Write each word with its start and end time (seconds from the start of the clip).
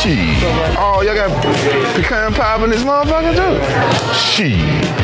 Shit. 0.00 0.18
Oh, 0.78 1.02
y'all 1.02 1.14
got 1.14 1.30
pecan 1.94 2.32
pie 2.32 2.64
in 2.64 2.70
this 2.70 2.84
motherfucker 2.84 3.34
too? 3.36 4.14
Shit. 4.14 5.00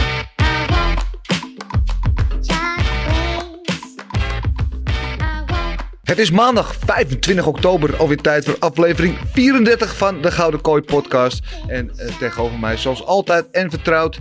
Het 6.03 6.19
is 6.19 6.30
maandag 6.30 6.75
25 6.75 7.47
oktober, 7.47 7.97
alweer 7.97 8.20
tijd 8.20 8.45
voor 8.45 8.56
aflevering 8.59 9.19
34 9.33 9.97
van 9.97 10.23
de 10.23 10.30
Gouden 10.30 10.61
Kooi 10.61 10.83
podcast. 10.83 11.42
En 11.67 11.91
eh, 11.97 12.19
tegenover 12.19 12.59
mij, 12.59 12.77
zoals 12.77 13.05
altijd 13.05 13.51
en 13.51 13.70
vertrouwd, 13.70 14.19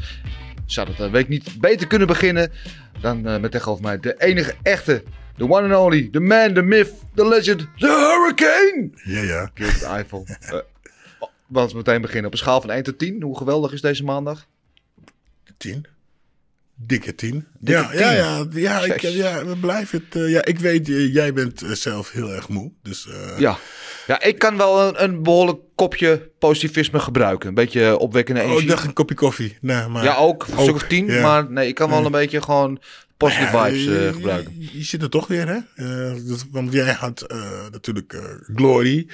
zou 0.66 0.90
het 0.90 1.00
een 1.00 1.12
week 1.12 1.28
niet 1.28 1.60
beter 1.60 1.88
kunnen 1.88 2.08
beginnen 2.08 2.52
dan 3.00 3.28
eh, 3.28 3.40
met 3.40 3.52
tegenover 3.52 3.84
mij 3.84 4.00
de 4.00 4.16
enige 4.18 4.54
echte, 4.62 5.04
the 5.38 5.50
one 5.50 5.74
and 5.74 5.86
only, 5.86 6.10
the 6.12 6.20
man, 6.20 6.54
the 6.54 6.62
myth, 6.62 6.92
the 7.16 7.28
legend, 7.28 7.68
the 7.78 7.88
hurricane. 7.88 8.90
Ja, 9.04 9.22
ja. 9.22 9.52
Gilbert 9.54 9.84
Eiffel. 9.84 10.26
Uh, 10.54 10.60
laten 11.48 11.72
we 11.72 11.78
meteen 11.78 12.02
beginnen. 12.02 12.26
Op 12.26 12.32
een 12.32 12.38
schaal 12.38 12.62
van 12.62 12.70
1 12.72 12.84
tot 12.84 12.98
10, 13.00 13.22
hoe 13.22 13.38
geweldig 13.38 13.72
is 13.74 13.82
deze 13.82 14.04
maandag? 14.04 14.46
Tien. 15.58 15.86
Dikke 16.78 17.16
tien. 17.16 17.46
Dikke 17.60 17.82
ja, 17.82 17.90
tien. 17.90 18.00
ja, 18.00 18.12
ja, 18.12 18.46
ja, 18.54 18.80
ik, 18.84 19.02
ja, 19.02 19.46
we 19.46 19.58
blijven 19.58 20.04
het. 20.10 20.22
eh, 20.22 20.30
ja, 20.30 20.46
ik 20.46 20.60
weet, 20.60 20.90
eh, 20.90 21.14
jij 21.14 21.34
bent 21.34 21.62
eh, 21.62 21.72
zelf 21.72 22.12
heel 22.12 22.32
erg 22.34 22.50
moe. 22.50 22.72
Dus 22.84 23.08
Ja. 23.38 23.58
Ja, 24.08 24.22
ik 24.22 24.40
kan 24.40 24.58
wel 24.58 24.88
een, 24.88 25.04
een 25.04 25.24
behoorlijk 25.24 25.60
kopje 25.76 26.32
positivisme 26.40 27.00
gebruiken. 27.00 27.48
Een 27.50 27.54
beetje 27.56 27.98
opwekkende 27.98 28.40
Oh, 28.40 28.46
energie. 28.46 28.66
ik 28.68 28.76
dacht 28.76 28.86
een 28.88 28.94
kopje 28.94 29.16
koffie. 29.16 29.58
Nee, 29.62 29.88
maar 29.88 30.04
Ja, 30.04 30.16
ook. 30.16 30.48
Een 30.48 30.60
stuk 30.60 30.76
of 30.76 30.84
tien. 30.84 31.06
ja. 31.06 31.22
Maar 31.22 31.52
nee, 31.52 31.68
ik 31.68 31.76
kan 31.76 31.90
wel 31.90 32.06
een 32.06 32.12
beetje 32.12 32.42
gewoon 32.42 32.82
positive 33.18 33.58
Ja, 33.58 33.66
vibes 33.70 34.14
gebruiken. 34.16 34.56
Je, 34.60 34.78
je 34.78 34.84
zit 34.84 35.02
er 35.02 35.10
toch 35.10 35.28
weer, 35.28 35.48
hè? 35.48 35.60
Want 36.52 36.72
jij 36.74 36.94
had 36.94 37.26
natuurlijk 37.72 38.38
Glory. 38.56 39.08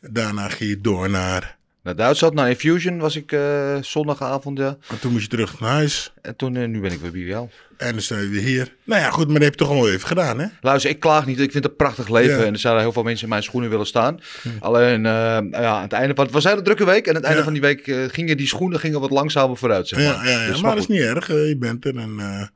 Daarna 0.00 0.48
ging 0.48 0.70
je 0.70 0.80
door 0.80 1.10
naar. 1.10 1.58
Naar 1.84 1.96
Duitsland, 1.96 2.34
naar 2.34 2.48
Infusion 2.48 2.98
was 2.98 3.16
ik 3.16 3.32
eh, 3.32 3.76
zondagavond, 3.80 4.58
ja. 4.58 4.76
En 4.88 4.98
toen 5.00 5.12
moest 5.12 5.22
je 5.22 5.28
terug 5.28 5.60
naar 5.60 5.70
huis. 5.70 6.12
En 6.22 6.36
toen, 6.36 6.56
eh, 6.56 6.68
nu 6.68 6.80
ben 6.80 6.92
ik 6.92 7.00
weer 7.00 7.10
bij 7.10 7.20
jou. 7.20 7.48
En 7.76 7.92
dan 7.92 8.00
zijn 8.00 8.20
we 8.20 8.28
weer 8.28 8.42
hier. 8.42 8.74
Nou 8.84 9.00
ja, 9.00 9.10
goed, 9.10 9.24
maar 9.24 9.34
dat 9.34 9.42
heb 9.42 9.52
je 9.52 9.58
toch 9.58 9.68
al 9.68 9.88
even 9.88 10.06
gedaan, 10.08 10.38
hè? 10.38 10.46
Luister, 10.60 10.90
ik 10.90 11.00
klaag 11.00 11.26
niet. 11.26 11.40
Ik 11.40 11.50
vind 11.50 11.54
het 11.64 11.64
een 11.72 11.76
prachtig 11.76 12.08
leven. 12.08 12.38
Ja. 12.38 12.44
En 12.44 12.52
er 12.52 12.58
zouden 12.58 12.82
heel 12.82 12.92
veel 12.92 13.02
mensen 13.02 13.22
in 13.24 13.28
mijn 13.30 13.42
schoenen 13.42 13.70
willen 13.70 13.86
staan. 13.86 14.20
Alleen, 14.60 15.06
eh, 15.06 15.12
ja, 15.50 15.76
aan 15.76 15.82
het 15.82 15.92
einde 15.92 16.14
van... 16.14 16.24
Het 16.24 16.32
was 16.34 16.44
een 16.44 16.50
hele 16.50 16.62
drukke 16.62 16.84
week. 16.84 17.06
En 17.06 17.08
aan 17.08 17.14
het 17.16 17.24
einde 17.24 17.38
Ja. 17.38 17.44
van 17.44 17.52
die 17.52 17.62
week 17.62 18.12
gingen 18.12 18.36
die 18.36 18.46
schoenen 18.46 18.80
gingen 18.80 19.00
wat 19.00 19.10
langzamer 19.10 19.56
vooruit, 19.56 19.88
zeg 19.88 19.98
maar. 19.98 20.24
Ja, 20.26 20.30
ja, 20.30 20.42
ja. 20.42 20.46
Dus, 20.50 20.60
maar 20.62 20.70
dat 20.74 20.80
is 20.80 20.86
niet 20.88 21.00
erg. 21.00 21.26
je 21.26 21.56
bent 21.58 21.84
er 21.84 21.96
en 21.96 22.50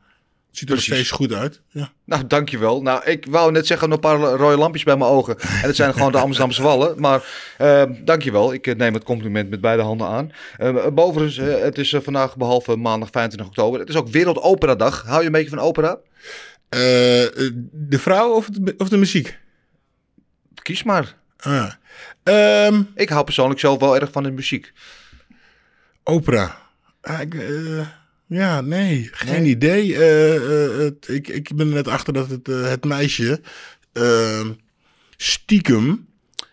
ziet 0.50 0.68
er 0.68 0.74
Precies. 0.74 0.92
steeds 0.94 1.10
goed 1.10 1.32
uit. 1.32 1.60
Ja. 1.68 1.92
Nou, 2.04 2.26
dankjewel. 2.26 2.82
Nou, 2.82 3.04
ik 3.04 3.26
wou 3.30 3.52
net 3.52 3.66
zeggen, 3.66 3.90
een 3.90 4.00
paar 4.00 4.16
rode 4.18 4.56
lampjes 4.56 4.82
bij 4.82 4.96
mijn 4.96 5.10
ogen. 5.10 5.38
En 5.38 5.46
het 5.60 5.76
zijn 5.76 5.92
gewoon 5.92 6.12
de 6.12 6.18
Amsterdamse 6.18 6.62
wallen. 6.62 7.00
Maar 7.00 7.24
eh 7.58 7.82
dankjewel. 8.04 8.52
Ik 8.52 8.66
eh, 8.66 8.74
neem 8.76 8.94
het 8.94 9.04
compliment 9.04 9.50
met 9.50 9.60
beide 9.60 9.82
handen 9.82 10.06
aan. 10.06 10.32
Uh, 10.58 10.86
bovendien, 10.86 11.48
eh, 11.48 11.62
het 11.62 11.78
is 11.78 11.94
vandaag 11.98 12.36
behalve 12.36 12.76
maandag 12.76 13.10
25 13.10 13.48
oktober. 13.48 13.80
Het 13.80 13.88
is 13.88 13.96
ook 13.96 14.08
Wereldopera-dag. 14.08 15.02
Hou 15.02 15.20
je 15.20 15.26
een 15.26 15.32
beetje 15.32 15.48
van 15.50 15.58
opera? 15.58 15.98
De 16.68 17.98
vrouw 17.98 18.30
of, 18.32 18.46
het- 18.46 18.74
of 18.78 18.88
de 18.88 18.96
muziek? 18.96 19.38
Kies 20.62 20.82
maar. 20.82 21.16
Ah. 21.38 21.70
Ehm, 22.22 22.82
Ik 22.94 23.08
hou 23.08 23.24
persoonlijk 23.24 23.60
zelf 23.60 23.80
wel 23.80 23.96
erg 23.96 24.12
van 24.12 24.22
de 24.22 24.30
muziek. 24.30 24.72
opera. 26.04 26.56
Ah, 27.00 27.20
ik, 27.20 27.34
ja, 28.28 28.60
nee, 28.60 29.08
geen 29.12 29.46
idee. 29.46 29.96
Eh, 29.96 30.36
eh, 30.36 30.78
het, 30.78 31.08
ik, 31.08 31.28
ik 31.28 31.56
ben 31.56 31.68
er 31.68 31.74
net 31.74 31.88
achter 31.88 32.12
dat 32.12 32.30
het, 32.30 32.48
eh, 32.48 32.68
het 32.68 32.84
meisje 32.84 33.40
ehm, 33.92 34.52
stiekem, 35.16 36.06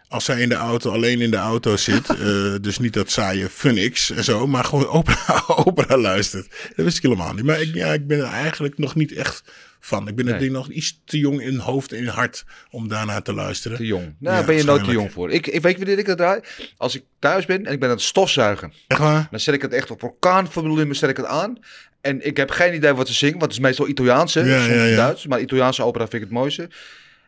als 0.08 0.25
zij 0.25 0.41
in 0.41 0.50
de 0.50 0.56
auto 0.56 0.91
alleen 0.91 1.22
in 1.22 1.31
de 1.31 1.38
auto 1.38 1.78
zit, 1.78 2.08
dus 2.63 2.80
niet 2.80 2.94
dat 2.94 3.12
saaie 3.12 3.50
Funix 3.50 4.12
en 4.12 4.24
zo, 4.24 4.47
maar 4.47 4.63
gewoon 4.63 4.88
opera, 5.00 5.44
opera 5.47 5.97
luistert. 5.97 6.47
Dat 6.75 6.86
wist 6.86 6.97
ik 6.97 7.03
helemaal 7.03 7.34
niet. 7.34 7.46
Maar 7.46 7.62
ik, 7.62 7.74
ja, 7.74 7.94
ik 7.94 8.07
ben 8.07 8.19
er 8.19 8.31
eigenlijk 8.31 8.78
nog 8.78 8.96
niet 8.96 9.12
echt 9.12 9.44
van. 9.85 10.07
Ik 10.07 10.16
ben 10.16 10.25
Nee. 10.25 10.34
denk 10.34 10.46
ik 10.46 10.51
nog 10.57 10.69
iets 10.69 11.01
te 11.06 11.18
jong 11.19 11.41
in 11.41 11.57
hoofd 11.57 11.91
en 11.91 11.97
in 11.97 12.07
hart 12.07 12.44
om 12.72 12.88
daarnaar 12.88 13.22
te 13.22 13.34
luisteren. 13.34 13.78
Te 13.78 13.85
jong. 13.85 14.16
Nou, 14.19 14.38
Ja, 14.38 14.44
ben 14.46 14.56
je 14.56 14.63
nooit 14.63 14.84
te 14.84 14.91
jong 14.91 15.12
voor. 15.12 15.31
Ik, 15.31 15.47
ik 15.47 15.62
weet 15.62 15.78
wanneer 15.78 15.97
ik 16.00 16.06
dat 16.06 16.18
draai. 16.18 16.40
Als 16.78 16.96
ik 16.96 17.03
thuis 17.19 17.46
ben 17.46 17.66
en 17.66 17.73
ik 17.73 17.79
ben 17.79 17.90
aan 17.90 17.95
het 17.95 18.03
stofzuigen. 18.03 18.74
Echt 18.88 19.00
waar? 19.00 19.28
Dan 19.31 19.40
zet 19.40 19.53
ik 19.53 19.62
het 19.62 19.74
echt 19.74 19.91
op 19.91 20.03
orkaanvolume 20.03 20.94
zet 20.94 21.09
ik 21.09 21.18
het 21.18 21.25
aan. 21.25 21.57
En 22.01 22.25
ik 22.25 22.38
heb 22.38 22.50
geen 22.51 22.74
idee 22.74 22.94
wat 22.94 23.07
ze 23.07 23.13
zingen, 23.13 23.40
want 23.40 23.45
het 23.45 23.59
is 23.62 23.66
meestal 23.68 23.88
Italiaanse, 23.88 24.40
Ja, 24.45 24.59
soms 24.63 24.74
ja, 24.75 24.84
ja. 24.85 24.95
Duits. 24.95 25.28
Maar 25.28 25.40
Italiaanse 25.40 25.84
opera 25.84 26.03
vind 26.07 26.13
ik 26.13 26.29
het 26.29 26.38
mooiste. 26.38 26.69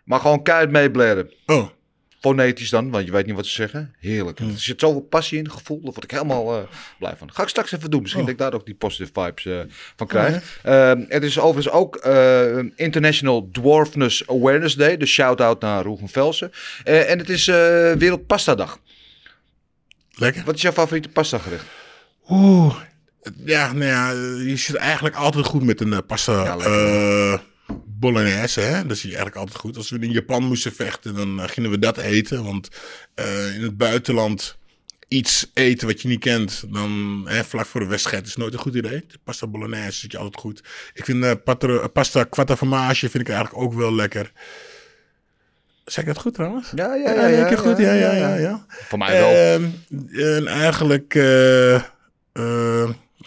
Maar 0.03 0.19
gewoon 0.19 0.43
keihard 0.43 0.71
meeblaren. 0.71 1.31
Oh, 1.45 1.69
Fonetisch 2.27 2.69
dan, 2.69 2.89
want 2.89 3.05
je 3.05 3.11
weet 3.11 3.25
niet 3.25 3.35
wat 3.35 3.45
ze 3.45 3.51
zeggen. 3.51 3.95
Heerlijk. 3.99 4.39
Er 4.39 4.45
zit 4.55 4.79
zoveel 4.79 5.01
passie 5.01 5.37
in, 5.37 5.51
gevoel. 5.51 5.81
Daar 5.81 5.91
word 5.91 6.03
ik 6.03 6.11
helemaal 6.11 6.57
eh, 6.57 6.63
blij 6.99 7.13
van. 7.17 7.33
Ga 7.33 7.41
ik 7.43 7.49
straks 7.49 7.71
even 7.71 7.89
doen. 7.91 8.01
Misschien 8.01 8.21
Oh. 8.21 8.27
dat 8.27 8.35
ik 8.37 8.41
daar 8.41 8.53
ook 8.59 8.65
die 8.65 8.75
positive 8.75 9.11
vibes 9.21 9.45
eh, 9.45 9.59
van 9.95 10.07
krijg. 10.07 10.59
Ehm, 10.63 11.03
het 11.07 11.23
is 11.23 11.39
overigens 11.39 11.73
ook 11.75 11.95
eh, 11.95 12.57
International 12.75 13.49
Dwarfness 13.51 14.27
Awareness 14.27 14.75
Day. 14.75 14.97
Dus 14.97 15.11
shout-out 15.11 15.61
naar 15.61 15.83
Roel 15.83 15.97
van 15.97 16.09
Velsen. 16.09 16.51
En 16.83 17.17
het 17.17 17.29
is 17.29 17.47
eh 17.47 17.55
Wereld 17.93 18.27
Pasta 18.27 18.55
Dag. 18.55 18.79
lekker. 20.15 20.43
Wat 20.45 20.55
is 20.55 20.61
jouw 20.61 20.71
favoriete 20.71 21.09
pasta 21.09 21.37
gerecht? 21.37 21.65
Oeh. 22.29 22.75
Ja, 23.45 23.73
nou 23.73 23.85
ja, 23.85 24.11
je 24.49 24.55
zit 24.57 24.75
eigenlijk 24.75 25.15
altijd 25.15 25.45
goed 25.45 25.63
met 25.63 25.81
een 25.81 26.05
pasta 26.05 26.43
Ja, 26.43 27.39
bolognese. 27.99 28.59
Hè? 28.61 28.85
Dat 28.85 28.97
zie 28.97 29.09
je 29.09 29.15
eigenlijk 29.15 29.35
altijd 29.45 29.61
goed. 29.61 29.77
Als 29.77 29.89
we 29.89 29.99
in 29.99 30.11
Japan 30.11 30.43
moesten 30.43 30.73
vechten, 30.73 31.15
dan 31.15 31.41
eh, 31.41 31.47
gingen 31.47 31.69
we 31.69 31.79
dat 31.79 31.97
eten. 31.97 32.43
Want 32.43 32.67
eh, 33.13 33.55
in 33.55 33.61
het 33.61 33.77
buitenland 33.77 34.57
iets 35.07 35.51
eten 35.53 35.87
wat 35.87 36.01
je 36.01 36.07
niet 36.07 36.19
kent, 36.19 36.63
dan 36.73 37.21
hè, 37.27 37.43
vlak 37.43 37.65
voor 37.65 37.79
de 37.81 37.87
wedstrijd 37.87 38.27
is 38.27 38.35
nooit 38.35 38.53
een 38.53 38.59
goed 38.59 38.75
idee. 38.75 39.05
De 39.07 39.19
pasta 39.23 39.47
bolognese 39.47 39.99
zit 39.99 40.11
je 40.11 40.17
altijd 40.17 40.41
goed. 40.41 40.63
Ik 40.93 41.05
vind 41.05 41.23
eh, 41.23 41.31
patro- 41.43 41.87
pasta 41.87 42.23
quattro 42.23 42.55
formage 42.55 43.09
vind 43.09 43.27
ik 43.27 43.29
eigenlijk 43.33 43.63
ook 43.63 43.73
wel 43.73 43.95
lekker. 43.95 44.31
Zeg 45.85 46.03
ik 46.03 46.13
dat 46.13 46.21
goed 46.21 46.33
trouwens? 46.33 46.71
Ja, 46.75 46.95
ja, 46.95 47.13
Ja, 47.13 47.27
ja, 47.27 47.49
ja, 47.49 47.55
goed. 47.55 47.77
Ja, 47.77 47.93
ja, 47.93 48.11
ja, 48.11 48.35
ja. 48.35 48.65
Voor 48.67 48.97
mij 48.97 49.19
wel. 49.19 49.29
Ehm, 49.29 49.69
en 50.37 50.47
eigenlijk, 50.47 51.15
eh, 51.15 51.81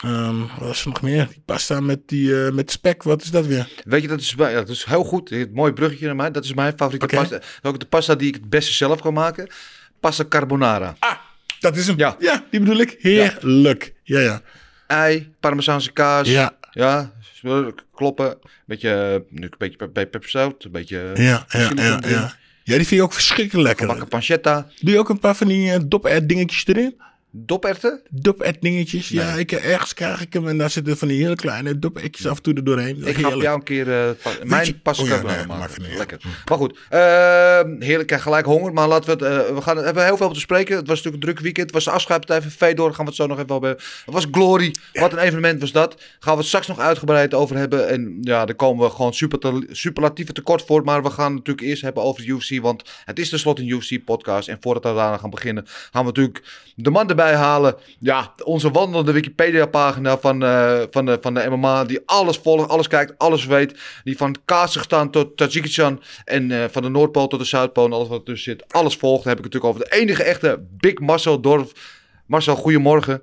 eh, 0.03 0.11
ehm, 0.11 0.37
wat 0.59 0.77
er 0.78 0.83
nog 0.88 1.03
meer? 1.03 1.28
Die 1.28 1.43
pasta 1.44 1.81
met, 1.81 2.00
die, 2.09 2.44
eh, 2.44 2.53
met 2.53 2.71
spek, 2.71 3.03
wat 3.03 3.22
is 3.22 3.31
dat 3.31 3.47
weer? 3.47 3.69
Weet 3.84 4.03
je, 4.03 4.09
dat 4.09 4.21
is, 4.21 4.34
ja, 4.37 4.50
dat 4.53 4.69
is 4.69 4.84
heel 4.84 5.05
goed. 5.05 5.31
Het 5.31 5.55
mooi 5.55 5.72
bruggetje 5.72 6.06
naar 6.06 6.16
mij. 6.16 6.31
Dat 6.31 6.44
is 6.44 6.55
mijn 6.55 6.72
favoriete 6.77 7.06
pasta. 7.06 7.34
Dat 7.34 7.44
is 7.62 7.71
ook 7.71 7.81
de 7.81 7.87
pasta 7.87 8.15
die 8.15 8.28
ik 8.28 8.34
het 8.34 8.49
beste 8.50 8.72
zelf 8.72 9.00
kan 9.00 9.15
maken. 9.15 9.49
Pasta 10.00 10.25
carbonara. 10.28 10.94
Ah, 10.99 11.12
dat 11.61 11.77
is 11.77 11.87
hem. 11.87 11.99
Ja. 11.99 12.16
Ja, 12.19 12.44
die 12.50 12.61
bedoel 12.61 12.81
ik. 12.81 12.97
Heerlijk. 12.99 13.94
Ja, 14.03 14.21
ja. 14.21 14.43
Ei, 14.87 15.33
parmezaanse 15.41 15.93
kaas. 15.93 16.28
Ja. 16.28 16.59
Ja, 16.72 17.12
kloppen. 17.94 18.38
Beetje, 18.67 19.25
nu 19.31 19.43
een 19.43 19.53
beetje 19.59 19.77
pe- 19.77 19.88
pe- 19.88 20.06
pepperzout. 20.06 20.65
Een 20.65 20.71
beetje 20.71 21.11
Ja, 21.15 21.47
ja, 21.49 21.71
ja, 21.75 22.00
ja. 22.09 22.38
Ja, 22.65 22.77
die 22.77 22.87
vind 22.87 22.88
je 23.00 23.03
ook 23.03 23.12
verschrikkelijk 23.12 23.67
lekker. 23.67 23.84
Gebakken 23.84 24.09
pancetta. 24.09 24.69
Doe 24.81 24.93
je 24.93 24.99
ook 24.99 25.09
een 25.09 25.19
paar 25.19 25.34
van 25.37 25.47
die 25.49 25.72
uh, 25.72 25.77
dop 25.87 26.20
dingetjes 26.25 26.67
erin? 26.67 27.00
Doperwten. 27.32 28.03
dop 28.11 28.53
dingetjes. 28.61 29.09
Ja, 29.09 29.32
ik, 29.32 29.53
ergens 29.53 29.94
krijg 29.94 30.21
ik 30.21 30.32
hem 30.32 30.49
en 30.49 30.59
daar 30.59 30.71
zitten 30.71 30.97
van 30.97 31.09
die 31.09 31.23
hele 31.23 31.35
kleine 31.35 31.79
dop 31.79 31.99
af 31.99 32.37
en 32.37 32.43
toe 32.43 32.55
er 32.55 32.65
doorheen. 32.65 32.97
Ik 32.97 33.15
ga 33.15 33.21
Heerlijk. 33.21 33.43
jou 33.43 33.56
een 33.56 33.62
keer 33.65 33.93
eh, 33.93 34.11
pa- 34.23 34.31
mijn 34.44 34.81
pasta 34.82 35.03
oh 35.03 35.09
ja, 35.09 35.23
nee, 35.23 35.47
maken. 35.47 35.82
het 35.85 35.97
Lekker. 35.97 36.21
Maar 36.49 36.59
goed, 36.59 36.79
eh, 36.88 37.00
heerlijk. 37.79 38.06
Krijg 38.06 38.23
gelijk 38.23 38.47
honger. 38.47 38.73
Maar 38.73 38.88
laten 38.88 39.19
we 39.19 39.25
het, 39.25 39.47
eh, 39.49 39.55
we 39.55 39.61
gaan 39.62 39.77
we 39.77 39.82
hebben 39.82 40.05
heel 40.05 40.17
veel 40.17 40.32
te 40.32 40.41
spreken. 40.41 40.77
Het 40.77 40.87
was 40.87 40.97
natuurlijk 40.97 41.23
een 41.25 41.29
druk 41.29 41.41
weekend. 41.44 41.67
Het 41.67 41.75
was 41.75 41.85
de 41.85 41.91
afscheidpartij 41.91 42.43
van 42.43 42.50
Feyenoord. 42.50 42.87
Daar 42.87 42.94
gaan 42.97 43.05
we 43.05 43.11
het 43.11 43.21
zo 43.21 43.27
nog 43.27 43.38
even 43.38 43.55
over 43.55 43.67
hebben. 43.69 43.85
Het 44.05 44.15
was 44.15 44.27
Glory. 44.31 44.75
Wat 44.93 45.12
een 45.12 45.19
evenement 45.19 45.61
was 45.61 45.73
dat. 45.73 46.03
Gaan 46.19 46.32
we 46.32 46.38
het 46.38 46.49
straks 46.49 46.67
nog 46.67 46.79
uitgebreid 46.79 47.35
over 47.35 47.56
hebben. 47.56 47.88
En 47.88 48.19
ja, 48.21 48.44
daar 48.44 48.55
komen 48.55 48.85
we 48.87 48.93
gewoon 48.94 49.15
super 49.15 49.65
superlatieve 49.71 50.32
tekort 50.32 50.62
voor. 50.67 50.85
Maar 50.85 51.03
we 51.03 51.11
gaan 51.11 51.35
natuurlijk 51.35 51.67
eerst 51.67 51.82
hebben 51.82 52.03
over 52.03 52.23
de 52.23 52.29
UFC. 52.29 52.61
Want 52.62 52.82
het 53.05 53.19
is 53.19 53.29
tenslotte 53.29 53.62
een 53.62 53.69
UFC 53.69 54.05
podcast. 54.05 54.49
En 54.49 54.59
voordat 54.61 54.82
we 54.82 54.99
daarna 54.99 55.17
gaan 55.17 55.31
beginnen, 55.31 55.65
gaan 55.67 56.03
we 56.05 56.06
natuurlijk 56.06 56.43
de 56.75 56.91
man 56.91 57.09
erbij 57.09 57.19
erbij 57.20 57.37
halen. 57.37 57.75
Ja, 57.99 58.34
onze 58.44 58.70
wandelende 58.70 59.12
Wikipedia-pagina 59.12 60.19
van, 60.19 60.43
eh, 60.43 60.82
van, 60.90 61.05
de, 61.05 61.19
van 61.20 61.34
de 61.34 61.46
MMA. 61.50 61.84
Die 61.84 62.00
alles 62.05 62.37
volgt, 62.37 62.69
alles 62.69 62.88
kijkt, 62.88 63.19
alles 63.19 63.46
weet. 63.46 64.00
Die 64.05 64.17
van 64.17 64.37
Kazachstan 64.44 65.11
tot 65.11 65.37
Tajikistan. 65.37 66.02
En 66.25 66.50
eh, 66.50 66.64
van 66.70 66.82
de 66.82 66.88
Noordpool 66.88 67.26
tot 67.26 67.38
de 67.38 67.44
Zuidpool. 67.44 67.84
En 67.84 67.93
alles 67.93 68.08
wat 68.08 68.19
ertussen 68.19 68.52
zit. 68.52 68.72
Alles 68.72 68.96
volgt. 68.96 69.25
Dan 69.25 69.32
heb 69.32 69.38
ik 69.38 69.44
het 69.44 69.55
natuurlijk 69.55 69.82
over 69.82 69.90
de 69.90 70.00
enige 70.00 70.22
echte 70.22 70.67
Big 70.70 70.99
Marcel 70.99 71.40
Dorf. 71.40 71.72
Marcel, 72.26 72.56
goedemorgen. 72.56 73.22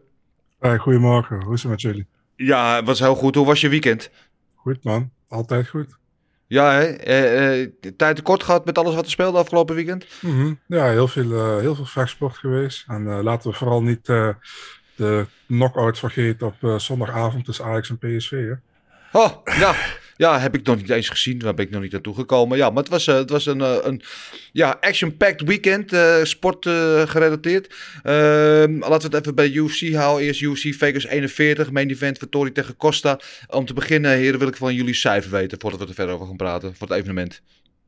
Hey, 0.60 0.78
goedemorgen, 0.78 1.44
hoe 1.44 1.54
is 1.54 1.62
het 1.62 1.72
met 1.72 1.82
jullie? 1.82 2.06
Ja, 2.36 2.76
het 2.76 2.86
was 2.86 3.00
heel 3.00 3.16
goed. 3.16 3.36
Hoe 3.36 3.46
was 3.46 3.62
je 3.62 3.70
weekend? 3.70 4.10
Goed 4.56 4.84
man, 4.84 5.12
altijd 5.28 5.68
goed. 5.68 5.98
Ja, 6.48 6.72
hè? 6.72 6.84
Eh, 6.86 7.62
eh, 7.62 7.70
tijd 7.98 8.16
tekort 8.16 8.44
gehad 8.44 8.66
met 8.66 8.78
alles 8.78 8.96
wat 8.96 9.06
er 9.06 9.12
speelde 9.12 9.38
afgelopen 9.38 9.76
weekend? 9.76 10.06
Mhm. 10.22 10.54
Ja, 10.68 10.90
heel 10.90 11.08
veel, 11.08 11.32
eh, 11.34 11.58
heel 11.58 11.76
veel 11.76 11.86
vechtsport 11.86 12.38
geweest. 12.38 12.84
En 12.88 13.08
eh, 13.08 13.20
laten 13.24 13.50
we 13.52 13.58
vooral 13.58 13.84
niet 13.84 14.10
eh, 14.10 14.30
de 14.96 15.26
knockouts 15.48 16.00
vergeten 16.00 16.48
op 16.48 16.80
zondagavond 16.80 17.46
tussen 17.46 17.66
Ajax 17.66 17.90
en 17.90 17.98
PSV. 17.98 18.32
Hè? 18.32 18.54
Oh, 19.20 19.32
ja. 19.60 19.76
Ja, 20.18 20.40
heb 20.40 20.56
ik 20.56 20.66
nog 20.66 20.76
niet 20.76 20.90
eens 20.90 21.10
gezien. 21.10 21.38
Daar 21.38 21.54
ben 21.54 21.66
ik 21.66 21.72
nog 21.72 21.82
niet 21.82 21.92
naartoe 21.92 22.16
gekomen. 22.16 22.58
Ja, 22.58 22.70
maar 22.70 22.84
het 22.84 22.92
was, 22.92 23.08
eh, 23.08 23.16
het 23.16 23.30
was 23.30 23.46
een, 23.46 23.62
eh, 23.62 23.76
een 23.84 24.02
ja, 24.52 24.78
action-packed 24.82 25.42
weekend. 25.42 25.94
eh, 25.94 26.24
sport 26.24 26.66
gerelateerd. 27.10 27.76
Ehm, 28.04 28.78
laten 28.80 29.10
we 29.10 29.16
het 29.16 29.26
even 29.26 29.36
bij 29.36 29.50
UFC 29.50 29.94
houden. 29.94 30.26
Eerst 30.26 30.42
UFC 30.42 30.74
Vegas 30.78 31.06
41. 31.06 31.72
Main 31.72 31.90
event 31.90 32.18
Vittori 32.18 32.52
tegen 32.52 32.78
Costa. 32.78 33.20
Om 33.48 33.66
te 33.66 33.74
beginnen, 33.74 34.12
heren, 34.12 34.40
wil 34.40 34.48
ik 34.48 34.56
van 34.56 34.74
jullie 34.76 34.94
cijfer 34.94 35.32
weten. 35.32 35.60
Voordat 35.60 35.80
we 35.80 35.88
er 35.88 35.94
verder 35.94 36.14
over 36.16 36.28
gaan 36.28 36.36
praten. 36.38 36.76
Voor 36.76 36.88
het 36.88 36.98
evenement. 36.98 37.42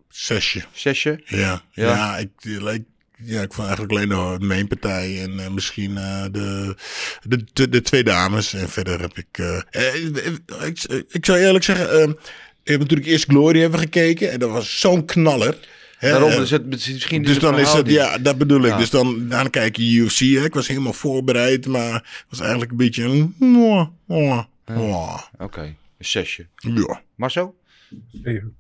Zesje. 0.09 0.63
Zesje? 0.71 1.21
Ja, 1.25 1.61
Ja. 1.71 1.85
ja. 1.85 2.17
ik, 2.17 2.29
ik, 2.43 2.83
ja, 3.24 3.42
ik 3.42 3.54
vond 3.54 3.68
eigenlijk 3.68 3.98
alleen 3.98 4.39
de 4.39 4.45
mainpartij 4.45 5.21
en 5.24 5.39
eh, 5.39 5.50
misschien 5.50 5.98
eh, 5.98 6.24
de, 6.31 6.75
de, 7.24 7.45
de, 7.54 7.69
de 7.69 7.81
twee 7.81 8.04
dames. 8.04 8.54
En 8.54 8.69
verder 8.69 9.01
heb 9.01 9.18
ik... 9.18 9.27
eh, 9.31 9.57
eh, 9.69 10.66
ik, 10.66 10.83
ik 11.10 11.25
zou 11.25 11.39
eerlijk 11.39 11.63
zeggen, 11.63 11.92
eh, 11.92 12.10
ik 12.63 12.71
heb 12.71 12.80
natuurlijk 12.80 13.10
eerst 13.10 13.25
Glory 13.30 13.60
hebben 13.60 13.80
gekeken. 13.80 14.31
En 14.31 14.39
dat 14.39 14.50
was 14.50 14.80
zo'n 14.80 15.06
knaller. 15.06 15.57
Hè, 15.98 16.10
Daarom 16.10 16.30
eh, 16.31 16.42
is 16.42 16.51
het 16.51 16.66
misschien... 16.66 17.24
dus 17.24 17.39
dan 17.39 17.60
is 17.60 17.74
het, 17.74 17.89
ja, 17.89 18.18
dat 18.18 18.38
bedoel 18.38 18.62
ik. 18.63 18.71
Ja. 18.71 18.77
Dus 18.77 18.89
dan, 18.89 19.27
dan 19.27 19.50
kijk 19.50 19.75
je 19.77 19.92
UFC. 19.92 20.19
Hè. 20.19 20.44
Ik 20.44 20.54
was 20.54 20.68
helemaal 20.68 20.94
voorbereid, 20.94 21.68
maar 21.68 21.94
het 21.94 22.25
was 22.30 22.39
eigenlijk 22.39 22.71
een 22.71 22.77
beetje 22.77 23.04
een... 23.04 23.36
Oké, 25.38 25.62
een 25.62 25.75
zesje. 26.00 26.45
Ja, 26.57 27.01
Marzo? 27.16 27.56
Even. 28.24 28.56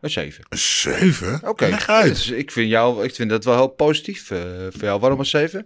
Een 0.00 0.10
zeven. 0.10 0.44
een 0.48 0.58
zeven? 0.58 1.48
Oké, 1.48 1.66
Leg 1.66 1.88
uit. 1.88 2.08
Dus 2.08 2.30
ik 2.30 2.50
vind 2.50 2.70
jou, 2.70 3.04
ik 3.04 3.14
vind 3.14 3.30
dat 3.30 3.44
wel 3.44 3.54
heel 3.54 3.68
positief 3.68 4.30
eh, 4.30 4.38
voor 4.70 4.82
jou. 4.82 5.00
Waarom 5.00 5.18
een 5.18 5.26
zeven? 5.26 5.64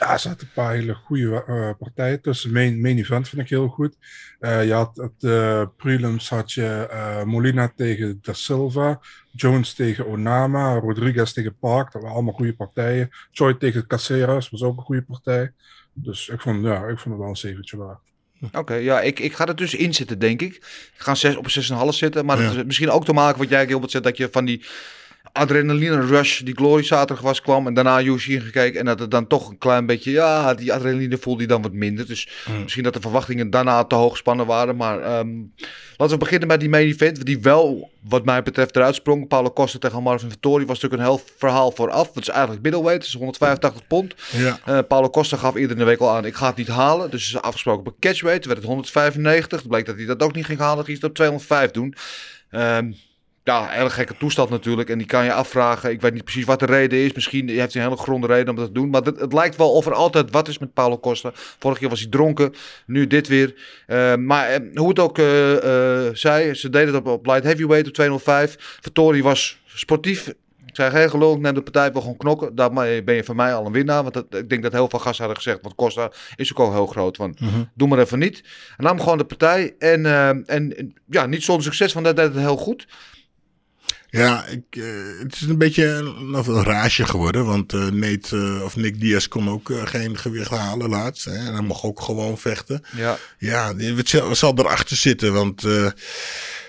Ja, 0.00 0.12
er 0.12 0.18
zaten 0.18 0.46
een 0.46 0.52
paar 0.52 0.72
hele 0.72 0.94
goede 0.94 1.44
eh, 1.46 1.70
partijen 1.78 2.20
tussen. 2.20 2.52
Main, 2.52 2.80
main 2.80 2.98
event 2.98 3.28
vind 3.28 3.42
ik 3.42 3.48
heel 3.48 3.68
goed. 3.68 3.96
Eh, 4.38 4.64
je 4.64 4.72
had 4.72 4.96
het 4.96 5.24
eh, 5.24 5.66
prelims 5.76 6.28
had 6.28 6.52
je 6.52 7.22
Molina 7.26 7.72
tegen 7.76 8.18
Da 8.22 8.32
Silva, 8.32 9.00
Jones 9.30 9.74
tegen 9.74 10.06
Onama, 10.06 10.74
Rodriguez 10.74 11.32
tegen 11.32 11.56
Park. 11.58 11.92
Dat 11.92 12.02
waren 12.02 12.16
allemaal 12.16 12.34
goede 12.34 12.54
partijen. 12.54 13.08
Choi 13.32 13.56
tegen 13.56 13.86
Caceres 13.86 14.50
was 14.50 14.62
ook 14.62 14.76
een 14.76 14.84
goede 14.84 15.02
partij. 15.02 15.52
Dus 15.92 16.28
ik 16.28 16.40
vond, 16.40 16.64
ja, 16.64 16.86
ik 16.86 16.98
vond 16.98 17.14
het 17.14 17.18
wel 17.18 17.28
een 17.28 17.36
zeventje 17.36 17.76
waard. 17.76 18.09
Oké, 18.52 18.74
ja, 18.74 19.00
ik, 19.00 19.18
ik 19.18 19.32
ga 19.34 19.46
er 19.46 19.56
dus 19.56 19.74
in 19.74 19.94
zitten, 19.94 20.18
denk 20.18 20.42
ik. 20.42 20.54
Ik 20.54 20.92
ga 20.96 21.14
zes, 21.14 21.36
op 21.36 21.44
een 21.54 21.88
6,5 21.92 21.96
zitten. 21.96 22.24
Maar 22.24 22.36
dat 22.36 22.56
is 22.56 22.64
misschien 22.64 22.90
ook 22.90 23.04
te 23.04 23.12
maken 23.12 23.38
wat 23.38 23.48
jij, 23.48 23.66
Gilbert, 23.66 23.90
zegt. 23.90 24.04
Dat 24.04 24.16
je 24.16 24.28
van 24.32 24.44
die 24.44 24.64
adrenaline 25.32 26.06
rush 26.06 26.40
die 26.40 26.54
Glory 26.54 26.82
zaterdag 26.82 27.24
was 27.24 27.40
kwam. 27.40 27.66
En 27.66 27.74
daarna 27.74 28.02
UFC 28.02 28.24
gekeken. 28.24 28.80
En 28.80 28.84
dat 28.84 28.98
het 28.98 29.10
dan 29.10 29.26
toch 29.26 29.48
een 29.48 29.58
klein 29.58 29.86
beetje, 29.86 30.10
ja, 30.10 30.54
die 30.54 30.72
adrenaline 30.72 31.18
voelde 31.18 31.42
je 31.42 31.48
dan 31.48 31.62
wat 31.62 31.72
minder. 31.72 32.06
Dus 32.06 32.28
misschien 32.62 32.82
dat 32.82 32.94
de 32.94 33.00
verwachtingen 33.00 33.50
daarna 33.50 33.84
te 33.84 33.94
hoog 33.94 34.10
gespannen 34.10 34.46
waren. 34.46 34.76
Maar 34.76 35.00
ehm, 35.00 35.28
laten 35.96 36.14
we 36.14 36.24
beginnen 36.24 36.48
met 36.48 36.60
die 36.60 36.68
main 36.68 36.86
event. 36.86 37.24
Die 37.24 37.40
wel, 37.40 37.90
wat 38.08 38.24
mij 38.24 38.42
betreft, 38.42 38.76
eruit 38.76 38.94
sprong. 38.94 39.28
Paulo 39.28 39.52
Costa 39.52 39.78
tegen 39.78 40.02
Marvin 40.02 40.30
Vittori 40.30 40.64
was 40.66 40.80
natuurlijk 40.80 41.02
een 41.02 41.16
heel 41.16 41.24
verhaal 41.36 41.70
vooraf. 41.70 42.12
Dat 42.12 42.22
is 42.22 42.28
eigenlijk 42.28 42.62
middleweight. 42.62 43.04
Is 43.06 43.12
185 43.12 43.86
pond. 43.86 44.14
Ja. 44.30 44.58
Eh 44.64 44.78
Paulo 44.88 45.10
Costa 45.10 45.36
gaf 45.36 45.54
eerder 45.54 45.70
in 45.70 45.78
de 45.78 45.84
week 45.84 46.00
al 46.00 46.10
aan, 46.10 46.24
ik 46.24 46.34
ga 46.34 46.46
het 46.46 46.56
niet 46.56 46.68
halen. 46.68 47.10
Dus 47.10 47.26
is 47.26 47.40
afgesproken 47.40 47.80
op 47.80 47.86
een 47.86 47.98
catchweight. 48.00 48.44
Werd 48.44 48.58
het 48.58 48.66
195. 48.66 49.58
Het 49.58 49.68
bleek 49.68 49.86
dat 49.86 49.96
hij 49.96 50.06
dat 50.06 50.22
ook 50.22 50.34
niet 50.34 50.46
ging 50.46 50.58
halen. 50.58 50.84
Ging 50.84 50.86
hij 50.86 50.96
het 50.96 51.04
op 51.04 51.14
205 51.14 51.70
doen. 51.70 51.94
Ehm, 52.50 52.92
ja, 53.50 53.66
hele 53.68 53.90
gekke 53.90 54.16
toestand 54.16 54.50
natuurlijk. 54.50 54.90
En 54.90 54.98
die 54.98 55.06
kan 55.06 55.24
je 55.24 55.32
afvragen. 55.32 55.90
Ik 55.90 56.00
weet 56.00 56.12
niet 56.12 56.24
precies 56.24 56.44
wat 56.44 56.58
de 56.58 56.66
reden 56.66 56.98
is. 56.98 57.12
Misschien 57.12 57.48
heeft 57.48 57.72
hij 57.74 57.82
een 57.82 57.88
hele 57.88 58.02
gronde 58.02 58.26
reden 58.26 58.48
om 58.48 58.56
dat 58.56 58.66
te 58.66 58.72
doen. 58.72 58.90
Maar 58.90 59.02
het, 59.02 59.20
het 59.20 59.32
lijkt 59.32 59.56
wel 59.56 59.72
of 59.72 59.86
er 59.86 59.94
altijd 59.94 60.30
wat 60.30 60.48
is 60.48 60.58
met 60.58 60.74
Paulo 60.74 60.98
Costa. 60.98 61.30
Vorige 61.34 61.80
keer 61.80 61.88
was 61.88 62.00
hij 62.00 62.08
dronken. 62.08 62.54
Nu 62.86 63.06
dit 63.06 63.28
weer. 63.28 63.54
Eh, 63.86 64.14
maar 64.14 64.48
eh, 64.48 64.60
hoe 64.74 64.88
het 64.88 64.98
ook 64.98 65.18
eh, 65.18 65.24
zij. 66.12 66.54
Ze 66.54 66.70
deden 66.70 66.94
het 66.94 66.96
op, 66.96 67.06
op 67.06 67.26
light 67.26 67.44
heavyweight 67.44 67.88
op 67.88 67.94
205. 67.94 68.78
Vittori 68.80 69.22
was 69.22 69.60
sportief. 69.66 70.28
Ik 70.66 70.76
zei 70.76 70.90
geen 70.90 71.10
gelul, 71.10 71.34
ik 71.34 71.40
neem 71.40 71.54
de 71.54 71.62
partij 71.62 71.92
wel 71.92 72.02
gewoon 72.02 72.16
knokken. 72.16 72.54
Daarmee 72.54 73.02
ben 73.02 73.14
je 73.14 73.24
van 73.24 73.36
mij 73.36 73.54
al 73.54 73.66
een 73.66 73.72
winnaar. 73.72 74.02
Want 74.02 74.14
dat, 74.14 74.26
ik 74.30 74.48
denk 74.48 74.62
dat 74.62 74.72
heel 74.72 74.88
veel 74.88 74.98
gasten 74.98 75.24
hadden 75.24 75.42
gezegd. 75.42 75.62
Want 75.62 75.74
Costa 75.74 76.10
is 76.36 76.50
ook 76.50 76.58
al 76.58 76.72
heel 76.72 76.86
groot. 76.86 77.16
Van, 77.16 77.36
Doe 77.74 77.88
maar 77.88 77.98
even 77.98 78.18
niet. 78.18 78.42
Hij 78.76 78.86
nam 78.86 79.00
gewoon 79.00 79.18
de 79.18 79.24
partij. 79.24 79.74
En, 79.78 80.06
en 80.46 80.94
ja, 81.06 81.26
niet 81.26 81.42
zonder 81.42 81.64
succes. 81.64 81.92
Want 81.92 82.06
dat 82.06 82.16
deed 82.16 82.24
het 82.24 82.36
heel 82.36 82.56
goed. 82.56 82.86
Ja, 84.10 84.44
ik, 84.46 84.62
eh, 84.70 84.84
het 85.18 85.34
is 85.34 85.40
een 85.40 85.58
beetje 85.58 85.86
een, 85.86 86.34
een 86.34 86.64
raasje 86.64 87.06
geworden. 87.06 87.44
Want 87.44 87.72
eh 87.72 87.86
Nate, 87.86 88.36
eh, 88.36 88.64
of 88.64 88.76
Nick 88.76 89.00
Diaz 89.00 89.26
kon 89.26 89.48
ook 89.50 89.72
geen 89.84 90.18
gewicht 90.18 90.50
halen 90.50 90.88
laatst. 90.88 91.24
Hè, 91.24 91.34
en 91.34 91.52
hij 91.52 91.62
mocht 91.62 91.82
ook 91.82 92.00
gewoon 92.00 92.38
vechten. 92.38 92.84
Ja. 92.96 93.18
Ja, 93.38 93.74
wat 93.94 94.08
zal, 94.08 94.34
zal 94.34 94.54
erachter 94.58 94.96
zitten? 94.96 95.32
Want 95.32 95.62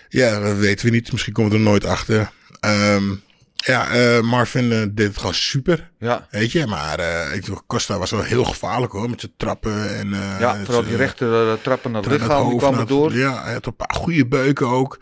ja, 0.10 0.40
dat 0.40 0.58
weten 0.58 0.86
we 0.86 0.92
niet. 0.92 1.12
Misschien 1.12 1.34
komen 1.34 1.52
we 1.52 1.58
er 1.58 1.64
nooit 1.64 1.86
achter. 1.86 2.32
Ehm, 2.60 3.14
ja, 3.62 3.90
eh, 3.90 4.22
Marvin 4.22 4.72
eh, 4.72 4.82
deed 4.92 5.08
het 5.08 5.18
gewoon 5.18 5.34
super. 5.34 5.92
Ja. 6.00 6.28
Weet 6.30 6.52
je, 6.52 6.68
maar 6.68 7.00
eh 7.00 7.36
ik 7.36 7.46
dacht, 7.46 7.64
Costa 7.68 7.98
was 7.98 8.12
wel 8.12 8.24
heel 8.24 8.44
gevaarlijk 8.44 8.92
hoor. 8.92 9.10
Met 9.10 9.20
zijn 9.20 9.34
trappen 9.38 9.98
en... 9.98 10.10
Ja, 10.40 10.58
vooral 10.64 10.84
die 10.84 10.96
rechter 10.96 11.62
trappen 11.62 11.92
naar 11.92 12.02
het 12.02 12.12
lichaam, 12.12 12.50
die 12.50 12.58
kwam 12.58 12.86
door. 12.86 13.14
Ja, 13.14 13.44
hij 13.44 13.54
had 13.54 13.66
een 13.66 13.76
paar 13.76 13.96
goede 13.96 14.28
beuken 14.28 14.68
ook. 14.68 15.00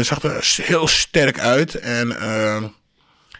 Zag 0.00 0.22
er 0.22 0.54
heel 0.62 0.88
sterk 0.88 1.38
uit. 1.38 1.74
En 1.74 2.16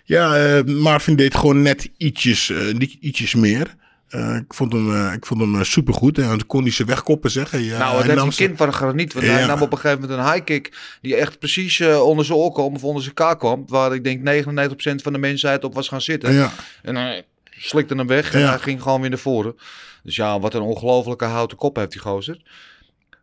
ja, 0.05 0.63
Marvin 0.67 1.17
deed 1.17 1.35
gewoon 1.35 1.63
net 1.63 1.91
ietsjes, 1.97 2.53
ietsjes 3.01 3.35
meer. 3.35 3.77
Eh, 4.11 4.37
ik 4.37 4.55
vond 4.55 4.73
hem, 4.73 4.95
eh, 4.95 5.13
ik 5.13 5.27
vond 5.27 5.41
hem 5.41 5.55
eh, 5.55 5.63
supergoed. 5.63 6.19
En 6.19 6.29
dan 6.29 6.47
kon 6.47 6.63
hij 6.63 6.71
ze 6.71 6.85
wegkoppen 6.85 7.31
zeggen. 7.31 7.63
Ja, 7.63 7.79
nou, 7.79 8.03
het 8.03 8.15
nam 8.15 8.27
een 8.27 8.33
ze- 8.33 8.45
kind 8.45 8.57
van 8.57 8.73
graniet. 8.73 9.13
Want 9.13 9.27
hij 9.27 9.47
nam 9.47 9.63
op 9.63 9.73
een 9.73 9.79
gegeven 9.79 10.01
moment 10.01 10.19
een 10.19 10.33
high 10.33 10.45
kick. 10.45 10.77
Die 11.01 11.17
echt 11.17 11.39
precies 11.39 11.81
onder 11.81 12.25
zijn 12.25 12.39
oor 12.39 12.53
kwam. 12.53 12.75
Of 12.75 12.85
onder 12.85 13.03
zijn 13.03 13.15
kaak 13.15 13.39
kwam. 13.39 13.65
Waar 13.67 13.95
ik 13.95 14.05
denk 14.05 14.23
99% 14.23 15.03
van 15.03 15.13
de 15.13 15.19
mensheid 15.19 15.65
op 15.65 15.75
was 15.75 15.89
gaan 15.89 16.01
zitten. 16.01 16.33
Ja, 16.33 16.51
En 16.83 16.97
hij 16.97 17.23
slikte 17.51 17.95
hem 17.95 18.07
weg. 18.07 18.33
En 18.35 18.49
hij 18.49 18.59
ging 18.59 18.83
gewoon 18.83 19.01
weer 19.01 19.11
naar 19.11 19.19
voren. 19.19 19.57
Dus 20.03 20.17
ja, 20.17 20.41
wat 20.41 20.55
een 20.55 20.61
ongelofelijke 20.61 21.25
houten 21.25 21.57
kop 21.57 21.77
heeft 21.77 21.93
die 21.93 22.01
gozer. 22.01 22.43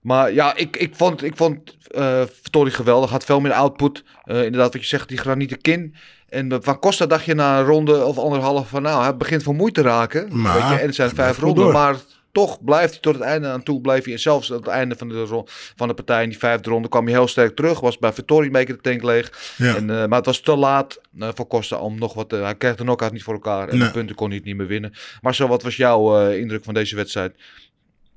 Maar 0.01 0.33
ja, 0.33 0.55
ik, 0.55 0.77
ik 0.77 0.95
vond, 0.95 1.23
ik 1.23 1.35
vond 1.37 1.77
Vittori 2.41 2.71
geweldig. 2.71 3.09
Had 3.09 3.25
veel 3.25 3.39
meer 3.39 3.53
output. 3.53 4.03
Eh, 4.23 4.43
inderdaad, 4.43 4.73
wat 4.73 4.81
je 4.81 4.87
zegt, 4.87 5.07
die 5.09 5.17
granieten 5.17 5.61
kin. 5.61 5.95
En 6.29 6.59
van 6.63 6.79
Costa 6.79 7.05
dacht 7.05 7.25
je 7.25 7.33
na 7.33 7.59
een 7.59 7.65
ronde 7.65 8.05
of 8.05 8.17
anderhalf 8.17 8.69
van... 8.69 8.81
Nou, 8.81 9.03
hij 9.03 9.17
begint 9.17 9.43
vermoeid 9.43 9.73
te 9.73 9.81
raken. 9.81 10.27
Maar 10.41 10.53
weet 10.53 10.69
je, 10.69 10.75
en 10.75 10.85
het 10.85 10.95
zijn 10.95 11.09
vijf 11.09 11.13
blijft 11.15 11.39
ronden. 11.39 11.63
door. 11.63 11.73
Maar 11.73 11.95
toch 12.31 12.63
blijft 12.63 12.91
hij 12.91 13.01
tot 13.01 13.13
het 13.13 13.23
einde 13.23 13.47
aan 13.47 13.63
toe. 13.63 13.81
Bleef 13.81 14.03
hij, 14.03 14.13
en 14.13 14.19
zelfs 14.19 14.51
aan 14.51 14.57
het 14.57 14.67
einde 14.67 14.95
van 14.97 15.09
de, 15.09 15.43
van 15.75 15.87
de 15.87 15.93
partij 15.93 16.23
in 16.23 16.29
die 16.29 16.37
vijfde 16.37 16.69
ronde 16.69 16.89
kwam 16.89 17.03
hij 17.05 17.13
heel 17.13 17.27
sterk 17.27 17.55
terug. 17.55 17.79
Was 17.79 17.97
bij 17.97 18.13
Vittori 18.13 18.45
een 18.45 18.51
beetje 18.51 18.73
de 18.73 18.81
tank 18.81 19.03
leeg. 19.03 19.53
ja. 19.57 19.75
En, 19.75 19.89
eh, 19.89 20.05
maar 20.05 20.17
het 20.17 20.25
was 20.25 20.39
te 20.39 20.55
laat 20.55 21.01
voor 21.17 21.47
Costa 21.47 21.77
om 21.77 21.99
nog 21.99 22.13
wat... 22.13 22.29
te- 22.29 22.35
hij 22.35 22.55
kreeg 22.55 22.75
de 22.75 22.83
knockout 22.83 23.11
niet 23.11 23.23
voor 23.23 23.33
elkaar. 23.33 23.67
En 23.69 23.77
Nee. 23.77 23.87
de 23.87 23.93
punten 23.93 24.15
kon 24.15 24.27
hij 24.27 24.37
het 24.37 24.45
niet 24.45 24.57
meer 24.57 24.67
winnen. 24.67 24.93
Maar 25.21 25.35
zo, 25.35 25.47
wat 25.47 25.63
was 25.63 25.75
jouw 25.75 26.29
indruk 26.29 26.63
van 26.63 26.73
deze 26.73 26.95
wedstrijd? 26.95 27.35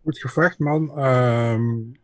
Goed 0.03 0.19
gevecht, 0.19 0.59
man. 0.59 0.99
Ehm 0.99 1.99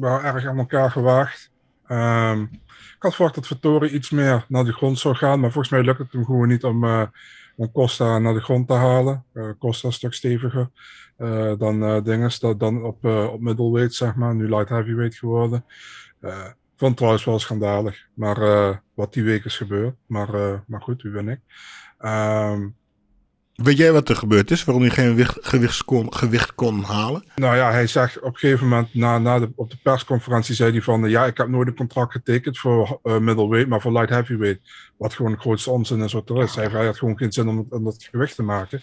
wel 0.00 0.20
erg 0.20 0.46
aan 0.46 0.58
elkaar 0.58 0.90
gewaagd. 0.90 1.50
Ehm, 1.86 2.42
ik 2.42 2.96
had 2.98 3.14
verwacht 3.14 3.34
dat 3.34 3.46
Vittori 3.46 3.88
iets 3.88 4.10
meer 4.10 4.44
naar 4.48 4.64
de 4.64 4.72
grond 4.72 4.98
zou 4.98 5.14
gaan, 5.14 5.40
maar 5.40 5.52
volgens 5.52 5.72
mij 5.72 5.82
lukt 5.82 5.98
het 5.98 6.12
hem 6.12 6.24
gewoon 6.24 6.48
niet 6.48 6.64
om, 6.64 6.84
om 7.56 7.72
Costa 7.72 8.18
naar 8.18 8.34
de 8.34 8.40
grond 8.40 8.66
te 8.68 8.74
halen. 8.74 9.24
Eh, 9.32 9.50
Costa 9.58 9.86
een 9.86 9.94
stuk 9.94 10.14
steviger 10.14 10.70
eh, 11.16 11.52
dan 11.58 12.02
Dinges, 12.02 12.38
dat 12.38 12.60
dan 12.60 12.84
op, 12.84 13.04
op 13.04 13.40
middleweight, 13.40 13.94
zeg 13.94 14.14
maar, 14.14 14.34
nu 14.34 14.48
light 14.48 14.68
heavyweight 14.68 15.14
geworden. 15.14 15.64
Ik 16.20 16.88
vond 16.88 16.96
trouwens 16.96 17.24
wel 17.24 17.38
schandalig, 17.38 18.06
maar 18.14 18.82
wat 18.94 19.12
die 19.12 19.22
week 19.22 19.44
is 19.44 19.56
gebeurd. 19.56 19.94
Maar, 20.06 20.62
maar 20.66 20.80
goed, 20.80 21.02
wie 21.02 21.12
ben 21.12 21.28
ik? 21.28 21.40
Ehm, 21.98 22.68
Weet 23.62 23.76
jij 23.76 23.92
wat 23.92 24.08
er 24.08 24.16
gebeurd 24.16 24.50
is? 24.50 24.64
Waarom 24.64 24.82
hij 24.84 24.92
geen 24.92 25.08
gewicht, 25.08 25.38
gewicht, 25.40 25.84
kon, 25.84 26.14
gewicht 26.14 26.54
kon 26.54 26.82
halen? 26.82 27.24
Nou 27.34 27.56
ja, 27.56 27.70
hij 27.70 27.86
zegt 27.86 28.20
op 28.20 28.24
een 28.24 28.38
gegeven 28.38 28.68
moment 28.68 28.94
na, 28.94 29.18
na 29.18 29.38
de, 29.38 29.52
op 29.54 29.70
de 29.70 29.76
persconferentie 29.82 30.54
zei 30.54 30.72
hij 30.72 30.82
van 30.82 31.08
ja, 31.08 31.26
ik 31.26 31.36
heb 31.36 31.48
nooit 31.48 31.68
een 31.68 31.76
contract 31.76 32.12
getekend 32.12 32.58
voor 32.58 33.00
eh, 33.02 33.18
middleweight, 33.18 33.68
maar 33.68 33.80
voor 33.80 33.92
light 33.92 34.10
heavyweight. 34.10 34.60
Wat 34.96 35.14
gewoon 35.14 35.32
de 35.32 35.38
grootste 35.38 35.70
onzin 35.70 36.00
is 36.00 36.12
wat 36.12 36.30
er 36.30 36.42
is. 36.42 36.54
Hij, 36.54 36.66
hij 36.66 36.86
had 36.86 36.98
gewoon 36.98 37.18
geen 37.18 37.32
zin 37.32 37.48
om, 37.48 37.66
om 37.70 37.84
dat 37.84 38.08
gewicht 38.10 38.34
te 38.34 38.42
maken. 38.42 38.82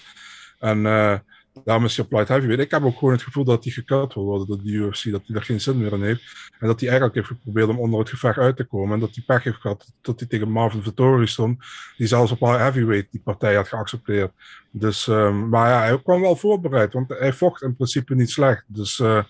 En 0.59 0.85
eh, 0.85 1.15
Daarom 1.63 1.85
is 1.85 1.95
hij 1.95 2.05
op 2.05 2.11
light 2.11 2.27
heavyweight. 2.27 2.65
Ik 2.65 2.71
heb 2.71 2.83
ook 2.83 2.97
gewoon 2.97 3.13
het 3.13 3.23
gevoel 3.23 3.43
dat 3.43 3.63
hij 3.63 3.73
gekut 3.73 4.13
wil 4.13 4.23
worden 4.23 4.47
door 4.47 4.63
de 4.63 4.69
UFC. 4.69 5.11
Dat 5.11 5.21
hij 5.25 5.35
er 5.35 5.43
geen 5.43 5.61
zin 5.61 5.77
meer 5.77 5.93
in 5.93 6.03
heeft. 6.03 6.51
En 6.59 6.67
dat 6.67 6.79
hij 6.79 6.89
eigenlijk 6.89 7.17
heeft 7.17 7.27
geprobeerd 7.27 7.69
om 7.69 7.79
onder 7.79 7.99
het 7.99 8.09
gevecht 8.09 8.37
uit 8.37 8.57
te 8.57 8.63
komen. 8.63 8.93
En 8.93 8.99
dat 8.99 9.15
hij 9.15 9.23
pech 9.27 9.43
heeft 9.43 9.61
gehad 9.61 9.93
tot 10.01 10.19
hij 10.19 10.29
tegen 10.29 10.51
Marvin 10.51 10.83
Vettori 10.83 11.27
stond. 11.27 11.63
Die 11.97 12.07
zelfs 12.07 12.31
op 12.31 12.41
light 12.41 12.59
heavyweight 12.59 13.11
die 13.11 13.21
partij 13.23 13.55
had 13.55 13.67
geaccepteerd. 13.67 14.31
Dus, 14.71 15.07
ehm, 15.07 15.49
maar 15.49 15.69
ja, 15.69 15.79
hij 15.79 16.01
kwam 16.01 16.21
wel 16.21 16.35
voorbereid. 16.35 16.93
Want 16.93 17.09
hij 17.09 17.33
vocht 17.33 17.61
in 17.61 17.75
principe 17.75 18.15
niet 18.15 18.29
slecht. 18.29 18.63
Dus 18.67 18.99
eh, 18.99 19.23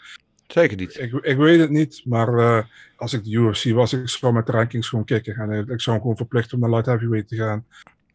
Zeker 0.47 0.77
niet. 0.77 0.99
ik, 0.99 1.13
ik 1.13 1.37
weet 1.37 1.59
het 1.59 1.69
niet. 1.69 2.01
Maar 2.05 2.37
eh, 2.37 2.63
als 2.95 3.13
ik 3.13 3.23
de 3.23 3.31
UFC 3.31 3.71
was, 3.71 3.93
ik 3.93 4.09
zou 4.09 4.33
met 4.33 4.45
de 4.45 4.51
rankings 4.51 4.89
gewoon 4.89 5.05
kicken. 5.05 5.35
En 5.35 5.69
ik 5.69 5.81
zou 5.81 5.95
hem 5.95 6.01
gewoon 6.01 6.17
verplichten 6.17 6.53
om 6.53 6.59
naar 6.59 6.69
light 6.69 6.85
heavyweight 6.85 7.27
te 7.27 7.35
gaan. 7.35 7.65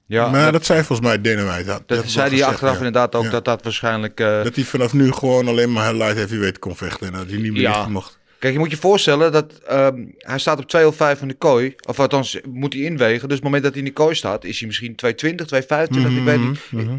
Ja, 0.07 0.31
maar 0.31 0.43
dat, 0.45 0.53
dat 0.53 0.65
zei 0.65 0.83
volgens 0.85 1.09
mij 1.09 1.21
Dana 1.21 1.45
White. 1.45 1.65
Dat, 1.65 1.83
dat 1.87 1.99
dat 1.99 2.11
zei 2.11 2.31
hij 2.37 2.45
achteraf 2.45 2.73
ja. 2.73 2.77
inderdaad 2.79 3.15
ook 3.15 3.25
Ja. 3.25 3.31
dat 3.31 3.45
dat 3.45 3.63
waarschijnlijk... 3.63 4.21
eh, 4.21 4.43
Dat 4.43 4.55
hij 4.55 4.65
vanaf 4.65 4.93
nu 4.93 5.13
gewoon 5.13 5.49
alleen 5.49 5.73
maar 5.73 5.95
light 5.95 6.17
heavyweight 6.17 6.59
kon 6.59 6.77
vechten. 6.77 7.07
En 7.07 7.13
dat 7.13 7.27
hij 7.29 7.37
niet 7.39 7.53
meer 7.53 7.61
Ja. 7.61 7.89
mocht. 7.89 8.19
Kijk, 8.39 8.53
je 8.53 8.59
moet 8.59 8.71
je 8.71 8.77
voorstellen 8.77 9.33
dat 9.33 9.53
ehm, 9.53 10.05
hij 10.19 10.39
staat 10.39 10.59
op 10.59 10.69
205 10.69 11.21
in 11.21 11.29
de 11.29 11.35
kooi. 11.35 11.75
Of 11.89 12.01
althans, 12.01 12.39
moet 12.49 12.73
hij 12.73 12.83
inwegen. 12.83 13.15
Dus 13.15 13.23
op 13.23 13.31
het 13.31 13.43
moment 13.43 13.63
dat 13.63 13.73
hij 13.73 13.81
in 13.83 13.89
de 13.89 13.95
kooi 13.95 14.15
staat, 14.15 14.45
is 14.45 14.59
hij 14.59 14.67
misschien 14.69 14.95
220, 14.95 15.47
225, 15.47 16.19
ik 16.19 16.25
weet 16.25 16.49
niet. 16.49 16.61
Mhm, 16.71 16.91
mhm. 16.91 16.99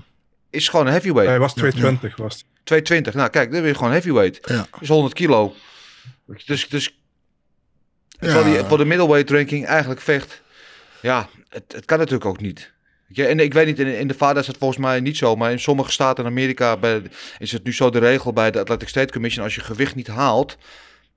Is 0.50 0.70
gewoon 0.70 0.86
een 0.86 0.92
heavyweight. 0.92 1.30
Hij 1.30 1.40
was 1.40 1.54
220. 1.54 2.16
Was 2.18 2.34
het. 2.34 2.44
220. 2.64 3.14
Nou, 3.14 3.30
kijk, 3.30 3.52
dan 3.52 3.60
ben 3.60 3.70
je 3.70 3.76
gewoon 3.76 3.92
heavyweight. 3.92 4.50
Ja. 4.50 4.66
is 4.80 4.88
100 4.88 5.14
kilo. 5.14 5.56
Dus, 6.46 6.68
dus 6.70 7.00
terwijl 8.20 8.46
hij 8.46 8.66
voor 8.66 8.78
de 8.78 8.86
middleweight 8.86 9.30
ranking 9.30 9.66
eigenlijk 9.66 10.02
vecht. 10.02 10.42
Ja, 11.02 11.30
het, 11.50 11.64
het 11.68 11.86
kan 11.86 11.98
natuurlijk 11.98 12.26
ook 12.26 12.42
niet. 12.42 12.74
Je, 13.16 13.26
en 13.26 13.40
ik 13.40 13.54
weet 13.54 13.66
niet, 13.66 13.80
in, 13.80 13.98
in 13.98 14.08
de 14.08 14.14
VADA 14.14 14.40
is 14.40 14.48
het 14.48 14.58
volgens 14.58 14.80
mij 14.80 15.00
niet 15.00 15.18
zo. 15.18 15.36
Maar 15.36 15.52
in 15.52 15.60
sommige 15.60 15.92
staten 15.92 16.24
in 16.24 16.30
Amerika 16.30 16.78
bij, 16.78 17.02
is 17.40 17.52
het 17.52 17.64
nu 17.64 17.74
zo 17.74 17.90
de 17.90 18.00
regel 18.00 18.34
bij 18.34 18.52
de 18.52 18.60
Athletic 18.60 18.88
State 18.88 19.14
Commission. 19.14 19.44
Als 19.44 19.56
je 19.56 19.62
gewicht 19.62 19.96
niet 19.96 20.08
haalt, 20.08 20.58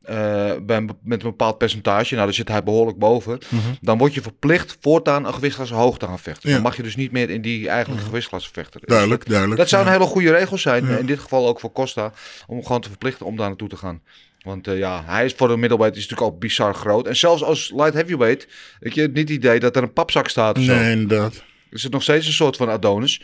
eh, 0.03 0.53
bij 0.63 0.81
met 1.03 1.23
een 1.23 1.31
bepaald 1.31 1.59
percentage, 1.59 2.15
nou 2.15 2.27
daar 2.27 2.35
zit 2.35 2.49
hij 2.49 2.63
behoorlijk 2.63 2.99
boven. 2.99 3.39
Dan 3.81 3.99
word 3.99 4.15
je 4.15 4.23
verplicht 4.23 4.77
voortaan 4.81 5.27
een 5.27 5.35
gewichtsklasse 5.35 5.75
hoog 5.75 5.99
te 5.99 6.07
gaan 6.07 6.19
vechten. 6.19 6.49
Ja. 6.49 6.55
Dan 6.55 6.65
mag 6.65 6.77
je 6.77 6.83
dus 6.83 6.97
niet 6.97 7.13
meer 7.13 7.31
in 7.31 7.43
die 7.43 7.69
eigenlijke 7.69 8.05
gewichtsklasse 8.05 8.51
vechten. 8.53 8.81
Dus 8.81 8.89
Duidelijk, 8.89 9.29
duidelijk. 9.29 9.61
dat 9.61 9.69
zou 9.69 9.83
een 9.83 9.93
ja. 9.93 9.99
hele 9.99 10.11
goede 10.11 10.31
regel 10.31 10.59
zijn. 10.59 10.87
Ja. 10.87 10.97
In 10.97 11.07
dit 11.07 11.19
geval 11.19 11.49
ook 11.49 11.61
voor 11.61 11.73
Costa. 11.73 12.13
Om 12.47 12.63
gewoon 12.63 12.81
te 12.81 12.89
verplichten 12.89 13.27
om 13.27 13.37
daar 13.37 13.49
naartoe 13.49 13.69
te 13.69 13.77
gaan. 13.77 14.01
Want 14.43 14.67
eh, 14.67 14.79
ja, 14.79 15.03
hij 15.07 15.25
is 15.25 15.35
voor 15.37 15.49
de 15.49 15.57
middleweight 15.57 15.97
is 15.97 16.09
natuurlijk 16.09 16.35
ook 16.35 16.41
bizar 16.41 16.75
groot. 16.75 17.07
En 17.07 17.17
zelfs 17.17 17.43
als 17.43 17.73
light 17.75 17.95
heavyweight, 17.95 18.49
weet 18.81 18.95
je, 18.95 19.03
niet 19.09 19.29
het 19.29 19.31
idee 19.31 19.61
dat 19.61 19.77
er 19.77 19.83
een 19.83 19.93
papzak 19.93 20.29
staat 20.29 20.59
of 20.59 20.65
zo. 20.65 20.75
Nee, 20.75 20.93
inderdaad. 20.93 21.45
Is 21.71 21.83
het 21.83 21.93
nog 21.93 22.03
steeds 22.03 22.27
een 22.27 22.33
soort 22.33 22.57
van 22.57 22.69
Adonis. 22.69 23.21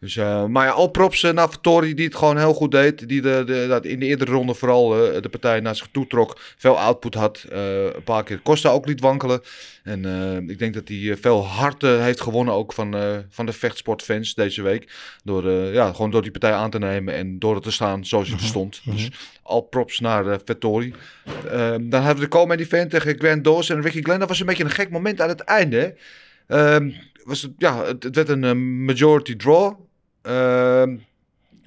Dus, 0.00 0.16
eh, 0.16 0.44
maar 0.44 0.66
ja, 0.66 0.72
al 0.72 0.88
props 0.88 1.22
eh, 1.22 1.32
naar 1.32 1.50
Vittori 1.50 1.94
die 1.94 2.04
het 2.04 2.16
gewoon 2.16 2.38
heel 2.38 2.54
goed 2.54 2.70
deed. 2.70 3.08
Die 3.08 3.22
de, 3.22 3.42
de, 3.46 3.66
dat 3.68 3.84
in 3.84 4.00
de 4.00 4.06
eerdere 4.06 4.30
ronde 4.30 4.54
vooral 4.54 5.12
eh, 5.12 5.22
de 5.22 5.28
partij 5.28 5.60
naar 5.60 5.76
zich 5.76 5.88
toe 5.92 6.06
trok. 6.06 6.38
Veel 6.56 6.78
output 6.78 7.14
had. 7.14 7.44
een 7.48 8.02
paar 8.04 8.24
keer 8.24 8.42
Costa 8.42 8.70
ook 8.70 8.86
liet 8.86 9.00
wankelen. 9.00 9.40
En 9.82 10.04
ik 10.48 10.58
denk 10.58 10.74
dat 10.74 10.88
hij 10.88 11.16
veel 11.20 11.46
harten 11.46 12.02
heeft 12.02 12.20
gewonnen 12.20 12.54
ook 12.54 12.72
van, 12.72 12.96
van 13.30 13.46
de 13.46 13.52
vechtsportfans 13.52 14.34
deze 14.34 14.62
week. 14.62 14.92
Door, 15.24 15.50
ja, 15.50 15.92
gewoon 15.92 16.10
door 16.10 16.22
die 16.22 16.30
partij 16.30 16.52
aan 16.52 16.70
te 16.70 16.78
nemen 16.78 17.14
en 17.14 17.38
door 17.38 17.54
het 17.54 17.64
te 17.64 17.70
staan 17.70 18.04
zoals 18.04 18.28
het 18.28 18.40
er 18.40 18.46
stond. 18.46 18.80
Dus 18.84 19.08
al 19.42 19.60
props 19.60 20.00
naar 20.00 20.38
Vettori. 20.44 20.94
Ehm, 21.50 21.88
dan 21.88 22.00
hadden 22.02 22.22
we 22.22 22.30
de 22.30 22.36
co-main 22.36 22.60
event 22.60 22.90
tegen 22.90 23.18
Grant 23.18 23.44
Dawson 23.44 23.76
en 23.76 23.82
Ricky 23.82 24.02
Glenn. 24.02 24.18
Dat 24.18 24.28
was 24.28 24.40
een 24.40 24.46
beetje 24.46 24.64
een 24.64 24.70
gek 24.70 24.90
moment 24.90 25.20
aan 25.20 25.28
het 25.28 25.40
einde. 25.40 25.94
hè. 26.46 26.78
Was 27.28 27.42
het, 27.42 27.52
ja, 27.58 27.84
het, 27.84 28.02
het 28.02 28.14
werd 28.14 28.28
een 28.28 28.44
eh, 28.44 28.54
majority 28.86 29.36
draw. 29.36 29.74
Ehm, 30.22 30.96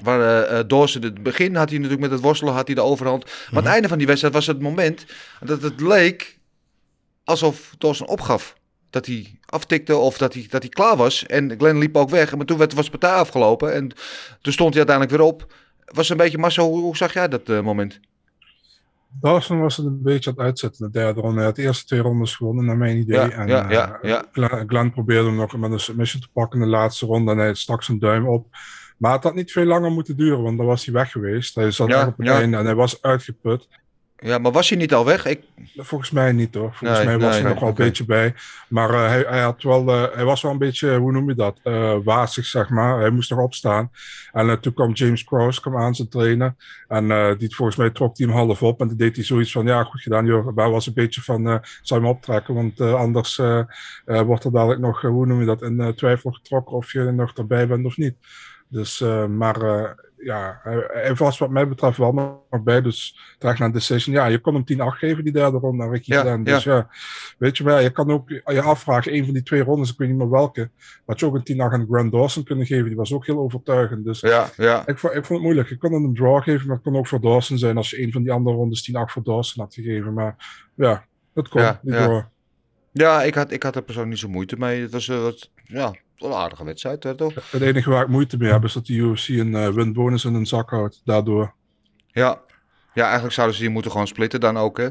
waar 0.01 0.43
eh, 0.43 0.63
Dawson, 0.67 1.01
het 1.01 1.23
begin 1.23 1.55
had 1.55 1.69
hij 1.69 1.77
natuurlijk 1.77 2.01
met 2.01 2.11
het 2.11 2.21
worstelen 2.21 2.53
had 2.53 2.65
hij 2.65 2.75
de 2.75 2.81
overhand. 2.81 3.23
Maar 3.23 3.47
aan 3.49 3.63
het 3.63 3.73
einde 3.73 3.87
van 3.87 3.97
die 3.97 4.07
wedstrijd 4.07 4.33
was 4.33 4.47
het 4.47 4.61
moment 4.61 5.05
dat 5.39 5.61
het 5.61 5.81
leek 5.81 6.37
alsof 7.23 7.75
Dawson 7.77 8.07
opgaf. 8.07 8.55
Dat 8.89 9.05
hij 9.05 9.39
aftikte 9.45 9.95
of 9.95 10.17
dat 10.17 10.33
hij, 10.33 10.45
dat 10.49 10.61
hij 10.61 10.71
klaar 10.71 10.95
was. 10.95 11.25
En 11.25 11.55
Glenn 11.57 11.77
liep 11.77 11.97
ook 11.97 12.09
weg. 12.09 12.35
Maar 12.35 12.45
toen 12.45 12.57
werd, 12.57 12.73
was 12.73 12.85
de 12.85 12.97
partij 12.97 13.19
afgelopen. 13.19 13.73
En 13.73 13.91
toen 14.41 14.53
stond 14.53 14.73
hij 14.73 14.85
uiteindelijk 14.85 15.17
weer 15.17 15.27
op. 15.27 15.53
Was 15.85 16.09
een 16.09 16.17
beetje 16.17 16.37
Marcel, 16.37 16.69
hoe, 16.69 16.81
hoe 16.81 16.97
zag 16.97 17.13
jij 17.13 17.27
dat 17.27 17.49
eh, 17.49 17.61
moment? 17.61 17.99
Dawson 19.19 19.59
was 19.59 19.77
het 19.77 19.85
een 19.85 20.01
beetje 20.01 20.29
aan 20.29 20.35
het 20.35 20.45
uitzetten. 20.45 20.85
De 20.85 20.99
derde 20.99 21.21
ronde. 21.21 21.35
Hij 21.35 21.45
had 21.45 21.55
de 21.55 21.61
eerste 21.61 21.85
twee 21.85 21.99
rondes 21.99 22.35
gewonnen, 22.35 22.65
naar 22.65 22.77
mijn 22.77 22.97
idee. 22.97 23.19
Ja, 23.19 23.29
en, 23.29 23.47
ja, 23.47 23.65
eh, 23.65 23.71
ja, 23.71 23.99
ja. 24.01 24.25
Glenn, 24.31 24.69
Glenn 24.69 24.91
probeerde 24.91 25.27
hem 25.27 25.35
nog 25.35 25.57
met 25.57 25.71
een 25.71 25.79
submission 25.79 26.21
te 26.21 26.29
pakken 26.33 26.59
in 26.59 26.65
de 26.65 26.71
laatste 26.71 27.05
ronde. 27.05 27.31
En 27.31 27.37
hij 27.37 27.53
stak 27.53 27.83
zijn 27.83 27.99
duim 27.99 28.27
op. 28.27 28.47
Maar 28.97 29.13
het 29.13 29.23
had 29.23 29.35
niet 29.35 29.51
veel 29.51 29.65
langer 29.65 29.91
moeten 29.91 30.17
duren, 30.17 30.43
want 30.43 30.57
dan 30.57 30.65
was 30.65 30.85
hij 30.85 30.93
weg 30.93 31.11
geweest. 31.11 31.55
Hij 31.55 31.71
zat 31.71 32.07
op 32.07 32.17
het 32.17 32.27
einde 32.27 32.57
en 32.57 32.65
hij 32.65 32.75
was 32.75 33.01
uitgeput. 33.01 33.67
Ja, 34.23 34.37
maar 34.37 34.51
was 34.51 34.69
hij 34.69 34.77
niet 34.77 34.93
al 34.93 35.05
weg? 35.05 35.25
Ik, 35.25 35.41
Volgens 35.75 36.11
mij 36.11 36.31
niet 36.31 36.55
hoor. 36.55 36.73
Volgens 36.73 36.99
Nee, 36.99 37.07
mij 37.07 37.17
was 37.17 37.23
nee, 37.23 37.33
hij 37.33 37.41
nee, 37.43 37.51
nog 37.51 37.59
wel 37.59 37.69
een 37.69 37.75
beetje 37.75 38.05
bij. 38.05 38.33
Maar 38.67 38.89
eh, 38.89 39.07
hij, 39.07 39.25
hij, 39.27 39.41
had 39.41 39.63
wel, 39.63 39.87
eh, 39.89 40.15
hij 40.15 40.25
was 40.25 40.41
wel 40.41 40.51
een 40.51 40.57
beetje, 40.57 40.97
hoe 40.97 41.11
noem 41.11 41.29
je 41.29 41.35
dat, 41.35 41.59
eh 41.63 41.95
wazig 42.03 42.45
zeg 42.45 42.69
maar. 42.69 42.99
Hij 42.99 43.09
moest 43.09 43.29
nog 43.29 43.39
opstaan. 43.39 43.91
En 44.31 44.49
eh, 44.49 44.55
toen 44.55 44.73
kwam 44.73 44.91
James 44.93 45.23
Cross 45.23 45.59
kwam 45.59 45.77
aan 45.77 45.95
zijn 45.95 46.09
trainer. 46.09 46.55
En 46.87 47.11
eh, 47.11 47.37
die 47.37 47.55
volgens 47.55 47.77
mij 47.77 47.89
trok 47.89 48.17
hij 48.17 48.27
hem 48.27 48.35
half 48.35 48.63
op. 48.63 48.81
En 48.81 48.87
toen 48.87 48.97
deed 48.97 49.15
hij 49.15 49.25
zoiets 49.25 49.51
van, 49.51 49.65
ja 49.65 49.83
goed 49.83 50.01
gedaan 50.01 50.25
joh. 50.25 50.55
Hij 50.57 50.69
was 50.69 50.87
een 50.87 50.93
beetje 50.93 51.21
van, 51.21 51.47
eh 51.47 51.57
zou 51.81 52.01
je 52.01 52.05
hem 52.07 52.15
optrekken. 52.15 52.53
Want 52.53 52.79
eh, 52.79 52.93
anders 52.93 53.39
eh, 53.39 53.59
eh, 54.05 54.21
wordt 54.21 54.43
er 54.43 54.51
dadelijk 54.51 54.81
nog, 54.81 55.03
eh, 55.03 55.09
hoe 55.09 55.25
noem 55.25 55.39
je 55.39 55.45
dat, 55.45 55.61
in 55.61 55.79
eh, 55.79 55.87
twijfel 55.87 56.31
getrokken 56.31 56.75
of 56.75 56.91
je 56.91 56.99
er 56.99 57.13
nog 57.13 57.33
erbij 57.33 57.67
bent 57.67 57.85
of 57.85 57.97
niet. 57.97 58.15
Dus, 58.67 59.01
eh, 59.01 59.25
maar 59.25 59.61
eh, 59.61 59.89
ja, 60.23 60.59
hij, 60.63 60.87
hij 60.87 61.13
was 61.13 61.37
wat 61.37 61.49
mij 61.49 61.67
betreft 61.67 61.97
wel 61.97 62.13
nog 62.49 62.63
bij. 62.63 62.81
Dus 62.81 63.19
draag 63.37 63.59
naar 63.59 63.67
een 63.67 63.73
decision. 63.73 64.15
Ja, 64.15 64.25
je 64.25 64.39
kon 64.39 64.53
hem 64.53 64.63
10-8 64.63 64.97
geven, 64.97 65.23
die 65.23 65.33
derde 65.33 65.57
ronde 65.57 65.83
aan 65.83 65.91
Ricky 65.91 66.11
Ja, 66.13 66.21
Glenn. 66.21 66.43
Dus 66.43 66.63
ja. 66.63 66.89
weet 67.37 67.57
je 67.57 67.63
wel, 67.63 67.79
je 67.79 67.89
kan 67.89 68.11
ook 68.11 68.29
je 68.29 68.61
afvragen, 68.61 69.15
een 69.15 69.25
van 69.25 69.33
die 69.33 69.43
twee 69.43 69.63
rondes, 69.63 69.91
ik 69.91 69.97
weet 69.97 70.07
niet 70.07 70.17
meer 70.17 70.29
welke, 70.29 70.69
had 71.05 71.19
je 71.19 71.25
ook 71.25 71.35
een 71.35 71.55
10-8 71.55 71.57
aan 71.57 71.87
Grant 71.89 72.11
Dawson 72.11 72.43
kunnen 72.43 72.65
geven. 72.65 72.87
Die 72.87 72.95
was 72.95 73.13
ook 73.13 73.25
heel 73.25 73.39
overtuigend. 73.39 74.05
Dus 74.05 74.19
ja, 74.19 74.49
ja. 74.57 74.87
ik, 74.87 74.97
vond, 74.97 75.13
ik 75.13 75.25
vond 75.25 75.39
het 75.39 75.41
moeilijk. 75.41 75.69
Je 75.69 75.77
kon 75.77 75.93
hem 75.93 76.03
een 76.03 76.13
draw 76.13 76.43
geven, 76.43 76.67
maar 76.67 76.75
het 76.75 76.85
kon 76.85 76.95
ook 76.95 77.07
voor 77.07 77.21
Dawson 77.21 77.57
zijn 77.57 77.77
als 77.77 77.89
je 77.89 78.01
een 78.01 78.11
van 78.11 78.23
die 78.23 78.31
andere 78.31 78.55
rondes 78.55 78.91
10-8 78.91 78.93
voor 78.93 79.23
Dawson 79.23 79.63
had 79.63 79.73
gegeven. 79.73 80.13
Maar 80.13 80.35
ja, 80.75 81.05
het 81.33 81.47
kon, 81.47 81.61
Ja, 81.61 81.79
die 81.81 81.93
ja. 81.93 82.05
draw. 82.05 82.21
Ja, 82.91 83.23
ik 83.23 83.35
had, 83.35 83.51
ik 83.51 83.63
had 83.63 83.75
er 83.75 83.81
persoonlijk 83.81 84.13
niet 84.13 84.23
zo 84.23 84.29
moeite 84.29 84.57
mee. 84.57 84.81
Het 84.81 84.91
was, 84.91 85.07
eh, 85.07 85.21
wat, 85.21 85.49
ja, 85.63 85.93
een 86.23 86.33
aardige 86.33 86.63
wedstrijd, 86.63 87.03
hè, 87.03 87.15
toch? 87.15 87.51
Het 87.51 87.61
enige 87.61 87.89
waar 87.89 88.03
ik 88.03 88.09
moeite 88.09 88.37
mee 88.37 88.51
heb, 88.51 88.63
is 88.63 88.73
dat 88.73 88.85
de 88.85 88.93
UFC 88.93 89.27
een 89.27 89.55
eh 89.55 89.67
winbonus 89.67 90.25
in 90.25 90.33
een 90.33 90.45
zak 90.45 90.69
houdt. 90.69 91.01
Daardoor. 91.05 91.53
Ja. 92.07 92.41
ja, 92.93 93.03
eigenlijk 93.03 93.33
zouden 93.33 93.55
ze 93.55 93.61
die 93.61 93.71
moeten 93.71 93.91
gewoon 93.91 94.07
splitten 94.07 94.39
dan 94.39 94.57
ook, 94.57 94.77
hè. 94.77 94.89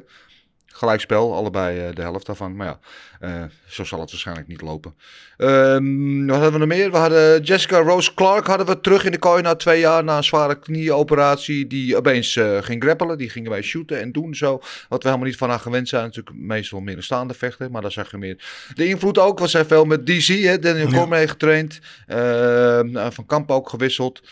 Gelijkspel, 0.73 1.35
allebei 1.35 1.79
eh, 1.79 1.95
de 1.95 2.03
helft 2.03 2.27
daarvan. 2.27 2.57
Maar 2.57 2.67
ja, 2.67 2.79
eh, 3.21 3.45
zo 3.67 3.85
zal 3.85 4.01
het 4.01 4.11
waarschijnlijk 4.11 4.49
niet 4.49 4.61
lopen. 4.61 4.95
Ehm, 5.37 6.27
wat 6.27 6.35
hadden 6.35 6.53
we 6.53 6.59
nog 6.59 6.69
meer? 6.69 6.91
We 6.91 6.97
hadden 6.97 7.43
Jessica 7.43 7.79
Rose 7.79 8.15
Clark 8.15 8.47
hadden 8.47 8.67
we 8.67 8.81
terug 8.81 9.05
in 9.05 9.11
de 9.11 9.19
kooi 9.19 9.43
na 9.43 9.55
twee 9.55 9.81
jaar 9.81 10.05
na 10.05 10.17
een 10.17 10.25
zware 10.25 10.59
knieoperatie. 10.59 11.67
Die 11.67 11.97
opeens 11.97 12.37
eh, 12.37 12.63
ging 12.63 12.83
grappelen. 12.83 13.19
Die 13.19 13.29
gingen 13.29 13.51
wij 13.51 13.63
shooten 13.63 14.01
en 14.01 14.13
doen 14.13 14.35
zo. 14.35 14.61
Wat 14.89 15.03
we 15.03 15.09
helemaal 15.09 15.29
niet 15.29 15.37
van 15.37 15.49
haar 15.49 15.61
gewend 15.61 15.89
zijn. 15.89 16.05
Natuurlijk 16.05 16.37
meestal 16.37 16.81
meer 16.81 16.97
een 16.97 17.03
staande 17.03 17.35
vechter. 17.35 17.71
Maar 17.71 17.83
daar 17.83 17.93
zag 17.93 18.11
je 18.11 18.17
meer 18.17 18.69
de 18.75 18.87
invloed 18.87 19.19
ook. 19.19 19.39
Want 19.39 19.51
zij 19.51 19.65
veel 19.65 19.85
met 19.85 20.07
DC, 20.07 20.27
hè, 20.27 20.59
Daniel 20.59 20.89
Ja. 20.89 20.97
Cormier 20.97 21.29
getraind. 21.29 21.81
Ehm, 22.07 23.11
van 23.11 23.27
Kamp 23.27 23.51
ook 23.51 23.69
gewisseld. 23.69 24.23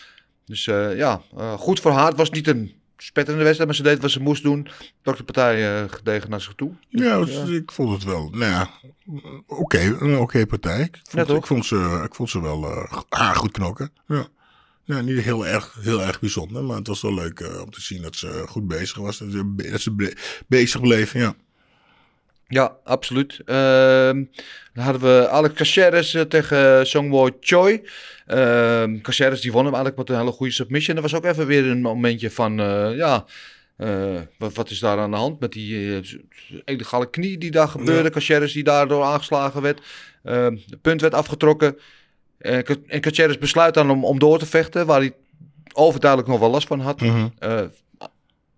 Dus 0.45 0.65
ja, 0.97 1.23
goed 1.57 1.81
voor 1.81 1.91
haar. 1.91 2.09
Het 2.09 2.17
was 2.17 2.31
niet 2.31 2.49
een 2.49 2.79
spetterende 3.03 3.45
wedstrijd, 3.45 3.69
maar 3.71 3.79
ze 3.79 3.83
deed 3.95 4.03
wat 4.03 4.11
ze 4.11 4.21
moest 4.21 4.43
doen. 4.43 4.69
Trok 5.03 5.17
de 5.17 5.25
partij 5.25 5.83
eh, 5.83 5.91
gedegen 5.91 6.31
naar 6.31 6.41
zich 6.41 6.55
toe. 6.55 6.73
Ja, 6.89 7.25
dus 7.25 7.49
ik 7.49 7.73
vond 7.73 7.93
het 7.93 8.05
wel. 8.05 8.29
Nou 8.31 8.45
ja, 8.53 8.71
oké, 9.47 9.97
een 10.01 10.17
oké 10.19 10.47
partij. 10.47 10.81
Ik 10.83 10.99
vond, 11.11 11.29
ik, 11.31 11.47
vond 11.47 11.67
ze, 11.67 12.01
ik 12.05 12.15
vond 12.15 12.31
ze 12.31 12.41
wel 12.43 12.65
eh, 12.71 12.93
ah, 13.09 13.37
goed 13.37 13.51
knokken. 13.53 13.93
Ja. 14.07 14.27
Ja, 14.85 15.01
niet 15.01 15.21
heel 15.21 15.47
erg, 15.47 15.77
heel 15.81 16.03
erg 16.03 16.21
bijzonder, 16.21 16.65
maar 16.65 16.77
het 16.77 16.87
was 16.87 17.03
wel 17.03 17.15
leuk 17.15 17.41
eh, 17.41 17.61
om 17.61 17.71
te 17.71 17.81
zien 17.81 18.03
dat 18.03 18.17
ze 18.17 18.45
goed 18.49 18.69
bezig 18.69 18.97
was. 18.97 19.19
Dat 19.19 19.31
ze, 19.31 19.45
be- 19.45 19.71
dat 19.71 19.81
ze 19.81 19.91
be- 19.93 20.17
bezig 20.47 20.81
bleven, 20.81 21.21
ja. 21.21 21.35
Ja, 22.49 22.77
absoluut. 22.85 23.41
Ehm, 23.45 24.25
dan 24.75 24.85
hadden 24.85 25.03
we 25.03 25.29
Alex 25.29 25.55
Caceres 25.55 26.15
eh, 26.15 26.23
tegen 26.23 26.87
Songwo 26.87 27.29
Choi. 27.41 27.83
Ehm 28.27 29.01
Caceres 29.01 29.41
die 29.41 29.53
won 29.53 29.65
hem 29.65 29.75
eigenlijk 29.75 29.97
met 30.09 30.09
een 30.17 30.23
hele 30.23 30.37
goede 30.37 30.53
submission. 30.53 30.97
Er 30.97 31.03
was 31.03 31.15
ook 31.15 31.25
even 31.25 31.47
weer 31.47 31.67
een 31.67 31.81
momentje 31.81 32.31
van, 32.31 32.61
eh, 32.61 32.97
ja, 32.97 33.25
eh, 33.77 34.21
wat, 34.39 34.55
wat 34.55 34.71
is 34.71 34.79
daar 34.79 34.99
aan 34.99 35.11
de 35.11 35.17
hand 35.17 35.41
met 35.41 35.53
die 35.53 35.97
eh, 35.97 36.61
illegale 36.65 37.11
knie 37.11 37.39
die 37.39 37.51
daar 37.51 37.69
gebeurde. 37.69 38.11
Caceres 38.11 38.53
die 38.53 38.65
daardoor 38.65 39.03
aangeslagen 39.05 39.63
werd. 39.63 39.81
Ehm 40.25 40.57
het 40.71 40.81
punt 40.83 41.01
werd 41.01 41.15
afgetrokken. 41.15 41.79
En 42.39 42.65
Ca- 42.65 42.75
En 42.87 43.01
Caceres 43.01 43.39
besluit 43.39 43.75
dan 43.75 43.91
om, 43.91 44.05
om 44.05 44.19
door 44.19 44.39
te 44.39 44.47
vechten, 44.47 44.87
waar 44.87 45.01
hij 45.01 45.13
overduidelijk 45.73 46.31
nog 46.31 46.41
wel 46.41 46.51
last 46.51 46.67
van 46.67 46.81
had. 46.81 47.01
Mhm. 47.01 47.27
Eh, 47.39 47.61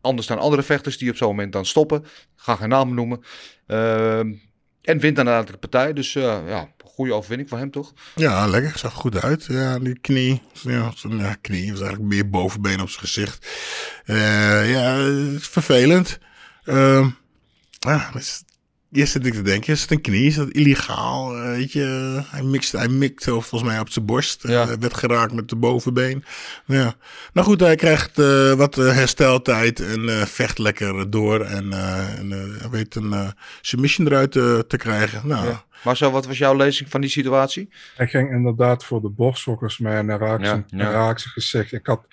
anders 0.01 0.27
dan 0.27 0.39
andere 0.39 0.63
vechters 0.63 0.99
die 0.99 1.11
op 1.11 1.17
zo'n 1.17 1.29
moment 1.29 1.53
dan 1.53 1.67
stoppen. 1.67 2.05
Ga 2.37 2.57
geen 2.57 2.69
namen 2.69 2.95
noemen. 2.95 3.21
Ehm, 3.67 4.33
en 4.83 4.99
wint 4.99 5.17
dan 5.17 5.29
de 5.53 5.57
partij. 5.59 5.93
Dus 5.93 6.15
eh, 6.15 6.39
ja, 6.47 6.69
goed 6.79 6.89
goede 6.91 7.13
overwinning 7.15 7.49
voor 7.49 7.59
hem, 7.59 7.71
toch? 7.71 7.93
Ja, 8.15 8.47
lekker. 8.47 8.79
Zag 8.79 8.93
goed 8.95 9.23
uit. 9.23 9.45
Ja, 9.45 9.79
die 9.79 9.99
knie. 9.99 10.43
Ja, 10.53 10.93
ja, 11.09 11.35
knie 11.41 11.71
was 11.71 11.81
eigenlijk 11.81 12.13
meer 12.13 12.31
bovenbeen 12.31 12.81
op 12.81 12.89
zijn 12.89 13.05
gezicht. 13.05 13.47
Eh, 14.05 14.71
ja, 14.73 14.97
vervelend. 15.39 16.19
Ehm 16.65 17.09
ja, 17.79 17.97
maar 17.97 18.17
is- 18.17 18.43
Eerst 18.93 19.13
zit 19.13 19.27
ik 19.27 19.33
te 19.35 19.43
denken, 19.43 19.73
is 19.73 19.81
het 19.83 19.91
een 19.91 20.01
knie? 20.01 20.27
Is 20.27 20.35
dat 20.35 20.49
illegaal? 20.49 21.37
Eh, 21.37 21.45
weet 21.51 21.73
je, 21.73 22.21
hij 22.27 22.43
mixt, 22.43 22.73
hij 22.73 22.89
mikt 22.89 23.27
eh, 23.27 23.33
volgens 23.33 23.63
mij 23.63 23.79
op 23.81 23.89
zijn 23.91 24.05
borst. 24.05 24.49
Ja. 24.49 24.69
Eh, 24.69 24.77
werd 24.81 24.95
geraakt 24.95 25.33
met 25.33 25.49
de 25.49 25.57
bovenbeen. 25.57 26.25
Ja. 26.67 26.95
Nou 27.33 27.47
goed, 27.47 27.61
hij 27.61 27.77
krijgt 27.77 28.19
eh, 28.19 28.53
wat 28.53 28.75
hersteltijd 28.75 29.81
en 29.81 30.09
eh, 30.09 30.23
vecht 30.27 30.59
lekker 30.59 31.11
door. 31.11 31.41
En, 31.41 31.73
eh, 31.73 32.19
en 32.19 32.33
eh, 32.33 32.61
hij 32.61 32.71
weet 32.71 32.95
een 32.95 33.13
eh, 33.13 33.29
submission 33.61 34.07
eruit 34.07 34.33
te 34.69 34.77
krijgen. 34.77 35.21
Nou, 35.29 35.47
Ja. 35.49 35.65
Marcel, 35.85 36.11
wat 36.11 36.27
was 36.27 36.39
jouw 36.39 36.57
lezing 36.57 36.91
van 36.91 37.01
die 37.01 37.11
situatie? 37.11 37.69
Hij 37.97 38.07
ging 38.09 38.31
inderdaad 38.31 38.85
voor 38.85 39.01
de 39.01 39.09
borst 39.09 39.43
volgens 39.43 39.79
mij 39.79 39.97
en 39.97 40.09
hij 40.09 40.19
raakte 40.19 40.45
Ja, 40.45 40.51
zijn, 40.51 40.65
ja. 40.69 40.85
hij 40.85 40.93
raakte 40.93 41.23
zijn 41.23 41.35
gezicht. 41.35 41.73
Ik 41.73 41.87
had, 41.87 42.07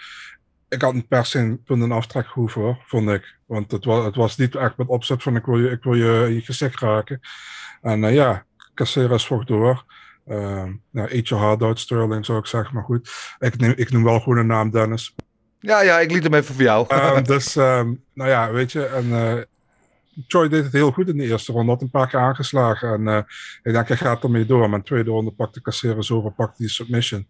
ik 0.70 0.82
had 0.82 0.94
niet 0.94 1.08
per 1.08 1.26
se 1.26 1.40
een 1.40 1.64
punt 1.64 1.84
en 1.84 1.92
aftrek 1.92 2.26
hoeven 2.26 2.62
hoor, 2.62 2.78
vond 2.86 3.10
ik. 3.10 3.36
Want 3.46 3.72
het 3.72 3.86
was, 3.86 4.06
het 4.06 4.16
was 4.16 4.38
niet 4.38 4.56
echt 4.56 4.78
met 4.78 4.88
opzet 4.88 5.24
van 5.24 5.36
ik 5.36 5.46
wil 5.46 5.60
je, 5.60 5.70
ik 5.70 5.84
wil 5.84 5.94
je, 5.94 6.34
je 6.34 6.42
gezicht 6.42 6.80
raken. 6.80 7.20
En 7.82 8.04
eh, 8.04 8.14
ja, 8.14 8.46
Caceres 8.74 9.26
vocht 9.26 9.48
door. 9.48 9.86
Ehm 10.28 10.72
nou, 10.92 11.10
eet 11.12 11.28
je 11.28 11.36
hard 11.36 11.62
uit, 11.62 11.80
Sterling 11.80 12.26
zou 12.26 12.40
ik 12.40 12.46
zeggen, 12.46 12.76
maar 12.76 12.84
goed. 12.84 13.36
Ik, 13.40 13.58
neem, 13.58 13.74
ik 13.76 13.92
noem 13.92 14.04
wel 14.04 14.20
gewoon 14.20 14.38
een 14.38 14.48
naam 14.48 14.72
Dennis. 14.72 15.16
Ja, 15.60 15.82
ja, 15.82 16.00
ik 16.00 16.12
liet 16.12 16.24
hem 16.24 16.34
even 16.34 16.56
voor 16.56 16.64
jou. 16.64 16.86
Ehm, 16.88 17.24
dus, 17.34 17.56
ehm, 17.56 17.94
nou 18.14 18.30
ja, 18.30 18.52
weet 18.52 18.72
je, 18.72 18.86
en 18.86 19.12
Choi 20.28 20.50
deed 20.50 20.64
het 20.64 20.74
heel 20.74 20.92
goed 20.92 21.08
in 21.08 21.18
de 21.18 21.24
eerste 21.24 21.52
ronde, 21.52 21.72
had 21.72 21.82
een 21.82 21.90
paar 21.90 22.08
keer 22.08 22.20
aangeslagen. 22.20 22.94
En 22.94 23.08
eh, 23.08 23.18
ik 23.64 23.74
denk, 23.74 23.88
hij 23.88 23.98
gaat 23.98 24.24
ermee 24.24 24.46
door. 24.46 24.60
Maar 24.60 24.70
in 24.70 24.80
de 24.80 24.84
tweede 24.84 25.10
ronde 25.10 25.32
pakte 25.32 25.62
Caceres 25.62 26.12
over, 26.12 26.32
pakte 26.32 26.56
die 26.58 26.70
submission. 26.70 27.28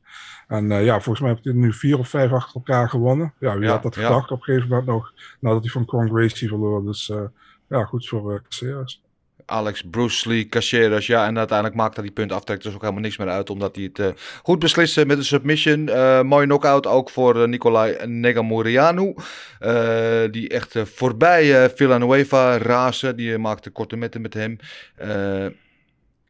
En 0.48 0.72
eh, 0.72 0.86
ja, 0.86 0.94
volgens 0.94 1.20
mij 1.20 1.30
heeft 1.30 1.44
hij 1.44 1.54
nu 1.54 1.74
vier 1.74 2.00
of 2.00 2.10
vijf 2.10 2.32
achter 2.32 2.56
elkaar 2.56 2.90
gewonnen. 2.90 3.34
Ja, 3.40 3.54
wie 3.54 3.64
Ja, 3.64 3.72
had 3.72 3.84
dat 3.84 3.96
ja. 3.96 4.02
gedacht 4.02 4.32
op 4.32 4.38
een 4.38 4.44
gegeven 4.44 4.70
moment 4.70 4.88
nog, 4.88 5.14
nadat 5.40 5.62
hij 5.62 5.72
van 5.72 5.86
Con 5.86 6.10
Gracie 6.10 6.48
verloor. 6.48 6.86
Dus 6.86 7.10
eh, 7.10 7.24
ja, 7.68 7.84
goed 7.84 8.08
voor 8.08 8.34
uh, 8.34 8.40
Caceres. 8.50 9.02
Alex 9.50 9.84
Bruce 9.90 10.30
Lee, 10.30 10.46
Caceres, 10.50 11.08
ja, 11.08 11.26
en 11.28 11.38
uiteindelijk 11.38 11.78
maakte 11.78 11.94
hij 12.00 12.04
die 12.04 12.14
punt 12.14 12.32
aftrek 12.32 12.62
dus 12.64 12.74
ook 12.74 12.82
helemaal 12.82 13.02
niks 13.02 13.18
meer 13.18 13.30
uit, 13.30 13.50
omdat 13.50 13.76
hij 13.76 13.84
het 13.86 14.00
eh, 14.00 14.08
goed 14.44 14.60
besliste 14.60 15.06
met 15.06 15.18
een 15.18 15.24
submission. 15.26 15.90
Eh 15.90 16.22
mooie 16.22 16.46
knockout 16.46 16.88
ook 16.88 17.10
voor 17.10 17.42
eh, 17.42 17.48
Nicolai 17.48 18.06
Negamurianu, 18.08 19.14
eh, 19.60 20.24
die 20.32 20.50
echt 20.50 20.76
eh, 20.76 20.84
voorbij 20.86 21.64
eh, 21.64 21.70
Villanueva 21.76 22.58
raasde, 22.58 23.16
die 23.16 23.34
eh, 23.34 23.40
maakte 23.40 23.70
korte 23.70 23.96
metten 23.96 24.22
met 24.22 24.34
hem. 24.34 24.58
Eh, 24.96 25.46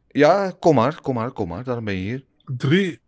ja, 0.08 0.52
kom 0.58 0.74
maar, 0.74 1.00
kom 1.00 1.14
maar, 1.14 1.30
kom 1.30 1.48
maar, 1.48 1.64
daarom 1.64 1.84
ben 1.84 1.94
je 1.94 2.00
hier. 2.00 2.24
Drie 2.44 3.00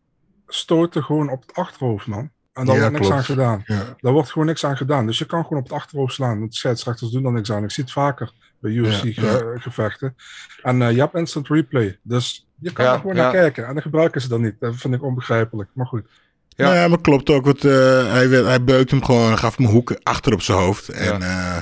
stoten 0.47 1.02
gewoon 1.05 1.31
op 1.31 1.40
het 1.47 1.55
achterhoofd, 1.55 2.07
man. 2.07 2.31
En 2.52 2.64
daar 2.67 2.75
Ja, 2.75 2.81
wordt 2.81 2.93
niks 2.97 3.07
klopt. 3.07 3.21
aan 3.21 3.25
gedaan. 3.37 3.62
ja. 3.64 3.97
Daar 4.00 4.12
wordt 4.12 4.31
gewoon 4.31 4.47
niks 4.47 4.64
aan 4.64 4.76
gedaan. 4.76 5.07
Dus 5.07 5.19
je 5.19 5.25
kan 5.26 5.43
gewoon 5.43 5.59
op 5.59 5.69
het 5.69 5.79
achterhoofd 5.79 6.14
slaan. 6.14 6.40
De 6.40 6.47
scheidsrechters 6.55 7.11
doen 7.11 7.23
daar 7.23 7.33
niks 7.33 7.52
aan. 7.52 7.64
Ik 7.64 7.71
zie 7.71 7.85
het 7.85 7.93
vaker 7.93 8.33
bij 8.61 8.71
Ja, 8.73 8.81
UFC-gevechten. 8.81 10.17
En 10.62 10.83
eh, 10.83 10.90
je 10.90 11.00
hebt 11.00 11.14
instant 11.14 11.49
replay. 11.49 11.99
Dus 12.02 12.47
je 12.59 12.73
kan 12.73 12.85
Ja, 12.85 12.93
er 12.93 12.99
gewoon 13.00 13.17
ja. 13.17 13.23
naar 13.23 13.33
kijken. 13.33 13.67
En 13.67 13.73
dan 13.73 13.83
gebruiken 13.83 14.21
ze 14.21 14.29
dat 14.29 14.40
niet. 14.40 14.55
Dat 14.61 14.76
vind 14.76 14.95
ik 14.95 15.02
onbegrijpelijk. 15.02 15.71
Maar 15.73 15.87
goed. 15.87 16.05
Ja. 16.49 16.75
Ja, 16.75 16.88
maar 16.88 17.00
klopt 17.00 17.31
ook. 17.31 17.45
Want, 17.45 17.64
eh, 17.64 18.12
hij, 18.12 18.29
werd- 18.29 18.47
hij 18.47 18.64
beukte 18.64 18.95
hem 18.95 19.05
gewoon, 19.05 19.38
gaf 19.38 19.57
hem 19.57 19.67
een 19.67 19.73
hoek 19.73 19.97
achter 20.02 20.33
op 20.33 20.43
zijn 20.43 20.59
hoofd. 20.59 20.88
En 20.88 21.23
eh, 21.23 21.57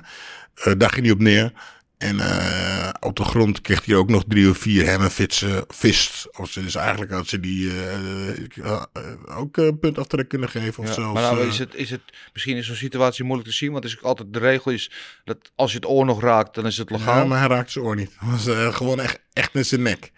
eh, 0.55 0.73
daar 0.79 0.91
ging 0.91 1.05
hij 1.05 1.15
op 1.15 1.21
neer. 1.21 1.53
En 1.99 2.21
eh, 2.21 2.89
de 3.19 3.25
grond 3.25 3.61
kreeg 3.61 3.85
hij 3.85 3.95
ook 3.97 4.09
nog 4.09 4.25
drie 4.29 4.51
of 4.51 4.59
vier 4.59 4.91
hammerfitsen, 4.91 5.65
fist. 5.69 6.39
Of 6.39 6.51
ze, 6.51 6.63
dus 6.63 6.75
eigenlijk 6.75 7.11
had 7.13 7.27
ze 7.27 7.41
die 7.41 7.71
eh, 7.71 7.95
eh, 8.29 8.83
eh, 8.93 9.39
ook 9.39 9.57
een 9.57 9.79
punt 9.79 9.99
aftrek 9.99 10.29
kunnen 10.29 10.49
geven. 10.49 10.83
Of 10.83 10.89
Ja, 10.89 10.95
zelfs, 10.95 11.13
maar 11.21 11.23
nou 11.23 11.47
is 11.47 11.59
het, 11.59 11.75
is 11.75 11.91
het 11.91 12.01
misschien 12.33 12.57
in 12.57 12.65
zo'n 12.65 12.75
situatie 12.75 13.25
moeilijk 13.25 13.49
te 13.49 13.55
zien, 13.55 13.71
want 13.73 13.83
het 13.85 13.93
is 13.93 13.99
ook 13.99 14.05
altijd 14.05 14.33
de 14.33 14.39
regel 14.39 14.71
is 14.73 14.91
dat 15.25 15.37
als 15.55 15.71
je 15.71 15.77
het 15.77 15.87
oor 15.87 16.05
nog 16.05 16.21
raakt, 16.21 16.55
dan 16.55 16.67
is 16.67 16.77
het 16.77 16.91
legaal. 16.91 17.17
ja, 17.19 17.25
maar 17.25 17.39
hij 17.39 17.49
raakte 17.49 17.73
zijn 17.73 17.85
oor 17.85 17.97
niet. 17.97 18.17
Het 18.21 18.45
was 18.45 18.75
gewoon 18.77 19.01
echt, 19.01 19.21
echt 19.33 19.55
in 19.55 19.65
zijn 19.65 19.83
nek. 19.83 20.13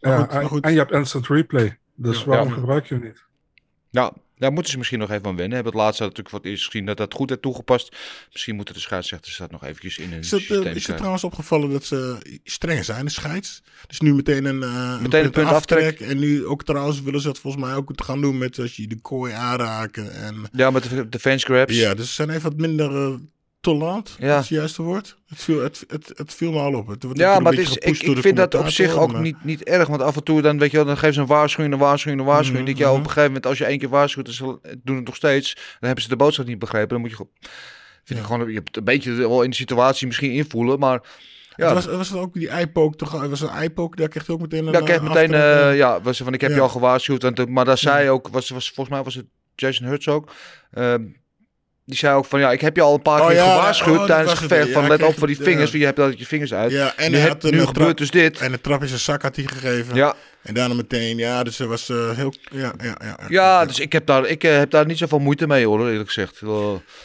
Maar 0.00 0.12
Ja, 0.12 0.18
goed, 0.18 0.32
maar 0.32 0.42
en, 0.42 0.48
goed. 0.48 0.64
en 0.64 0.72
je 0.72 0.78
hebt 0.78 0.92
instant 0.92 1.26
replay. 1.26 1.78
Dus 1.94 2.18
Ja. 2.18 2.24
waarom 2.24 2.48
Ja. 2.48 2.54
gebruik 2.54 2.86
je 2.86 2.94
hem 2.94 3.02
niet? 3.04 3.22
Ja, 3.90 4.12
daar 4.36 4.52
moeten 4.52 4.72
ze 4.72 4.78
misschien 4.78 4.98
nog 4.98 5.10
even 5.10 5.26
aan 5.26 5.36
wennen. 5.36 5.54
Hebben 5.54 5.72
het 5.72 5.82
laatste 5.82 6.02
natuurlijk 6.02 6.34
het 6.34 6.44
eerst 6.44 6.64
gezien 6.64 6.86
dat 6.86 6.96
dat 6.96 7.14
goed 7.14 7.28
werd 7.28 7.42
toegepast. 7.42 7.96
Misschien 8.32 8.56
moeten 8.56 8.74
de 8.74 8.80
scheidsrechters 8.80 9.36
dat 9.36 9.50
nog 9.50 9.64
eventjes 9.64 9.98
in 9.98 10.10
hun 10.10 10.18
Is 10.18 10.30
het, 10.30 10.40
eh, 10.40 10.46
systeem 10.46 10.58
is 10.60 10.64
het 10.66 10.72
krijgen. 10.74 10.94
trouwens 10.96 11.24
opgevallen 11.24 11.70
dat 11.70 11.84
ze 11.84 12.18
strenger 12.44 12.84
zijn, 12.84 13.04
de 13.04 13.10
scheids? 13.10 13.62
Dus 13.86 14.00
nu 14.00 14.14
meteen 14.14 14.44
een, 14.44 14.62
eh, 14.62 15.00
Meteen 15.00 15.24
een 15.24 15.30
punt 15.30 15.48
aftrek. 15.48 16.00
En 16.00 16.18
nu 16.18 16.46
ook 16.46 16.64
trouwens 16.64 17.02
willen 17.02 17.20
ze 17.20 17.28
het 17.28 17.38
volgens 17.38 17.64
mij 17.64 17.74
ook 17.74 17.90
gaan 17.94 18.20
doen 18.20 18.38
met 18.38 18.58
als 18.58 18.76
je 18.76 18.86
de 18.86 19.00
kooi 19.00 19.32
aanraken. 19.32 20.12
En, 20.14 20.44
Ja, 20.52 20.70
met 20.70 20.82
de 20.82 21.08
defense 21.08 21.44
grabs. 21.46 21.74
ja, 21.74 21.94
dus 21.94 22.06
ze 22.06 22.12
zijn 22.12 22.30
even 22.30 22.42
wat 22.42 22.56
minder 22.56 23.18
eh 23.66 23.72
tolerant, 23.72 24.16
Ja. 24.18 24.26
dat 24.34 24.42
is 24.42 24.48
het 24.48 24.58
juiste 24.58 24.82
woord. 24.82 25.16
Het 25.26 25.38
viel, 25.42 25.60
het, 25.62 25.84
het, 25.88 26.12
het 26.14 26.34
viel 26.34 26.52
me 26.52 26.58
al 26.58 26.74
op. 26.74 26.86
Het 26.86 27.06
Ja, 27.12 27.38
maar 27.38 27.52
het 27.52 27.60
is, 27.60 27.76
ik, 27.76 28.02
ik 28.02 28.18
vind 28.18 28.36
dat 28.36 28.54
op 28.54 28.68
zich 28.68 28.96
ook 28.96 29.12
maar- 29.12 29.20
niet, 29.20 29.44
niet 29.44 29.62
erg. 29.64 29.88
Want 29.88 30.02
af 30.02 30.16
en 30.16 30.24
toe 30.24 30.42
dan, 30.42 30.58
weet 30.58 30.70
je 30.70 30.76
wel, 30.76 30.86
dan 30.86 30.96
geven 30.96 31.14
ze 31.14 31.20
een 31.20 31.26
waarschuwing, 31.26 31.74
een 31.74 31.80
waarschuwing, 31.80 32.20
een 32.20 32.26
waarschuwing. 32.26 32.66
Denk 32.66 32.78
je, 32.78 32.84
oh, 32.84 32.90
op 32.90 32.96
mhm. 32.96 33.04
een 33.06 33.12
gegeven 33.12 33.32
moment, 33.32 33.46
als 33.46 33.58
je 33.58 33.64
één 33.64 33.78
keer 33.78 33.88
waarschuwt, 33.88 34.38
dan 34.38 34.60
doen 34.82 34.96
het 34.96 35.04
nog 35.06 35.16
steeds. 35.16 35.54
Dan 35.54 35.64
hebben 35.80 36.02
ze 36.02 36.08
de 36.08 36.16
boodschap 36.16 36.46
niet 36.46 36.58
begrepen. 36.58 36.88
Dan 36.88 37.00
moet 37.00 37.10
je 37.10 37.16
gewoon, 37.16 37.32
vind 38.04 38.18
ik 38.20 38.24
gewoon, 38.26 38.48
je 38.48 38.54
hebt 38.54 38.76
een 38.76 38.84
beetje 38.84 39.12
wel 39.14 39.42
in 39.42 39.50
de 39.50 39.56
situatie 39.56 40.06
misschien 40.06 40.30
invoelen. 40.32 40.78
Maar 40.78 41.02
ja, 41.56 41.74
Het 41.74 41.74
was, 41.84 41.96
was 41.96 42.08
het 42.08 42.18
ook 42.18 42.34
die 42.34 42.48
eyepoke 42.48 42.96
toch? 42.96 43.20
Het 43.20 43.30
was 43.30 43.40
een 43.40 43.48
eyepoke, 43.48 43.96
daar 43.96 44.08
kreeg 44.08 44.26
je 44.26 44.32
ook 44.32 44.40
meteen 44.40 44.66
een 44.66 44.74
heb 44.74 44.88
eh, 44.88 45.02
meteen, 45.02 45.34
aftrek, 45.34 45.60
eh, 45.70 45.76
ja, 45.76 46.00
was 46.02 46.16
ze 46.16 46.24
van 46.24 46.32
ik 46.34 46.40
heb 46.40 46.50
Ja. 46.50 46.56
je 46.56 46.62
al 46.62 46.68
gewaarschuwd. 46.68 47.24
En, 47.24 47.34
toen- 47.34 47.52
maar 47.52 47.64
daar 47.64 47.78
zei 47.78 48.04
Ja. 48.04 48.10
ook, 48.10 48.28
was, 48.28 48.48
was, 48.48 48.66
volgens 48.70 48.96
mij 48.96 49.04
was 49.04 49.14
het 49.14 49.26
Jason 49.54 49.86
Hurts 49.86 50.08
ook. 50.08 50.32
ehm, 50.70 51.02
die 51.86 51.96
zei 51.96 52.14
ook 52.16 52.24
van 52.24 52.40
ja, 52.40 52.52
ik 52.52 52.60
heb 52.60 52.76
je 52.76 52.82
al 52.82 52.94
een 52.94 53.02
paar 53.02 53.20
Oh 53.20 53.26
keer 53.26 53.36
ja, 53.36 53.42
gewaarschuwd 53.54 53.92
oh, 53.92 53.98
dat 53.98 54.06
tijdens 54.06 54.30
het 54.30 54.38
gevecht. 54.40 54.66
Ja, 54.66 54.72
van 54.72 54.88
let 54.88 55.02
op 55.02 55.18
voor 55.18 55.26
die 55.26 55.36
het, 55.36 55.44
vingers, 55.44 55.70
want 55.70 55.80
je 55.80 55.84
hebt 55.86 55.98
altijd 55.98 56.18
je 56.18 56.26
vingers 56.26 56.54
uit. 56.54 56.72
Ja, 56.72 56.96
en 56.96 57.10
nu 57.10 57.16
heb- 57.18 57.42
nu 57.42 57.50
eh, 57.50 57.66
gebeurt 57.66 57.74
trap- 57.74 57.96
dus 57.96 58.10
dit. 58.10 58.38
En 58.40 58.52
de 58.52 58.60
trap 58.60 58.82
is 58.82 58.92
een 58.92 58.98
zak 58.98 59.22
had 59.22 59.36
hij 59.36 59.44
gegeven. 59.44 59.94
Ja, 59.94 60.14
En 60.42 60.54
daarna 60.54 60.74
meteen, 60.74 61.16
ja, 61.16 61.42
dus 61.42 61.58
er 61.58 61.66
was 61.66 61.88
eh, 61.88 62.10
heel... 62.10 62.34
Ja, 62.50 62.74
ja, 62.82 62.96
ja, 63.02 63.18
ja, 63.28 63.64
dus 63.66 63.78
ik 63.80 63.92
heb 63.92 64.06
daar, 64.06 64.26
ik 64.26 64.44
eh, 64.44 64.56
heb 64.56 64.70
daar 64.70 64.86
niet 64.86 64.98
zoveel 64.98 65.18
moeite 65.18 65.46
mee 65.46 65.66
hoor, 65.66 65.88
eerlijk 65.88 66.06
gezegd. 66.12 66.40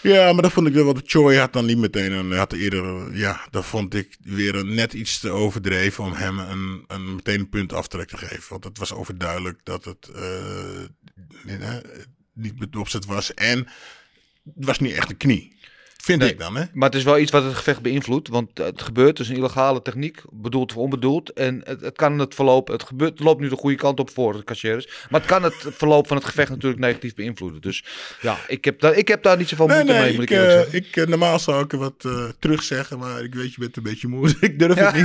Ja, 0.02 0.34
maar 0.34 0.42
dat 0.42 0.52
vond 0.52 0.68
ik 0.68 0.74
wel 0.74 0.84
wat. 0.86 1.02
Choi 1.06 1.38
had 1.38 1.54
dan 1.54 1.66
niet 1.66 1.78
meteen 1.78 2.12
een. 2.12 2.32
Had 2.32 2.54
eerder. 2.54 2.84
eh, 2.86 3.18
Ja, 3.20 3.48
dat 3.52 3.66
vond 3.66 3.94
ik 3.94 4.18
weer 4.24 4.56
een, 4.56 4.74
net 4.76 4.94
iets 4.94 5.20
te 5.20 5.30
overdreven 5.30 6.04
om 6.04 6.14
hem 6.14 6.40
een, 6.40 6.84
een 6.88 7.16
meteen 7.16 7.40
een 7.40 7.50
punt 7.50 7.74
aftrek 7.74 8.08
te 8.08 8.18
geven. 8.18 8.46
Want 8.50 8.64
het 8.64 8.78
was 8.78 8.94
overduidelijk 8.94 9.60
dat 9.64 9.86
het 9.86 10.10
eh, 10.16 10.24
niet, 11.44 11.60
niet 12.34 12.60
met 12.60 12.76
opzet 12.76 13.06
was. 13.06 13.34
En 13.34 13.68
was 14.56 14.80
niet 14.80 14.94
echt 14.94 15.10
een 15.10 15.18
knie. 15.18 15.58
Vind 16.04 16.20
Nee. 16.22 16.30
ik 16.32 16.40
dan, 16.40 16.56
hè? 16.56 16.64
Maar 16.74 16.90
het 16.90 16.98
is 16.98 17.04
wel 17.04 17.18
iets 17.20 17.32
wat 17.32 17.44
het 17.44 17.54
gevecht 17.56 17.82
beïnvloedt. 17.82 18.28
Want 18.28 18.50
het 18.58 18.82
gebeurt, 18.82 19.18
het 19.18 19.20
is 19.20 19.30
een 19.30 19.36
illegale 19.36 19.82
techniek, 19.82 20.22
bedoeld 20.32 20.72
of 20.72 20.78
onbedoeld. 20.78 21.34
En 21.34 21.62
het, 21.64 21.82
het 21.82 21.96
kan 21.96 22.20
het 22.20 22.36
verloop, 22.36 22.68
het, 22.68 22.84
gebeurt, 22.84 23.12
het 23.12 23.20
loopt 23.20 23.42
nu 23.42 23.50
de 23.50 23.56
goede 23.56 23.76
kant 23.76 24.00
op 24.00 24.10
voor 24.10 24.34
de 24.34 24.44
cashiers. 24.44 24.88
Maar 25.10 25.20
het 25.22 25.30
kan 25.30 25.44
het 25.44 25.56
verloop 25.70 26.08
van 26.08 26.18
het 26.18 26.26
gevecht 26.26 26.50
natuurlijk 26.50 26.82
negatief 26.82 27.16
beïnvloeden. 27.16 27.62
Dus 27.62 27.84
ja, 28.22 28.38
ik 28.48 28.66
heb 28.66 28.80
daar, 28.80 28.94
ik 28.96 29.08
heb 29.08 29.24
daar 29.24 29.38
niet 29.38 29.50
zoveel 29.50 29.68
Nee, 29.68 29.76
moeite 29.84 30.02
mee, 30.02 30.14
moet 30.14 30.24
ik 30.24 30.30
ik, 30.30 30.38
eerlijk 30.38 30.52
eh, 30.54 30.60
zeggen. 30.72 30.80
ik, 30.90 30.96
eh, 30.96 31.08
normaal 31.08 31.40
zou 31.40 31.64
ik 31.64 31.72
er 31.72 31.78
wat 31.80 32.04
eh, 32.06 32.24
terug 32.40 32.64
zeggen, 32.64 33.00
maar 33.00 33.24
ik 33.24 33.36
weet, 33.36 33.54
je 33.54 33.60
bent 33.60 33.78
een 33.78 33.84
beetje 33.84 34.08
moe. 34.08 34.36
ik 34.40 34.60
durf 34.60 34.76
Ja. 34.76 34.92
het 34.92 34.96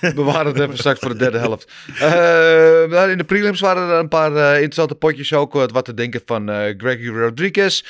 niet. 0.00 0.14
Bewaar 0.14 0.46
het 0.46 0.58
even 0.60 0.78
straks 0.78 0.98
voor 1.00 1.08
de 1.08 1.16
derde 1.18 1.38
helft. 1.38 1.72
Nou, 2.90 3.10
in 3.10 3.18
de 3.18 3.24
prelims 3.24 3.60
waren 3.60 3.88
er 3.90 3.98
een 3.98 4.08
paar 4.08 4.32
interessante 4.54 4.94
potjes 4.94 5.32
ook. 5.32 5.52
Wat, 5.52 5.84
te 5.84 5.94
denken 5.94 6.22
van 6.26 6.48
Gregory 6.48 7.08
Rodriguez. 7.18 7.84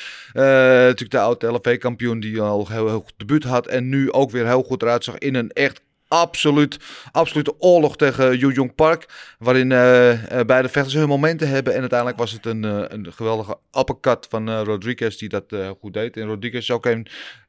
De 1.11 1.19
oude 1.19 1.47
LFV-kampioen 1.47 2.19
die 2.19 2.41
al 2.41 2.67
heel, 2.67 2.89
goed 2.89 3.13
debuut 3.17 3.43
had. 3.43 3.67
En 3.67 3.89
nu 3.89 4.11
ook 4.11 4.31
weer 4.31 4.45
heel 4.45 4.63
goed 4.63 4.81
eruit 4.81 5.03
zag 5.03 5.17
in 5.17 5.35
een 5.35 5.51
echt 5.51 5.81
absoluut, 6.07 6.79
absolute 7.11 7.59
oorlog 7.59 7.97
tegen 7.97 8.37
Yu 8.37 8.53
Jong 8.53 8.75
Park. 8.75 9.35
Waarin 9.39 9.71
eh, 9.71 10.39
eh, 10.39 10.45
beide 10.45 10.69
vechters 10.69 10.95
hun 10.95 11.07
momenten 11.07 11.47
hebben. 11.47 11.73
En 11.73 11.79
uiteindelijk 11.79 12.19
was 12.19 12.31
het 12.31 12.45
een, 12.45 12.63
eh, 12.63 12.83
een 12.87 13.13
geweldige 13.13 13.57
uppercut 13.77 14.25
van 14.29 14.49
Rodriguez 14.63 15.17
die 15.17 15.29
dat 15.29 15.55
goed 15.79 15.93
deed. 15.93 16.17
En 16.17 16.27
Rodriguez 16.27 16.61
is 16.61 16.71
ook 16.71 16.85
een, 16.85 17.07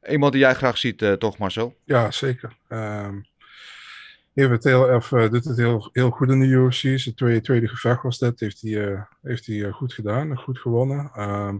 iemand 0.09 0.31
die 0.31 0.41
jij 0.41 0.53
graag 0.53 0.77
ziet, 0.77 1.15
toch 1.19 1.37
Marcel? 1.37 1.75
Ja, 1.83 2.11
zeker. 2.11 2.55
Ehm 2.67 3.17
heeft 4.33 4.63
heel, 4.63 4.95
of, 4.95 5.07
doet 5.07 5.45
het 5.45 5.57
heel, 5.57 5.89
heel 5.91 6.09
goed 6.09 6.29
in 6.29 6.39
de 6.39 6.45
UFC. 6.45 6.99
Zijn 6.99 7.15
tweede, 7.15 7.41
tweede 7.41 7.67
gevecht 7.67 8.03
was 8.03 8.19
dit. 8.19 8.39
Heeft 8.39 8.61
hij, 8.61 9.05
heeft 9.21 9.45
hij 9.45 9.69
goed 9.71 9.93
gedaan 9.93 10.37
goed 10.37 10.59
gewonnen. 10.59 11.11
Ehm, 11.13 11.57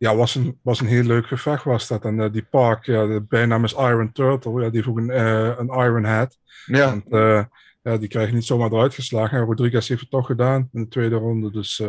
ja, 0.00 0.16
was 0.16 0.34
een, 0.34 0.58
was 0.62 0.80
een 0.80 0.86
heel 0.86 1.02
leuk 1.02 1.26
gevecht 1.26 1.64
was 1.64 1.88
dat. 1.88 2.04
En 2.04 2.20
eh, 2.20 2.32
die 2.32 2.42
Park, 2.50 2.84
ja, 2.84 3.06
de 3.06 3.20
bijnaam 3.28 3.64
is 3.64 3.72
Iron 3.72 4.12
Turtle. 4.12 4.62
Ja, 4.62 4.70
die 4.70 4.88
ook 4.88 4.96
een, 4.98 5.10
eh, 5.10 5.58
een 5.58 5.66
Iron 5.68 6.04
Head. 6.04 6.38
Ja, 6.66 6.86
Want, 6.88 7.08
eh, 7.08 7.44
ja, 7.82 7.96
die 7.96 8.08
krijg 8.08 8.28
je 8.28 8.34
niet 8.34 8.44
zomaar 8.44 8.72
eruit 8.72 8.94
geslagen. 8.94 9.38
En 9.38 9.44
Rodriguez 9.44 9.88
heeft 9.88 10.00
het 10.00 10.10
toch 10.10 10.26
gedaan 10.26 10.68
in 10.72 10.82
de 10.82 10.88
tweede 10.88 11.16
ronde. 11.16 11.50
Dus 11.50 11.82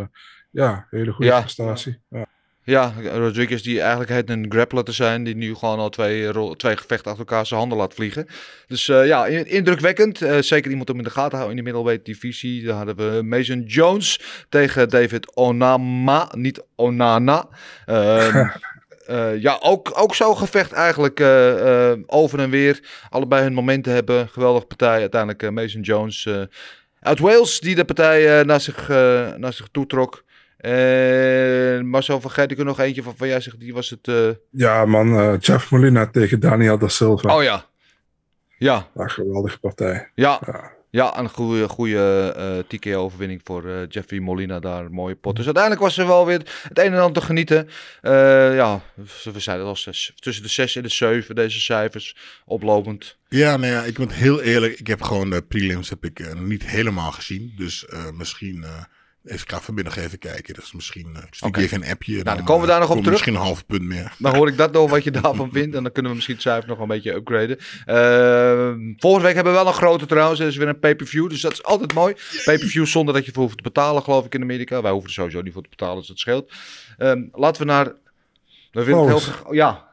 ja, 0.50 0.88
hele 0.89 1.12
goede 1.12 1.32
Ja. 1.32 1.39
prestatie. 1.39 2.02
Ja. 2.10 2.26
Ja, 2.72 2.94
Rodriguez 3.14 3.62
die 3.62 3.80
eigenlijk 3.80 4.10
heet 4.12 4.30
een 4.30 4.46
grappler 4.50 4.84
te 4.84 4.92
zijn. 4.92 5.24
Die 5.24 5.36
nu 5.36 5.56
gewoon 5.56 5.80
al 5.80 5.90
twee, 5.90 6.32
twee 6.56 6.78
gevechten 6.78 7.12
achter 7.12 7.18
elkaar 7.28 7.46
zijn 7.46 7.60
handen 7.60 7.78
laat 7.78 7.94
vliegen. 7.94 8.28
Dus 8.68 8.90
eh, 8.90 9.06
ja, 9.06 9.26
in- 9.26 9.48
indrukwekkend. 9.48 10.22
Eh, 10.22 10.38
zeker 10.42 10.72
iemand 10.72 10.90
om 10.90 10.98
in 10.98 11.04
de 11.04 11.10
gaten 11.10 11.30
te 11.30 11.36
houden 11.36 11.58
in 11.58 11.64
de 11.64 11.72
middleweight 11.72 12.06
divisie. 12.06 12.66
Daar 12.66 12.76
hadden 12.76 12.96
we 12.96 13.24
Mason 13.24 13.62
Jones 13.62 14.20
tegen 14.50 14.90
David 14.90 15.36
Onama. 15.36 16.32
Niet 16.36 16.64
Onana. 16.76 17.48
Ehm, 17.86 18.48
eh, 19.06 19.42
ja, 19.42 19.58
ook, 19.62 19.92
ook 19.94 20.16
zo'n 20.16 20.38
gevecht 20.38 20.72
eigenlijk 20.72 21.20
over 22.06 22.40
en 22.40 22.50
weer. 22.50 22.80
Allebei 23.10 23.44
hun 23.44 23.54
momenten 23.54 23.94
hebben. 23.94 24.30
Geweldige 24.30 24.66
partij. 24.66 25.00
Uiteindelijk 25.00 25.52
Mason 25.52 25.82
Jones 25.82 26.30
uit 27.00 27.20
Wales 27.20 27.60
die 27.60 27.76
de 27.76 27.86
partij 27.86 28.44
naar, 28.44 28.62
zich, 28.62 28.88
naar 29.38 29.54
zich 29.54 29.68
toetrok. 29.72 30.24
En 30.62 31.88
Marcel, 31.88 32.21
vergeet 32.21 32.52
ik 32.52 32.58
er 32.60 32.65
nog 32.65 32.80
eentje 32.80 33.04
van, 33.04 33.13
van 33.17 33.28
jij 33.28 33.41
zegt, 33.41 33.60
die 33.60 33.74
was 33.74 33.89
het... 33.89 34.08
eh, 34.08 34.30
Ja, 34.52 34.86
man. 34.86 35.19
eh, 35.19 35.34
Jeff 35.39 35.71
Molina 35.71 36.08
tegen 36.08 36.39
Daniel 36.39 36.78
da 36.78 36.88
Silva. 36.88 37.36
Oh 37.38 37.43
ja. 37.43 37.65
Ja, 38.58 38.88
Ja, 38.95 39.08
geweldige 39.08 39.60
partij. 39.60 40.12
ja. 40.15 40.39
Ja. 40.45 40.80
Ja, 40.93 41.17
een 41.19 41.30
goede, 41.30 41.67
goede 41.69 42.34
eh 42.38 42.78
TKO-overwinning 42.78 43.41
voor 43.43 43.65
eh, 43.69 43.76
Jeffrey 43.89 44.19
Molina 44.19 44.60
daar. 44.60 44.86
Een 44.86 44.91
mooie 44.91 45.15
pot. 45.15 45.36
Dus 45.36 45.45
uiteindelijk 45.45 45.84
was 45.84 45.97
er 45.97 46.08
wel 46.08 46.26
weer 46.26 46.38
het 46.67 46.80
een 46.80 46.93
en 46.93 47.00
ander 47.00 47.21
te 47.21 47.26
genieten. 47.28 47.67
Eh, 48.02 48.56
ja, 48.56 48.82
we 49.34 49.39
zeiden 49.39 49.65
al 49.65 49.76
zes, 49.76 50.12
tussen 50.15 50.43
de 50.43 50.50
6 50.50 50.76
en 50.76 50.84
de 50.84 50.89
7 50.89 51.36
deze 51.36 51.60
cijfers 51.60 52.15
oplopend. 52.45 53.17
Ja, 53.30 53.58
nou 53.58 53.71
ja, 53.74 53.84
ik 53.84 53.97
ben 53.97 54.10
heel 54.10 54.41
eerlijk. 54.41 54.80
Ik 54.80 54.88
heb 54.88 55.02
gewoon 55.02 55.30
de 55.30 55.41
prelims 55.41 55.89
heb 55.89 56.04
ik, 56.06 56.19
eh, 56.19 56.34
niet 56.34 56.65
helemaal 56.65 57.12
gezien. 57.12 57.54
Dus 57.58 57.86
eh, 57.86 58.12
misschien... 58.12 58.65
eh 59.24 59.34
even, 59.34 59.46
ik 59.46 59.52
ga 59.52 59.62
vanmiddag 59.62 59.98
even 59.98 60.20
kijken. 60.20 60.54
Dus 60.54 60.72
misschien 60.74 61.08
uh, 61.08 61.18
stuur 61.18 61.48
ik 61.48 61.56
Oké. 61.56 61.60
even 61.60 61.84
een 61.84 61.90
appje. 61.90 62.24
dan 62.24 62.44
komen 62.44 62.62
we 62.62 62.68
daar 62.68 62.80
nog 62.80 62.90
op 62.90 62.96
terug. 62.96 63.12
Misschien 63.12 63.36
een 63.36 63.42
half 63.42 63.66
punt 63.66 63.82
meer. 63.82 64.14
Dan 64.18 64.36
hoor 64.36 64.48
ik 64.48 64.58
dat 64.58 64.72
nog 64.72 64.90
wat 64.90 65.04
je 65.04 65.12
daarvan 65.22 65.50
vindt. 65.52 65.76
En 65.76 65.84
dan 65.84 65.92
kunnen 65.92 66.12
we 66.12 66.16
misschien 66.18 66.36
het 66.36 66.44
cijfer 66.46 66.70
nog 66.70 66.80
een 66.80 66.88
beetje 66.88 67.14
upgraden. 67.14 67.58
Eh, 67.86 68.96
volgende 68.98 69.26
week 69.26 69.36
hebben 69.36 69.54
we 69.54 69.60
wel 69.60 69.68
een 69.68 69.74
grote 69.74 70.06
trouwens. 70.06 70.40
Er 70.40 70.48
is 70.48 70.58
weer 70.58 70.68
een 70.68 70.80
pay-per-view. 70.80 71.30
Dus 71.30 71.42
dat 71.42 71.52
is 71.52 71.64
altijd 71.64 71.94
mooi. 71.94 72.16
Pay-per-view 72.44 72.86
zonder 72.86 73.14
dat 73.14 73.26
je 73.26 73.32
voor 73.32 73.44
hoeft 73.44 73.58
te 73.58 73.64
betalen, 73.64 74.04
geloof 74.04 74.26
ik, 74.26 74.34
in 74.34 74.42
Amerika. 74.42 74.82
Wij 74.82 74.92
hoeven 74.92 75.10
er 75.10 75.16
sowieso 75.16 75.42
niet 75.42 75.54
voor 75.54 75.64
te 75.64 75.70
betalen, 75.70 75.98
dus 75.98 76.08
dat 76.08 76.20
scheelt. 76.20 76.52
Ehm, 76.98 77.24
laten 77.32 77.62
we 77.62 77.68
naar... 77.68 77.92
We 78.72 78.84
willen 78.84 79.08
het 79.08 79.24
heel. 79.26 79.54
Ja, 79.54 79.88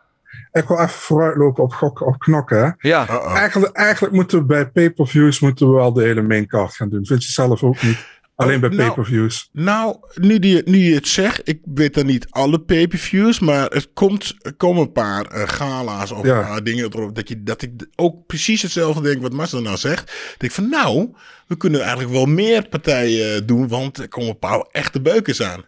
Ik 0.53 0.69
wil 0.69 0.79
even 0.79 0.89
vooruitlopen 0.89 1.63
op 1.65 1.73
gokken 1.73 2.07
op 2.07 2.19
knokken. 2.19 2.59
Hè? 2.65 2.89
ja. 2.89 3.07
Eigenlijk, 3.35 3.77
eigenlijk 3.77 4.15
moeten 4.15 4.39
we 4.39 4.45
bij 4.45 4.71
pay-per-views 4.71 5.41
moeten 5.41 5.69
we 5.69 5.75
wel 5.75 5.93
de 5.93 6.03
hele 6.03 6.23
main 6.23 6.47
card 6.47 6.75
gaan 6.75 6.89
doen. 6.89 7.07
Vind 7.07 7.25
je 7.25 7.33
zelf 7.33 7.63
ook 7.63 7.83
niet? 7.83 7.99
Alleen 8.39 8.61
bij 8.61 8.69
nou, 8.69 8.83
pay-per-views. 8.83 9.49
Nou, 9.53 9.97
nu, 10.15 10.39
die, 10.39 10.63
nu 10.65 10.79
je 10.79 10.95
het 10.95 11.09
zegt, 11.09 11.49
ik 11.49 11.61
weet 11.65 11.95
dan 11.95 12.07
niet 12.07 12.27
alle 12.31 12.61
pay-per-views, 12.61 13.39
maar 13.39 13.71
het 13.71 13.91
komt, 13.93 14.35
er 14.39 14.55
komen 14.55 14.83
een 14.83 14.93
paar 14.93 15.27
eh, 15.27 15.49
gala's 15.49 16.11
of 16.11 16.27
Ja. 16.27 16.39
een 16.39 16.47
paar 16.47 16.65
dingen 16.65 16.85
erop 16.85 17.15
dat, 17.15 17.29
je, 17.29 17.43
dat 17.43 17.63
ik 17.63 17.71
ook 17.97 18.27
precies 18.27 18.63
hetzelfde 18.63 19.03
denk 19.03 19.23
wat 19.23 19.33
Marcel 19.33 19.63
nou 19.63 19.77
zegt. 19.77 20.07
Dat 20.33 20.43
ik 20.43 20.53
van 20.53 20.69
nou, 20.69 21.15
we 21.47 21.57
kunnen 21.57 21.81
eigenlijk 21.81 22.11
wel 22.11 22.27
meer 22.27 22.69
partijen 22.69 23.35
eh, 23.35 23.41
doen, 23.47 23.69
want 23.69 23.99
er 23.99 24.09
komen 24.09 24.29
een 24.31 24.39
paar 24.39 24.67
echte 24.71 25.01
beukers 25.01 25.43
aan. 25.43 25.65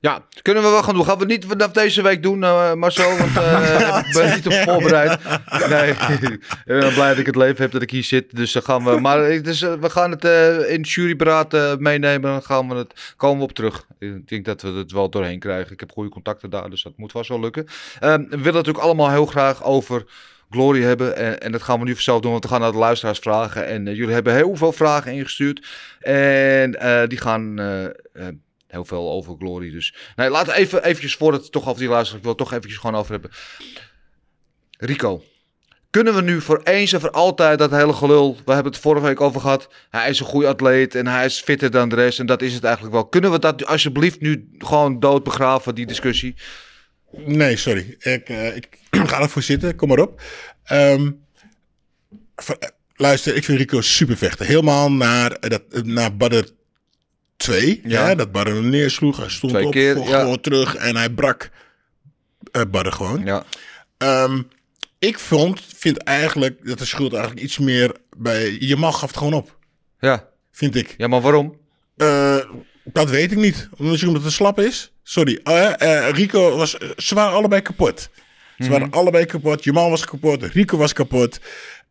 Ja, 0.00 0.24
kunnen 0.42 0.62
we 0.62 0.68
wel 0.68 0.82
gaan 0.82 0.94
doen. 0.94 1.04
Gaan 1.04 1.18
we 1.18 1.24
niet 1.24 1.44
vanaf 1.46 1.70
deze 1.70 2.02
week 2.02 2.22
doen, 2.22 2.44
eh 2.44 2.74
Marcel? 2.74 3.16
Want 3.16 3.36
eh, 3.36 4.02
ik 4.06 4.12
ben 4.12 4.34
niet 4.34 4.46
op 4.46 4.52
voorbereid. 4.52 5.18
Nee, 5.68 5.90
ik 5.90 6.40
ben 6.64 6.94
blij 6.94 7.08
dat 7.08 7.18
ik 7.18 7.26
het 7.26 7.36
leven 7.36 7.62
heb 7.62 7.72
dat 7.72 7.82
ik 7.82 7.90
hier 7.90 8.04
zit. 8.04 8.36
Dus 8.36 8.52
dan 8.52 8.62
gaan 8.62 8.84
we. 8.84 9.00
Maar 9.00 9.30
is, 9.30 9.62
eh, 9.62 9.72
we 9.74 9.90
gaan 9.90 10.10
het 10.10 10.24
in 10.68 10.80
het 10.80 10.90
juryberaad 10.90 11.78
meenemen. 11.78 12.30
Dan 12.30 12.42
gaan 12.42 12.68
we 12.68 12.74
het, 12.74 13.14
komen 13.16 13.38
we 13.38 13.44
op 13.44 13.52
terug. 13.52 13.86
Ik 13.98 14.28
denk 14.28 14.44
dat 14.44 14.62
we 14.62 14.68
het 14.68 14.92
wel 14.92 15.10
doorheen 15.10 15.38
krijgen. 15.38 15.72
Ik 15.72 15.80
heb 15.80 15.92
goede 15.92 16.10
contacten 16.10 16.50
daar, 16.50 16.70
dus 16.70 16.82
dat 16.82 16.92
moet 16.96 17.12
vast 17.12 17.28
wel 17.28 17.40
lukken. 17.40 17.66
Ehm, 18.00 18.22
we 18.22 18.36
willen 18.36 18.52
natuurlijk 18.52 18.84
allemaal 18.84 19.10
heel 19.10 19.26
graag 19.26 19.64
over 19.64 20.04
Glory 20.50 20.82
hebben. 20.82 21.16
En, 21.16 21.40
en 21.40 21.52
dat 21.52 21.62
gaan 21.62 21.78
we 21.78 21.84
nu 21.84 21.92
vanzelf 21.92 22.20
doen, 22.20 22.30
want 22.30 22.44
we 22.44 22.50
gaan 22.50 22.60
naar 22.60 22.72
de 22.72 22.78
luisteraars 22.78 23.18
vragen. 23.18 23.66
En 23.66 23.84
jullie 23.84 24.14
hebben 24.14 24.34
heel 24.34 24.56
veel 24.56 24.72
vragen 24.72 25.12
ingestuurd. 25.12 25.66
En 26.00 26.70
die 27.08 27.18
gaan 27.18 27.58
heel 28.68 28.84
veel 28.84 29.10
over 29.10 29.34
Glory. 29.38 29.70
Dus 29.70 29.94
nee, 30.16 30.30
we 30.30 30.54
even 30.54 30.84
eventjes, 30.84 31.14
voordat 31.14 31.42
het 31.42 31.52
toch 31.52 31.68
over 31.68 31.80
die 31.80 31.88
luisteraars, 31.88 32.16
ik 32.16 32.22
wil 32.22 32.36
het 32.36 32.46
toch 32.46 32.52
eventjes 32.52 32.80
gewoon 32.80 33.00
over 33.00 33.12
hebben. 33.12 33.30
Rico, 34.78 35.22
kunnen 35.90 36.14
we 36.14 36.22
nu 36.22 36.40
voor 36.40 36.60
eens 36.64 36.92
en 36.92 37.00
voor 37.00 37.10
altijd 37.10 37.58
dat 37.58 37.70
hele 37.70 37.92
gelul, 37.92 38.36
we 38.44 38.52
hebben 38.52 38.72
het 38.72 38.80
vorige 38.80 39.06
week 39.06 39.20
over 39.20 39.40
gehad, 39.40 39.68
hij 39.90 40.08
is 40.10 40.20
een 40.20 40.26
goede 40.26 40.48
atleet 40.48 40.94
en 40.94 41.06
hij 41.06 41.24
is 41.24 41.40
fitter 41.40 41.70
dan 41.70 41.88
de 41.88 41.94
rest 41.94 42.18
en 42.18 42.26
dat 42.26 42.42
is 42.42 42.54
het 42.54 42.64
eigenlijk 42.64 42.94
wel. 42.94 43.06
Kunnen 43.06 43.30
we 43.30 43.38
dat 43.38 43.66
alsjeblieft 43.66 44.20
nu 44.20 44.48
gewoon 44.58 45.00
dood 45.00 45.24
begraven, 45.24 45.74
die 45.74 45.86
discussie? 45.86 46.34
Nee, 47.10 47.56
sorry. 47.56 47.96
Ik, 47.98 48.28
eh, 48.28 48.56
ik 48.56 48.78
ga 49.10 49.20
ervoor 49.20 49.42
zitten. 49.42 49.76
Kom 49.76 49.88
maar 49.88 49.98
op. 49.98 50.22
Ehm, 50.64 51.10
eh, 52.34 52.68
luister, 52.96 53.36
ik 53.36 53.44
vind 53.44 53.58
Rico 53.58 53.80
super 53.80 54.16
vechten. 54.16 54.46
Helemaal 54.46 54.92
naar, 54.92 55.36
dat, 55.40 55.62
naar 55.84 56.16
Badder 56.16 56.48
2. 57.38 57.80
Ja. 57.84 58.14
Dat 58.14 58.32
hem 58.32 58.68
neersloeg. 58.68 59.16
Hij 59.16 59.28
stond 59.28 59.52
Twee 59.52 59.66
op, 59.66 59.72
keer, 59.72 59.94
vocht 59.94 60.08
ja. 60.08 60.20
gewoon 60.20 60.40
terug 60.40 60.74
en 60.74 60.96
hij 60.96 61.10
brak 61.10 61.50
Badder 62.70 62.92
gewoon. 62.92 63.24
Ja, 63.24 63.44
Ehm, 63.98 64.42
ik 64.98 65.18
vond, 65.18 65.60
vind 65.76 65.96
eigenlijk 65.96 66.66
dat 66.66 66.78
de 66.78 66.84
schuld 66.84 67.12
eigenlijk 67.12 67.42
iets 67.42 67.58
meer 67.58 67.96
bij... 68.16 68.56
Je 68.60 68.76
mag 68.76 68.98
gaf 68.98 69.08
het 69.08 69.16
gewoon 69.16 69.32
op, 69.32 69.58
ja. 70.00 70.28
vind 70.52 70.74
ik. 70.74 70.94
ja 70.96 71.06
maar 71.06 71.20
waarom? 71.20 71.56
Eh, 71.96 72.36
dat 72.84 73.10
weet 73.10 73.32
ik 73.32 73.38
niet. 73.38 73.68
Omdat, 73.76 74.02
omdat 74.02 74.22
het 74.22 74.32
slap 74.32 74.60
is. 74.60 74.92
Sorry. 75.02 75.40
Eh, 75.42 75.80
eh, 75.80 76.10
Rico 76.14 76.56
was. 76.56 76.76
Ze 76.96 77.14
waren 77.14 77.32
allebei 77.32 77.62
kapot. 77.62 78.10
Ze 78.58 78.68
waren 78.70 78.90
allebei 78.90 79.24
kapot. 79.24 79.64
Jamal 79.64 79.90
was 79.90 80.04
kapot. 80.04 80.42
Rico 80.42 80.76
was 80.76 80.92
kapot. 80.92 81.40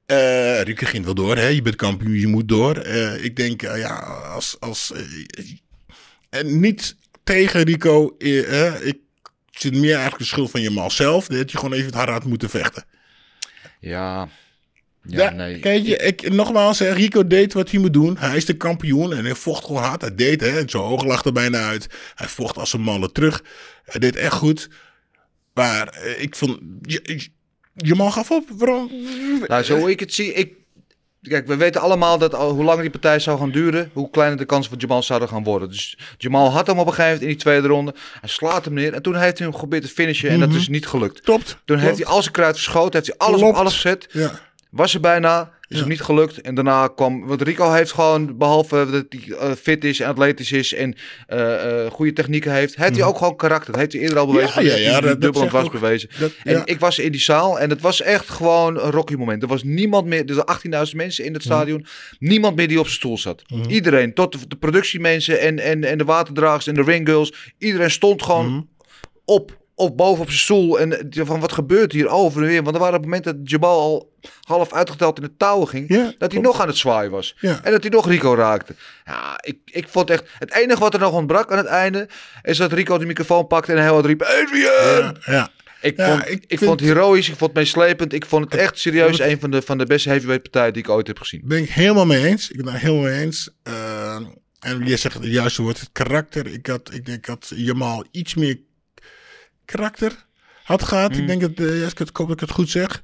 Eh, 0.07 0.61
Rico 0.61 0.85
ging 0.85 1.05
wel 1.05 1.13
door. 1.13 1.35
Hè? 1.35 1.47
Je 1.47 1.61
bent 1.61 1.75
kampioen, 1.75 2.19
je 2.19 2.27
moet 2.27 2.47
door. 2.47 2.77
Eh, 2.77 3.23
ik 3.23 3.35
denk, 3.35 3.61
eh, 3.61 3.79
ja, 3.79 3.95
als. 4.33 4.55
als 4.59 4.93
en 6.29 6.59
niet 6.59 6.95
tegen 7.23 7.61
Rico. 7.61 8.15
ik 8.17 8.97
zit 9.51 9.73
meer 9.73 9.93
eigenlijk 9.93 10.17
de 10.17 10.23
schuld 10.23 10.51
van 10.51 10.61
Jamal 10.61 10.91
zelf. 10.91 11.27
Dat 11.27 11.51
je 11.51 11.57
gewoon 11.57 11.73
even 11.73 11.85
het 11.85 11.95
hard 11.95 12.09
had 12.09 12.25
moeten 12.25 12.49
vechten. 12.49 12.83
Ja, 13.79 14.29
ja, 15.01 15.23
Ja, 15.23 15.29
nee. 15.29 15.59
Kijk, 15.59 15.85
je, 15.85 15.97
ik, 15.97 16.33
nogmaals, 16.33 16.79
hè, 16.79 16.91
Rico 16.91 17.27
deed 17.27 17.53
wat 17.53 17.71
hij 17.71 17.79
moet 17.79 17.93
doen. 17.93 18.17
Hij 18.17 18.37
is 18.37 18.45
de 18.45 18.57
kampioen 18.57 19.13
en 19.13 19.25
hij 19.25 19.35
vocht 19.35 19.65
gewoon 19.65 19.83
hard. 19.83 20.01
Hij 20.01 20.15
deed, 20.15 20.41
hè, 20.41 20.63
zijn 20.65 20.83
oog 20.83 21.03
lag 21.03 21.25
er 21.25 21.31
bijna 21.31 21.67
uit. 21.67 21.87
Hij 22.15 22.27
vocht 22.27 22.57
als 22.57 22.73
een 22.73 22.81
malle 22.81 23.11
terug. 23.11 23.43
Hij 23.83 23.99
deed 23.99 24.15
echt 24.15 24.33
goed. 24.33 24.69
Maar 25.53 26.07
ik 26.17 26.35
vond... 26.35 26.59
Je, 26.81 27.29
je, 27.77 27.95
man 27.95 28.11
gaf 28.11 28.31
op. 28.31 28.43
Waarom? 28.49 28.91
Nou, 29.47 29.63
zo 29.63 29.87
ik 29.87 29.99
het 29.99 30.13
zie, 30.13 30.33
ik... 30.33 30.55
Kijk, 31.21 31.47
we 31.47 31.55
weten 31.55 31.81
allemaal 31.81 32.17
dat 32.17 32.35
al, 32.35 32.51
hoe 32.51 32.63
langer 32.63 32.81
die 32.81 32.91
partij 32.91 33.19
zou 33.19 33.39
gaan 33.39 33.51
duren, 33.51 33.89
hoe 33.93 34.09
kleiner 34.09 34.37
de 34.37 34.45
kansen 34.45 34.69
van 34.71 34.79
Jamal 34.79 35.03
zouden 35.03 35.29
gaan 35.29 35.43
worden. 35.43 35.69
Dus 35.69 35.97
Jamal 36.17 36.51
had 36.51 36.67
hem 36.67 36.79
op 36.79 36.87
een 36.87 36.93
gegeven 36.93 37.11
moment 37.11 37.21
in 37.21 37.27
die 37.27 37.37
tweede 37.43 37.67
ronde. 37.67 37.93
Hij 38.19 38.29
slaat 38.29 38.65
hem 38.65 38.73
neer 38.73 38.93
en 38.93 39.01
toen 39.01 39.15
heeft 39.15 39.37
hij 39.37 39.47
hem 39.47 39.55
geprobeerd 39.55 39.83
te 39.83 39.89
finishen 39.89 40.29
en 40.29 40.39
dat 40.39 40.53
is 40.53 40.67
niet 40.67 40.87
gelukt. 40.87 41.21
Klopt. 41.21 41.57
Toen 41.65 41.77
heeft 41.77 41.97
hij 41.97 42.05
al 42.05 42.21
zijn 42.21 42.33
kruid 42.33 42.55
verschoten, 42.55 42.93
heeft 42.93 43.07
hij 43.07 43.17
alles 43.17 43.39
Klopt. 43.39 43.53
op 43.53 43.59
alles 43.59 43.73
gezet. 43.73 44.07
Ja. 44.11 44.39
Was 44.69 44.93
er 44.93 44.99
bijna, 44.99 45.51
is 45.69 45.79
hem 45.79 45.87
niet 45.89 46.01
gelukt. 46.01 46.41
En 46.41 46.55
daarna 46.55 46.87
kwam, 46.87 47.25
want 47.27 47.41
Rico 47.41 47.71
heeft 47.71 47.91
gewoon, 47.91 48.37
behalve 48.37 48.87
dat 48.91 49.05
hij 49.09 49.37
eh, 49.37 49.51
fit 49.51 49.83
is 49.83 49.99
en 49.99 50.07
atletisch 50.09 50.51
is 50.51 50.73
en 50.73 50.95
eh, 51.27 51.85
eh, 51.85 51.91
goede 51.91 52.13
technieken 52.13 52.53
heeft, 52.53 52.75
heeft 52.75 52.95
hij 52.95 53.05
ook 53.05 53.17
gewoon 53.17 53.35
karakter. 53.35 53.71
Dat 53.71 53.81
heeft 53.81 53.93
hij 53.93 54.01
eerder 54.01 54.17
al 54.17 54.27
bewezen. 54.27 54.49
Mhm. 54.63 54.65
Ja, 54.71 54.75
ja, 54.75 55.01
dat 55.01 55.21
dubbel 55.21 55.41
en 55.41 55.51
ook. 55.51 55.71
bewezen. 55.71 56.09
Dat- 56.19 56.31
En 56.43 56.61
ik 56.65 56.79
was 56.79 56.99
in 56.99 57.11
die 57.11 57.21
zaal 57.21 57.59
en 57.59 57.69
het 57.69 57.81
was 57.81 58.01
echt 58.01 58.29
gewoon 58.29 58.79
een 58.79 58.91
Rocky 58.91 59.13
moment. 59.13 59.41
Er 59.41 59.47
was 59.47 59.63
niemand 59.63 60.05
meer, 60.05 60.19
er 60.25 60.35
waren 60.35 60.45
18.000 60.89 60.95
mensen 60.97 61.25
in 61.25 61.33
het 61.33 61.43
Mhm. 61.45 61.53
stadion, 61.53 61.85
niemand 62.19 62.55
meer 62.55 62.67
die 62.67 62.79
op 62.79 62.85
zijn 62.85 62.97
stoel 62.97 63.17
zat. 63.17 63.41
Iedereen, 63.67 64.13
tot 64.13 64.31
de, 64.31 64.47
de 64.47 64.55
productiemensen 64.55 65.39
en, 65.39 65.59
en, 65.59 65.83
en 65.83 65.97
de 65.97 66.03
waterdragers 66.05 66.67
en 66.67 66.73
de 66.73 66.83
ringgirls, 66.83 67.33
iedereen 67.57 67.91
stond 67.91 68.23
gewoon 68.23 68.51
Mhm. 68.51 68.61
op, 69.25 69.57
op 69.79 69.97
boven 69.97 70.21
op 70.21 70.27
zijn 70.27 70.39
stoel. 70.39 70.79
En 70.79 71.11
eh, 71.11 71.25
van 71.25 71.39
wat 71.39 71.51
gebeurt 71.51 71.91
hier 71.91 72.07
over 72.07 72.41
en 72.41 72.47
weer? 72.47 72.63
Want 72.63 72.75
er 72.75 72.81
waren 72.81 72.95
op 72.97 73.01
het 73.03 73.09
moment 73.13 73.23
dat 73.23 73.49
Jabal 73.49 73.79
al 73.79 74.13
half 74.41 74.73
uitgeteld 74.73 75.17
in 75.17 75.23
de 75.23 75.37
touwen 75.37 75.67
ging, 75.67 75.89
Ja, 75.89 76.13
dat 76.17 76.31
hij 76.31 76.41
nog 76.41 76.61
aan 76.61 76.67
het 76.67 76.77
zwaaien 76.77 77.11
was. 77.11 77.35
Ja. 77.39 77.59
En 77.63 77.71
dat 77.71 77.81
hij 77.81 77.91
nog 77.91 78.07
Rico 78.07 78.35
raakte. 78.35 78.75
Ja, 79.05 79.39
ik, 79.43 79.57
ik 79.65 79.87
vond 79.89 80.09
echt... 80.09 80.23
Het 80.39 80.53
enige 80.53 80.79
wat 80.79 80.93
er 80.93 80.99
nog 80.99 81.13
ontbrak 81.13 81.51
aan 81.51 81.57
het 81.57 81.65
einde... 81.67 82.09
is 82.43 82.57
dat 82.57 82.71
Rico 82.73 82.97
de 82.97 83.05
microfoon 83.05 83.47
pakte 83.47 83.71
en 83.73 83.81
heel 83.83 83.93
hard 83.93 84.05
riep... 84.05 84.21
Adrian! 84.21 85.17
Ja, 85.25 85.33
ja. 85.33 85.49
Ik, 85.81 86.01
vond, 86.01 86.21
ik 86.29 86.31
ik, 86.31 86.43
vind- 86.47 86.63
vond 86.63 86.79
het 86.79 86.89
heroïsch, 86.89 87.29
ik 87.29 87.35
vond 87.37 87.49
het 87.51 87.59
meeslepend. 87.59 88.13
Ik 88.13 88.25
vond 88.25 88.43
het 88.51 88.61
echt 88.61 88.79
serieus 88.79 89.19
een 89.19 89.39
van 89.39 89.51
de, 89.51 89.61
van 89.61 89.77
de 89.77 89.85
beste 89.85 90.09
heavyweight 90.09 90.43
partijen 90.43 90.73
die 90.73 90.83
ik 90.83 90.89
ooit 90.89 91.07
heb 91.07 91.19
gezien. 91.19 91.41
Ben 91.45 91.61
ik 91.63 91.69
helemaal 91.69 92.05
mee 92.05 92.25
eens. 92.25 92.49
Ik 92.49 92.55
ben 92.55 92.65
daar 92.65 92.79
helemaal 92.79 93.03
mee 93.03 93.19
eens. 93.21 93.49
Eh, 93.63 94.15
en 94.59 94.85
je 94.85 94.97
zegt 94.97 95.15
het 95.15 95.25
juiste 95.25 95.61
woord, 95.61 95.79
het 95.79 95.89
karakter. 95.91 96.47
Ik, 96.47 96.67
had, 96.67 96.93
ik 96.93 97.05
denk 97.05 97.25
dat 97.25 97.51
Jamal 97.55 98.05
iets 98.11 98.35
meer 98.35 98.59
karakter 99.71 100.25
had 100.63 100.83
gehad. 100.83 101.15
Ik 101.17 101.27
denk 101.27 101.41
dat, 101.41 101.51
ja, 101.57 101.87
ik, 101.87 101.97
het- 101.97 102.09
ik 102.09 102.17
hoop 102.17 102.27
dat 102.27 102.35
ik 102.41 102.47
het 102.47 102.51
goed 102.57 102.69
zeg. 102.69 103.01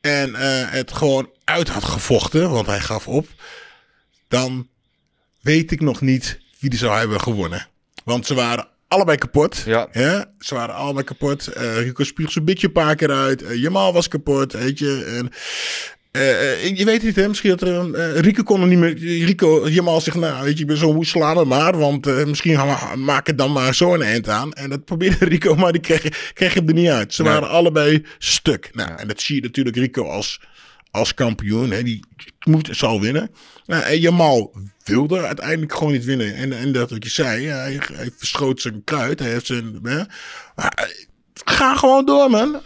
En 0.00 0.34
eh, 0.34 0.70
het 0.70 0.92
gewoon 0.92 1.30
uit 1.44 1.68
had 1.68 1.84
gevochten, 1.84 2.50
want 2.50 2.66
hij 2.66 2.80
gaf 2.80 3.08
op. 3.08 3.28
Dan 4.28 4.68
weet 5.40 5.70
ik 5.70 5.80
nog 5.80 6.00
niet 6.00 6.38
wie 6.58 6.70
die 6.70 6.78
zou 6.78 6.98
hebben 6.98 7.20
gewonnen. 7.20 7.68
Want 8.04 8.26
ze 8.26 8.34
waren 8.34 8.68
allebei 8.88 9.18
kapot. 9.18 9.62
Ja. 9.92 10.32
Ze 10.38 10.54
waren 10.54 10.74
allebei 10.74 11.04
kapot. 11.04 11.46
Eh, 11.46 11.76
Rico 11.78 12.04
spuugt 12.04 12.32
zijn 12.32 12.44
beetje 12.44 12.66
een 12.66 12.72
paar 12.72 12.94
keer 12.94 13.10
uit. 13.10 13.44
Jamal 13.54 13.92
was 13.92 14.08
kapot, 14.08 14.52
weet 14.52 14.78
je. 14.78 15.04
En, 15.04 15.32
eh, 16.14 16.52
eh, 16.64 16.76
je 16.76 16.84
weet 16.84 17.02
niet, 17.02 17.16
hè? 17.16 17.28
Misschien 17.28 17.50
dat 17.50 17.60
er 17.60 17.68
een. 17.68 17.94
eh, 17.94 18.18
Rico 18.20 18.42
kon 18.42 18.60
er 18.60 18.66
niet 18.66 18.78
meer. 18.78 18.98
Rico, 19.24 19.68
Jamal 19.68 20.00
zegt, 20.00 20.16
nou, 20.16 20.44
weet 20.44 20.54
je, 20.56 20.60
ik 20.60 20.66
ben 20.66 20.76
zo 20.76 20.92
moe, 20.92 21.06
sla 21.06 21.34
me 21.34 21.44
maar. 21.44 21.78
Want 21.78 22.26
misschien 22.26 22.56
gaan 22.56 22.90
we 22.92 22.96
maken 22.96 23.36
dan 23.36 23.52
maar 23.52 23.74
zo 23.74 23.94
een 23.94 24.02
eind 24.02 24.28
aan. 24.28 24.52
En 24.52 24.70
dat 24.70 24.84
probeerde 24.84 25.24
Rico, 25.34 25.54
maar 25.54 25.72
die 25.72 25.80
kreeg, 25.80 26.32
kreeg 26.34 26.54
hem 26.54 26.68
er 26.68 26.74
niet 26.74 26.88
uit. 26.88 27.14
Ze 27.14 27.22
Nee. 27.22 27.32
waren 27.32 27.48
allebei 27.48 28.04
stuk. 28.18 28.70
Nou, 28.72 28.90
en 28.96 29.08
dat 29.08 29.20
zie 29.20 29.34
je 29.36 29.42
natuurlijk 29.42 29.76
Rico 29.76 30.08
als, 30.08 30.40
als 30.90 31.14
kampioen. 31.14 31.70
Hè? 31.70 31.82
Die 31.82 32.04
moet, 32.46 32.68
zal 32.72 33.00
winnen. 33.00 33.30
Nou, 33.66 33.82
en 33.82 34.00
Jamal 34.00 34.54
wilde 34.84 35.20
uiteindelijk 35.20 35.74
gewoon 35.74 35.92
niet 35.92 36.04
winnen. 36.04 36.34
En, 36.34 36.52
en 36.58 36.72
dat 36.72 36.90
wat 36.90 37.04
je 37.04 37.10
zei, 37.10 37.46
hij, 37.46 37.80
hij 37.92 38.10
verschoot 38.16 38.60
zijn 38.60 38.84
kruid. 38.84 39.18
Hij 39.18 39.30
heeft 39.30 39.46
zijn. 39.46 39.78
Hè? 39.82 40.02
Maar, 40.56 40.90
ga 41.44 41.76
gewoon 41.76 42.04
door, 42.04 42.30
man. 42.30 42.60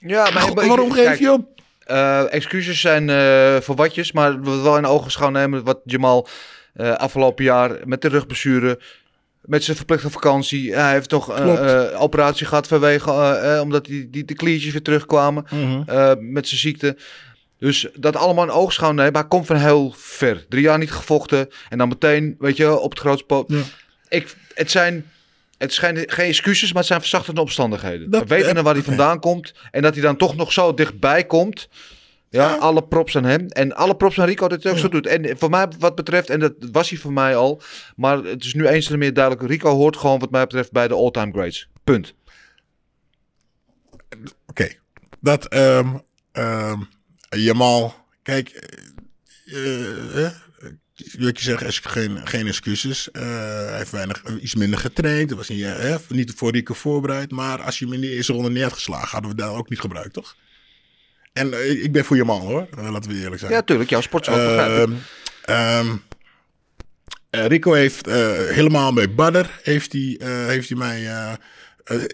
Ja, 0.00 0.30
maar 0.30 0.52
Waarom 0.54 0.92
geef 0.92 1.18
je 1.18 1.32
op? 1.32 1.54
Eh, 1.86 2.32
excuses 2.32 2.80
zijn 2.80 3.10
eh, 3.10 3.56
voor 3.60 3.74
watjes, 3.76 4.12
maar 4.12 4.40
we 4.40 4.56
wel 4.62 4.76
in 4.76 4.86
ogenschouw 4.86 5.30
nemen 5.30 5.64
wat 5.64 5.80
Jamal 5.84 6.28
eh, 6.74 6.92
afgelopen 6.92 7.44
jaar 7.44 7.76
met 7.84 8.02
de 8.02 8.08
rugblessure, 8.08 8.80
met 9.40 9.64
zijn 9.64 9.76
verplichte 9.76 10.10
vakantie, 10.10 10.74
hij 10.74 10.92
heeft 10.92 11.08
toch 11.08 11.28
een 11.38 11.94
operatie 11.96 12.46
gehad 12.46 12.66
vanwege, 12.68 13.58
omdat 13.62 13.84
die, 13.84 14.10
die, 14.10 14.24
de 14.24 14.34
kliertjes 14.34 14.72
weer 14.72 14.82
terugkwamen 14.82 15.44
Mhm. 15.50 16.32
met 16.32 16.48
zijn 16.48 16.60
ziekte. 16.60 16.96
Dus 17.58 17.86
dat 17.94 18.16
allemaal 18.16 18.44
in 18.44 18.50
oogschouw 18.50 18.92
nemen, 18.92 19.12
maar 19.12 19.20
hij 19.20 19.30
komt 19.30 19.46
van 19.46 19.56
heel 19.56 19.94
ver. 19.96 20.44
Drie 20.48 20.62
jaar 20.62 20.78
niet 20.78 20.90
gevochten 20.90 21.48
en 21.68 21.78
dan 21.78 21.88
meteen, 21.88 22.36
weet 22.38 22.56
je, 22.56 22.78
op 22.78 22.90
het 22.90 22.98
grootste 22.98 23.26
po- 23.26 23.44
Ja. 23.48 23.60
Ik, 24.08 24.34
het 24.54 24.70
zijn... 24.70 25.10
Het 25.58 25.72
zijn 25.72 25.96
geen 26.10 26.28
excuses, 26.28 26.68
maar 26.68 26.78
het 26.78 26.86
zijn 26.86 27.00
verzachtende 27.00 27.40
omstandigheden. 27.40 28.10
Dat- 28.10 28.22
we 28.22 28.26
weten 28.34 28.56
eh, 28.56 28.62
waar 28.62 28.74
hij 28.74 28.82
vandaan 28.82 29.20
komt. 29.20 29.54
En 29.70 29.82
dat 29.82 29.94
hij 29.94 30.02
dan 30.02 30.16
toch 30.16 30.36
nog 30.36 30.52
zo 30.52 30.74
dichtbij 30.74 31.24
komt. 31.24 31.68
Ja, 32.30 32.54
alle 32.54 32.84
props 32.84 33.16
aan 33.16 33.24
hem. 33.24 33.46
En 33.48 33.74
alle 33.76 33.96
props 33.96 34.20
aan 34.20 34.26
Rico 34.26 34.48
dat 34.48 34.62
hij 34.62 34.72
het 34.72 34.80
ook 34.84 34.90
zo 34.90 35.00
doet. 35.00 35.06
En 35.06 35.38
voor 35.38 35.50
mij 35.50 35.68
wat 35.78 35.94
betreft, 35.94 36.30
en 36.30 36.40
dat 36.40 36.52
was 36.72 36.90
hij 36.90 36.98
voor 36.98 37.12
mij 37.12 37.36
al. 37.36 37.62
Maar 37.96 38.18
het 38.24 38.44
is 38.44 38.54
nu 38.54 38.66
eens 38.66 38.90
en 38.90 38.98
meer 38.98 39.12
duidelijk. 39.14 39.48
Rico 39.48 39.70
hoort 39.74 39.96
gewoon 39.96 40.18
wat 40.18 40.30
mij 40.30 40.42
betreft 40.42 40.72
bij 40.72 40.88
de 40.88 40.94
all-time 40.94 41.32
greats. 41.32 41.68
Punt. 41.84 42.14
Oké. 44.46 44.68
Dat, 45.20 45.46
ehm 45.46 45.96
ehm 46.32 46.80
Jamal, 47.28 47.94
kijk, 48.22 48.48
eh, 49.46 50.30
wat 51.18 51.38
je 51.38 51.44
zegt, 51.44 51.62
is 51.62 51.78
geen, 51.78 52.26
geen 52.26 52.46
excuses. 52.46 53.10
Eh, 53.10 53.22
hij 53.66 53.76
heeft 53.76 53.90
weinig, 53.90 54.22
iets 54.40 54.54
minder 54.54 54.78
getraind. 54.78 55.28
Het 55.30 55.38
was 55.38 55.48
niet, 55.48 55.64
eh, 55.64 55.96
niet 56.08 56.32
voor 56.36 56.50
Rico 56.50 56.74
voorbereid. 56.74 57.30
Maar 57.30 57.62
als 57.62 57.78
je 57.78 57.84
hem 57.84 57.94
in 57.94 58.00
de 58.00 58.10
eerste 58.10 58.32
ronde 58.32 58.50
neer 58.50 58.62
had 58.62 58.72
geslagen, 58.72 59.08
hadden 59.08 59.30
we 59.30 59.36
dat 59.36 59.54
ook 59.54 59.68
niet 59.68 59.80
gebruikt, 59.80 60.12
toch? 60.12 60.36
En 61.36 61.52
eh, 61.52 61.82
ik 61.84 61.92
ben 61.92 62.04
voor 62.04 62.16
Jamal 62.16 62.40
hoor, 62.40 62.66
Eh, 62.78 62.90
laten 62.90 63.10
we 63.10 63.18
eerlijk 63.18 63.40
zijn. 63.40 63.52
Ja, 63.52 63.62
tuurlijk. 63.62 63.90
Jouw 63.90 64.00
sport 64.00 64.28
ook 64.28 64.34
begrijp 64.34 64.88
ik. 64.88 64.96
Ehm, 65.42 65.56
ehm, 65.58 65.96
eh, 67.30 67.46
Rico 67.46 67.72
heeft 67.72 68.06
helemaal 68.50 68.92
bij 68.92 69.14
Badder 69.14 69.50
heeft 69.62 69.92
hij, 69.92 70.20
heeft 70.46 70.68
hij 70.68 70.78
mij 70.78 71.08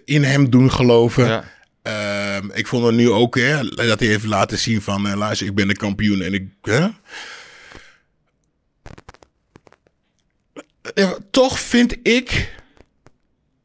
in 0.05 0.23
hem 0.23 0.49
doen 0.49 0.71
geloven. 0.71 1.25
Ja. 1.27 1.43
Ehm, 1.81 2.49
ik 2.53 2.67
vond 2.67 2.85
het 2.85 2.95
nu 2.95 3.09
ook 3.09 3.37
hè, 3.37 3.63
dat 3.69 3.99
hij 3.99 4.07
heeft 4.07 4.25
laten 4.25 4.57
zien 4.57 4.81
van 4.81 5.15
luister, 5.15 5.47
ik 5.47 5.55
ben 5.55 5.67
de 5.67 5.75
kampioen 5.75 6.21
en 6.21 6.33
ik. 6.33 6.47
Hè? 6.61 6.87
Ja, 10.95 11.17
toch 11.31 11.59
vind 11.59 12.07
ik 12.07 12.53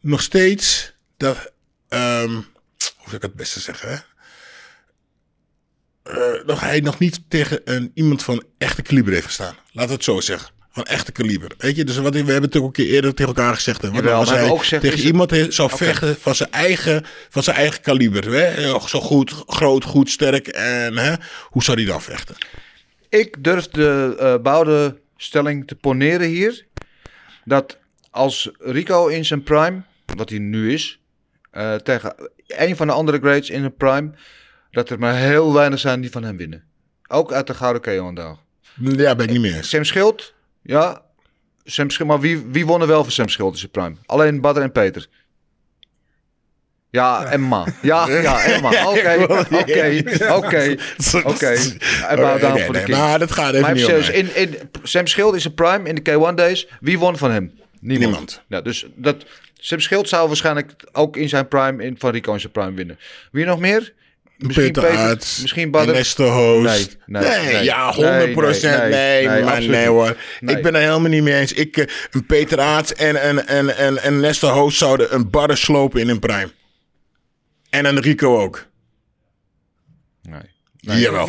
nog 0.00 0.22
steeds 0.22 0.92
dat. 1.16 1.52
ehm, 1.88 2.30
hoe 2.34 3.04
zou 3.04 3.16
ik 3.16 3.22
het 3.22 3.34
beste 3.34 3.60
zeggen? 3.60 3.88
Hè? 3.90 3.96
eh, 6.02 6.46
dat 6.46 6.60
hij 6.60 6.80
nog 6.80 6.98
niet 6.98 7.20
tegen 7.28 7.60
een, 7.64 7.90
iemand 7.94 8.22
van 8.22 8.42
echte 8.58 8.82
kaliber 8.82 9.12
heeft 9.12 9.26
gestaan. 9.26 9.54
Laat 9.72 9.88
het 9.88 10.04
zo 10.04 10.20
zeggen. 10.20 10.50
Van 10.70 10.84
echte 10.84 11.12
kaliber. 11.12 11.52
Weet 11.58 11.76
je, 11.76 11.84
dus 11.84 11.96
wat, 11.96 12.12
we 12.12 12.18
hebben 12.18 12.42
het 12.42 12.56
ook 12.56 12.64
een 12.64 12.72
keer 12.72 12.86
eerder 12.94 13.14
tegen 13.14 13.34
elkaar 13.34 13.54
gezegd. 13.54 13.82
Hè, 13.82 13.88
wat 13.88 13.96
Jawel, 13.96 14.14
als 14.18 14.30
hij 14.30 14.48
ook 14.50 14.58
gezegd, 14.58 14.82
tegen 14.82 14.96
het- 14.98 15.06
iemand 15.06 15.34
zou 15.54 15.70
vechten 15.76 16.16
van 16.20 16.34
zijn 16.34 16.52
eigen, 16.52 17.04
van 17.28 17.42
zijn 17.42 17.56
eigen 17.56 17.80
kaliber. 17.80 18.24
Hè? 18.32 18.44
Eh, 18.44 18.86
Zo 18.86 19.00
goed, 19.00 19.34
groot, 19.46 19.84
goed, 19.84 20.10
sterk. 20.10 20.46
En 20.48 20.96
hè, 20.96 21.14
hoe 21.44 21.62
zou 21.62 21.76
hij 21.76 21.86
dan 21.86 22.02
vechten? 22.02 22.34
Ik 23.08 23.44
durf 23.44 23.68
de 23.68 24.14
eh 24.18 24.34
bouwde 24.42 25.00
stelling 25.16 25.66
te 25.66 25.74
poneren 25.74 26.28
hier. 26.28 26.66
Dat 27.48 27.78
als 28.10 28.50
Rico 28.58 29.06
in 29.06 29.24
zijn 29.24 29.42
prime, 29.42 29.82
wat 30.16 30.30
hij 30.30 30.38
nu 30.38 30.72
is, 30.72 31.00
eh, 31.50 31.74
tegen 31.74 32.14
een 32.46 32.76
van 32.76 32.86
de 32.86 32.92
andere 32.92 33.18
grades 33.18 33.50
in 33.50 33.60
zijn 33.60 33.76
prime, 33.76 34.10
dat 34.70 34.90
er 34.90 34.98
maar 34.98 35.14
heel 35.14 35.52
weinig 35.52 35.78
zijn 35.78 36.00
die 36.00 36.10
van 36.10 36.22
hem 36.22 36.36
winnen. 36.36 36.64
Ook 37.06 37.32
uit 37.32 37.46
de 37.46 37.54
Gouden 37.54 37.82
KO-dag. 37.82 38.38
Ja, 38.80 39.14
ben 39.14 39.26
ik 39.26 39.32
niet 39.32 39.40
meer. 39.40 39.64
Sam 39.64 39.84
Schild, 39.84 40.34
ja. 40.62 41.02
Sam 41.64 41.90
Schild, 41.90 42.08
maar 42.08 42.20
wie, 42.20 42.46
wie 42.46 42.66
won 42.66 42.80
er 42.80 42.86
wel 42.86 43.02
van 43.02 43.12
Sam 43.12 43.28
Schild 43.28 43.52
in 43.52 43.58
zijn 43.58 43.70
prime? 43.70 43.96
Alleen 44.06 44.40
Badr 44.40 44.60
en 44.60 44.72
Peter. 44.72 45.06
Ja, 46.90 47.24
Emma. 47.24 47.66
Ja, 47.82 48.08
ja, 48.08 48.44
Emma. 48.44 48.68
Oké, 48.90 49.26
oké, 49.50 50.02
oké, 50.36 50.76
oké. 51.24 51.56
Bow 52.16 52.40
down 52.40 52.56
the 52.56 52.70
nee, 52.70 52.82
king. 52.82 52.98
maar 52.98 53.18
dat 53.18 53.32
gaat 53.32 53.50
even 53.50 53.60
Maar 53.60 53.74
niet 53.74 53.84
serieus, 53.84 54.10
in, 54.10 54.34
in, 54.34 54.56
Sam 54.82 55.06
Schild 55.06 55.34
is 55.34 55.44
een 55.44 55.54
prime 55.54 55.88
in 55.88 55.94
de 55.94 56.10
K1 56.10 56.34
Days. 56.34 56.68
Wie 56.80 56.98
won 56.98 57.18
van 57.18 57.30
hem? 57.30 57.52
Niemand. 57.80 58.10
Niemand. 58.10 58.42
Ja, 58.48 58.60
dus 58.60 58.86
dat, 58.94 59.16
Sam 59.58 59.80
Schild 59.80 60.08
zou 60.08 60.26
waarschijnlijk 60.26 60.72
ook 60.92 61.16
in 61.16 61.28
zijn 61.28 61.48
prime 61.48 61.84
in, 61.84 61.96
van 61.98 62.10
Rico 62.10 62.32
in 62.32 62.40
zijn 62.40 62.52
prime 62.52 62.72
winnen. 62.72 62.98
Wie 63.32 63.44
nog 63.44 63.58
meer? 63.58 63.92
Peter 64.46 64.86
Aerts, 64.86 65.40
misschien. 65.40 65.70
Neste 65.70 66.22
Host. 66.22 66.96
Nee, 67.06 67.22
nee, 67.22 67.52
nee. 67.52 67.64
ja, 67.64 67.94
Nee, 67.96 68.08
100 68.08 68.32
procent. 68.32 68.90
nee, 68.90 69.28
maar 69.28 69.62
nee 69.62 69.86
hoor. 69.86 70.16
Ik 70.40 70.62
ben 70.62 70.74
er 70.74 70.80
helemaal 70.80 71.10
niet 71.10 71.22
mee 71.22 71.34
eens. 71.34 71.52
Ik, 71.52 71.76
eh, 71.76 71.84
een 72.10 72.26
Peter 72.26 72.60
Aerts 72.60 72.94
en, 72.94 73.22
en, 73.22 73.46
en, 73.46 73.76
en, 73.76 74.02
en 74.02 74.20
Neste 74.20 74.46
Host 74.46 74.78
zouden 74.78 75.14
een 75.14 75.30
barre 75.30 75.56
slopen 75.56 76.00
in 76.00 76.08
een 76.08 76.18
prime. 76.18 76.50
En 77.78 77.96
een 77.96 78.00
Rico 78.02 78.38
ook. 78.40 78.66
Nee. 80.22 80.56
Nee, 80.80 81.00
Jawel. 81.00 81.28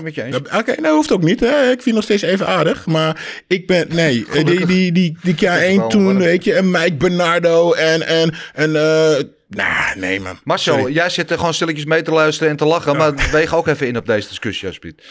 Oké, 0.58 0.82
nou 0.82 0.96
hoeft 0.96 1.12
ook 1.12 1.24
niet. 1.24 1.40
Hè. 1.40 1.72
Ik 1.72 1.82
vind 1.82 1.96
nog 1.96 2.04
steeds 2.04 2.22
even 2.22 2.48
aardig. 2.48 2.86
Maar 2.86 3.42
ik 3.48 3.68
ben, 3.68 3.88
nee, 3.90 4.26
die, 4.44 4.66
die, 4.66 4.92
die, 4.92 5.18
die 5.22 5.36
K1 5.36 5.76
wel, 5.76 5.90
toen, 5.90 6.18
weet 6.18 6.44
je, 6.44 6.54
en 6.54 6.72
Mike 6.72 6.94
Bernardo 6.94 7.74
en, 7.74 8.08
en, 8.08 8.34
en, 8.54 8.76
eh 8.76 9.24
nou, 9.48 10.00
nee 10.00 10.20
man. 10.20 10.40
Marcel, 10.44 10.78
Sorry. 10.78 10.94
jij 10.94 11.10
zit 11.10 11.32
er 11.32 11.38
gewoon 11.38 11.54
stilletjes 11.54 11.86
mee 11.86 12.02
te 12.02 12.12
luisteren 12.12 12.52
en 12.52 12.58
te 12.58 12.66
lachen. 12.66 12.98
Maar 12.98 13.14
weeg 13.32 13.56
ook 13.56 13.68
even 13.68 13.88
in 13.88 13.98
op 13.98 14.06
deze 14.06 14.28
discussie, 14.28 14.68
alsjeblieft. 14.68 15.04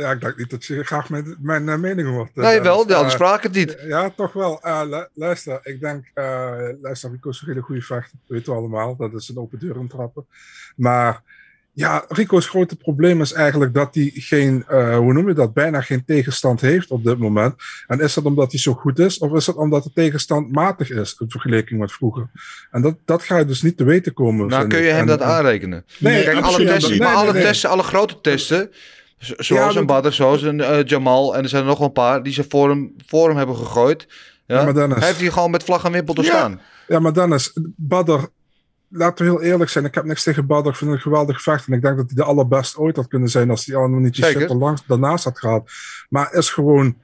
Ja, 0.00 0.10
ik 0.10 0.20
denk 0.20 0.36
niet 0.36 0.50
dat 0.50 0.64
je 0.64 0.84
graag 0.84 1.10
mijn, 1.10 1.36
mijn 1.40 1.68
eh, 1.68 1.76
mening 1.78 2.08
hoort. 2.08 2.30
eh, 2.34 2.42
Nee, 2.44 2.60
wel, 2.60 2.76
Dennis. 2.76 2.94
anders 2.96 3.14
Eh, 3.14 3.20
vraag 3.20 3.36
ik 3.36 3.42
het 3.42 3.52
niet. 3.52 3.76
Ja, 3.86 4.10
toch 4.16 4.32
wel. 4.32 4.60
Lu- 4.88 5.06
luister, 5.14 5.60
ik 5.62 5.80
denk, 5.80 6.10
luister, 6.82 7.10
Rico 7.10 7.30
is 7.30 7.40
een 7.40 7.48
hele 7.48 7.60
goede 7.60 7.82
vechter. 7.82 8.18
Dat 8.20 8.36
weten 8.36 8.52
we 8.52 8.58
allemaal. 8.58 8.96
Dat 8.96 9.12
is 9.12 9.28
een 9.28 9.38
open 9.38 9.58
deur 9.58 9.76
intrappen. 9.76 10.26
Maar 10.76 11.22
ja, 11.72 12.04
Rico's 12.08 12.48
grote 12.48 12.76
probleem 12.76 13.20
is 13.20 13.32
eigenlijk 13.32 13.74
dat 13.74 13.94
hij 13.94 14.10
geen, 14.14 14.64
hoe 14.96 15.12
noem 15.12 15.28
je 15.28 15.34
dat, 15.34 15.52
bijna 15.54 15.80
geen 15.80 16.04
tegenstand 16.04 16.60
heeft 16.60 16.90
op 16.90 17.04
dit 17.04 17.18
moment. 17.18 17.54
En 17.86 18.00
is 18.00 18.14
dat 18.14 18.24
omdat 18.24 18.50
hij 18.50 18.60
zo 18.60 18.72
goed 18.74 18.98
is, 18.98 19.18
of 19.18 19.32
is 19.32 19.44
dat 19.44 19.56
omdat 19.56 19.84
de 19.84 19.90
tegenstand 19.94 20.52
matig 20.52 20.90
is 20.90 21.16
in 21.18 21.30
vergelijking 21.30 21.80
met 21.80 21.92
vroeger? 21.92 22.26
En 22.70 22.82
dat, 22.82 22.96
dat 23.04 23.22
ga 23.22 23.38
je 23.38 23.44
dus 23.44 23.62
niet 23.62 23.76
te 23.76 23.84
weten 23.84 24.12
komen. 24.12 24.46
Nou, 24.46 24.66
kun 24.66 24.82
je 24.82 24.90
hem 24.90 25.00
En- 25.00 25.06
dat 25.06 25.20
en- 25.20 25.26
aanrekenen? 25.26 25.84
Nee, 25.98 26.24
Kijk, 26.24 26.40
alle 26.40 26.64
testen, 26.64 26.98
Nee, 26.98 27.08
alle, 27.08 27.32
testen, 27.32 27.70
alle 27.70 27.82
grote 27.82 28.20
testen, 28.20 28.70
zoals 29.20 29.74
Ja, 29.74 29.80
een 29.80 29.86
Badr, 29.86 30.10
zoals 30.10 30.42
een 30.42 30.60
eh, 30.60 30.84
Jamal 30.84 31.36
en 31.36 31.42
er 31.42 31.48
zijn 31.48 31.62
er 31.62 31.68
nog 31.68 31.80
een 31.80 31.92
paar 31.92 32.22
die 32.22 32.32
ze 32.32 32.44
voor 32.48 32.68
hem, 32.68 32.94
voor 33.06 33.28
hem 33.28 33.36
hebben 33.36 33.56
gegooid. 33.56 34.06
Ja, 34.46 34.56
Ja, 34.58 34.64
maar 34.64 34.74
Dennis- 34.74 34.98
Hij 34.98 35.06
heeft 35.06 35.20
hier 35.20 35.32
gewoon 35.32 35.50
met 35.50 35.64
vlag 35.64 35.84
en 35.84 35.92
wimpel 35.92 36.14
te 36.14 36.22
Ja. 36.22 36.26
staan. 36.28 36.60
Ja, 36.88 36.98
maar 36.98 37.12
Dennis, 37.12 37.52
Badr, 37.76 38.18
laten 38.88 39.24
we 39.24 39.30
heel 39.30 39.42
eerlijk 39.42 39.70
zijn. 39.70 39.84
Ik 39.84 39.94
heb 39.94 40.04
niks 40.04 40.22
tegen 40.22 40.46
Badr. 40.46 40.68
Ik 40.68 40.74
vind 40.76 40.90
een 40.90 40.98
geweldig 41.00 41.42
vechter. 41.42 41.70
En 41.70 41.76
ik 41.76 41.82
denk 41.82 41.96
dat 41.96 42.06
hij 42.06 42.14
de 42.16 42.24
allerbeste 42.24 42.78
ooit 42.78 42.96
had 42.96 43.08
kunnen 43.08 43.28
zijn 43.28 43.50
als 43.50 43.66
hij 43.66 43.76
allemaal 43.76 44.00
niet 44.00 44.14
die 44.14 44.24
Zeker. 44.24 44.40
shit 44.40 44.50
langs, 44.50 44.82
daarnaast 44.86 45.24
had 45.24 45.38
gehad. 45.38 45.70
Maar 46.08 46.32
is 46.32 46.50
gewoon 46.50 46.96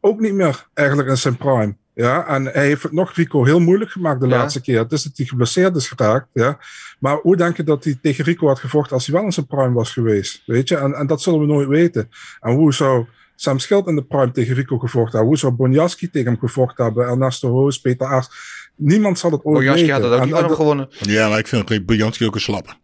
ook 0.00 0.20
niet 0.20 0.32
meer 0.34 0.66
eigenlijk 0.74 1.08
in 1.08 1.16
zijn 1.16 1.36
prime. 1.36 1.74
Ja, 2.04 2.26
en 2.26 2.44
hij 2.44 2.66
heeft 2.66 2.82
het 2.82 2.92
nog 2.92 3.14
Rico 3.14 3.44
heel 3.44 3.60
moeilijk 3.60 3.90
gemaakt 3.90 4.20
de 4.20 4.26
Ja. 4.28 4.36
laatste 4.36 4.60
keer. 4.60 4.78
Het 4.78 4.92
is 4.92 5.02
dat 5.02 5.16
hij 5.16 5.26
geblesseerd 5.26 5.76
is 5.76 5.88
geraakt. 5.88 6.26
Ja. 6.32 6.58
Maar 6.98 7.16
hoe 7.22 7.36
denk 7.36 7.56
je 7.56 7.62
dat 7.62 7.84
hij 7.84 7.98
tegen 8.02 8.24
Rico 8.24 8.46
had 8.46 8.58
gevochten 8.58 8.92
als 8.94 9.06
hij 9.06 9.14
wel 9.14 9.24
in 9.24 9.32
zijn 9.32 9.46
prime 9.46 9.72
was 9.72 9.92
geweest? 9.92 10.42
Weet 10.46 10.68
je, 10.68 10.76
en, 10.76 10.92
en 10.94 11.06
dat 11.06 11.22
zullen 11.22 11.40
we 11.40 11.46
nooit 11.46 11.68
weten. 11.68 12.08
En 12.40 12.54
hoe 12.54 12.74
zou 12.74 13.06
Sam 13.36 13.58
Schild 13.58 13.86
in 13.86 13.94
de 13.94 14.02
prime 14.04 14.30
tegen 14.30 14.54
Rico 14.54 14.78
gevochten 14.78 15.10
hebben? 15.10 15.28
Hoe 15.28 15.38
zou 15.38 15.52
Bonjaski 15.52 16.10
tegen 16.10 16.30
hem 16.30 16.38
gevochten 16.40 16.84
hebben? 16.84 17.06
Ernesto 17.06 17.50
Hoos, 17.50 17.80
Peter 17.80 18.06
Aars? 18.06 18.28
Niemand 18.76 19.18
zal 19.18 19.30
het 19.30 19.44
ooit 19.44 19.56
Bojaski 19.58 19.80
weten. 19.80 19.92
had 19.94 20.02
dat 20.02 20.12
ook 20.12 20.20
En- 20.20 20.26
niet 20.26 20.36
en 20.50 20.50
gewonnen. 20.56 20.88
Ja, 21.00 21.28
maar 21.28 21.38
ik 21.38 21.46
vind 21.46 21.86
Brianski 21.86 22.26
ook 22.26 22.34
een 22.34 22.40
slapper. 22.40 22.76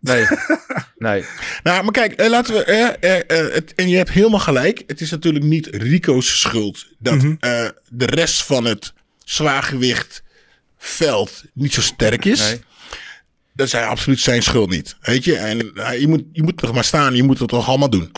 Nee, 0.00 0.26
nee. 0.98 1.24
Nou, 1.62 1.82
maar 1.82 1.92
kijk, 1.92 2.12
eh, 2.12 2.28
laten 2.28 2.54
we. 2.54 2.64
eh, 2.64 3.16
eh, 3.16 3.46
eh, 3.46 3.54
het, 3.54 3.74
en 3.74 3.88
je 3.88 3.96
hebt 3.96 4.10
helemaal 4.10 4.40
gelijk. 4.40 4.82
Het 4.86 5.00
is 5.00 5.10
natuurlijk 5.10 5.44
niet 5.44 5.66
Rico's 5.66 6.40
schuld 6.40 6.86
dat 6.98 7.14
Mhm. 7.14 7.34
eh, 7.40 7.68
de 7.88 8.06
rest 8.06 8.42
van 8.42 8.64
het 8.64 8.92
zwaargewicht 9.24 10.22
veld 10.78 11.42
niet 11.54 11.74
zo 11.74 11.80
sterk 11.80 12.24
is. 12.24 12.40
Nee. 12.40 12.60
Dat 13.54 13.66
is 13.66 13.72
hij 13.72 13.86
absoluut 13.86 14.20
zijn 14.20 14.42
schuld 14.42 14.70
niet. 14.70 14.96
Weet 15.00 15.24
je? 15.24 15.36
En 15.36 15.58
je 16.00 16.04
moet, 16.08 16.22
je 16.32 16.42
moet 16.42 16.56
toch 16.56 16.72
maar 16.72 16.84
staan. 16.84 17.14
Je 17.14 17.22
moet 17.22 17.38
het 17.38 17.48
toch 17.48 17.68
allemaal 17.68 17.90
doen. 17.90 18.12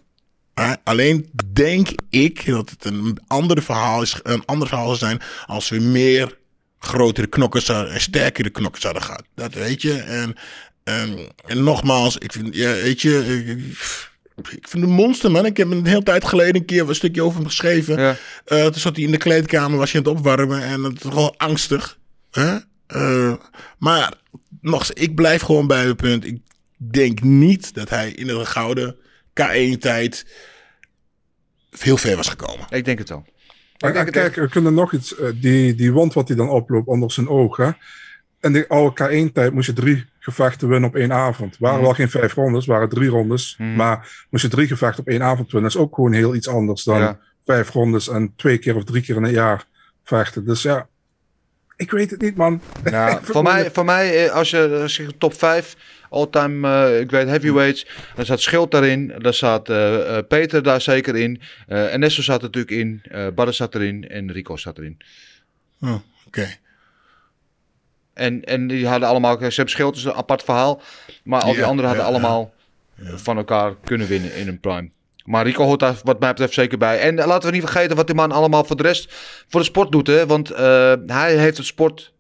Alleen 0.85 1.31
denk 1.53 1.89
ik 2.11 2.47
dat 2.47 2.71
het 2.71 2.85
een 2.85 3.19
ander 3.27 3.63
verhaal 3.63 4.03
is, 4.03 4.17
een 4.23 4.45
ander 4.45 4.69
verhaal 4.69 4.87
zou 4.87 4.99
zijn 4.99 5.21
als 5.47 5.69
we 5.69 5.79
meer 5.79 6.39
grotere 6.79 7.27
knokken 7.27 7.63
zouden 7.63 7.93
en 7.93 8.01
sterkere 8.01 8.51
knokken 8.51 8.81
zouden 8.81 9.03
gaan. 9.03 9.25
Dat 9.35 9.55
weet 9.55 9.83
je. 9.83 9.93
En, 9.99 10.35
en, 10.85 11.19
en 11.47 11.63
nogmaals, 11.63 12.17
ik 12.19 12.33
vind, 12.33 12.55
ja, 12.55 12.73
weet 12.73 13.01
je, 13.01 13.43
ik, 13.47 13.59
ik 14.51 14.69
vind 14.69 14.85
een 14.85 14.91
monster 14.91 15.31
man. 15.31 15.47
Ik 15.47 15.57
heb 15.57 15.71
een 15.71 15.87
hele 15.87 16.03
tijd 16.03 16.25
geleden 16.25 16.55
een 16.55 16.65
keer 16.65 16.89
een 16.89 16.95
stukje 16.95 17.23
over 17.23 17.39
hem 17.39 17.47
geschreven. 17.49 18.01
Ja. 18.01 18.17
Eh, 18.45 18.63
toen 18.65 18.75
zat 18.81 18.97
hij 18.97 19.05
in 19.05 19.11
de 19.11 19.17
kleedkamer, 19.17 19.79
was 19.79 19.93
hij 19.93 20.01
aan 20.01 20.07
het 20.09 20.19
opwarmen 20.19 20.63
en 20.63 20.83
het 20.85 21.03
was 21.03 21.15
wel 21.15 21.35
angstig. 21.37 21.99
Hè? 22.31 22.57
Eh, 22.87 23.35
maar 23.79 24.13
nog, 24.61 24.79
eens, 24.81 24.91
ik 24.91 25.15
blijf 25.15 25.43
gewoon 25.43 25.67
bij 25.67 25.85
het 25.87 25.97
punt. 25.97 26.25
Ik 26.25 26.39
denk 26.77 27.21
niet 27.23 27.75
dat 27.75 27.89
hij 27.89 28.11
in 28.11 28.27
de 28.27 28.45
gouden 28.47 28.97
K1-tijd 29.41 30.27
heel 31.79 31.97
ver 31.97 32.17
was 32.17 32.29
gekomen. 32.29 32.67
Ik 32.71 32.85
denk 32.85 32.99
het 32.99 33.09
wel. 33.09 33.25
Maar 33.79 33.91
Ik 33.91 33.97
denk 33.97 34.07
het 34.07 34.15
kijk, 34.15 34.35
we 34.35 34.49
kunnen 34.49 34.75
nog 34.75 34.93
iets. 34.93 35.17
eh, 35.17 35.29
die, 35.35 35.75
die 35.75 35.93
wond 35.93 36.15
wat 36.15 36.29
hij 36.29 36.37
dan 36.37 36.49
oploopt 36.49 36.87
onder 36.89 37.11
zijn 37.13 37.29
ogen. 37.29 37.77
In 38.41 38.53
de 38.53 38.69
oude 38.69 39.05
K1-tijd 39.29 39.53
moest 39.53 39.67
je 39.67 39.73
drie 39.73 40.05
gevechten 40.23 40.69
winnen 40.69 40.89
op 40.89 40.97
één 40.97 41.13
avond. 41.13 41.57
waren 41.59 41.77
Mhm. 41.77 41.85
wel 41.85 41.95
geen 41.95 42.11
vijf 42.11 42.35
rondes, 42.35 42.67
waren 42.67 42.89
drie 42.89 43.09
rondes. 43.09 43.55
Mhm. 43.59 43.75
Maar 43.77 44.27
moest 44.31 44.43
je 44.45 44.51
drie 44.51 44.67
gevechten 44.67 45.01
op 45.01 45.09
één 45.09 45.23
avond 45.23 45.53
winnen. 45.53 45.71
Is 45.71 45.77
ook 45.77 45.95
gewoon 45.95 46.13
heel 46.13 46.35
iets 46.35 46.49
anders 46.49 46.85
dan 46.85 46.99
Ja. 47.01 47.19
vijf 47.45 47.71
rondes 47.71 48.09
en 48.09 48.33
twee 48.37 48.59
keer 48.59 48.77
of 48.77 48.85
drie 48.85 49.03
keer 49.03 49.17
in 49.17 49.25
een 49.25 49.31
jaar 49.33 49.67
vechten. 50.05 50.45
Dus 50.47 50.63
ja, 50.63 50.87
ik 51.77 51.91
weet 51.91 52.11
het 52.11 52.21
niet, 52.21 52.37
man. 52.37 52.61
Ja, 52.91 53.19
voor, 53.23 53.43
mij, 53.43 53.71
voor 53.71 53.85
mij, 53.85 54.27
eh, 54.27 54.33
als 54.33 54.51
je, 54.51 54.79
als 54.83 54.97
je 54.97 55.17
top 55.19 55.35
5 55.35 55.77
all-time, 56.11 56.69
eh, 56.69 57.01
ik 57.01 57.11
weet, 57.11 57.27
heavyweights, 57.27 57.87
dan 58.17 58.25
staat 58.25 58.41
Schild 58.41 58.71
daarin, 58.71 59.13
daar 59.19 59.35
staat 59.35 59.69
eh, 59.69 60.17
eh, 60.19 60.27
Peter 60.29 60.63
daar 60.63 60.81
zeker 60.81 61.17
in, 61.17 61.41
eh 61.69 61.93
Ernesto 61.93 62.23
zat 62.23 62.39
er 62.39 62.45
natuurlijk 62.45 62.73
in, 62.73 63.01
eh 63.11 63.27
Badder 63.35 63.55
zat 63.55 63.75
erin 63.75 64.09
en 64.09 64.33
Rico 64.33 64.57
zat 64.57 64.79
erin. 64.79 64.97
Oh, 65.81 65.95
Oké. 66.27 66.47
En, 68.21 68.45
en 68.45 68.67
die 68.67 68.87
hadden 68.87 69.09
allemaal, 69.09 69.37
ze 69.39 69.45
hebben 69.45 69.69
Schild 69.69 69.97
is 69.97 70.05
een 70.05 70.13
apart 70.13 70.43
verhaal, 70.43 70.81
maar 71.25 71.41
al 71.41 71.51
die 71.53 71.61
Ja, 71.61 71.67
anderen 71.67 71.91
hadden 71.91 72.07
ja, 72.07 72.13
allemaal 72.13 72.53
van 73.15 73.37
elkaar 73.37 73.75
kunnen 73.85 74.07
winnen 74.07 74.35
in 74.37 74.49
een 74.49 74.61
prime. 74.61 74.91
Maar 75.25 75.45
Rico 75.45 75.65
hoort 75.65 75.81
daar 75.81 76.01
wat 76.05 76.21
mij 76.21 76.29
betreft 76.31 76.53
zeker 76.53 76.79
bij. 76.79 77.01
En 77.01 77.15
laten 77.15 77.49
we 77.49 77.55
niet 77.55 77.65
vergeten 77.65 77.97
wat 77.97 78.07
die 78.07 78.17
man 78.17 78.33
allemaal 78.33 78.65
voor 78.65 78.77
de 78.77 78.83
rest 78.83 79.15
voor 79.49 79.61
de 79.61 79.67
sport 79.67 79.93
doet. 79.93 80.07
Hè? 80.07 80.27
Want 80.27 80.51
eh, 80.51 80.93
hij 81.07 81.37
heeft 81.37 81.57
het 81.57 81.67
sport 81.67 82.13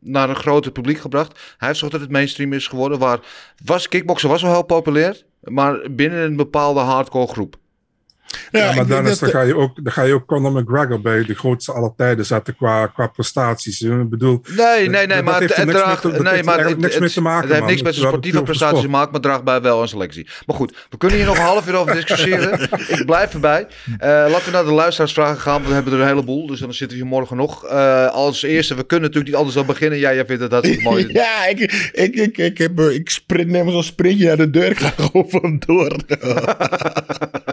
naar 0.00 0.28
een 0.28 0.36
groter 0.36 0.72
publiek 0.72 0.98
gebracht. 0.98 1.40
Hij 1.58 1.68
heeft 1.68 1.78
zorgd 1.78 1.94
dat 1.94 2.02
het 2.02 2.12
mainstream 2.12 2.52
is 2.52 2.66
geworden. 2.66 2.98
Waar 2.98 3.20
was, 3.64 3.88
kickboksen 3.88 4.28
was 4.28 4.42
wel 4.42 4.52
heel 4.52 4.62
populair. 4.62 5.22
Maar 5.40 5.80
binnen 5.90 6.18
een 6.18 6.36
bepaalde 6.36 6.80
hardcore 6.80 7.26
groep. 7.26 7.56
Ja, 8.50 8.74
maar 8.74 8.86
dan, 8.86 9.06
is, 9.06 9.18
dan, 9.18 9.28
dat- 9.28 9.38
ga 9.38 9.46
je 9.46 9.56
ook, 9.56 9.84
dan 9.84 9.92
ga 9.92 10.02
je 10.02 10.14
ook 10.14 10.26
Conor 10.26 10.52
McGregor 10.52 11.00
bij 11.00 11.24
de 11.24 11.34
grootste 11.34 11.72
aller 11.72 11.92
tijden 11.96 12.26
zetten 12.26 12.56
qua, 12.56 12.86
qua 12.86 13.06
prestaties. 13.06 13.80
Ik 13.80 14.08
bedoel, 14.10 14.42
Nee, 14.56 14.88
nee, 14.88 14.88
nee, 14.88 15.06
dat 15.06 15.24
maar 15.24 15.40
heeft 15.40 15.56
het, 15.56 15.66
er 15.68 15.74
draagt, 15.74 16.04
mee 16.04 16.12
te- 16.12 16.18
dat 16.18 16.26
nee, 16.26 16.32
heeft 16.34 16.44
maar 16.44 16.66
het, 16.66 16.78
niks 16.78 16.98
mee 16.98 17.10
te 17.10 17.20
maken, 17.20 17.48
het 17.48 17.56
heeft 17.56 17.68
niks 17.68 17.82
met 17.82 17.94
zijn 17.94 18.06
sportieve 18.08 18.42
prestaties 18.42 18.80
te 18.80 18.88
maken, 18.88 19.12
maar 19.12 19.20
draagt 19.20 19.44
bij 19.44 19.60
wel 19.60 19.82
een 19.82 19.88
selectie. 19.88 20.26
Maar 20.46 20.56
goed, 20.56 20.76
we 20.90 20.96
kunnen 20.96 21.16
hier 21.18 21.26
nog 21.26 21.36
een 21.36 21.42
half 21.42 21.68
uur 21.68 21.74
over 21.74 21.94
discussiëren. 21.94 22.60
Ik 22.98 23.02
blijf 23.06 23.34
erbij. 23.34 23.66
Eh, 23.98 24.08
laten 24.08 24.44
we 24.44 24.50
naar 24.50 24.64
de 24.64 24.72
luisteraarsvragen 24.72 25.40
gaan. 25.40 25.54
want 25.54 25.66
We 25.66 25.74
hebben 25.74 25.92
er 25.92 26.00
een 26.00 26.06
heleboel, 26.06 26.46
dus 26.46 26.60
dan 26.60 26.72
zitten 26.74 26.96
we 26.98 27.02
hier 27.02 27.12
morgen 27.12 27.36
nog. 27.36 27.64
Eh, 27.66 28.06
als 28.06 28.42
eerste, 28.42 28.74
we 28.74 28.84
kunnen 28.86 29.08
natuurlijk 29.08 29.30
niet 29.34 29.38
anders 29.38 29.56
dan 29.56 29.66
beginnen. 29.66 29.98
Ja, 29.98 30.14
jij 30.14 30.26
vindt 30.26 30.42
het 30.42 30.52
hartstikke 30.52 30.84
mooi. 30.90 31.08
Ja, 31.12 31.46
ik, 31.46 31.60
ik, 31.92 32.14
ik, 32.14 32.38
ik, 32.38 32.58
heb, 32.58 32.78
eh, 32.78 32.90
ik 32.94 33.10
sprint 33.10 33.48
net 33.48 33.70
zo'n 33.70 33.82
sprintje 33.82 34.26
naar 34.26 34.36
de 34.36 34.50
deur. 34.50 34.70
Ik 34.70 34.78
ga 34.78 34.92
gewoon 34.96 35.26
van 35.30 35.60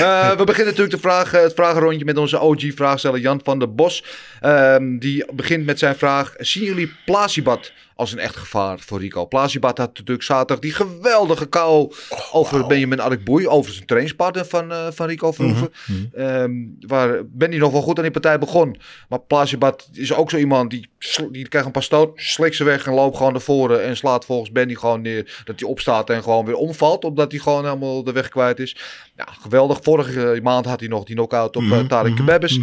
Eh, 0.00 0.30
we 0.30 0.44
beginnen 0.44 0.66
natuurlijk 0.66 1.02
de 1.02 1.08
vraag, 1.08 1.30
het 1.30 1.54
vragenrondje 1.54 2.04
met 2.04 2.16
onze 2.16 2.38
OG-vraagsteller 2.38 3.20
Jan 3.20 3.40
van 3.44 3.58
der 3.58 3.74
Bos. 3.74 4.04
Ehm, 4.40 4.98
die 4.98 5.24
begint 5.32 5.66
met 5.66 5.78
zijn 5.78 5.96
vraag: 5.96 6.34
Zien 6.38 6.64
jullie 6.64 6.92
Plasibat 7.04 7.72
als 8.00 8.12
een 8.12 8.18
echt 8.18 8.36
gevaar 8.36 8.78
voor 8.78 9.00
Rico? 9.00 9.26
Plasibat 9.26 9.78
had 9.78 9.96
natuurlijk 9.96 10.22
zaterdag 10.22 10.58
die 10.58 10.72
geweldige 10.72 11.46
KO 11.46 11.92
over 12.32 12.66
Benjamin 12.66 13.02
Adekboei. 13.02 13.48
Over 13.48 13.72
zijn 13.72 13.86
trainingspartner 13.86 14.44
van, 14.44 14.72
eh, 14.72 14.86
van 14.90 15.06
Rico 15.06 15.32
Verhoeven. 15.32 15.72
Ehm, 16.12 16.52
waar 16.80 17.20
Benny 17.26 17.56
nog 17.56 17.72
wel 17.72 17.82
goed 17.82 17.96
aan 17.96 18.02
die 18.02 18.12
partij 18.12 18.38
begon. 18.38 18.76
Maar 19.08 19.20
Plasibat 19.20 19.88
is 19.92 20.14
ook 20.14 20.30
zo 20.30 20.36
iemand 20.36 20.70
die, 20.70 20.88
die 21.30 21.48
krijgt 21.48 21.66
een 21.66 21.72
paar 21.72 21.82
stoot, 21.82 22.12
slikt 22.14 22.56
ze 22.56 22.64
weg 22.64 22.86
en 22.86 22.92
loopt 22.94 23.16
gewoon 23.16 23.32
naar 23.32 23.40
voren. 23.40 23.84
En 23.84 23.96
slaat 23.96 24.24
volgens 24.24 24.52
Benny 24.52 24.74
gewoon 24.74 25.00
neer 25.00 25.42
dat 25.44 25.60
hij 25.60 25.68
opstaat 25.68 26.10
en 26.10 26.22
gewoon 26.22 26.44
weer 26.44 26.54
omvalt. 26.54 27.04
Omdat 27.04 27.30
hij 27.30 27.40
gewoon 27.40 27.64
helemaal 27.64 28.04
de 28.04 28.12
weg 28.12 28.28
kwijt 28.28 28.58
is. 28.58 28.76
Ja, 29.16 29.28
geweldig. 29.40 29.78
Vorige 29.82 30.40
maand 30.42 30.66
had 30.66 30.80
hij 30.80 30.88
nog 30.88 31.04
die 31.04 31.14
knockout 31.14 31.56
op 31.56 31.62
mm 31.62 31.88
Tarek 31.88 32.16
Kebabis. 32.16 32.60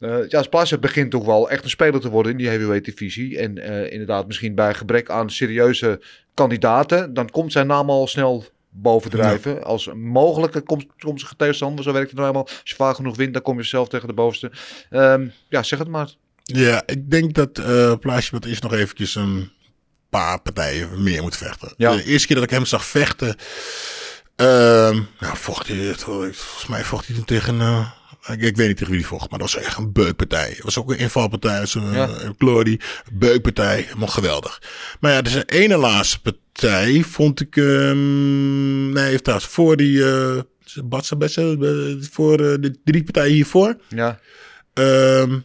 Eh, 0.00 0.28
ja, 0.28 0.42
Splasje 0.42 0.78
begint 0.78 1.10
toch 1.10 1.24
wel 1.24 1.50
echt 1.50 1.64
een 1.64 1.70
speler 1.70 2.00
te 2.00 2.08
worden 2.08 2.32
in 2.32 2.38
die 2.38 2.48
heavyweight 2.48 2.84
divisie. 2.84 3.38
En 3.38 3.58
eh, 3.58 3.92
inderdaad, 3.92 4.26
misschien 4.26 4.54
bij 4.54 4.74
gebrek 4.74 5.10
aan 5.10 5.30
serieuze 5.30 6.00
kandidaten, 6.34 7.14
dan 7.14 7.30
komt 7.30 7.52
zijn 7.52 7.66
naam 7.66 7.90
al 7.90 8.06
snel 8.06 8.44
bovendrijven. 8.70 9.64
Als 9.64 9.88
mogelijke 9.94 10.60
kom- 10.60 10.86
toekomstige 10.96 11.36
tegenstander. 11.36 11.84
Zo 11.84 11.92
werkt 11.92 12.10
het 12.10 12.18
nou 12.18 12.28
helemaal. 12.28 12.48
Als 12.60 12.70
je 12.70 12.74
vaak 12.74 12.94
genoeg 12.94 13.16
wint, 13.16 13.32
dan 13.32 13.42
kom 13.42 13.56
je 13.58 13.62
zelf 13.64 13.88
tegen 13.88 14.08
de 14.08 14.14
bovenste. 14.14 14.50
Ehm, 14.90 15.26
ja, 15.48 15.62
zeg 15.62 15.78
het 15.78 15.88
maar. 15.88 16.10
Ja, 16.42 16.82
ik 16.86 17.10
denk 17.10 17.34
dat 17.34 17.58
eh 17.58 17.92
Plaasje 18.00 18.30
wat 18.32 18.44
is 18.46 18.60
nog 18.60 18.72
eventjes 18.72 19.14
een 19.14 19.50
paar 20.10 20.40
partijen 20.40 21.02
meer 21.02 21.22
moet 21.22 21.36
vechten. 21.36 21.74
Ja. 21.76 21.96
De 21.96 22.04
eerste 22.04 22.26
keer 22.26 22.36
dat 22.36 22.44
ik 22.44 22.50
hem 22.50 22.64
zag 22.64 22.84
vechten, 22.84 23.36
ehm 24.36 24.94
nou, 25.18 25.36
vocht 25.36 25.68
hij, 25.68 25.94
volgens 25.94 26.66
mij 26.66 26.84
vocht 26.84 27.06
hij 27.06 27.16
toen 27.16 27.24
tegen, 27.24 27.56
ik, 28.32 28.40
ik 28.42 28.56
weet 28.56 28.66
niet 28.68 28.76
tegen 28.76 28.92
wie 28.92 29.00
hij 29.00 29.08
vocht, 29.10 29.30
maar 29.30 29.38
dat 29.38 29.52
was 29.52 29.62
echt 29.64 29.78
een 29.78 29.92
beukpartij. 29.92 30.48
Het 30.48 30.62
was 30.62 30.78
ook 30.78 30.90
een 30.90 30.98
invalpartij, 30.98 31.66
zo'n 31.66 31.92
Ja. 31.92 31.96
ja. 32.22 32.32
Glory, 32.38 32.80
beukpartij, 33.12 33.80
helemaal 33.82 34.08
geweldig. 34.08 34.62
Maar 35.00 35.12
ja, 35.12 35.22
dus 35.22 35.32
de 35.32 35.44
ene 35.44 35.76
laatste 35.76 36.20
partij 36.22 37.02
vond 37.02 37.40
ik, 37.40 37.56
ehm 37.56 38.92
nee, 38.92 39.04
heeft 39.04 39.24
trouwens 39.24 39.50
voor 39.50 39.76
die, 39.76 40.04
eh, 40.04 40.38
voor 42.10 42.32
eh, 42.40 42.54
de 42.60 42.78
drie 42.84 43.04
partijen 43.04 43.32
hiervoor. 43.34 43.76
Ja, 43.88 44.20
Ehm 44.74 45.38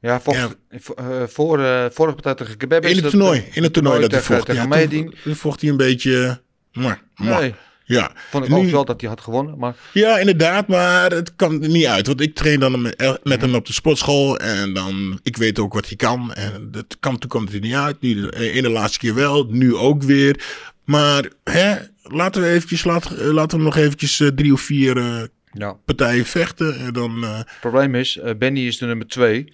ja, 0.00 0.20
vocht, 0.20 0.36
Ja. 0.38 0.48
vo- 0.70 1.26
voor, 1.28 1.60
eh, 1.60 1.84
vorige 1.90 2.14
partij 2.14 2.34
tegen 2.34 2.56
Kebabis. 2.56 2.90
in 2.90 2.96
het 3.02 3.10
toernooi, 3.10 3.44
in 3.52 3.62
het 3.62 3.72
toernooi 3.72 4.00
dat 4.00 4.10
hij 4.10 4.22
vocht. 4.22 4.46
tegen 4.46 4.80
ja, 4.80 4.86
toen 5.22 5.36
vocht 5.36 5.60
hij 5.60 5.70
een 5.70 5.76
beetje... 5.76 6.40
Maar, 6.72 7.02
maar, 7.14 7.40
Nee, 7.40 7.54
ja. 7.84 8.12
vond 8.30 8.44
ik 8.44 8.50
Nu- 8.50 8.56
ook 8.56 8.70
wel 8.70 8.84
dat 8.84 9.00
hij 9.00 9.10
had 9.10 9.20
gewonnen. 9.20 9.58
Maar 9.58 9.74
ja, 9.92 10.18
inderdaad, 10.18 10.68
maar 10.68 11.10
het 11.10 11.36
kan 11.36 11.62
er 11.62 11.68
niet 11.68 11.86
uit. 11.86 12.06
Want 12.06 12.20
ik 12.20 12.34
train 12.34 12.60
dan 12.60 12.82
met, 12.82 13.20
met 13.22 13.40
hem 13.40 13.54
op 13.54 13.66
de 13.66 13.72
sportschool. 13.72 14.38
En 14.38 14.72
dan, 14.74 15.18
ik 15.22 15.36
weet 15.36 15.58
ook 15.58 15.72
wat 15.74 15.86
hij 15.86 15.96
kan. 15.96 16.32
En 16.34 16.68
dat 16.70 16.96
kan, 17.00 17.18
toen 17.18 17.28
kwam 17.30 17.44
het 17.44 17.54
er 17.54 17.60
niet 17.60 17.74
uit. 17.74 18.00
Nu, 18.00 18.14
de- 18.20 18.52
in 18.52 18.62
de 18.62 18.70
laatste 18.70 18.98
keer 18.98 19.14
wel, 19.14 19.46
nu 19.50 19.74
ook 19.76 20.02
weer. 20.02 20.44
Maar 20.84 21.28
hè, 21.44 21.76
laten 22.02 22.42
we 22.42 22.48
eventjes, 22.48 22.84
laten, 22.84 23.20
eh, 23.20 23.30
laten 23.32 23.58
we 23.58 23.64
nog 23.64 23.76
eventjes 23.76 24.20
eh, 24.20 24.28
drie 24.28 24.52
of 24.52 24.60
vier 24.60 24.96
eh, 24.96 25.22
ja. 25.52 25.72
partijen 25.84 26.24
vechten. 26.24 26.78
En 26.78 26.92
dan, 26.92 27.24
eh, 27.24 27.36
Het 27.36 27.46
probleem 27.60 27.94
is, 27.94 28.18
eh, 28.18 28.34
Benny 28.38 28.60
is 28.66 28.78
de 28.78 28.86
nummer 28.86 29.06
2. 29.06 29.52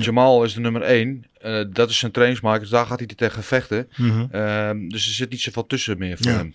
Jamal 0.00 0.44
is 0.44 0.54
de 0.54 0.60
nummer 0.60 0.82
1. 0.82 1.24
dat 1.72 1.90
is 1.90 1.98
zijn 1.98 2.12
trainingsmaker, 2.12 2.60
dus 2.60 2.70
daar 2.70 2.86
gaat 2.86 2.98
hij 2.98 3.06
tegen 3.16 3.42
vechten. 3.42 3.88
Ehm, 4.30 4.88
dus 4.88 5.06
er 5.06 5.12
zit 5.12 5.30
niet 5.30 5.40
zoveel 5.40 5.66
tussen 5.66 5.98
meer 5.98 6.16
voor 6.16 6.30
Ja. 6.32 6.36
hem. 6.36 6.54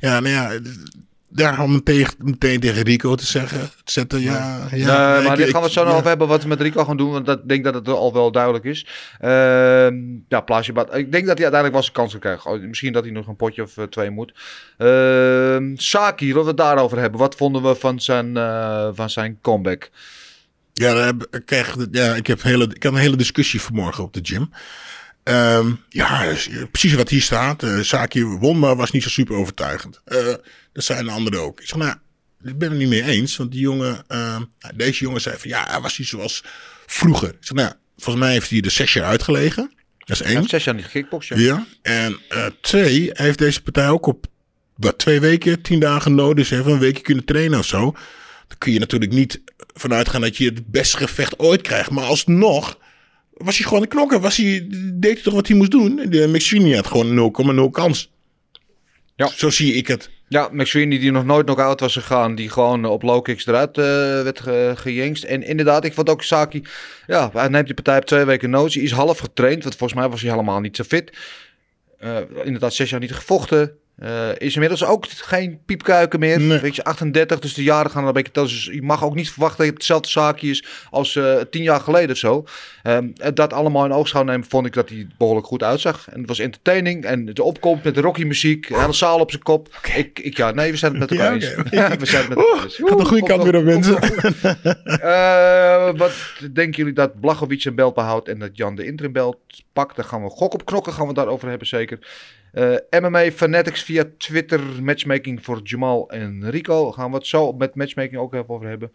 Ja, 0.00 0.20
nou 0.20 0.28
ja, 0.28 0.58
daarom 1.28 1.72
meteen, 1.72 2.06
meteen 2.18 2.60
tegen 2.60 2.82
Rico 2.82 3.14
te 3.14 3.26
zeggen. 3.26 3.60
Te 3.84 3.92
zetten, 3.92 4.20
ja. 4.20 4.66
ja, 4.70 5.14
nee, 5.16 5.28
maar 5.28 5.40
ik- 5.40 5.48
gaan 5.48 5.60
we 5.60 5.66
het 5.66 5.72
zo 5.72 5.80
nog 5.82 5.90
ja. 5.90 5.96
over 5.96 6.08
hebben 6.08 6.28
wat 6.28 6.42
we 6.42 6.48
met 6.48 6.60
Rico 6.60 6.84
gaan 6.84 6.96
doen. 6.96 7.10
Want 7.10 7.26
dat, 7.26 7.38
ik 7.38 7.48
denk 7.48 7.64
dat 7.64 7.74
het 7.74 7.88
al 7.88 8.12
wel 8.12 8.32
duidelijk 8.32 8.64
is. 8.64 8.86
Ehm 9.20 9.94
ja, 10.28 10.40
Plaasje 10.40 10.72
Bad. 10.72 10.96
Ik 10.96 11.12
denk 11.12 11.26
dat 11.26 11.38
hij 11.38 11.50
uiteindelijk 11.50 11.72
wel 11.72 11.82
zijn 11.82 11.92
kansen 11.94 12.20
krijgt. 12.20 12.46
Oh, 12.46 12.60
Misschien 12.62 12.92
dat 12.92 13.04
hij 13.04 13.12
nog 13.12 13.26
een 13.26 13.36
potje 13.36 13.62
of 13.62 13.76
eh, 13.76 13.84
twee 13.84 14.10
moet. 14.10 14.32
Ehm 14.78 15.72
Saki, 15.76 16.26
laten 16.26 16.42
we 16.42 16.48
het 16.48 16.56
daarover 16.56 16.98
hebben. 16.98 17.20
Wat 17.20 17.34
vonden 17.34 17.62
we 17.62 17.74
van 17.74 18.00
zijn, 18.00 18.36
eh, 18.36 18.88
van 18.92 19.10
zijn 19.10 19.38
comeback? 19.42 19.90
Ja, 20.72 20.94
daar 20.94 21.06
heb, 21.06 21.26
ik, 21.30 21.46
krijg, 21.46 21.76
ja 21.90 22.14
ik, 22.14 22.26
heb 22.26 22.42
een 22.42 22.50
hele, 22.50 22.68
ik 22.74 22.82
had 22.82 22.92
een 22.92 22.98
hele 22.98 23.16
discussie 23.16 23.60
vanmorgen 23.60 24.04
op 24.04 24.12
de 24.12 24.20
gym. 24.22 24.50
Ehm, 25.26 25.72
ja, 25.88 26.24
dus, 26.28 26.48
eh, 26.48 26.62
precies 26.70 26.94
wat 26.94 27.08
hier 27.08 27.22
staat. 27.22 27.62
Eh 27.62 27.80
Saki 27.80 28.24
won, 28.24 28.58
maar 28.58 28.76
was 28.76 28.90
niet 28.90 29.02
zo 29.02 29.08
super 29.08 29.34
overtuigend. 29.36 30.00
Eh, 30.04 30.34
dat 30.72 30.84
zijn 30.84 31.04
de 31.04 31.10
anderen 31.10 31.40
ook. 31.40 31.60
Ik 31.60 31.66
zeg, 31.68 31.78
nou, 31.78 31.94
ik 32.44 32.58
ben 32.58 32.70
het 32.70 32.78
niet 32.78 32.88
mee 32.88 33.02
eens. 33.02 33.36
Want 33.36 33.50
die 33.50 33.60
jongen, 33.60 34.04
ehm, 34.08 34.42
nou, 34.60 34.76
deze 34.76 35.04
jongen 35.04 35.20
zei 35.20 35.36
van, 35.38 35.50
ja, 35.50 35.66
hij 35.68 35.80
was 35.80 35.98
niet 35.98 36.08
zoals 36.08 36.44
vroeger. 36.86 37.28
Ik 37.28 37.36
zeg, 37.40 37.56
nou, 37.56 37.72
volgens 37.96 38.24
mij 38.24 38.32
heeft 38.32 38.50
hij 38.50 38.60
er 38.60 38.70
zes 38.70 38.92
jaar 38.92 39.04
uitgelegen. 39.04 39.72
Dat 39.98 40.08
is 40.10 40.18
Hij 40.18 40.26
één. 40.28 40.36
heeft 40.36 40.50
zes 40.50 40.64
jaar 40.64 40.74
niet 40.74 40.84
gekickboxd. 40.84 41.28
Ja. 41.28 41.36
Ja. 41.36 41.66
En 41.82 42.20
twee, 42.60 43.10
hij 43.12 43.26
heeft 43.26 43.38
deze 43.38 43.62
partij 43.62 43.88
ook 43.88 44.06
op 44.06 44.26
wat, 44.76 44.98
twee 44.98 45.20
weken, 45.20 45.62
tien 45.62 45.80
dagen 45.80 46.14
nodig. 46.14 46.48
Dus 46.48 46.58
even 46.58 46.72
een 46.72 46.78
weekje 46.78 47.02
kunnen 47.02 47.24
trainen 47.24 47.58
of 47.58 47.66
zo. 47.66 47.80
Dan 48.48 48.58
kun 48.58 48.72
je 48.72 48.78
natuurlijk 48.78 49.12
niet 49.12 49.40
vanuit 49.74 50.08
gaan 50.08 50.20
dat 50.20 50.36
je 50.36 50.44
het 50.44 50.66
beste 50.70 50.96
gevecht 50.96 51.38
ooit 51.38 51.60
krijgt. 51.60 51.90
Maar 51.90 52.04
alsnog 52.04 52.78
was 53.36 53.56
hij 53.56 53.66
gewoon 53.66 53.82
een 53.82 53.88
knokker. 53.88 54.20
Was 54.20 54.36
hij, 54.36 54.66
deed 54.94 55.12
hij 55.14 55.22
toch 55.22 55.34
wat 55.34 55.48
hij 55.48 55.56
moest 55.56 55.70
doen. 55.70 55.96
De 56.08 56.28
McSweeney 56.28 56.74
had 56.74 56.86
gewoon 56.86 57.32
0,0 57.66 57.70
kans. 57.70 58.10
Ja. 59.16 59.26
Zo 59.26 59.50
zie 59.50 59.74
ik 59.74 59.86
het. 59.86 60.10
Ja, 60.28 60.48
McSweeney 60.52 60.98
die 60.98 61.10
nog 61.10 61.24
nooit 61.24 61.44
knock-out 61.44 61.80
was 61.80 61.92
gegaan. 61.92 62.34
Die 62.34 62.50
gewoon 62.50 62.84
op 62.84 63.02
low 63.02 63.22
kicks 63.22 63.46
eruit 63.46 63.78
eh, 63.78 63.84
werd 64.22 64.40
ge 64.40 64.72
gejengst. 64.76 65.24
En 65.24 65.42
inderdaad, 65.42 65.84
ik 65.84 65.94
vond 65.94 66.08
ook 66.08 66.22
Saki... 66.22 66.62
Ja, 67.06 67.30
hij 67.32 67.48
neemt 67.48 67.66
die 67.66 67.74
partij 67.74 67.96
op 67.96 68.04
twee 68.04 68.24
weken 68.24 68.50
notie. 68.50 68.82
Is 68.82 68.90
half 68.90 69.18
getraind, 69.18 69.62
want 69.62 69.76
volgens 69.76 70.00
mij 70.00 70.08
was 70.08 70.20
hij 70.20 70.30
helemaal 70.30 70.60
niet 70.60 70.76
zo 70.76 70.84
fit. 70.84 71.16
Eh, 71.98 72.16
inderdaad, 72.44 72.74
zes 72.74 72.90
jaar 72.90 73.00
niet 73.00 73.14
gevochten. 73.14 73.78
Eh, 73.96 74.28
is 74.38 74.54
inmiddels 74.54 74.84
ook 74.84 75.06
geen 75.08 75.60
piepkuiken 75.66 76.18
meer. 76.18 76.40
Nee. 76.40 76.58
Weet 76.58 76.76
je, 76.76 76.84
38, 76.84 77.38
dus 77.38 77.54
de 77.54 77.62
jaren 77.62 77.90
gaan 77.90 78.02
er 78.02 78.08
een 78.08 78.14
beetje 78.14 78.32
tellen. 78.32 78.48
Dus 78.48 78.64
je 78.64 78.82
mag 78.82 79.04
ook 79.04 79.14
niet 79.14 79.30
verwachten 79.30 79.58
dat 79.58 79.66
het 79.66 79.76
hetzelfde 79.76 80.08
zaakje 80.08 80.50
is 80.50 80.64
als 80.90 81.16
eh, 81.16 81.40
tien 81.50 81.62
jaar 81.62 81.80
geleden 81.80 82.10
of 82.10 82.16
zo. 82.16 82.44
Ehm, 82.82 83.08
en 83.16 83.34
dat 83.34 83.52
allemaal 83.52 83.84
in 83.84 83.92
oogschouw 83.92 84.22
nemen, 84.22 84.46
vond 84.48 84.66
ik 84.66 84.72
dat 84.72 84.88
hij 84.88 85.06
behoorlijk 85.18 85.46
goed 85.46 85.62
uitzag. 85.62 86.08
En 86.08 86.18
het 86.18 86.28
was 86.28 86.38
entertaining. 86.38 87.04
En 87.04 87.24
de 87.24 87.42
opkomst 87.42 87.84
met 87.84 87.94
de 87.94 88.00
Rocky 88.00 88.24
muziek, 88.24 88.68
de 88.68 88.80
hele 88.80 88.92
zaal 88.92 89.20
op 89.20 89.30
zijn 89.30 89.42
kop. 89.42 89.80
Ik, 89.94 90.18
ik, 90.18 90.36
ja, 90.36 90.50
nee, 90.50 90.70
we 90.70 90.76
zijn 90.76 90.90
het 90.90 91.00
met 91.00 91.10
elkaar 91.10 91.32
eens. 91.32 91.54
we 91.54 92.06
zijn 92.06 92.24
het 92.24 92.28
met 92.28 92.38
elkaar 92.38 92.64
eens. 92.64 92.76
Gaat 92.76 92.98
de 92.98 93.04
goede 93.04 93.26
kant 93.26 93.42
weer 93.42 93.56
op, 93.56 93.64
mensen. 93.64 93.98
Eh, 94.96 95.90
wat 95.96 96.12
denken 96.52 96.76
jullie 96.76 96.92
dat 96.92 97.20
Blachowicz 97.20 97.64
een 97.64 97.74
belt 97.74 97.94
behoudt 97.94 98.28
en 98.28 98.38
dat 98.38 98.50
Jan 98.52 98.74
de 98.74 98.86
interim 98.86 99.12
belt 99.12 99.38
pakt? 99.72 99.96
Daar 99.96 100.04
gaan 100.04 100.22
we 100.22 100.30
gok 100.30 100.54
op 100.54 100.64
knokken, 100.64 100.92
gaan 100.92 101.02
we 101.02 101.08
het 101.08 101.16
daarover 101.16 101.48
hebben 101.48 101.66
zeker. 101.66 101.98
Eh, 102.56 103.00
MMA 103.00 103.30
Fanatics 103.30 103.82
via 103.82 104.04
Twitter, 104.16 104.60
matchmaking 104.82 105.44
voor 105.44 105.60
Jamal 105.62 106.10
en 106.10 106.50
Rico. 106.50 106.92
Gaan 106.92 107.10
we 107.10 107.16
het 107.16 107.26
zo 107.26 107.52
met 107.52 107.74
matchmaking 107.74 108.20
ook 108.20 108.34
even 108.34 108.48
over 108.48 108.68
hebben. 108.68 108.92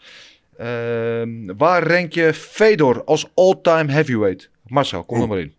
Ehm, 0.57 1.57
waar 1.57 1.87
rank 1.87 2.13
je 2.13 2.33
Fedor 2.33 3.03
als 3.03 3.31
all-time 3.33 3.91
heavyweight? 3.91 4.49
Marcel, 4.67 5.03
kom 5.03 5.21
er 5.21 5.27
maar 5.27 5.39
in. 5.39 5.53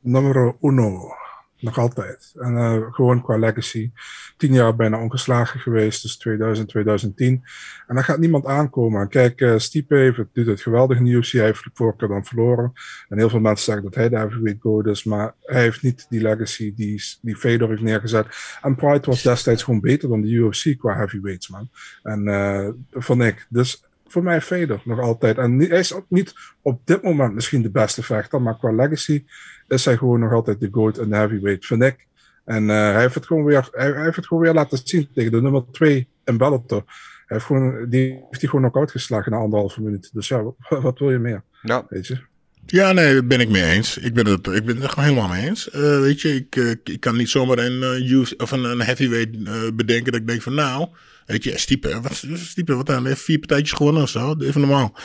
Nummer 0.00 0.54
uno. 0.60 1.21
Nog 1.62 1.78
altijd. 1.78 2.32
En 2.38 2.56
eh, 2.56 2.92
gewoon 2.94 3.22
qua 3.22 3.38
legacy. 3.38 3.90
Tien 4.36 4.52
jaar 4.52 4.76
bijna 4.76 5.02
ongeslagen 5.02 5.60
geweest. 5.60 6.02
Dus 6.02 6.16
2000, 6.16 6.68
2010. 6.68 7.42
En 7.86 7.94
daar 7.94 8.04
gaat 8.04 8.18
niemand 8.18 8.46
aankomen. 8.46 9.08
Kijk, 9.08 9.40
eh 9.40 9.58
Stipe 9.58 9.94
heeft, 9.94 10.20
doet 10.32 10.46
het 10.46 10.60
geweldig 10.60 11.00
UFC. 11.00 11.32
Hij 11.32 11.44
heeft 11.44 11.64
de 11.64 11.70
vorige 11.74 11.96
keer 11.96 12.08
dan 12.08 12.24
verloren. 12.24 12.72
En 13.08 13.18
heel 13.18 13.28
veel 13.28 13.40
mensen 13.40 13.64
zeggen 13.64 13.84
dat 13.84 13.94
hij 13.94 14.08
de 14.08 14.16
heavyweight 14.16 14.60
goat 14.60 14.86
is. 14.86 15.04
Maar 15.04 15.34
hij 15.40 15.62
heeft 15.62 15.82
niet 15.82 16.06
die 16.08 16.20
legacy 16.20 16.74
die, 16.74 17.02
die 17.20 17.36
Fedor 17.36 17.68
heeft 17.68 17.82
neergezet. 17.82 18.26
En 18.62 18.74
Pride 18.74 19.06
was 19.06 19.22
destijds 19.22 19.62
gewoon 19.62 19.80
beter 19.80 20.08
dan 20.08 20.20
de 20.20 20.28
UFC 20.28 20.78
qua 20.78 20.94
heavyweights, 20.94 21.48
man. 21.48 21.68
En 22.02 22.28
eh 22.28 22.68
vond 22.90 23.22
ik. 23.22 23.46
Dus 23.48 23.82
voor 24.12 24.22
mij 24.22 24.40
Fedor 24.40 24.80
nog 24.84 25.00
altijd. 25.00 25.38
En 25.38 25.58
hij 25.58 25.78
is 25.78 25.94
ook 25.94 26.06
niet 26.08 26.34
op 26.62 26.80
dit 26.84 27.02
moment 27.02 27.34
misschien 27.34 27.62
de 27.62 27.70
beste 27.70 28.02
vechter. 28.02 28.42
Maar 28.42 28.58
qua 28.58 28.72
legacy 28.72 29.24
is 29.68 29.84
hij 29.84 29.96
gewoon 29.96 30.20
nog 30.20 30.32
altijd 30.32 30.60
de 30.60 30.68
GOAT 30.72 30.98
en 30.98 31.08
de 31.08 31.16
heavyweight, 31.16 31.66
vind 31.66 31.82
ik. 31.82 32.06
En 32.44 32.70
eh, 32.70 32.76
hij, 32.76 33.00
heeft 33.00 33.14
het 33.14 33.26
gewoon 33.26 33.44
weer, 33.44 33.68
hij, 33.72 33.90
hij 33.92 34.02
heeft 34.02 34.16
het 34.16 34.26
gewoon 34.26 34.42
weer 34.42 34.54
laten 34.54 34.80
zien 34.84 35.08
tegen 35.14 35.32
de 35.32 35.42
nummer 35.42 35.64
2 35.70 36.08
in 36.24 36.36
Bellator. 36.36 36.82
Hij 37.26 37.36
heeft, 37.36 37.44
gewoon, 37.44 37.88
die 37.88 38.10
heeft 38.10 38.40
hij 38.40 38.50
gewoon 38.50 38.60
knock-out 38.60 38.90
geslagen 38.90 39.32
na 39.32 39.38
anderhalve 39.38 39.82
minuut. 39.82 40.10
Dus 40.12 40.28
ja, 40.28 40.42
wat, 40.42 40.54
wat 40.82 40.98
wil 40.98 41.10
je 41.10 41.18
meer? 41.18 41.42
Ja. 41.62 41.86
Weet 41.88 42.06
je? 42.06 42.18
Ja, 42.66 42.92
nee, 42.92 43.12
daar 43.12 43.26
ben 43.26 43.40
ik 43.40 43.48
mee 43.48 43.70
eens. 43.70 43.98
Ik 43.98 44.14
ben 44.14 44.26
het, 44.26 44.46
ik 44.46 44.64
ben 44.64 44.74
het 44.74 44.84
er 44.84 44.90
gewoon 44.90 45.08
helemaal 45.08 45.28
mee 45.28 45.48
eens. 45.48 45.70
Eh, 45.70 46.00
weet 46.00 46.20
je, 46.20 46.34
ik, 46.34 46.56
eh, 46.56 46.70
ik 46.70 47.00
kan 47.00 47.16
niet 47.16 47.28
zomaar 47.28 47.58
een, 47.58 48.10
UFC 48.10 48.42
of 48.42 48.50
een, 48.50 48.64
een 48.64 48.80
heavyweight 48.80 49.76
bedenken 49.76 50.12
dat 50.12 50.20
ik 50.20 50.26
denk 50.26 50.42
van 50.42 50.54
nou, 50.54 50.88
weet 51.26 51.44
je, 51.44 51.58
Stiepe, 51.58 52.00
wat, 52.00 52.22
Stiepe, 52.34 52.74
wat 52.74 52.86
dan? 52.86 53.06
Heeft 53.06 53.22
vier 53.22 53.38
partijtjes 53.38 53.72
gewonnen 53.72 54.02
of 54.02 54.08
zo, 54.08 54.34
even 54.38 54.60
normaal. 54.60 54.96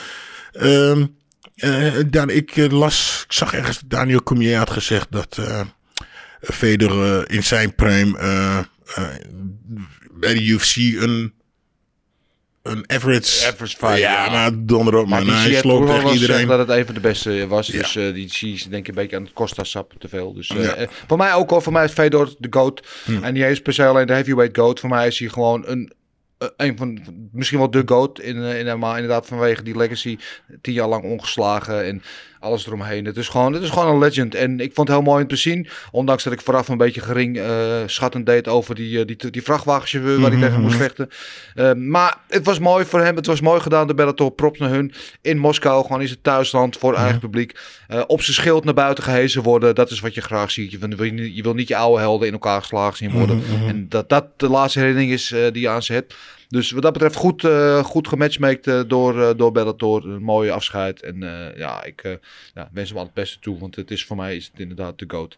Ehm 0.52 1.04
eh, 1.58 1.94
dan, 2.06 2.30
ik 2.30 2.56
eh, 2.56 2.70
las, 2.70 3.22
ik 3.26 3.32
zag 3.32 3.54
ergens 3.54 3.80
Daniel 3.86 4.22
Cormier 4.22 4.56
had 4.56 4.70
gezegd 4.70 5.06
dat 5.10 5.38
Federer 6.40 7.24
eh, 7.26 7.36
in 7.36 7.42
zijn 7.44 7.74
prime 7.74 8.12
bij 10.12 10.34
de 10.34 10.44
UFC 10.46 10.76
een 10.76 11.36
een 12.62 12.84
average, 12.90 13.46
Average 13.46 13.76
fighter, 13.76 13.98
ja, 13.98 14.24
ja. 14.24 14.30
maar 14.30 14.50
donder 14.56 14.96
op, 14.96 15.08
Maar 15.08 15.20
die 15.20 15.30
Hij 15.30 15.48
Ziet 15.50 15.58
sloopt 15.58 15.86
tegen 15.86 16.12
iedereen. 16.12 16.46
dat 16.46 16.58
het 16.58 16.70
even 16.70 16.94
de 16.94 17.00
beste 17.00 17.46
was. 17.46 17.66
Ja. 17.66 17.78
Dus 17.78 17.92
die 17.92 18.32
zie 18.32 18.52
je 18.52 18.68
denk 18.68 18.82
ik 18.82 18.88
een 18.88 18.94
beetje 18.94 19.16
aan 19.16 19.22
het 19.22 19.32
Costa-sap 19.32 19.94
te 19.98 20.08
veel. 20.08 20.34
Dus 20.34 20.48
Ja. 20.56 20.86
voor 21.06 21.16
mij 21.16 21.34
ook 21.34 21.50
al. 21.50 21.60
Voor 21.60 21.72
mij 21.72 21.84
is 21.84 21.92
Fedor 21.92 22.34
de 22.38 22.48
GOAT. 22.50 22.86
Hm. 23.04 23.24
En 23.24 23.34
niet 23.34 23.42
eens 23.42 23.60
per 23.62 23.72
se 23.72 23.84
alleen 23.86 24.06
de 24.06 24.12
heavyweight 24.12 24.56
GOAT. 24.56 24.80
Voor 24.80 24.88
mij 24.88 25.06
is 25.06 25.18
hij 25.18 25.28
gewoon 25.28 25.62
een, 25.66 25.92
een 26.56 26.76
van, 26.76 26.98
misschien 27.32 27.58
wel 27.58 27.70
de 27.70 27.82
GOAT. 27.86 28.20
In, 28.20 28.42
eh, 28.42 28.66
in, 28.66 28.78
maar 28.78 28.94
inderdaad 28.94 29.26
vanwege 29.26 29.62
die 29.62 29.76
legacy. 29.76 30.18
Tien 30.60 30.74
jaar 30.74 30.88
lang 30.88 31.04
ongeslagen 31.04 31.84
en 31.84 32.02
alles 32.40 32.66
eromheen. 32.66 33.04
Het 33.04 33.16
is 33.16 33.28
gewoon, 33.28 33.52
het 33.52 33.62
is 33.62 33.70
gewoon 33.70 33.88
een 33.92 33.98
legend. 33.98 34.34
En 34.34 34.60
ik 34.60 34.74
vond 34.74 34.88
het 34.88 34.96
heel 34.96 35.06
mooi 35.06 35.22
om 35.22 35.28
te 35.28 35.36
zien. 35.36 35.68
Ondanks 35.90 36.24
dat 36.24 36.32
ik 36.32 36.40
vooraf 36.40 36.68
een 36.68 36.76
beetje 36.76 37.00
gering 37.00 37.38
eh, 37.38 37.76
schattend 37.86 38.26
deed 38.26 38.48
over 38.48 38.74
die, 38.74 38.98
eh, 39.00 39.06
die, 39.06 39.30
die 39.30 39.42
vrachtwagenchauffeur 39.42 40.20
waar 40.20 40.30
hij 40.30 40.40
tegen 40.40 40.60
moest 40.60 40.76
vechten. 40.76 41.08
Eh, 41.54 41.72
maar 41.72 42.16
het 42.28 42.44
was 42.44 42.58
mooi 42.58 42.84
voor 42.84 43.00
hem. 43.00 43.16
Het 43.16 43.26
was 43.26 43.40
mooi 43.40 43.60
gedaan 43.60 43.86
door 43.86 43.96
Bellator. 43.96 44.30
Props 44.30 44.58
naar 44.58 44.70
hun. 44.70 44.92
In 45.22 45.38
Moskou, 45.38 45.82
gewoon 45.82 46.00
in 46.00 46.06
zijn 46.08 46.22
thuisland 46.22 46.76
voor 46.76 46.94
eigen 46.94 47.18
publiek. 47.20 47.58
Eh, 47.88 48.02
op 48.06 48.22
zijn 48.22 48.36
schild 48.36 48.64
naar 48.64 48.74
buiten 48.74 49.04
gehezen 49.04 49.42
worden. 49.42 49.74
Dat 49.74 49.90
is 49.90 50.00
wat 50.00 50.14
je 50.14 50.20
graag 50.20 50.50
ziet. 50.50 50.70
Je, 50.70 50.78
wil, 50.78 50.88
niet- 51.12 51.36
je 51.36 51.42
wil 51.42 51.54
niet 51.54 51.68
je 51.68 51.76
oude 51.76 52.00
helden 52.00 52.26
in 52.26 52.32
elkaar 52.32 52.60
geslagen 52.60 52.96
zien 52.96 53.10
worden. 53.10 53.42
En 53.68 53.86
dat 53.88 54.08
dat 54.08 54.26
de 54.36 54.48
laatste 54.48 54.78
herinnering 54.78 55.12
is 55.12 55.32
eh, 55.32 55.40
die 55.52 55.62
je 55.62 55.68
aan 55.68 55.82
ze 55.82 55.92
hebt. 55.92 56.14
Dus 56.48 56.70
wat 56.70 56.82
dat 56.82 56.92
betreft 56.92 57.14
goed, 57.14 57.44
eh, 57.44 57.84
goed 57.84 58.08
gematchmaked 58.08 58.66
eh, 58.66 58.80
door, 58.86 59.22
eh, 59.22 59.30
door 59.36 59.52
Bellator. 59.52 60.04
Een 60.04 60.22
mooie 60.22 60.52
afscheid. 60.52 61.02
En 61.02 61.20
ja, 61.56 61.84
ik 61.84 62.18
ja, 62.54 62.68
wens 62.72 62.88
hem 62.88 62.98
al 62.98 63.04
het 63.04 63.14
beste 63.14 63.38
toe. 63.38 63.58
Want 63.58 63.76
het 63.76 63.90
is 63.90 64.04
voor 64.04 64.16
mij 64.16 64.36
is 64.36 64.50
het 64.52 64.60
inderdaad 64.60 64.98
de 64.98 65.04
GOAT. 65.08 65.36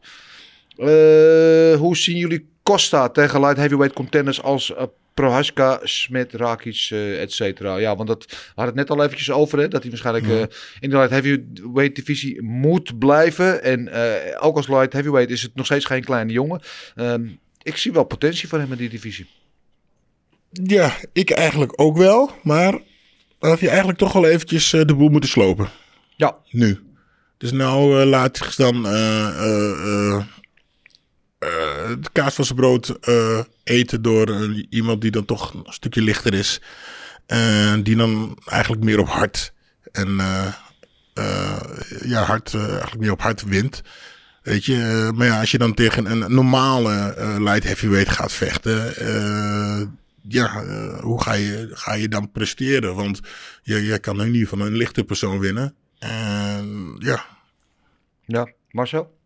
Hoe 1.79 1.97
zien 1.97 2.17
jullie 2.17 2.47
Costa 2.63 3.09
tegen 3.09 3.41
light 3.41 3.57
heavyweight 3.57 3.97
contenders 3.97 4.43
als 4.43 4.73
Prohaska, 5.15 5.81
Smit, 5.83 6.33
Rakic, 6.33 6.89
eh 6.91 7.23
et 7.23 7.33
cetera? 7.33 7.77
Ja, 7.77 7.97
want 7.97 8.09
dat 8.09 8.27
hadden 8.47 8.65
het 8.65 8.75
net 8.75 8.91
al 8.91 9.05
eventjes 9.05 9.31
over, 9.31 9.59
hè, 9.59 9.69
dat 9.69 9.83
hij 9.83 9.91
waarschijnlijk 9.91 10.27
eh, 10.27 10.57
in 10.81 10.91
de 10.91 10.97
light 10.97 11.11
heavyweight 11.11 11.95
divisie 11.97 12.43
moet 12.43 12.99
blijven. 12.99 13.63
En 13.63 13.91
ook 14.39 14.57
als 14.57 14.69
light 14.69 14.93
heavyweight 14.93 15.31
is 15.31 15.43
het 15.43 15.55
nog 15.55 15.67
steeds 15.67 15.85
geen 15.85 16.05
kleine 16.05 16.33
jongen. 16.33 16.61
Ehm, 16.95 17.27
ik 17.63 17.77
zie 17.77 17.93
wel 17.93 18.05
potentie 18.05 18.49
voor 18.49 18.59
hem 18.59 18.73
in 18.73 18.79
die 18.79 18.89
divisie. 18.89 19.27
Ja, 20.51 20.97
ik 21.13 21.31
eigenlijk 21.31 21.73
ook 21.77 21.97
wel. 21.97 22.31
Maar 22.43 22.73
dan 23.39 23.51
had 23.51 23.61
je 23.61 23.69
eigenlijk 23.69 23.99
toch 23.99 24.13
wel 24.13 24.27
eventjes 24.27 24.73
eh, 24.73 24.85
de 24.85 24.95
boel 24.95 25.09
moeten 25.09 25.31
slopen. 25.31 25.69
Ja. 26.17 26.37
Nu. 26.51 26.81
Dus 27.39 27.53
nou 27.53 28.01
eh, 28.01 28.07
laat 28.07 28.39
hij 28.39 28.49
dan 28.57 28.87
eh, 28.87 30.17
eh, 30.17 30.25
het 31.89 32.13
kaas 32.13 32.35
van 32.35 32.45
zijn 32.45 32.59
brood 32.59 32.99
eten 33.65 34.03
door 34.03 34.55
iemand 34.71 35.01
die 35.01 35.11
dan 35.11 35.25
toch 35.25 35.55
een 35.55 35.73
stukje 35.73 36.03
lichter 36.03 36.35
is. 36.35 36.61
En 37.27 37.83
die 37.83 37.97
dan 37.97 38.39
eigenlijk 38.47 38.83
meer 38.85 38.99
op 38.99 39.09
hart 39.09 39.53
en 39.93 40.21
ja, 42.05 42.23
hard, 42.23 42.55
eh, 42.55 42.69
eigenlijk 42.69 43.01
meer 43.01 43.13
op 43.13 43.21
hart 43.23 43.43
wint. 43.43 43.83
Weet 44.43 44.65
je, 44.65 45.11
maar 45.15 45.27
ja, 45.27 45.41
als 45.41 45.51
je 45.51 45.59
dan 45.59 45.75
tegen 45.75 46.11
een 46.11 46.35
normale 46.35 47.15
light 47.39 47.65
heavyweight 47.65 48.09
gaat 48.09 48.33
vechten, 48.33 48.97
eh, 48.97 49.81
ja, 50.23 50.63
eh, 50.63 51.01
hoe 51.01 51.23
ga 51.23 51.33
je, 51.33 51.69
ga 51.73 51.95
je 51.95 52.09
dan 52.09 52.31
presteren? 52.31 52.95
Want 52.95 53.21
je, 53.63 53.83
je 53.85 53.99
kan 53.99 54.17
nu 54.17 54.29
niet 54.29 54.49
van 54.49 54.61
een 54.61 54.77
lichte 54.77 55.05
persoon 55.05 55.39
winnen. 55.39 55.75
En 55.99 56.97
ja, 56.99 57.25
Ja, 58.25 58.53
Marcel? 58.71 59.19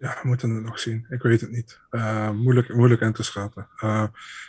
Ja, 0.00 0.18
we 0.22 0.28
moeten 0.28 0.50
het 0.50 0.64
nog 0.64 0.78
zien. 0.78 1.06
Ik 1.10 1.22
weet 1.22 1.40
het 1.40 1.50
niet. 1.50 1.80
Eh, 1.90 2.30
moeilijk, 2.30 2.74
moeilijk 2.74 3.00
in 3.00 3.12
te 3.12 3.22
schatten. 3.22 3.68
Eh, 3.76 4.04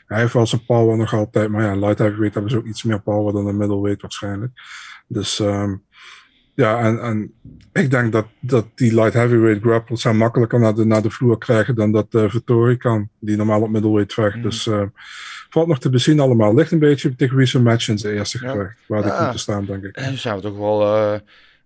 hij 0.05 0.19
heeft 0.19 0.33
wel 0.33 0.47
zijn 0.47 0.65
power 0.65 0.97
nog 0.97 1.13
altijd. 1.13 1.49
Maar 1.49 1.63
ja, 1.63 1.75
light 1.75 1.97
heavyweight 1.97 2.33
hebben 2.33 2.51
ze 2.51 2.57
ook 2.57 2.65
iets 2.65 2.83
meer 2.83 3.01
power 3.01 3.33
dan 3.33 3.45
de 3.45 3.53
middleweight 3.53 4.01
waarschijnlijk. 4.01 4.51
Dus 5.07 5.39
ehm, 5.39 5.75
ja, 6.53 6.79
en, 6.79 6.99
en 7.01 7.33
ik 7.73 7.91
denk 7.91 8.11
dat, 8.11 8.25
dat 8.39 8.65
die 8.75 8.93
light 8.93 9.13
heavyweight 9.13 9.61
grapples 9.61 10.01
zijn 10.01 10.17
makkelijker 10.17 10.59
naar 10.59 10.75
de, 10.75 10.85
naar 10.85 11.01
de 11.01 11.09
vloer 11.09 11.37
krijgen 11.37 11.75
dan 11.75 11.91
dat 11.91 12.07
uh, 12.11 12.29
Vittori 12.29 12.77
kan. 12.77 13.09
Die 13.19 13.37
normaal 13.37 13.61
op 13.61 13.69
middleweight 13.69 14.13
vecht. 14.13 14.35
Mhm. 14.35 14.43
Dus 14.43 14.67
eh, 14.67 14.81
valt 15.49 15.67
nog 15.67 15.79
te 15.79 15.89
bezien 15.89 16.19
allemaal. 16.19 16.55
Ligt 16.55 16.71
een 16.71 16.79
beetje 16.79 17.15
tegen 17.15 17.37
wie 17.37 17.45
zijn 17.45 17.63
match 17.63 17.87
in 17.87 17.97
zijn 17.97 18.13
eerste 18.15 18.39
Ja. 18.41 18.51
gevecht. 18.51 18.77
Waar 18.87 19.05
Ja. 19.05 19.17
komt 19.17 19.31
te 19.31 19.37
staan, 19.37 19.65
denk 19.65 19.83
ik. 19.83 19.95
En 19.95 20.17
we 20.35 20.41
toch 20.41 20.57
wel 20.57 20.95
eh, 20.95 21.19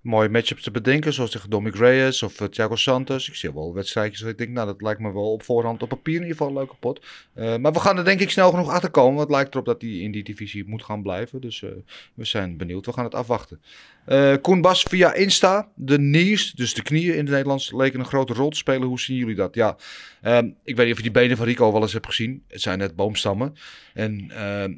mooie 0.06 0.30
matchups 0.30 0.64
te 0.64 0.72
bedenken. 0.72 1.14
Zoals 1.14 1.32
tegen 1.32 1.50
Dominic 1.50 1.76
Reyes 1.76 2.24
of 2.24 2.42
eh, 2.42 2.48
Thiago 2.48 2.76
Santos. 2.76 3.28
Ik 3.28 3.36
zie 3.36 3.54
wel 3.54 3.74
wedstrijdjes 3.74 4.20
dat 4.20 4.30
ik 4.30 4.38
denk, 4.38 4.50
nou 4.50 4.68
dat 4.68 4.82
lijkt 4.82 5.00
me 5.00 5.14
wel 5.14 5.32
op 5.32 5.44
voorhand 5.44 5.84
op 5.84 5.90
papier 5.90 6.16
in 6.16 6.22
ieder 6.22 6.38
geval 6.38 6.48
een 6.48 6.58
leuke 6.58 6.76
pot. 6.80 7.06
Eh, 7.34 7.58
maar 7.58 7.72
we 7.72 7.80
gaan 7.80 7.98
er 7.98 8.06
denk 8.06 8.20
ik 8.20 8.30
snel 8.30 8.50
genoeg 8.50 8.70
achter 8.70 8.90
komen. 8.90 9.16
Want 9.16 9.28
het 9.28 9.36
lijkt 9.36 9.54
erop 9.54 9.66
dat 9.66 9.82
hij 9.82 9.92
in 9.92 10.12
die 10.12 10.24
divisie 10.24 10.68
moet 10.68 10.84
gaan 10.84 11.02
blijven. 11.02 11.42
Dus 11.42 11.64
eh, 11.64 11.70
we 12.14 12.26
zijn 12.26 12.58
benieuwd. 12.58 12.86
We 12.86 12.94
gaan 12.94 13.04
het 13.04 13.16
afwachten. 13.16 13.62
Eh 14.06 14.34
Koen 14.42 14.62
Bas 14.62 14.84
via 14.84 15.14
Insta. 15.14 15.72
De 15.76 15.96
knees, 15.96 16.52
dus 16.52 16.74
de 16.74 16.82
knieën 16.82 17.14
in 17.14 17.20
het 17.20 17.30
Nederlands, 17.30 17.72
leken 17.72 18.00
een 18.00 18.06
grote 18.06 18.34
rol 18.34 18.50
te 18.50 18.58
spelen. 18.58 18.88
Hoe 18.88 19.00
zien 19.00 19.18
jullie 19.18 19.36
dat? 19.36 19.56
Ja, 19.56 19.78
ehm, 20.22 20.50
ik 20.64 20.76
weet 20.76 20.86
niet 20.86 20.92
of 20.92 20.98
je 20.98 21.12
die 21.12 21.22
benen 21.22 21.38
van 21.38 21.46
Rico 21.46 21.72
wel 21.72 21.82
eens 21.82 21.94
hebt 21.94 22.06
gezien. 22.06 22.44
Het 22.48 22.62
zijn 22.62 22.78
net 22.78 22.96
boomstammen. 22.96 23.56
En 23.94 24.32
ehm, 24.32 24.74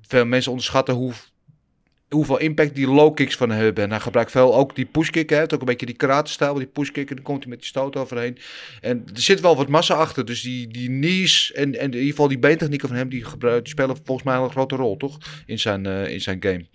veel 0.00 0.26
mensen 0.26 0.50
onderschatten 0.50 0.94
hoe 0.94 1.12
hoeveel 2.12 2.38
impact 2.38 2.74
die 2.74 2.88
low 2.88 3.14
kicks 3.14 3.36
van 3.36 3.50
hebben. 3.50 3.84
En 3.84 3.90
hij 3.90 4.00
gebruikt 4.00 4.30
veel 4.30 4.54
ook 4.54 4.74
die 4.74 4.84
pushkick. 4.84 5.30
Hij 5.30 5.38
heeft 5.38 5.54
ook 5.54 5.60
een 5.60 5.66
beetje 5.66 5.86
die 5.86 5.94
karate-stijl, 5.94 6.54
die 6.54 6.66
pushkick. 6.66 7.10
En 7.10 7.16
dan 7.16 7.24
komt 7.24 7.40
hij 7.40 7.48
met 7.48 7.58
die 7.58 7.68
stoot 7.68 7.96
overheen. 7.96 8.38
En 8.80 9.04
er 9.14 9.20
zit 9.20 9.40
wel 9.40 9.56
wat 9.56 9.68
massa 9.68 9.94
achter. 9.94 10.24
Dus 10.24 10.42
die, 10.42 10.68
die 10.68 10.88
knees 10.88 11.52
en, 11.52 11.78
en 11.78 11.90
in 11.90 11.92
ieder 11.92 12.08
geval 12.08 12.28
die 12.28 12.38
beentechnieken 12.38 12.88
van 12.88 12.96
hem, 12.96 13.08
die, 13.08 13.24
gebruikt, 13.24 13.64
die 13.64 13.72
spelen 13.72 13.96
volgens 14.04 14.26
mij 14.26 14.36
een 14.36 14.50
grote 14.50 14.76
rol, 14.76 14.96
toch? 14.96 15.18
In 15.46 15.58
zijn, 15.58 15.86
eh, 15.86 16.12
in 16.12 16.20
zijn 16.20 16.42
game. 16.42 16.66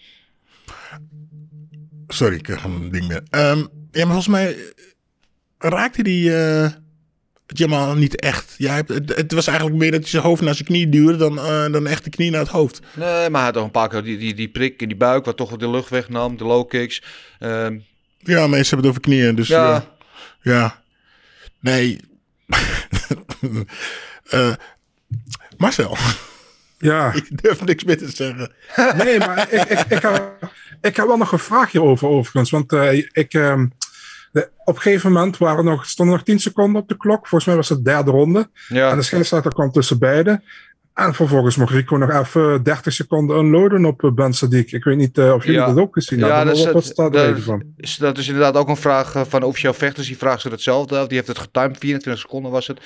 Sorry, 2.08 2.36
ik 2.36 2.48
heb 2.48 2.64
een 2.64 2.92
ding 2.92 3.08
meer. 3.08 3.24
Ehm, 3.30 3.60
ja, 3.92 4.06
maar 4.06 4.22
volgens 4.22 4.28
mij 4.28 4.56
raakte 5.58 6.04
die 6.04 6.32
eh 7.48 7.58
Jamal 7.58 7.96
niet 7.96 8.20
echt. 8.22 8.56
Ja, 8.58 8.76
het, 8.76 9.16
het 9.16 9.32
was 9.32 9.48
eigenlijk 9.48 9.78
meer 9.78 9.92
dat 9.92 10.00
hij 10.02 10.10
zijn 10.10 10.24
hoofd 10.24 10.42
naar 10.42 10.54
zijn 10.56 10.68
knie 10.68 10.90
duwde 10.90 11.16
dan, 11.16 11.38
eh, 11.40 11.72
dan 11.72 11.88
echt 11.88 12.04
de 12.04 12.10
knie 12.10 12.32
naar 12.32 12.40
het 12.40 12.50
hoofd. 12.50 12.80
Nee, 12.96 13.30
maar 13.30 13.42
hij 13.42 13.44
had 13.44 13.54
nog 13.54 13.64
een 13.64 13.72
paar 13.72 13.90
keer 13.90 14.04
die, 14.04 14.18
die, 14.18 14.34
die 14.34 14.50
prik 14.50 14.82
in 14.82 14.88
die 14.88 14.98
buik, 14.98 15.26
wat 15.26 15.38
toch 15.38 15.58
de 15.58 15.70
lucht 15.70 15.90
wegnam, 15.90 16.38
de 16.38 16.44
low 16.44 16.70
kicks. 16.70 17.02
Ehm, 17.40 17.78
Ja, 18.20 18.48
mensen 18.48 18.78
hebben 18.78 18.78
het 18.78 18.86
over 18.86 19.02
knieën. 19.02 19.36
Dus 19.36 19.48
ja. 19.48 19.72
Ja. 19.72 19.86
ja. 20.42 20.82
Nee. 21.60 22.00
Eh, 24.30 24.54
Marcel, 25.58 25.98
Ja, 26.78 27.14
ik 27.30 27.42
durf 27.42 27.64
niks 27.64 27.84
meer 27.84 27.98
te 27.98 28.10
zeggen. 28.10 28.52
nee, 28.98 29.20
maar 29.20 29.54
ik, 29.54 29.62
ik, 29.64 29.80
ik, 29.80 30.02
heb, 30.02 30.38
ik 30.82 30.96
heb 30.96 31.08
wel 31.08 31.18
nog 31.18 31.32
een 31.32 31.40
vraag 31.40 31.72
hierover 31.72 32.08
overigens. 32.08 32.50
Want 32.50 32.74
eh, 32.74 32.98
ik, 33.12 33.34
ehm, 33.34 33.66
de, 34.38 34.50
op 34.66 34.76
een 34.76 34.82
gegeven 34.82 35.12
moment 35.12 35.38
waren 35.38 35.58
er 35.58 35.64
nog, 35.72 35.86
stonden 35.86 36.16
nog 36.16 36.24
10 36.24 36.40
seconden 36.40 36.82
op 36.82 36.88
de 36.88 36.98
klok. 36.98 37.28
Volgens 37.28 37.46
mij 37.46 37.56
was 37.56 37.70
het 37.70 37.78
de 37.78 37.84
derde 37.84 38.12
ronde. 38.12 38.50
ja. 38.68 38.90
En 38.92 38.98
de 38.98 39.04
scheidsrechter 39.04 39.54
kwam 39.54 39.72
tussen 39.72 40.00
beiden. 40.00 40.44
En 40.94 41.14
vervolgens 41.14 41.56
mocht 41.56 41.72
Rico 41.72 41.98
nog 41.98 42.12
even 42.12 42.64
30 42.64 42.94
seconden 42.94 43.38
unloaden 43.38 43.86
op 43.86 44.04
eh, 44.04 44.12
Ben 44.12 44.34
Sadiq. 44.36 44.66
Ik 44.70 44.84
weet 44.84 44.98
niet 44.98 45.18
eh, 45.18 45.34
of 45.34 45.44
jullie 45.46 45.60
Ja. 45.60 45.66
dat 45.68 45.78
ook 45.78 45.94
gezien 45.94 46.20
Ja, 46.20 46.38
hebben. 46.46 46.74
wat 46.74 46.84
staat 46.86 47.16
er 47.16 47.30
even 47.30 47.42
van? 47.44 47.64
Dus 47.78 47.96
dat 47.98 48.18
is 48.18 48.28
inderdaad 48.28 48.56
ook 48.56 48.68
een 48.70 48.76
vraag 48.78 49.16
eh, 49.16 49.22
van 49.28 49.44
officieel 49.44 49.74
vechters. 49.74 50.08
Die 50.08 50.18
vraagt 50.18 50.42
ze 50.42 50.50
hetzelfde. 50.50 51.08
Die 51.08 51.16
heeft 51.16 51.28
het 51.28 51.38
getimed, 51.38 51.78
24 51.78 52.22
seconden 52.22 52.52
was 52.52 52.68
het. 52.68 52.80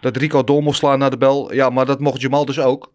Dat 0.00 0.16
Rico 0.16 0.44
door 0.44 0.62
moest 0.62 0.78
slaan 0.78 0.98
naar 0.98 1.10
de 1.10 1.16
bel. 1.16 1.52
Ja, 1.54 1.70
maar 1.70 1.86
dat 1.86 2.00
mocht 2.00 2.20
Jamal 2.20 2.44
dus 2.44 2.60
ook. 2.60 2.92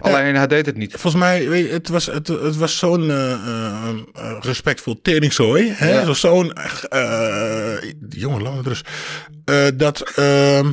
Alleen 0.00 0.34
hij 0.36 0.46
deed 0.46 0.66
het 0.66 0.76
niet. 0.76 0.90
Volgens 0.90 1.22
mij, 1.22 1.48
weet 1.48 1.66
je, 1.66 1.72
het 1.72 1.88
was, 1.88 2.06
het, 2.06 2.28
het 2.28 2.56
was 2.56 2.78
zo'n 2.78 3.10
eh, 3.10 3.32
eh, 3.32 3.88
eh, 4.14 4.36
respectvol 4.40 5.00
teringzooi. 5.02 5.70
Hè? 5.74 5.92
Ja. 6.00 6.12
Zo'n, 6.14 6.52
eh, 6.52 7.74
jongen, 8.08 8.42
laat 8.42 8.54
me 8.54 8.62
rust. 8.62 8.88
Eh, 9.44 9.66
dat, 9.74 10.00
ehm, 10.14 10.70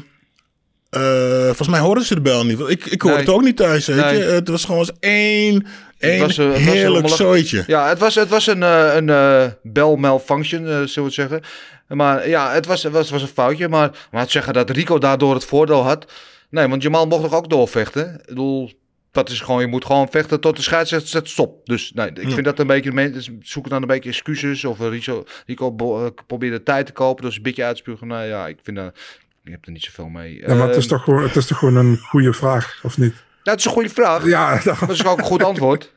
eh, 0.90 1.46
volgens 1.46 1.68
mij 1.68 1.80
hoorden 1.80 2.04
ze 2.04 2.16
de 2.16 2.22
bel 2.22 2.46
niet. 2.46 2.60
Ik, 2.60 2.86
ik 2.86 3.02
hoorde 3.02 3.18
Nee. 3.18 3.26
het 3.26 3.36
ook 3.36 3.44
niet 3.44 3.58
thuis, 3.58 3.86
weet 3.88 3.96
Nee. 3.96 4.18
je. 4.18 4.24
Het 4.24 4.48
was 4.48 4.66
gewoon 4.66 4.80
eens 4.80 4.92
één, 5.00 5.66
eh, 5.98 6.12
het 6.12 6.36
was 6.36 6.38
heerlijk 6.58 7.08
zooitje. 7.10 7.64
Ja, 7.68 7.88
het 7.88 8.00
was, 8.00 8.16
het 8.16 8.30
was 8.30 8.48
een, 8.48 8.64
eh, 8.64 8.96
een 8.96 9.10
eh, 9.10 9.46
bel 9.64 9.96
malfunction, 9.96 10.62
eh, 10.62 10.68
zullen 10.68 10.90
we 10.94 11.02
het 11.04 11.14
zeggen. 11.14 11.42
Maar 11.88 12.30
ja, 12.30 12.52
het 12.54 12.66
was, 12.66 12.84
het 12.84 12.92
was, 12.94 13.10
was 13.10 13.22
een 13.22 13.28
foutje. 13.28 13.70
Maar, 13.70 13.90
maar 14.12 14.22
het 14.22 14.32
zeggen 14.32 14.54
dat 14.54 14.70
Rico 14.70 14.98
daardoor 14.98 15.34
het 15.34 15.46
voordeel 15.46 15.84
had. 15.84 16.12
Nee, 16.50 16.68
want 16.68 16.82
Jamal 16.84 17.08
mocht 17.08 17.24
toch 17.24 17.34
ook 17.34 17.50
doorvechten? 17.50 18.14
Ik 18.20 18.26
bedoel, 18.26 18.72
dat 19.14 19.30
is 19.30 19.42
gewoon, 19.42 19.62
je 19.62 19.68
moet 19.68 19.86
gewoon 19.86 20.08
vechten 20.10 20.40
tot 20.40 20.56
de 20.56 20.62
scheidsrechter 20.62 21.10
zegt 21.10 21.30
stop. 21.30 21.66
Dus 21.66 21.92
nee, 21.96 22.08
ik 22.08 22.24
Ja. 22.24 22.30
vind 22.30 22.46
dat 22.46 22.60
een 22.60 22.68
beetje, 22.68 22.92
mensen 22.92 23.40
zoeken 23.44 23.72
dan 23.72 23.82
een 23.82 23.88
beetje 23.88 24.10
excuses. 24.10 24.66
Of 24.66 24.80
Rico, 24.80 25.24
Rico 25.46 25.76
eh, 26.06 26.12
probeerde 26.28 26.64
tijd 26.64 26.86
te 26.86 26.92
kopen, 26.92 27.24
dus 27.24 27.36
een 27.36 27.42
beetje 27.44 27.64
uitspugen. 27.64 28.08
Nou 28.08 28.26
ja, 28.26 28.48
ik 28.48 28.58
vind 28.64 28.78
dat, 28.78 28.98
ik 29.44 29.52
heb 29.52 29.66
er 29.66 29.72
niet 29.72 29.84
zoveel 29.84 30.08
mee. 30.10 30.40
Ja, 30.40 30.54
maar 30.54 30.68
het 30.68 30.76
is, 30.76 30.84
Ehm, 30.84 30.94
toch 30.96 31.04
gewoon, 31.04 31.24
het 31.24 31.36
is 31.36 31.46
toch 31.46 31.58
gewoon 31.58 31.76
een 31.76 31.98
goede 31.98 32.34
vraag, 32.34 32.80
of 32.84 32.98
niet? 32.98 33.14
Dat 33.44 33.58
is 33.60 33.66
een 33.66 33.72
goede 33.72 33.90
vraag. 33.90 34.26
Ja, 34.26 34.58
dat, 34.64 34.80
Dat 34.80 34.90
is 34.90 35.06
ook 35.06 35.18
een 35.18 35.24
goed 35.24 35.44
antwoord. 35.44 35.92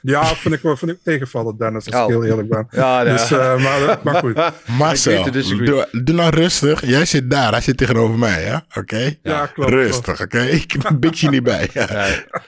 Ja 0.00 0.24
vind, 0.24 0.54
ik, 0.54 0.60
wel- 0.62 0.76
vind 0.76 0.90
ik 0.90 0.98
tegenvallen, 1.02 1.56
Dennis, 1.58 1.90
als 1.90 2.02
ik 2.04 2.08
heel 2.10 2.24
eerlijk 2.24 2.48
ben. 2.48 2.66
Ja, 2.70 3.02
ja. 3.02 3.12
Dus, 3.12 3.30
eh, 3.30 3.56
maar, 3.62 3.98
maar 4.02 4.14
goed. 4.14 4.34
Marcel, 4.78 5.30
disagree. 5.30 5.66
doe, 5.66 5.88
doe 6.04 6.14
nou 6.14 6.30
rustig. 6.30 6.86
Jij 6.86 7.04
zit 7.04 7.30
daar, 7.30 7.50
hij 7.52 7.60
zit 7.60 7.76
tegenover 7.76 8.18
mij, 8.18 8.44
ja? 8.44 8.64
Oké? 8.76 9.14
Ja, 9.22 9.46
klopt. 9.46 9.70
Rustig, 9.70 10.20
oké? 10.20 10.40
Ik 10.60 10.98
bik 11.00 11.14
je 11.14 11.28
niet 11.28 11.42
bij. 11.42 11.68
Ja. 11.72 11.86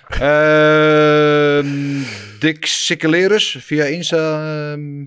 Ehm, 0.09 2.03
Dick 2.39 2.67
Sikkelerus 2.67 3.57
via 3.61 3.85
Insta. 3.85 4.43
ehm, 4.73 5.05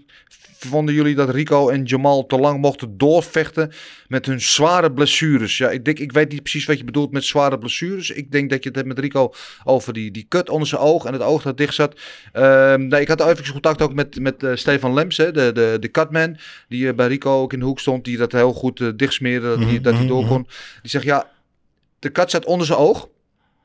vonden 0.67 0.95
jullie 0.95 1.15
dat 1.15 1.29
Rico 1.29 1.69
en 1.69 1.83
Jamal 1.83 2.25
te 2.25 2.37
lang 2.37 2.61
mochten 2.61 2.97
doorvechten 2.97 3.71
met 4.07 4.25
hun 4.25 4.41
zware 4.41 4.91
blessures? 4.91 5.57
Ja, 5.57 5.69
ik, 5.69 5.85
denk, 5.85 5.99
ik 5.99 6.11
weet 6.11 6.31
niet 6.31 6.41
precies 6.41 6.65
wat 6.65 6.77
je 6.77 6.83
bedoelt 6.83 7.11
met 7.11 7.23
zware 7.23 7.57
blessures. 7.57 8.09
Ik 8.09 8.31
denk 8.31 8.49
dat 8.49 8.63
je 8.63 8.67
het 8.67 8.77
hebt 8.77 8.87
met 8.87 8.99
Rico 8.99 9.33
over 9.63 9.93
die, 9.93 10.11
die 10.11 10.25
kut 10.27 10.49
onder 10.49 10.67
zijn 10.67 10.81
oog 10.81 11.05
en 11.05 11.13
het 11.13 11.21
oog 11.21 11.41
dat 11.41 11.57
dicht 11.57 11.73
zat. 11.73 11.99
Ehm, 12.31 12.87
nee, 12.87 13.01
ik 13.01 13.07
had 13.07 13.21
even 13.21 13.51
contact 13.51 13.81
ook 13.81 13.93
met, 13.93 14.19
met 14.19 14.43
eh, 14.43 14.55
Stefan 14.55 14.93
Lems, 14.93 15.17
hè, 15.17 15.31
de, 15.31 15.51
de, 15.51 15.77
de 15.79 15.89
cutman, 15.91 16.37
die 16.67 16.87
eh, 16.87 16.95
bij 16.95 17.07
Rico 17.07 17.41
ook 17.41 17.53
in 17.53 17.59
de 17.59 17.65
hoek 17.65 17.79
stond, 17.79 18.03
die 18.03 18.17
dat 18.17 18.31
heel 18.31 18.53
goed 18.53 18.81
eh, 18.81 18.87
dichtsmeerde, 18.95 19.47
dat 19.47 19.59
hij 19.59 19.81
dat 19.81 19.93
hij 19.93 20.07
door 20.07 20.25
kon. 20.25 20.47
Die 20.81 20.91
zegt, 20.91 21.05
ja, 21.05 21.29
de 21.99 22.09
kat 22.09 22.31
zat 22.31 22.45
onder 22.45 22.67
zijn 22.67 22.79
oog. 22.79 23.07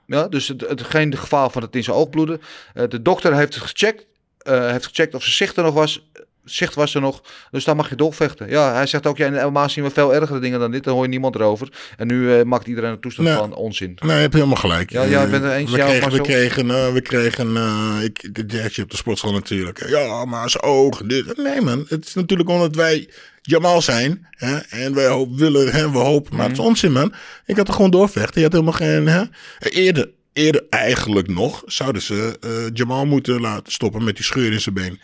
Ja, 0.07 0.29
dus 0.29 0.49
het, 0.49 0.61
het, 0.61 0.83
geen 0.83 1.17
gevaar 1.17 1.51
van 1.51 1.63
het 1.63 1.77
in 1.77 1.85
zijn 1.85 1.97
oog 1.97 2.11
bloeden. 2.11 2.41
De 2.89 3.03
dokter 3.03 3.35
heeft 3.35 3.55
het 3.55 3.63
gecheckt. 3.63 4.07
heeft 4.45 4.87
gecheckt 4.87 5.15
of 5.15 5.23
zijn 5.23 5.35
zicht 5.35 5.57
er 5.57 5.63
nog 5.63 5.75
was. 5.75 6.09
Zicht 6.45 6.75
was 6.75 6.95
er 6.95 7.01
nog. 7.01 7.23
Dus 7.51 7.65
daar 7.65 7.77
mag 7.77 7.89
je 7.89 7.97
doorvechten. 7.97 8.49
Ja, 8.51 8.73
hij 8.75 8.87
zegt 8.87 9.07
ook, 9.07 9.17
ja, 9.17 9.27
in 9.27 9.33
de 9.33 9.47
MMA 9.51 9.69
zien 9.69 9.85
we 9.85 9.91
veel 9.91 10.15
ergere 10.15 10.39
dingen 10.39 10.61
dan 10.61 10.71
dit. 10.71 10.85
Daar 10.85 10.95
hoor 10.95 11.03
je 11.03 11.09
niemand 11.09 11.35
erover. 11.35 11.69
En 11.97 12.07
nu 12.07 12.35
eh, 12.35 12.43
maakt 12.45 12.67
iedereen 12.67 12.91
een 12.91 13.01
toestand 13.01 13.29
van 13.29 13.55
onzin. 13.55 13.99
Nee, 14.03 14.15
je 14.17 14.21
hebt 14.23 14.35
helemaal 14.35 14.57
gelijk. 14.57 14.91
Ja, 14.91 15.03
ja, 15.03 15.23
ik 15.23 15.31
ben 15.31 15.43
Eh, 15.43 15.51
er 15.51 15.57
eens. 15.57 15.71
We 15.71 15.77
kregen, 15.79 15.95
we 15.95 16.01
Marcel? 16.01 16.25
kregen, 16.25 16.71
eh, 16.71 16.93
we 16.93 17.01
kregen 17.01 17.57
eh, 17.57 17.97
ik, 18.03 18.35
dit 18.35 18.49
direct 18.51 18.79
op 18.79 18.91
de 18.91 18.97
sportschool 18.97 19.33
natuurlijk. 19.33 19.89
Ja, 19.89 20.25
maar 20.25 20.51
zijn 20.51 20.63
oog. 20.65 21.03
Dit. 21.03 21.37
Nee 21.37 21.61
man, 21.61 21.85
het 21.89 22.07
is 22.07 22.15
natuurlijk 22.15 22.49
omdat 22.49 22.75
wij 22.75 23.09
Jamal 23.43 23.83
zijn. 23.83 24.27
Hè, 24.31 24.57
en 24.57 24.95
wij 24.95 25.07
hoop, 25.07 25.37
willen, 25.39 25.71
hè, 25.73 25.91
we 25.91 25.99
hopen. 25.99 26.37
Maar 26.37 26.49
het 26.49 26.59
is 26.59 26.65
onzin 26.65 26.93
man. 26.93 27.13
Ik 27.47 27.57
had 27.57 27.69
er 27.69 27.75
gewoon 27.75 27.91
doorvechten. 27.91 28.35
Je 28.41 28.43
had 28.43 28.53
helemaal 28.53 28.73
geen... 28.73 29.07
Hè. 29.07 29.23
Eerder, 29.59 30.11
eerder 30.33 30.65
eigenlijk 30.71 31.29
nog 31.29 31.63
zouden 31.67 32.03
ze 32.03 32.37
eh, 32.41 32.51
Jamal 32.73 33.07
moeten 33.07 33.41
laten 33.41 33.73
stoppen 33.73 34.05
met 34.05 34.17
die 34.17 34.25
scheur 34.25 34.53
in 34.53 34.61
zijn 34.61 34.75
been. 34.75 35.01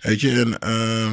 Weet 0.00 0.20
je, 0.20 0.40
en... 0.40 0.58
eh, 0.58 1.12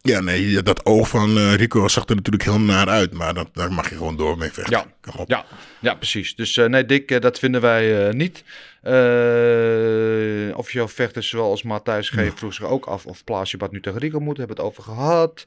ja, 0.00 0.20
nee, 0.20 0.62
dat 0.62 0.84
oog 0.84 1.08
van 1.08 1.38
eh, 1.38 1.54
Rico 1.54 1.88
zag 1.88 2.08
er 2.08 2.14
natuurlijk 2.14 2.44
heel 2.44 2.60
naar 2.60 2.88
uit. 2.88 3.12
Maar 3.12 3.34
dat, 3.34 3.48
daar 3.52 3.72
mag 3.72 3.88
je 3.88 3.96
gewoon 3.96 4.16
door 4.16 4.38
mee 4.38 4.52
vechten. 4.52 4.76
Ja. 4.76 4.86
Kom 5.00 5.20
op. 5.20 5.28
Ja, 5.28 5.44
ja 5.80 5.94
precies. 5.94 6.34
Dus 6.34 6.56
eh, 6.56 6.66
nee, 6.66 6.86
Dick, 6.86 7.20
dat 7.20 7.38
vinden 7.38 7.60
wij 7.60 8.12
niet. 8.12 8.44
Eh 8.82 10.32
officieel 10.56 10.88
vechters 10.88 11.28
zoals 11.28 11.62
Matthijs 11.62 12.08
G. 12.08 12.14
vroeg 12.34 12.54
zich 12.54 12.64
ook 12.64 12.86
af 12.86 13.06
of 13.06 13.24
Plaasjebad 13.24 13.72
nu 13.72 13.80
tegen 13.80 13.98
Rico 13.98 14.20
moet. 14.20 14.36
Hebben 14.36 14.56
het 14.56 14.64
over 14.64 14.82
gehad. 14.82 15.46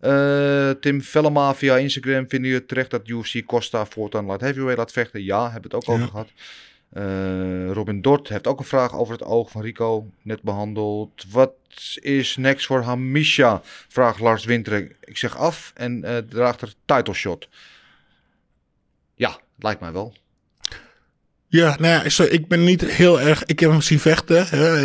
Eh, 0.00 0.70
Tim 0.70 1.02
Vellema 1.02 1.54
via 1.54 1.76
Instagram 1.76 2.28
vinden 2.28 2.50
jullie 2.50 2.66
terecht 2.66 2.90
dat 2.90 3.08
UFC 3.08 3.44
Costa 3.46 3.86
voortaan 3.86 4.24
laat 4.24 4.40
heavyweight 4.40 4.78
laat 4.78 4.92
vechten? 4.92 5.24
Ja, 5.24 5.42
hebben 5.42 5.62
het 5.62 5.74
ook 5.74 5.88
over 5.88 6.08
gehad. 6.08 6.28
Eh, 6.94 7.70
Robin 7.70 8.02
Dort 8.02 8.28
heeft 8.28 8.46
ook 8.46 8.58
een 8.58 8.64
vraag 8.64 8.94
over 8.94 9.12
het 9.12 9.22
oog 9.22 9.50
van 9.50 9.62
Rico, 9.62 10.10
net 10.22 10.42
behandeld. 10.42 11.24
Wat 11.30 11.52
is 11.94 12.36
next 12.36 12.66
voor 12.66 12.82
Hamisha? 12.82 13.60
Vraagt 13.88 14.20
Lars 14.20 14.44
Winter. 14.44 14.96
Ik 15.00 15.16
zeg 15.16 15.36
af 15.36 15.72
en 15.74 16.04
eh 16.04 16.16
daarachter 16.28 16.72
title 16.84 17.14
shot. 17.14 17.48
Ja, 19.14 19.38
lijkt 19.58 19.80
mij 19.80 19.92
wel. 19.92 20.14
Ja, 21.48 21.76
nou 21.78 22.08
ja, 22.08 22.24
ik 22.24 22.48
ben 22.48 22.64
niet 22.64 22.84
heel 22.84 23.20
erg. 23.20 23.44
Ik 23.44 23.60
heb 23.60 23.70
hem 23.70 23.80
zien 23.80 24.00
vechten. 24.00 24.46
Hè, 24.46 24.76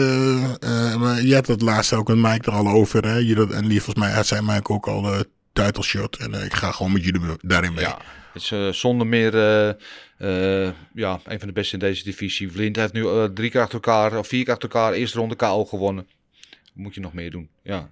eh, 0.60 0.95
maar 0.95 1.22
je 1.22 1.36
had 1.36 1.47
het 1.47 1.62
laatst 1.62 1.93
ook 1.93 2.07
met 2.07 2.18
Mike 2.18 2.51
er 2.51 2.57
al 2.57 2.68
over. 2.68 3.05
Hè, 3.07 3.16
je 3.16 3.36
dat, 3.36 3.51
en 3.51 3.68
die 3.68 3.82
volgens 3.82 4.05
mij 4.05 4.24
zei 4.24 4.41
Mike 4.41 4.74
ook 4.74 4.88
al 4.88 5.14
uh, 5.14 5.20
title 5.53 5.84
shot. 5.84 6.18
En 6.18 6.34
ik 6.34 6.53
ga 6.53 6.72
gewoon 6.72 6.91
met 6.91 7.03
jullie 7.03 7.22
daarin 7.41 7.74
mee. 7.74 7.84
Ja, 7.84 7.97
het 8.34 8.51
is 8.51 8.80
zonder 8.80 9.07
meer 9.07 9.34
eh, 10.20 10.70
ja, 10.93 11.20
een 11.24 11.39
van 11.39 11.47
de 11.47 11.53
beste 11.53 11.74
in 11.74 11.80
deze 11.80 12.03
divisie. 12.03 12.51
Blind 12.51 12.76
heeft 12.76 12.93
nu 12.93 13.07
eh, 13.07 13.24
drie 13.24 13.49
keer 13.49 13.61
achter 13.61 13.76
elkaar, 13.76 14.17
of 14.17 14.28
vier 14.28 14.43
keer 14.43 14.53
achter 14.53 14.70
elkaar, 14.70 14.93
eerste 14.93 15.17
ronde 15.17 15.36
KO 15.36 15.65
gewonnen. 15.65 16.07
Moet 16.74 16.93
je 16.93 17.01
nog 17.01 17.13
meer 17.13 17.32
doen? 17.32 17.49
Ja, 17.63 17.89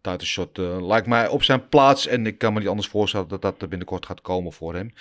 title 0.00 0.26
shot 0.26 0.58
eh, 0.58 0.86
lijkt 0.86 1.06
mij 1.06 1.28
op 1.28 1.42
zijn 1.42 1.68
plaats. 1.68 2.06
En 2.06 2.26
ik 2.26 2.38
kan 2.38 2.52
me 2.52 2.58
niet 2.58 2.68
anders 2.68 2.88
voorstellen 2.88 3.28
dat 3.28 3.42
dat 3.42 3.68
binnenkort 3.68 4.06
gaat 4.06 4.20
komen 4.20 4.52
voor 4.52 4.74
hem. 4.74 4.92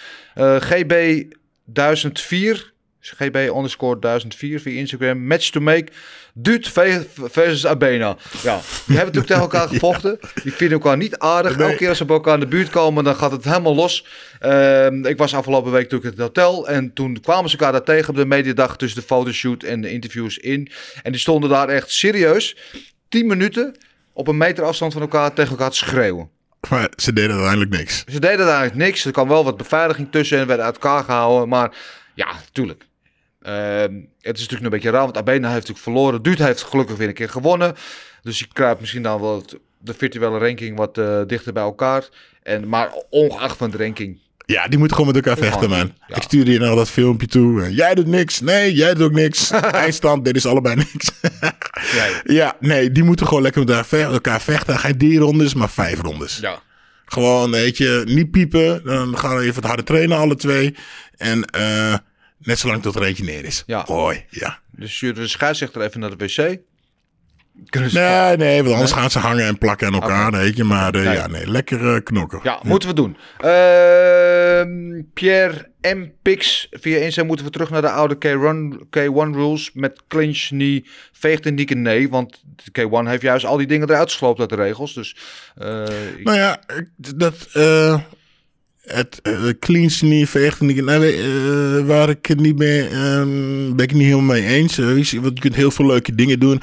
GB 0.59 1.23
1004. 1.63 2.73
GB 3.01 3.35
underscore 3.35 3.99
1004 3.99 4.59
via 4.59 4.79
Instagram. 4.79 5.27
Match 5.27 5.49
to 5.49 5.59
make. 5.59 5.87
Duut 6.33 6.69
versus 7.13 7.65
Abena. 7.65 8.17
Ja, 8.41 8.61
die 8.85 8.97
hebben 8.97 9.13
natuurlijk 9.13 9.25
tegen 9.25 9.41
elkaar 9.41 9.67
gevochten. 9.73 10.19
Die 10.43 10.53
vinden 10.53 10.77
elkaar 10.77 10.97
niet 10.97 11.17
aardig. 11.17 11.57
Elke 11.57 11.75
keer 11.75 11.89
als 11.89 11.97
ze 11.97 12.05
bij 12.05 12.15
elkaar 12.15 12.33
in 12.33 12.39
de 12.39 12.47
buurt 12.47 12.69
komen, 12.69 13.03
dan 13.03 13.15
gaat 13.15 13.31
het 13.31 13.43
helemaal 13.43 13.75
los. 13.75 14.05
Uh, 14.41 14.85
ik 14.85 15.17
was 15.17 15.33
afgelopen 15.33 15.71
week 15.71 15.83
natuurlijk 15.83 16.15
in 16.15 16.23
het 16.23 16.35
hotel. 16.35 16.67
En 16.67 16.93
toen 16.93 17.19
kwamen 17.21 17.49
ze 17.49 17.57
elkaar 17.57 17.71
daar 17.71 17.83
tegen 17.83 18.09
op 18.09 18.15
de 18.15 18.25
mediadag 18.25 18.77
tussen 18.77 19.01
de 19.01 19.07
fotoshoot 19.07 19.63
en 19.63 19.81
de 19.81 19.91
interviews 19.91 20.37
in. 20.37 20.71
En 21.03 21.11
die 21.11 21.21
stonden 21.21 21.49
daar 21.49 21.69
echt 21.69 21.91
serieus 21.91 22.57
10 23.09 23.27
minuten 23.27 23.75
op 24.13 24.27
een 24.27 24.37
meter 24.37 24.63
afstand 24.63 24.93
van 24.93 25.01
elkaar 25.01 25.33
tegen 25.33 25.51
elkaar 25.51 25.69
te 25.69 25.77
schreeuwen. 25.77 26.29
Maar 26.69 26.89
ze 26.95 27.13
deden 27.13 27.31
uiteindelijk 27.31 27.71
niks. 27.71 28.03
Ze 28.07 28.19
deden 28.19 28.45
eigenlijk 28.45 28.75
niks. 28.75 29.05
Er 29.05 29.11
kwam 29.11 29.27
wel 29.27 29.43
wat 29.43 29.57
beveiliging 29.57 30.11
tussen 30.11 30.39
en 30.39 30.47
werden 30.47 30.65
uit 30.65 30.75
elkaar 30.75 31.03
gehouden. 31.03 31.49
Maar 31.49 31.75
ja, 32.15 32.27
tuurlijk. 32.51 32.87
Ehm, 33.53 33.93
het 34.21 34.35
is 34.37 34.41
natuurlijk 34.47 34.63
een 34.63 34.69
beetje 34.69 34.89
raar, 34.89 35.03
want 35.03 35.17
Abena 35.17 35.47
heeft 35.47 35.67
natuurlijk 35.67 35.79
verloren. 35.83 36.21
Duut 36.21 36.37
heeft 36.39 36.61
gelukkig 36.63 36.97
weer 36.97 37.07
een 37.07 37.13
keer 37.13 37.29
gewonnen. 37.29 37.75
Dus 38.21 38.39
je 38.39 38.47
kruipt 38.53 38.79
misschien 38.79 39.03
dan 39.03 39.21
wel 39.21 39.35
het- 39.35 39.57
de 39.81 39.93
virtuele 39.93 40.37
ranking 40.37 40.77
wat 40.77 40.97
eh, 40.97 41.21
dichter 41.27 41.53
bij 41.53 41.63
elkaar. 41.63 42.07
En, 42.43 42.67
maar 42.69 42.91
ongeacht 43.09 43.57
van 43.57 43.69
de 43.69 43.77
ranking. 43.77 44.17
Ja, 44.45 44.67
die 44.67 44.77
moeten 44.79 44.97
gewoon 44.97 45.13
met 45.13 45.25
elkaar 45.25 45.43
vechten, 45.43 45.69
man. 45.69 45.93
ja. 46.07 46.15
Ik 46.15 46.21
stuurde 46.21 46.51
je 46.51 46.59
nou 46.59 46.75
dat 46.75 46.89
filmpje 46.89 47.27
toe. 47.27 47.61
Eh, 47.63 47.75
Jij 47.75 47.95
doet 47.95 48.07
niks. 48.07 48.39
Nee, 48.39 48.73
jij 48.73 48.93
doet 48.93 49.03
ook 49.03 49.11
niks. 49.11 49.51
Eindstand, 49.83 50.25
dit 50.25 50.35
is 50.35 50.45
allebei 50.45 50.75
niks. 50.75 51.11
ja, 52.39 52.55
nee, 52.59 52.91
die 52.91 53.03
moeten 53.03 53.27
gewoon 53.27 53.41
lekker 53.41 53.63
met 53.65 53.91
elkaar 54.01 54.41
vechten. 54.41 54.79
Geen 54.79 54.97
drie 54.97 55.19
rondes, 55.19 55.53
maar 55.53 55.69
vijf 55.69 56.01
rondes. 56.01 56.37
Ja. 56.41 56.59
Gewoon, 57.05 57.51
weet 57.51 57.77
je, 57.77 58.01
niet 58.05 58.31
piepen. 58.31 58.81
Dan 58.83 59.17
gaan 59.17 59.35
we 59.35 59.41
even 59.41 59.55
het 59.55 59.65
harde 59.65 59.83
trainen, 59.83 60.17
alle 60.17 60.35
twee. 60.35 60.75
En 61.17 61.45
eh, 61.45 61.93
net 62.39 62.59
zolang 62.59 62.81
tot 62.81 62.95
er 62.95 63.03
eentje 63.03 63.23
neer 63.23 63.45
is. 63.45 63.63
Ja. 63.65 63.83
Hoi, 63.85 64.25
ja. 64.29 64.59
Dus 64.71 64.95
stuur 64.95 65.13
de 65.13 65.27
scheidsrechter 65.27 65.81
even 65.81 65.99
naar 65.99 66.17
de 66.17 66.25
wc. 66.25 66.57
Kunnen 67.69 67.89
ze- 67.89 67.99
Nee, 67.99 68.37
nee, 68.37 68.61
want 68.63 68.73
anders 68.73 68.91
gaan 68.91 69.11
ze 69.11 69.19
hangen 69.19 69.45
en 69.45 69.57
plakken 69.57 69.87
aan 69.87 69.93
elkaar, 69.93 70.31
weet 70.31 70.57
je. 70.57 70.63
Maar 70.63 70.93
eh, 70.93 71.03
Nee. 71.03 71.13
ja, 71.15 71.27
nee, 71.27 71.47
lekker 71.47 71.95
eh, 71.95 72.03
knokken. 72.03 72.39
Ja, 72.43 72.59
moeten 72.63 72.89
we 72.89 72.95
doen. 72.95 73.17
Ehm, 73.37 75.01
Pierre 75.13 75.71
M. 75.81 76.05
Pix 76.21 76.67
via 76.71 76.97
Insta 76.97 77.23
moeten 77.23 77.45
we 77.45 77.51
terug 77.51 77.69
naar 77.69 77.81
de 77.81 77.89
oude 77.89 78.15
K1, 78.15 78.79
K1 78.89 79.33
rules 79.35 79.71
met 79.73 80.01
clinch, 80.07 80.47
knee, 80.47 80.85
veegt 81.11 81.45
en 81.45 81.53
nieken 81.53 81.81
nee. 81.81 82.09
Want 82.09 82.43
de 82.63 82.71
K1 82.81 83.07
heeft 83.09 83.21
juist 83.21 83.45
al 83.45 83.57
die 83.57 83.67
dingen 83.67 83.89
eruit 83.89 84.11
gesloopt 84.11 84.39
uit 84.39 84.49
de 84.49 84.55
regels. 84.55 84.93
Dus 84.93 85.15
eh, 85.55 85.83
ik- 86.17 86.23
Nou 86.23 86.37
ja, 86.37 86.59
dat. 86.97 87.47
Het 88.81 89.19
veegt 90.27 90.59
niet. 90.59 90.83
Nou, 90.83 91.05
eh, 91.05 91.85
waar 91.85 92.09
ik 92.09 92.25
het 92.25 92.39
niet 92.39 92.57
mee. 92.57 92.87
ehm, 92.87 93.75
ben 93.75 93.85
ik 93.85 93.93
niet 93.93 94.03
helemaal 94.03 94.35
mee 94.35 94.45
eens. 94.45 94.77
Eh, 94.77 94.85
want 94.85 95.09
je 95.09 95.39
kunt 95.39 95.55
heel 95.55 95.71
veel 95.71 95.85
leuke 95.85 96.15
dingen 96.15 96.39
doen. 96.39 96.61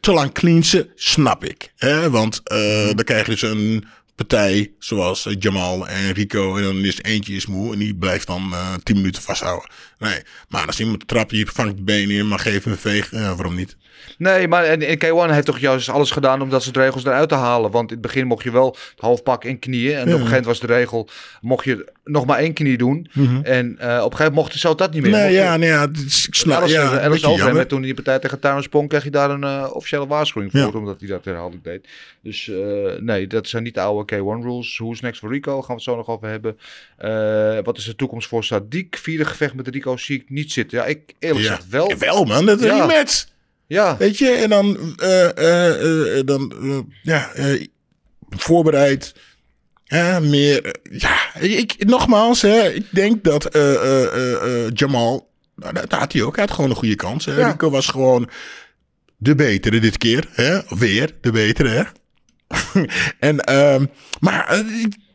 Te 0.00 0.12
lang 0.12 0.32
cleansen, 0.32 0.88
snap 0.94 1.44
ik. 1.44 1.72
Hè? 1.76 2.10
Want 2.10 2.40
eh, 2.44 2.86
dan 2.86 3.04
krijg 3.04 3.26
je 3.26 3.30
dus 3.30 3.42
een 3.42 3.84
partij 4.14 4.72
zoals 4.78 5.28
Jamal 5.38 5.88
en 5.88 6.12
Rico. 6.12 6.56
En 6.56 6.62
dan 6.62 6.76
is 6.76 7.02
eentje 7.02 7.34
is 7.34 7.46
moe 7.46 7.72
en 7.72 7.78
die 7.78 7.94
blijft 7.94 8.26
dan 8.26 8.54
10 8.82 8.96
minuten 8.96 9.22
vasthouden. 9.22 9.70
Nee, 9.98 10.22
maar 10.48 10.66
als 10.66 10.80
iemand 10.80 11.08
trapt, 11.08 11.30
je 11.30 11.46
vangt 11.46 11.76
de 11.76 11.82
benen 11.82 12.16
in, 12.16 12.28
maar 12.28 12.38
geef 12.38 12.64
hem 12.64 12.72
een 12.72 12.78
veeg. 12.78 13.10
Ja, 13.10 13.34
waarom 13.34 13.54
niet? 13.54 13.76
Nee, 14.18 14.48
maar 14.48 14.64
en, 14.64 14.82
en 14.82 14.96
K1 15.28 15.32
heeft 15.32 15.46
toch 15.46 15.58
juist 15.58 15.88
alles 15.88 16.10
gedaan 16.10 16.42
om 16.42 16.50
dat 16.50 16.62
soort 16.62 16.76
regels 16.76 17.04
eruit 17.04 17.28
te 17.28 17.34
halen. 17.34 17.70
Want 17.70 17.88
in 17.90 17.96
het 17.96 18.06
begin 18.06 18.26
mocht 18.26 18.42
je 18.44 18.50
wel 18.50 18.66
het 18.90 19.00
halfpak 19.00 19.44
in 19.44 19.58
knieën. 19.58 19.92
En 19.94 20.00
op 20.00 20.04
een 20.06 20.10
gegeven 20.12 20.28
moment 20.28 20.44
was 20.46 20.60
de 20.60 20.66
regel, 20.66 21.08
mocht 21.40 21.64
je 21.64 21.92
nog 22.04 22.26
maar 22.26 22.38
één 22.38 22.52
knie 22.52 22.76
doen. 22.78 23.10
En 23.42 23.78
eh, 23.78 23.86
op 23.88 24.10
een 24.10 24.16
gegeven 24.16 24.16
moment 24.18 24.34
mocht 24.34 24.52
je 24.52 24.58
zo 24.58 24.74
dat 24.74 24.92
niet 24.92 25.02
meer. 25.02 25.10
Nee, 25.10 25.20
Mocht 25.22 25.32
je- 25.34 25.38
ja, 25.40 25.56
nee, 25.56 25.68
ja, 25.68 25.82
ik 26.26 26.34
snap. 26.34 26.66
Ja, 26.66 27.00
Alice 27.00 27.52
werd 27.54 27.68
toen 27.68 27.82
die 27.82 27.94
partij 27.94 28.18
tegen 28.18 28.40
Tyrone 28.40 28.62
Spong 28.62 28.88
kreeg 28.88 29.04
je 29.04 29.10
daar 29.10 29.30
een 29.30 29.44
eh, 29.44 29.70
officiële 29.72 30.06
waarschuwing 30.06 30.50
voor, 30.52 30.60
Ja. 30.60 30.68
omdat 30.78 31.00
hij 31.00 31.08
dat 31.08 31.24
herhaaldelijk 31.24 31.64
deed. 31.64 31.88
Dus 32.22 32.48
eh, 32.48 32.56
nee, 33.00 33.26
dat 33.26 33.48
zijn 33.48 33.62
niet 33.62 33.74
de 33.74 33.80
oude 33.80 34.14
K1 34.16 34.42
rules. 34.44 34.76
Hoe 34.78 34.92
is 34.92 35.00
next 35.00 35.20
voor 35.20 35.32
Rico? 35.32 35.52
Gaan 35.58 35.66
we 35.66 35.72
het 35.72 35.82
zo 35.82 35.96
nog 35.96 36.08
over 36.08 36.28
hebben. 36.28 36.58
Wat 37.64 37.76
is 37.78 37.84
de 37.84 37.96
toekomst 37.96 38.28
voor 38.28 38.44
Sadiq? 38.44 38.88
Vierde 38.90 39.24
gevecht 39.24 39.54
met 39.54 39.68
Rico 39.68 39.87
zie 39.96 40.20
ik 40.20 40.30
niet 40.30 40.52
zitten. 40.52 40.78
Ja, 40.78 40.84
ik 40.84 41.00
eerlijk 41.18 41.44
Ja. 41.44 41.50
gezegd 41.54 41.68
wel. 41.70 41.92
Wel, 41.98 42.24
man, 42.24 42.46
dat 42.46 42.60
is 42.60 42.66
Ja. 42.66 42.80
een 42.80 42.86
match. 42.86 43.26
Ja, 43.66 43.96
Weet 43.96 44.18
je, 44.18 44.30
en 44.30 44.48
dan, 44.50 44.94
eh, 44.96 45.36
eh, 45.38 46.18
eh, 46.18 46.26
dan 46.26 46.52
ja, 47.02 47.30
voorbereid. 48.28 49.14
Ja, 49.84 50.20
meer. 50.20 50.74
ja, 50.90 51.34
ik, 51.40 51.74
nogmaals, 51.86 52.42
hè, 52.42 52.68
ik 52.68 52.86
denk 52.90 53.24
dat 53.24 53.44
eh, 53.44 54.68
Jamal. 54.72 55.30
Nou, 55.56 55.72
dat 55.74 55.92
had 55.92 56.12
hij 56.12 56.22
ook. 56.22 56.36
Hij 56.36 56.44
had 56.44 56.54
gewoon 56.54 56.70
een 56.70 56.76
goede 56.76 56.94
kans. 56.94 57.24
Hè. 57.24 57.36
Ja. 57.38 57.50
Rico 57.50 57.70
was 57.70 57.86
gewoon 57.86 58.28
de 59.16 59.34
betere 59.34 59.80
dit 59.80 59.98
keer. 59.98 60.28
Hè? 60.30 60.58
Weer 60.68 61.14
de 61.20 61.30
betere, 61.32 61.68
hè? 61.68 61.82
en, 63.28 63.40
ehm, 63.40 63.84
maar 64.20 64.64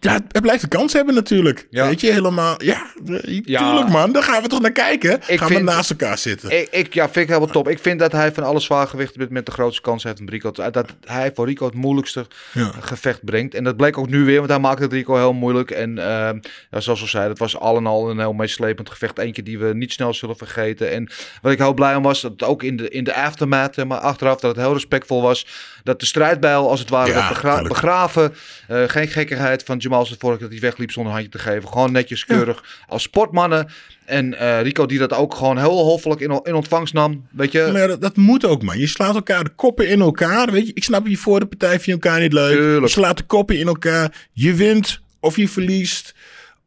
ja, 0.04 0.14
het 0.32 0.42
blijft 0.42 0.64
een 0.64 0.70
kans 0.70 0.94
hebben 0.94 1.14
natuurlijk. 1.16 1.68
Ja. 1.70 1.88
Weet 1.88 2.02
je, 2.02 2.12
helemaal. 2.12 2.64
Ja, 2.64 2.86
eh, 3.08 3.40
Ja. 3.46 3.60
tuurlijk 3.68 3.90
man. 3.90 4.12
Daar 4.12 4.24
gaan 4.24 4.42
we 4.42 4.48
toch 4.48 4.62
naar 4.62 4.72
kijken. 4.72 5.20
Ik 5.28 5.40
gaan 5.40 5.48
we 5.54 5.60
naast 5.60 5.90
elkaar 5.90 6.18
zitten. 6.18 6.60
ik, 6.60 6.68
ik, 6.72 6.94
ja, 6.94 7.04
vind 7.04 7.16
ik 7.18 7.28
helemaal 7.28 7.48
top. 7.54 7.68
Ik 7.70 7.80
vind 7.80 8.00
dat 8.00 8.12
hij 8.12 8.32
van 8.34 8.44
alle 8.44 8.60
zwaargewichten 8.60 9.20
met, 9.20 9.30
met 9.30 9.46
de 9.46 9.52
grootste 9.52 9.82
kans 9.82 10.04
heeft 10.04 10.20
om 10.20 10.30
Rico. 10.30 10.52
Dat 10.52 10.94
hij 11.06 11.32
voor 11.36 11.46
Rico 11.46 11.66
het 11.66 11.74
moeilijkste 11.76 12.26
Ja. 12.54 12.72
gevecht 12.80 13.24
brengt. 13.26 13.56
En 13.56 13.64
dat 13.64 13.78
bleek 13.78 13.98
ook 13.98 14.10
nu 14.10 14.24
weer, 14.26 14.38
want 14.38 14.50
hij 14.50 14.60
maakte 14.60 14.84
het 14.84 14.94
Rico 14.94 15.16
heel 15.16 15.34
moeilijk. 15.34 15.72
En 15.72 15.98
eh, 15.98 16.30
ja, 16.72 16.80
zoals 16.80 17.02
we 17.02 17.08
zeiden, 17.08 17.32
het 17.32 17.40
was 17.42 17.58
al 17.58 17.78
en 17.78 17.86
al 17.86 18.10
een 18.10 18.20
heel 18.20 18.34
meeslepend 18.34 18.90
gevecht. 18.90 19.18
Eentje 19.18 19.44
die 19.44 19.60
we 19.60 19.74
niet 19.74 19.92
snel 19.92 20.14
zullen 20.14 20.38
vergeten. 20.38 20.92
En 20.92 21.10
wat 21.42 21.52
ik 21.52 21.58
heel 21.58 21.74
blij 21.74 21.96
om 21.96 22.04
was, 22.04 22.22
dat 22.22 22.44
ook 22.44 22.64
in 22.64 22.76
de, 22.78 22.90
in 22.90 23.04
de 23.04 23.16
aftermath, 23.16 23.86
maar 23.86 23.98
achteraf, 24.00 24.40
dat 24.40 24.56
het 24.56 24.66
heel 24.66 24.74
respectvol 24.74 25.22
was. 25.22 25.48
Dat 25.84 26.00
de 26.00 26.06
strijdbijl 26.06 26.70
als 26.70 26.80
het 26.80 26.90
ware 26.90 27.08
Ja, 27.08 27.14
werd 27.14 27.28
begra- 27.28 27.50
tuurlijk. 27.52 27.74
begraven. 27.74 28.34
Eh, 28.68 28.84
geen 28.88 29.08
gekkigheid 29.08 29.64
van 29.64 29.78
Jamal 29.78 30.08
vorige 30.20 30.42
dat 30.42 30.52
hij 30.52 30.60
wegliep 30.60 30.92
zonder 30.92 31.12
handje 31.14 31.30
te 31.32 31.40
geven. 31.40 31.70
Gewoon 31.70 31.92
netjes, 31.92 32.26
keurig, 32.26 32.64
als 32.88 33.04
sportmannen. 33.04 33.68
En 34.06 34.40
eh, 34.40 34.62
Rico 34.62 34.86
die 34.86 35.00
dat 35.00 35.14
ook 35.14 35.36
gewoon 35.36 35.58
heel 35.58 35.84
hoffelijk 35.84 36.22
in, 36.22 36.40
in 36.44 36.54
ontvangst 36.54 36.94
nam. 36.94 37.28
Weet 37.32 37.52
je, 37.52 37.70
Maar 37.72 37.82
ja, 37.82 37.88
dat, 37.88 38.02
dat 38.02 38.16
moet 38.16 38.46
ook, 38.46 38.64
man. 38.64 38.78
Je 38.80 38.88
slaat 38.88 39.16
elkaar 39.16 39.44
de 39.44 39.50
koppen 39.56 39.88
in 39.90 40.02
elkaar. 40.02 40.52
Weet 40.52 40.68
je, 40.68 40.74
ik 40.74 40.84
snap 40.84 41.08
je 41.08 41.18
voor 41.18 41.40
de 41.40 41.46
partij 41.46 41.70
vind 41.80 41.86
je 41.86 41.92
elkaar 41.92 42.20
niet 42.20 42.34
leuk. 42.34 42.52
Tuurlijk. 42.56 42.86
Je 42.86 42.92
slaat 42.92 43.18
de 43.18 43.24
koppen 43.24 43.60
in 43.60 43.68
elkaar. 43.68 44.28
Je 44.32 44.54
wint 44.54 45.00
of 45.20 45.36
je 45.38 45.50
verliest. 45.50 46.14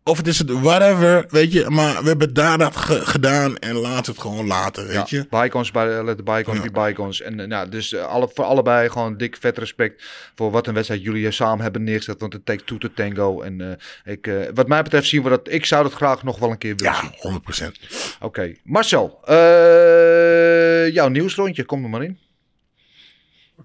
Of 0.08 0.16
het 0.16 0.26
is 0.26 0.38
het 0.38 0.50
whatever, 0.50 1.24
weet 1.28 1.52
je. 1.52 1.70
Maar 1.70 2.02
we 2.02 2.08
hebben 2.08 2.34
daar 2.34 2.58
dat 2.58 2.76
ge- 2.76 3.06
gedaan 3.06 3.56
en 3.58 3.74
laat 3.74 4.06
het 4.06 4.18
gewoon 4.18 4.46
laten, 4.46 4.86
weet 4.86 5.10
je. 5.10 5.16
Ja, 5.16 5.42
bygones 5.42 5.70
bij 5.70 6.04
let 6.04 6.16
de 6.16 6.22
bygones 6.22 6.64
Ja. 7.18 7.24
be. 7.24 7.24
En 7.24 7.40
eh, 7.40 7.46
nou, 7.46 7.68
dus 7.68 7.92
eh, 7.92 8.06
alle, 8.06 8.30
voor 8.34 8.44
allebei 8.44 8.90
gewoon 8.90 9.16
dik 9.16 9.36
vet 9.40 9.58
respect 9.58 10.02
voor 10.34 10.50
wat 10.50 10.66
een 10.66 10.74
wedstrijd 10.74 11.02
jullie 11.02 11.30
samen 11.30 11.62
hebben 11.62 11.84
neergezet. 11.84 12.20
Want 12.20 12.32
het 12.32 12.46
take 12.46 12.64
two 12.64 12.78
to 12.78 12.88
tango. 12.94 13.40
En 13.42 13.60
eh, 14.04 14.12
ik, 14.12 14.26
eh, 14.26 14.34
wat 14.54 14.68
mij 14.68 14.82
betreft 14.82 15.08
zien 15.08 15.22
we 15.22 15.28
dat. 15.28 15.40
Ik 15.50 15.64
zou 15.64 15.82
dat 15.82 15.92
graag 15.92 16.22
nog 16.22 16.38
wel 16.38 16.50
een 16.50 16.58
keer 16.58 16.74
willen 16.76 16.94
zien. 16.94 17.10
Ja, 17.12 17.18
100%. 17.20 18.16
Oké, 18.20 18.54
Marcel, 18.64 19.18
eh, 19.24 19.34
jouw 20.94 21.08
nieuwsrondje, 21.08 21.64
kom 21.64 21.82
er 21.84 21.90
maar 21.90 22.02
in. 22.02 22.18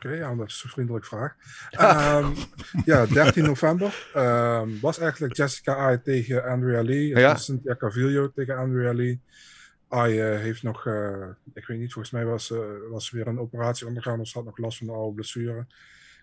Oké, 0.06 0.14
ja, 0.16 0.36
dat 0.36 0.48
is 0.48 0.62
een 0.64 0.70
vriendelijke 0.70 1.08
vraag. 1.08 1.36
Ehm, 1.72 2.32
ja, 2.86 3.06
13 3.06 3.44
november 3.44 4.10
ehm, 4.14 4.70
was 4.82 5.00
eigenlijk 5.00 5.36
Jessica 5.36 5.76
Ai 5.76 6.02
tegen 6.02 6.44
Andrea 6.44 6.82
Lee. 6.84 7.08
Ja. 7.08 7.36
Cynthia 7.36 7.76
Cavillo 7.76 8.32
tegen 8.32 8.58
Andrea 8.58 8.94
Lee. 8.94 9.22
Ai 9.88 10.20
eh, 10.20 10.40
heeft 10.40 10.64
nog, 10.64 10.86
eh, 10.88 11.28
ik 11.54 11.66
weet 11.68 11.80
niet, 11.80 11.94
volgens 11.94 12.14
mij 12.14 12.26
was 12.26 12.46
ze 12.46 12.88
was 12.92 13.06
ze 13.06 13.16
weer 13.16 13.28
een 13.28 13.40
operatie 13.40 13.88
ondergaan 13.88 14.20
of 14.20 14.28
ze 14.28 14.38
had 14.38 14.46
nog 14.46 14.58
last 14.58 14.78
van 14.78 14.88
een 14.88 14.94
oude 14.96 15.16
blessure. 15.16 15.60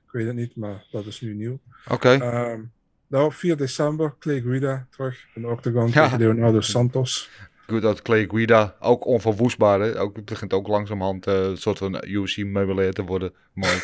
Ik 0.07 0.13
weet 0.13 0.27
het 0.27 0.37
niet, 0.37 0.57
maar 0.57 0.85
dat 0.91 1.07
is 1.07 1.21
nu 1.21 1.35
nieuw. 1.35 1.61
Oké, 1.89 2.09
Ehm 2.09 2.61
nou, 3.07 3.25
op 3.25 3.35
4 3.35 3.57
december, 3.57 4.15
Clay 4.19 4.41
Guida 4.41 4.87
terug 4.91 5.27
in 5.35 5.43
de 5.43 5.49
octagon 5.49 5.87
Ja. 5.87 5.93
tegen 6.05 6.19
Leonardo 6.19 6.61
Santos. 6.75 7.31
Goed 7.71 7.83
dat 7.83 8.03
Clay 8.03 8.27
Guida, 8.29 8.77
ook 8.81 9.07
onverwoestbaar. 9.07 9.81
Hè? 9.81 10.01
Ook, 10.01 10.17
het 10.17 10.25
begint 10.25 10.53
ook 10.53 10.67
langzamerhand 10.69 11.27
eh, 11.27 11.35
een 11.35 11.57
soort 11.57 11.79
van 11.79 12.05
UFC 12.07 12.37
meubilair 12.37 12.93
te 12.93 13.03
worden. 13.03 13.33
Mooi. 13.53 13.79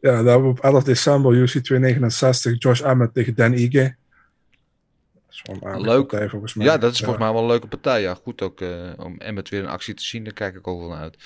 Ja, 0.00 0.22
we 0.24 0.46
op 0.46 0.60
11 0.60 0.84
december 0.84 1.32
UFC 1.34 1.58
269 1.58 2.54
Josh 2.58 2.80
Emmett 2.80 3.14
tegen 3.14 3.34
Dan 3.34 3.52
Ige. 3.52 3.94
Leuk. 5.62 6.06
partij 6.06 6.28
volgens 6.28 6.54
mij. 6.54 6.66
Ja, 6.66 6.78
dat 6.78 6.92
is 6.92 6.98
volgens 6.98 7.18
mij 7.18 7.32
wel 7.32 7.42
een 7.42 7.48
leuke 7.48 7.66
partij. 7.66 8.00
Ja, 8.00 8.14
goed 8.14 8.42
ook 8.42 8.60
eh, 8.60 8.90
om 8.96 9.18
Emmet 9.18 9.48
weer 9.48 9.60
in 9.62 9.68
actie 9.68 9.94
te 9.94 10.02
zien. 10.04 10.24
Daar 10.24 10.32
kijk 10.32 10.54
ik 10.56 10.66
ook 10.66 10.80
wel 10.80 10.88
naar 10.88 10.98
uit. 11.00 11.16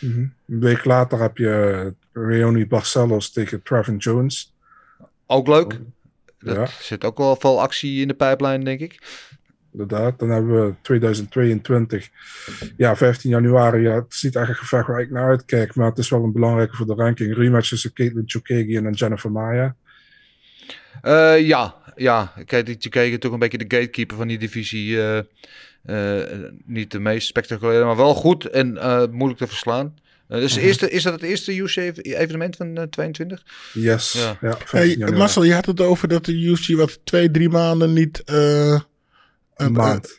Mhm. 0.00 0.18
Een 0.18 0.60
week 0.60 0.84
later 0.84 1.20
heb 1.20 1.36
je 1.36 1.94
Reoni 2.12 2.66
Barcelos 2.66 3.30
tegen 3.32 3.62
Trevin 3.62 3.96
Jones. 3.96 4.54
Ook 5.26 5.46
leuk. 5.46 5.80
Dat 6.38 6.56
Ja. 6.56 6.66
zit 6.66 7.04
ook 7.04 7.18
wel 7.18 7.36
veel 7.36 7.60
actie 7.60 8.00
in 8.00 8.08
de 8.08 8.14
pijplijn, 8.14 8.64
denk 8.64 8.80
ik. 8.80 8.98
Inderdaad. 9.78 10.18
Dan 10.18 10.30
hebben 10.30 10.66
we 10.66 10.74
2022. 10.82 12.08
Ja, 12.76 12.96
15 12.96 13.30
januari. 13.30 13.82
Ja, 13.82 13.94
het 13.94 14.12
is 14.12 14.22
niet 14.22 14.36
echt 14.36 14.48
een 14.48 14.54
gevecht 14.54 14.86
waar 14.86 15.00
ik 15.00 15.10
naar 15.10 15.28
uitkijk. 15.28 15.74
Maar 15.74 15.88
het 15.88 15.98
is 15.98 16.08
wel 16.10 16.24
een 16.24 16.32
belangrijke 16.32 16.76
voor 16.76 16.86
de 16.86 16.94
ranking. 16.94 17.36
Rematch 17.36 17.68
tussen 17.68 17.92
Caitlin 17.92 18.86
en 18.86 18.92
Jennifer 18.92 19.32
Maya. 19.32 19.74
Eh, 21.02 21.46
ja, 21.46 21.74
ja. 21.96 22.32
Die 22.46 22.76
Chikeke 22.78 22.98
natuurlijk 23.10 23.32
een 23.32 23.38
beetje 23.48 23.58
de 23.66 23.76
gatekeeper 23.76 24.16
van 24.16 24.28
die 24.28 24.38
divisie. 24.38 25.00
eh, 25.00 25.18
eh, 26.20 26.40
niet 26.64 26.90
de 26.90 26.98
meest 27.00 27.26
spectaculaire, 27.26 27.84
maar 27.84 27.96
wel 27.96 28.14
goed 28.14 28.44
en 28.44 28.76
eh, 28.78 29.02
moeilijk 29.10 29.38
te 29.40 29.46
verslaan. 29.46 29.94
Dus 30.28 30.52
de 30.52 30.58
Mhm. 30.58 30.66
eerste, 30.68 30.90
is 30.90 31.02
dat 31.02 31.12
het 31.12 31.22
eerste 31.22 31.56
UFC-evenement 31.56 32.56
van 32.56 32.76
eh, 32.76 32.82
22? 32.82 33.42
Yes. 33.72 34.12
Ja. 34.12 34.38
Ja, 34.40 34.50
15 34.56 34.78
Hey, 34.78 34.88
januari. 34.88 35.16
Marcel, 35.16 35.42
je 35.44 35.54
had 35.54 35.66
het 35.66 35.80
over 35.80 36.08
dat 36.08 36.24
de 36.24 36.32
UFC 36.32 36.68
wat 36.76 36.98
twee, 37.04 37.30
drie 37.30 37.48
maanden 37.48 37.92
niet... 37.92 38.22
eh, 38.24 38.80
Een 39.56 39.72
maand. 39.72 40.18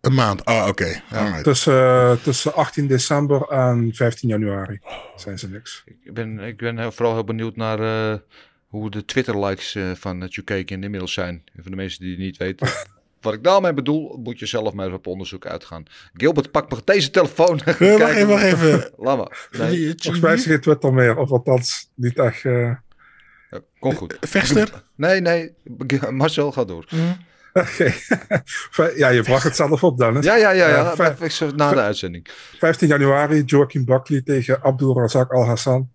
Een 0.00 0.14
maand, 0.14 0.44
ah 0.44 0.68
oké. 0.68 1.00
Tussen, 1.42 1.72
eh, 1.82 2.12
tussen 2.12 2.54
18 2.54 2.86
december 2.86 3.42
en 3.48 3.90
15 3.94 4.28
januari 4.28 4.80
zijn 5.16 5.38
ze 5.38 5.48
niks. 5.48 5.84
Ik 6.04 6.14
ben, 6.14 6.38
ik 6.38 6.56
ben 6.56 6.78
heel- 6.78 6.92
vooral 6.92 7.14
heel 7.14 7.24
benieuwd 7.24 7.56
naar 7.56 7.80
eh, 8.12 8.18
hoe 8.66 8.90
de 8.90 9.04
Twitter-likes 9.04 9.74
eh, 9.74 9.90
van 9.94 10.22
uh, 10.22 10.28
Chukeke 10.28 10.74
inmiddels 10.74 11.12
zijn. 11.12 11.42
Voor 11.56 11.70
de 11.70 11.76
mensen 11.76 12.00
die 12.00 12.10
het 12.10 12.18
niet 12.18 12.36
weten. 12.36 12.68
Wat 13.20 13.34
ik 13.34 13.44
daarmee 13.44 13.72
bedoel, 13.74 14.16
moet 14.22 14.38
je 14.38 14.46
zelf 14.46 14.72
maar 14.72 14.92
op 14.92 15.06
onderzoek 15.06 15.46
uitgaan. 15.46 15.84
Gilbert, 16.14 16.50
pak 16.50 16.70
maar 16.70 16.80
deze 16.84 17.10
telefoon. 17.10 17.60
Eh, 17.60 17.66
wacht 17.66 17.80
even, 18.14 18.28
wacht 18.28 18.42
even. 18.42 18.90
Laat 19.04 19.16
maar. 19.16 19.48
Nee, 19.58 19.86
Volgens 19.96 20.20
mij 20.22 20.34
is 20.34 20.44
geen 20.44 20.60
Twitter 20.60 20.92
meer. 20.94 21.16
Of 21.16 21.30
althans, 21.30 21.90
niet 21.94 22.18
echt... 22.18 22.44
eh, 22.44 22.72
kom 23.78 23.94
goed. 23.94 24.16
Vechter? 24.20 24.82
Nee, 24.94 25.20
nee. 25.20 25.54
Marcel, 26.10 26.52
ga 26.52 26.64
door. 26.64 26.88
Oké. 27.52 27.92
ja, 28.96 29.08
je 29.08 29.22
bracht 29.22 29.42
het 29.44 29.56
zelf 29.56 29.82
op, 29.84 29.98
Dennis. 29.98 30.24
Ja, 30.24 30.34
ja, 30.36 30.50
ja. 30.50 30.68
ja. 30.68 30.94
Eh, 30.96 31.20
Ik 31.20 31.30
zeg 31.30 31.54
na 31.54 31.70
de 31.72 31.80
uitzending. 31.80 32.26
15 32.58 32.88
januari, 32.88 33.42
Joaquin 33.42 33.84
Buckley 33.84 34.22
tegen 34.22 34.62
Abdul 34.62 34.98
Razak 35.00 35.32
Al 35.32 35.44
Hassan. 35.44 35.90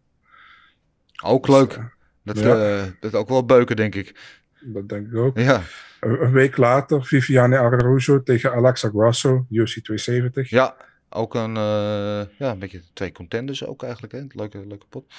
Ook 1.23 1.47
leuk. 1.47 1.79
Dat, 2.23 2.39
Ja. 2.39 2.77
eh, 2.77 2.83
dat 2.99 3.13
ook 3.15 3.29
wel 3.29 3.45
beuken, 3.45 3.75
denk 3.75 3.95
ik. 3.95 4.15
Dat 4.61 4.89
denk 4.89 5.07
ik 5.07 5.15
ook. 5.15 5.37
Ja, 5.39 5.61
Een 5.99 6.31
week 6.31 6.57
later, 6.57 7.05
Viviane 7.05 7.57
Araújo 7.57 8.23
tegen 8.23 8.53
Alexa 8.53 8.89
Grasso, 8.89 9.45
UFC 9.49 9.73
270. 9.83 10.49
ja. 10.49 10.75
Ook 11.15 11.35
een, 11.35 11.55
eh, 11.57 12.21
ja, 12.37 12.51
een 12.51 12.59
beetje 12.59 12.81
twee 12.93 13.11
contenders 13.11 13.65
ook 13.65 13.83
eigenlijk. 13.83 14.13
Hè? 14.13 14.21
Leuke, 14.29 14.67
leuke 14.67 14.85
pot. 14.89 15.13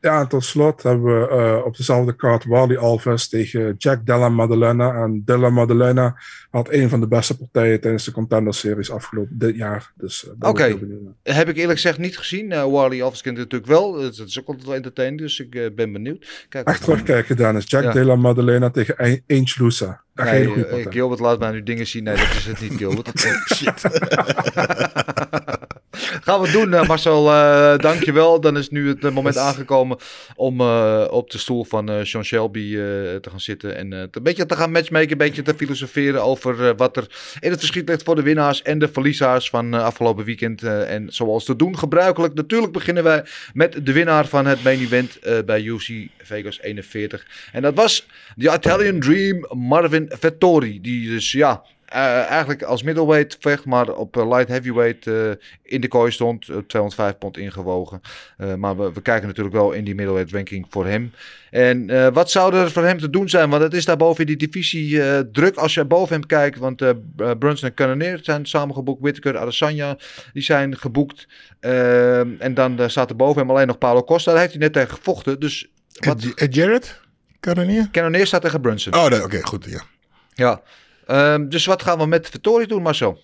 Ja, 0.00 0.20
en 0.20 0.28
tot 0.28 0.44
slot 0.44 0.82
hebben 0.82 1.20
we 1.20 1.28
eh, 1.28 1.64
op 1.64 1.76
dezelfde 1.76 2.16
kaart 2.16 2.44
Wally 2.44 2.76
Alves 2.76 3.28
tegen 3.28 3.74
Jack 3.78 4.06
Della 4.06 4.28
Maddalena. 4.28 4.94
En 4.94 5.22
Della 5.24 5.50
Maddalena 5.50 6.16
had 6.50 6.72
een 6.72 6.88
van 6.88 7.00
de 7.00 7.08
beste 7.08 7.36
partijen 7.36 7.80
tijdens 7.80 8.04
de 8.04 8.12
Contender 8.12 8.54
Series 8.54 8.90
afgelopen 8.90 9.38
dit 9.38 9.56
jaar. 9.56 9.92
Dus 9.96 10.24
uh, 10.24 10.48
Oké. 10.48 10.78
Heb 11.22 11.48
ik 11.48 11.56
eerlijk 11.56 11.80
gezegd 11.80 11.98
niet 11.98 12.18
gezien. 12.18 12.52
Eh 12.52 12.64
Wally 12.64 13.02
Alves 13.02 13.22
kent 13.22 13.38
het 13.38 13.50
natuurlijk 13.52 13.80
wel. 13.80 13.92
Dat 13.92 14.18
is 14.18 14.40
ook 14.40 14.46
altijd 14.46 14.66
wel 14.66 14.74
entertaining, 14.74 15.20
dus 15.20 15.40
ik 15.40 15.74
ben 15.74 15.92
benieuwd. 15.92 16.46
Kijk, 16.48 16.68
Echt 16.68 16.82
terugkijken, 16.82 17.36
Dennis. 17.36 17.64
Jack 17.66 17.82
Ja. 17.82 17.92
Della 17.92 18.16
Maddalena 18.16 18.70
tegen 18.70 18.96
Ainge 19.26 19.62
Lusa. 19.62 19.88
Echt 19.88 19.96
een 19.96 20.07
Nee, 20.24 20.66
eh. 20.66 20.86
Gilbert 20.90 21.20
laat 21.20 21.38
mij 21.38 21.50
nu 21.50 21.62
dingen 21.62 21.86
zien. 21.86 22.04
Nee, 22.04 22.16
dat 22.16 22.34
is 22.36 22.46
het 22.46 22.60
niet, 22.60 22.72
Gilbert. 22.76 23.20
Shit. 23.54 23.80
Gaan 26.22 26.40
we 26.40 26.50
doen, 26.50 26.74
eh, 26.74 26.88
Marcel. 26.88 27.32
eh 27.32 27.78
dankjewel. 27.78 28.40
Dan 28.40 28.56
is 28.56 28.70
nu 28.70 28.88
het 28.88 29.10
moment 29.10 29.36
aangekomen 29.36 29.96
om 30.36 30.60
op 31.10 31.30
de 31.30 31.38
stoel 31.38 31.64
van 31.64 32.06
Sean 32.06 32.24
Shelby 32.24 32.74
te 33.20 33.30
gaan 33.30 33.40
zitten. 33.40 33.76
En 33.76 33.92
een 33.92 34.10
beetje 34.22 34.46
te 34.46 34.56
gaan 34.56 34.72
matchmaken, 34.72 35.10
een 35.10 35.18
beetje 35.18 35.42
te 35.42 35.54
filosoferen 35.54 36.22
over 36.22 36.76
wat 36.76 36.96
er 36.96 37.06
in 37.40 37.50
het 37.50 37.58
verschiet 37.58 37.88
ligt 37.88 38.02
voor 38.02 38.14
de 38.14 38.22
winnaars 38.22 38.62
en 38.62 38.78
de 38.78 38.88
verliezers 38.88 39.50
van 39.50 39.74
afgelopen 39.74 40.24
weekend. 40.24 40.62
En 40.62 41.06
zoals 41.12 41.44
te 41.44 41.56
doen 41.56 41.78
gebruikelijk, 41.78 42.34
natuurlijk 42.34 42.72
beginnen 42.72 43.04
wij 43.04 43.24
met 43.52 43.86
de 43.86 43.92
winnaar 43.92 44.26
van 44.26 44.46
het 44.46 44.62
main 44.62 44.80
event 44.80 45.18
bij 45.46 45.62
UFC 45.62 45.90
Vegas 46.18 46.60
41. 46.60 47.26
En 47.52 47.62
dat 47.62 47.74
was 47.74 48.06
de 48.36 48.52
Italian 48.52 49.00
Dream 49.00 49.46
Marvin 49.50 50.07
Vettori. 50.08 50.80
Die 50.80 51.08
dus 51.08 51.32
ja, 51.32 51.62
eh, 51.84 52.24
eigenlijk 52.26 52.62
als 52.62 52.82
middleweight 52.82 53.36
vecht, 53.40 53.64
maar 53.64 53.94
op 53.94 54.16
eh, 54.16 54.28
light 54.28 54.48
heavyweight 54.48 55.06
eh, 55.06 55.30
in 55.62 55.80
de 55.80 55.88
kooi 55.88 56.10
stond. 56.10 56.48
eh, 56.48 56.56
205 56.56 57.18
pond 57.18 57.36
ingewogen. 57.36 58.00
Maar 58.56 58.76
we, 58.76 58.92
we 58.92 59.00
kijken 59.02 59.26
natuurlijk 59.26 59.56
wel 59.56 59.72
in 59.72 59.84
die 59.84 59.94
middleweight 59.94 60.32
ranking 60.32 60.66
voor 60.70 60.86
hem. 60.86 61.12
En 61.50 62.12
wat 62.12 62.30
zou 62.30 62.54
er 62.54 62.70
voor 62.70 62.84
hem 62.84 62.98
te 62.98 63.10
doen 63.10 63.28
zijn? 63.28 63.50
Want 63.50 63.62
het 63.62 63.74
is 63.74 63.84
daar 63.84 63.96
boven 63.96 64.20
in 64.20 64.36
die 64.36 64.48
divisie 64.48 65.00
druk 65.30 65.56
als 65.56 65.74
je 65.74 65.84
boven 65.84 66.14
hem 66.14 66.26
kijkt. 66.26 66.58
Want 66.58 66.76
Brunson 67.38 67.68
en 67.68 67.74
Cannonier 67.74 68.18
zijn 68.22 68.46
samengeboekt. 68.46 69.00
Whittaker, 69.00 69.38
Adesanya, 69.38 69.98
die 70.32 70.42
zijn 70.42 70.76
geboekt. 70.76 71.28
En 71.60 72.54
dan 72.54 72.90
staat 72.90 73.10
er 73.10 73.16
boven 73.16 73.40
hem 73.40 73.50
alleen 73.50 73.66
nog 73.66 73.78
Paulo 73.78 74.04
Costa. 74.04 74.30
Daar 74.30 74.40
heeft 74.40 74.52
hij 74.52 74.62
net 74.62 74.72
tegen 74.72 74.94
gevochten. 74.94 75.40
Dus 75.40 75.68
wat... 75.98 76.22
Ed, 76.22 76.34
Ed 76.34 76.54
Jarrett? 76.54 77.00
Cannonier? 77.40 77.88
Cannonier 77.92 78.26
staat 78.26 78.42
tegen 78.42 78.60
Brunson. 78.60 78.94
Oh, 78.94 79.04
oké, 79.22 79.42
goed. 79.42 79.64
Ja. 79.64 79.82
Ja. 80.38 80.62
Ehm, 81.06 81.48
dus 81.48 81.66
wat 81.66 81.82
gaan 81.82 81.98
we 81.98 82.06
met 82.06 82.28
Vettori 82.28 82.66
doen, 82.66 82.82
Marcel? 82.82 83.20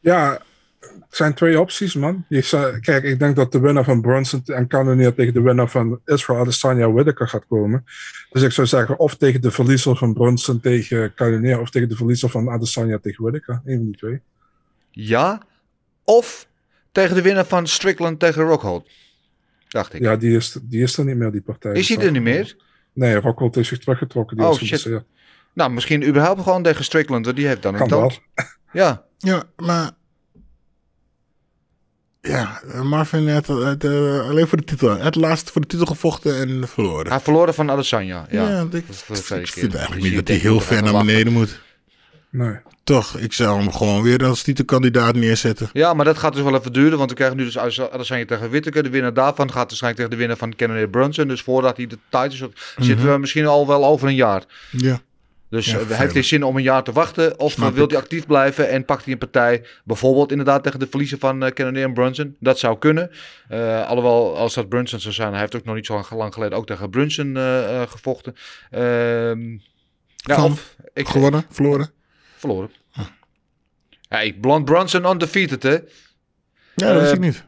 Ja, 0.00 0.40
het 0.80 1.16
zijn 1.16 1.34
twee 1.34 1.60
opties, 1.60 1.94
man. 1.94 2.24
Je 2.28 2.40
zou- 2.40 2.80
kijk, 2.80 3.04
ik 3.04 3.18
denk 3.18 3.36
dat 3.36 3.52
de 3.52 3.60
winnaar 3.60 3.84
van 3.84 4.00
Brunson 4.00 4.42
en 4.44 4.68
Cannonier 4.68 5.14
tegen 5.14 5.34
de 5.34 5.40
winnaar 5.40 5.68
van 5.68 6.00
Israel 6.04 6.40
Adesanya 6.40 6.90
Whittaker 6.90 7.28
gaat 7.28 7.46
komen. 7.46 7.84
Dus 8.30 8.42
ik 8.42 8.50
zou 8.52 8.66
zeggen, 8.66 8.98
of 8.98 9.16
tegen 9.16 9.40
de 9.40 9.50
verliezer 9.50 9.96
van 9.96 10.12
Brunson 10.12 10.60
tegen 10.60 11.14
Cannonier, 11.14 11.60
of 11.60 11.70
tegen 11.70 11.88
de 11.88 11.96
verliezer 11.96 12.30
van 12.30 12.50
Adesanya 12.50 12.98
tegen 12.98 13.24
Whittaker. 13.24 13.60
Een 13.64 13.76
van 13.76 13.86
die 13.86 13.96
twee. 13.96 14.20
Ja. 14.90 15.42
Of 16.04 16.48
tegen 16.92 17.14
de 17.14 17.22
winnaar 17.22 17.46
van 17.46 17.66
Strickland 17.66 18.18
tegen 18.18 18.42
Rockhold. 18.42 18.88
Dacht 19.68 19.94
ik. 19.94 20.00
Ja, 20.00 20.16
die 20.16 20.36
is, 20.36 20.56
die 20.62 20.82
is 20.82 20.96
er 20.96 21.04
niet 21.04 21.16
meer, 21.16 21.30
die 21.30 21.42
partij. 21.42 21.72
Is 21.72 21.88
hij 21.88 21.98
er 22.04 22.12
niet 22.12 22.22
meer? 22.22 22.56
Nee, 22.92 23.14
Rockhold 23.14 23.54
heeft 23.54 23.68
zich 23.68 23.78
teruggetrokken. 23.78 24.36
Die 24.36 24.46
Oh, 24.46 24.54
shit. 24.54 25.02
Nou, 25.60 25.72
misschien 25.72 26.06
überhaupt 26.06 26.42
gewoon 26.42 26.62
tegen 26.62 26.84
Strickland, 26.84 27.24
want 27.24 27.36
die 27.36 27.46
heeft 27.46 27.62
dan 27.62 27.72
een 27.72 27.78
Kan 27.78 27.88
tand. 27.88 28.20
Ja. 28.72 29.04
Ja, 29.18 29.42
maar... 29.56 29.90
Ja, 32.20 32.62
eh, 32.72 32.82
Marvin 32.82 33.28
had, 33.28 33.46
had, 33.46 33.84
eh, 33.84 34.28
alleen 34.28 34.46
voor 34.46 34.58
de 34.58 34.64
titel. 34.64 35.00
Had 35.00 35.14
laatst 35.14 35.50
voor 35.50 35.60
de 35.60 35.66
titel 35.66 35.86
gevochten 35.86 36.36
en 36.40 36.68
verloren. 36.68 37.10
Hij 37.10 37.20
verloren 37.20 37.54
van 37.54 37.70
Adesanya. 37.70 38.26
Ja, 38.30 38.48
Ja, 38.48 38.64
Dat 38.64 38.74
ik, 38.74 38.84
is 38.88 39.04
de 39.06 39.40
ik 39.40 39.46
vind 39.46 39.74
eigenlijk 39.74 40.06
niet 40.06 40.14
dat 40.14 40.28
hij 40.28 40.36
heel 40.36 40.60
ver 40.60 40.82
naar 40.82 40.92
beneden 40.92 41.32
moet. 41.32 41.60
Nee. 42.30 42.56
Toch, 42.84 43.16
ik 43.16 43.32
zou 43.32 43.58
hem 43.58 43.72
gewoon 43.72 44.02
weer 44.02 44.24
als 44.24 44.42
titelkandidaat 44.42 45.14
neerzetten. 45.14 45.70
Ja, 45.72 45.94
maar 45.94 46.04
dat 46.04 46.18
gaat 46.18 46.32
dus 46.32 46.42
wel 46.42 46.54
even 46.54 46.72
duren, 46.72 46.98
want 46.98 47.10
we 47.10 47.16
krijgen 47.16 47.36
nu 47.36 47.44
dus 47.44 47.58
Adesanya 47.58 48.24
tegen 48.24 48.50
Whittaker. 48.50 48.82
De 48.82 48.90
winnaar 48.90 49.14
daarvan 49.14 49.52
gaat 49.52 49.68
waarschijnlijk 49.68 49.96
tegen 49.96 50.10
de 50.10 50.16
winnaar 50.16 50.36
van 50.36 50.56
Cannonier 50.56 50.88
Brunson. 50.88 51.28
Dus 51.28 51.42
voordat 51.42 51.76
hij 51.76 51.86
de 51.86 51.98
titles 52.08 52.38
zit, 52.38 52.74
zitten 52.78 53.12
we 53.12 53.18
misschien 53.18 53.46
al 53.46 53.66
wel 53.66 53.84
over 53.84 54.08
een 54.08 54.14
jaar. 54.14 54.44
Ja. 54.70 55.00
Dus 55.50 55.70
Ja, 55.70 55.78
eh, 55.78 55.98
heeft 55.98 56.12
hij 56.14 56.22
zin 56.22 56.44
om 56.44 56.56
een 56.56 56.62
jaar 56.62 56.82
te 56.82 56.92
wachten? 56.92 57.38
Of 57.38 57.52
Snap 57.52 57.68
eh, 57.68 57.74
wil 57.74 57.84
ik. 57.84 57.90
hij 57.90 57.98
actief 58.00 58.26
blijven 58.26 58.68
en 58.68 58.84
pakt 58.84 59.04
hij 59.04 59.12
een 59.12 59.18
partij? 59.18 59.64
Bijvoorbeeld 59.84 60.30
inderdaad 60.30 60.62
tegen 60.62 60.78
de 60.78 60.86
verliezer 60.90 61.18
van 61.18 61.44
uh, 61.44 61.50
Cannonier 61.50 61.84
en 61.84 61.94
Brunson. 61.94 62.36
Dat 62.40 62.58
zou 62.58 62.78
kunnen. 62.78 63.10
Eh, 63.48 63.88
alhoewel, 63.88 64.36
als 64.36 64.54
dat 64.54 64.68
Brunson 64.68 65.00
zou 65.00 65.14
zijn, 65.14 65.30
hij 65.30 65.40
heeft 65.40 65.56
ook 65.56 65.64
nog 65.64 65.74
niet 65.74 65.86
zo 65.86 66.02
lang 66.10 66.34
geleden 66.34 66.58
ook 66.58 66.66
tegen 66.66 66.90
Brunson 66.90 67.36
gevochten. 67.88 68.34
Ehm 68.70 69.50
ja, 70.16 70.34
Van? 70.34 70.50
of, 70.52 70.76
ik, 70.92 71.08
Gewonnen, 71.08 71.44
verloren. 71.50 71.90
Verloren. 72.36 72.70
Hey, 74.08 74.34
Blond 74.40 74.64
Brunson 74.64 75.04
undefeated, 75.04 75.62
hè? 75.62 75.70
Ja, 75.70 76.92
dat 76.92 76.94
wist 76.94 77.06
Eh, 77.06 77.12
ik 77.12 77.20
niet. 77.20 77.44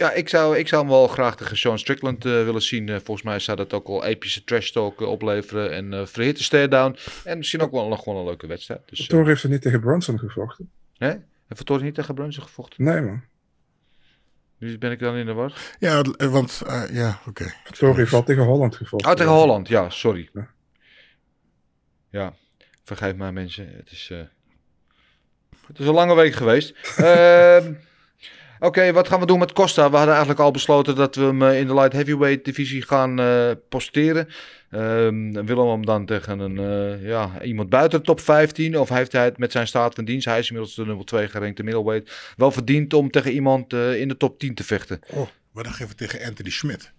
Ja, 0.00 0.12
ik 0.12 0.28
zou, 0.28 0.58
ik 0.58 0.68
zou 0.68 0.82
hem 0.82 0.90
wel 0.90 1.06
graag 1.08 1.36
tegen 1.36 1.56
Sean 1.56 1.78
Strickland 1.78 2.24
eh, 2.24 2.32
willen 2.32 2.62
zien. 2.62 2.88
Eh, 2.88 2.94
volgens 2.94 3.22
mij 3.22 3.38
zou 3.38 3.56
dat 3.56 3.72
ook 3.72 3.86
wel 3.86 4.04
epische 4.04 4.44
trash 4.44 4.70
talk 4.70 5.00
eh, 5.00 5.08
opleveren. 5.08 5.72
En 5.72 5.92
eh 5.92 6.06
verhitte 6.06 6.42
stare-down. 6.42 6.96
En 7.24 7.38
misschien 7.38 7.60
ook 7.60 7.70
wel 7.70 7.88
nog 7.88 8.02
gewoon 8.02 8.18
een 8.18 8.24
leuke 8.24 8.46
wedstrijd. 8.46 8.80
Dus, 8.86 9.06
Thor 9.06 9.26
heeft 9.26 9.42
er 9.42 9.48
niet 9.48 9.62
tegen 9.62 9.80
Brunson 9.80 10.18
gevochten. 10.18 10.70
hè? 10.96 11.06
Heeft 11.08 11.22
Vettori 11.46 11.82
niet 11.82 11.94
tegen 11.94 12.14
Brunson 12.14 12.42
gevochten? 12.42 12.84
Nee, 12.84 13.00
man. 13.00 13.22
Nu 14.58 14.78
ben 14.78 14.90
ik 14.90 14.98
dan 14.98 15.16
in 15.16 15.26
de 15.26 15.32
war. 15.32 15.52
Ja, 15.78 16.02
want, 16.16 16.62
eh, 16.66 16.82
ja, 16.92 17.20
oké. 17.26 17.52
Thor 17.70 17.96
heeft 17.96 18.10
wel 18.10 18.22
tegen 18.22 18.44
Holland 18.44 18.76
gevochten. 18.76 19.10
Oh, 19.10 19.16
tegen 19.16 19.32
Holland. 19.32 19.68
Ja, 19.68 19.90
sorry. 19.90 20.30
Ja. 20.32 20.48
Ja, 22.10 22.34
vergeef 22.84 23.14
mij 23.14 23.32
mensen. 23.32 23.72
Het 23.76 23.90
is, 23.90 24.08
eh, 24.12 24.18
het 25.66 25.78
is 25.78 25.86
een 25.86 25.94
lange 25.94 26.14
week 26.14 26.34
geweest. 26.34 26.74
Ehm, 26.96 27.72
Oké, 28.62 28.92
wat 28.92 29.08
gaan 29.08 29.20
we 29.20 29.26
doen 29.26 29.38
met 29.38 29.52
Costa? 29.52 29.90
We 29.90 29.96
hadden 29.96 30.14
eigenlijk 30.14 30.44
al 30.44 30.50
besloten 30.50 30.96
dat 30.96 31.14
we 31.14 31.22
hem 31.22 31.42
eh, 31.42 31.58
in 31.58 31.66
de 31.66 31.74
light 31.74 31.92
heavyweight 31.92 32.44
divisie 32.44 32.82
gaan 32.82 33.20
eh, 33.20 33.50
posteren. 33.68 34.28
Ehm, 34.70 35.32
willen 35.32 35.64
we 35.64 35.70
hem 35.70 35.86
dan 35.86 36.06
tegen 36.06 36.38
een, 36.38 36.58
eh, 36.58 37.08
ja, 37.08 37.42
iemand 37.42 37.68
buiten 37.68 37.98
de 37.98 38.04
top 38.04 38.20
15? 38.20 38.78
Of 38.78 38.88
heeft 38.88 39.12
hij 39.12 39.24
het 39.24 39.38
met 39.38 39.52
zijn 39.52 39.66
staat 39.66 39.94
van 39.94 40.04
dienst, 40.04 40.26
hij 40.26 40.38
is 40.38 40.48
inmiddels 40.48 40.74
de 40.76 40.84
nummer 40.84 41.04
2 41.04 41.28
gerankte 41.28 41.62
middleweight, 41.62 42.34
wel 42.36 42.50
verdiend 42.50 42.94
om 42.94 43.10
tegen 43.10 43.32
iemand 43.32 43.72
in 43.72 44.08
de 44.08 44.16
top 44.16 44.38
10 44.38 44.54
te 44.54 44.64
vechten? 44.64 45.00
Oh, 45.06 45.26
wat 45.52 45.64
dacht 45.64 45.78
je 45.78 45.84
even 45.84 45.96
tegen 45.96 46.26
Anthony 46.26 46.50
Schmidt? 46.50 46.92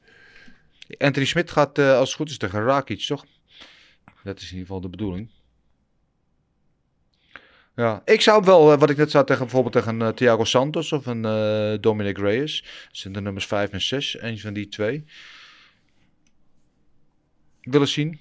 Anthony 0.98 1.26
Smit 1.26 1.52
gaat 1.52 1.80
als 1.80 2.08
het 2.08 2.18
goed 2.18 2.30
is 2.30 2.38
tegen 2.38 2.64
Rakic, 2.64 3.00
toch? 3.00 3.26
Dat 4.24 4.38
is 4.38 4.44
in 4.44 4.50
ieder 4.50 4.66
geval 4.66 4.82
de 4.82 4.90
bedoeling. 4.90 5.30
Ja, 7.82 8.02
ik 8.06 8.22
zou 8.22 8.44
wel, 8.44 8.72
eh, 8.72 8.80
wat 8.80 8.90
ik 8.90 8.98
net 8.98 9.12
zei, 9.12 9.24
tegen 9.24 9.42
bijvoorbeeld 9.42 9.74
tegen 9.74 10.02
eh, 10.02 10.08
Thiago 10.08 10.44
Santos 10.44 10.92
of 10.92 11.06
een 11.06 11.26
eh, 11.26 11.82
Dominic 11.82 12.18
Reyes. 12.18 12.62
Dat 12.62 12.98
zijn 12.98 13.14
de 13.14 13.22
nummers 13.22 13.46
5 13.46 13.70
en 13.70 13.82
6, 13.82 14.22
een 14.22 14.40
van 14.40 14.54
die 14.54 14.68
twee. 14.68 15.06
Willen 17.62 17.88
zien. 17.88 18.20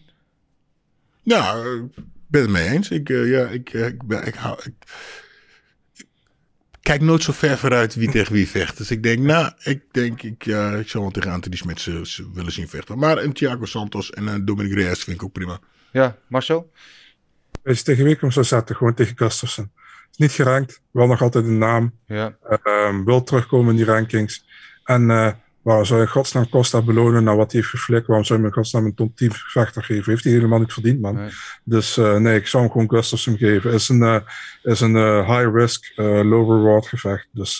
Ja, 1.22 1.54
eh, 1.54 1.74
ik 1.74 2.04
ben 2.26 2.40
het 2.40 2.50
mee 2.50 2.68
eens. 2.68 2.90
Ik, 2.90 3.08
ja, 3.08 3.46
ik, 3.46 3.72
ik, 3.72 4.06
ben, 4.06 4.26
ik, 4.26 4.34
hou, 4.34 4.58
ik, 4.64 4.74
kijk 6.80 7.00
nooit 7.00 7.22
zo 7.22 7.32
ver 7.32 7.58
vooruit 7.58 7.94
wie 7.94 8.10
tegen 8.10 8.32
wie 8.32 8.48
vecht. 8.48 8.76
Dus 8.76 8.90
ik 8.90 9.02
denk, 9.02 9.18
nou, 9.18 9.52
ik 9.62 9.82
denk, 9.90 10.22
ik, 10.22 10.44
ja, 10.44 10.74
ik 10.74 10.88
zal 10.88 11.00
wel 11.00 11.10
tegen 11.10 11.30
Anthony 11.30 11.76
ze 11.76 12.30
willen 12.32 12.52
zien 12.52 12.68
vechten. 12.68 12.98
Maar 12.98 13.18
een 13.18 13.32
Thiago 13.32 13.64
Santos 13.64 14.10
en 14.10 14.26
een 14.26 14.44
Dominic 14.44 14.72
Reyes 14.72 15.04
vind 15.04 15.16
ik 15.16 15.22
ook 15.22 15.32
prima. 15.32 15.60
Ja, 15.92 16.16
Marcel? 16.28 16.70
Als 17.70 17.78
je 17.78 17.84
tegen 17.84 18.16
hem 18.20 18.30
zou 18.30 18.46
zetten, 18.46 18.76
gewoon 18.76 18.94
tegen 18.94 19.16
Gustafsson. 19.16 19.72
Is 20.10 20.16
niet 20.16 20.32
gerankt, 20.32 20.82
wel 20.90 21.06
nog 21.06 21.22
altijd 21.22 21.44
een 21.44 21.58
naam. 21.58 21.92
Ja. 22.06 22.36
Ehm, 22.62 23.04
wil 23.04 23.22
terugkomen 23.22 23.70
in 23.70 23.76
die 23.76 23.84
rankings. 23.84 24.44
En 24.84 25.06
wat 25.06 25.36
Waarom 25.62 25.84
zou 25.84 26.00
je 26.00 26.06
godsnaam 26.06 26.48
Costa 26.48 26.82
belonen 26.82 27.24
naar 27.24 27.36
wat 27.36 27.52
hij 27.52 27.60
heeft 27.60 27.72
geflikt? 27.72 28.06
Waarom 28.06 28.24
zou 28.24 28.38
je 28.38 28.44
hem 28.44 28.54
godsnaam 28.54 28.84
een 28.84 28.94
top 28.94 29.16
10 29.16 29.32
vechter 29.32 29.84
geven? 29.84 30.10
Heeft 30.10 30.24
hij 30.24 30.32
helemaal 30.32 30.58
niet 30.58 30.72
verdiend, 30.72 31.00
man. 31.00 31.14
Nee. 31.14 31.30
Dus 31.64 31.96
eh, 31.96 32.16
nee, 32.16 32.36
ik 32.36 32.46
zou 32.46 32.62
hem 32.62 32.72
gewoon 32.72 32.90
Gustafsson 32.90 33.36
geven. 33.36 33.72
is 33.72 33.88
een, 33.88 34.02
eh, 34.02 34.20
is 34.62 34.80
een 34.80 35.24
high 35.24 35.50
risk, 35.54 35.92
low 35.96 36.50
reward 36.50 36.86
gevecht. 36.86 37.28
Dus 37.32 37.58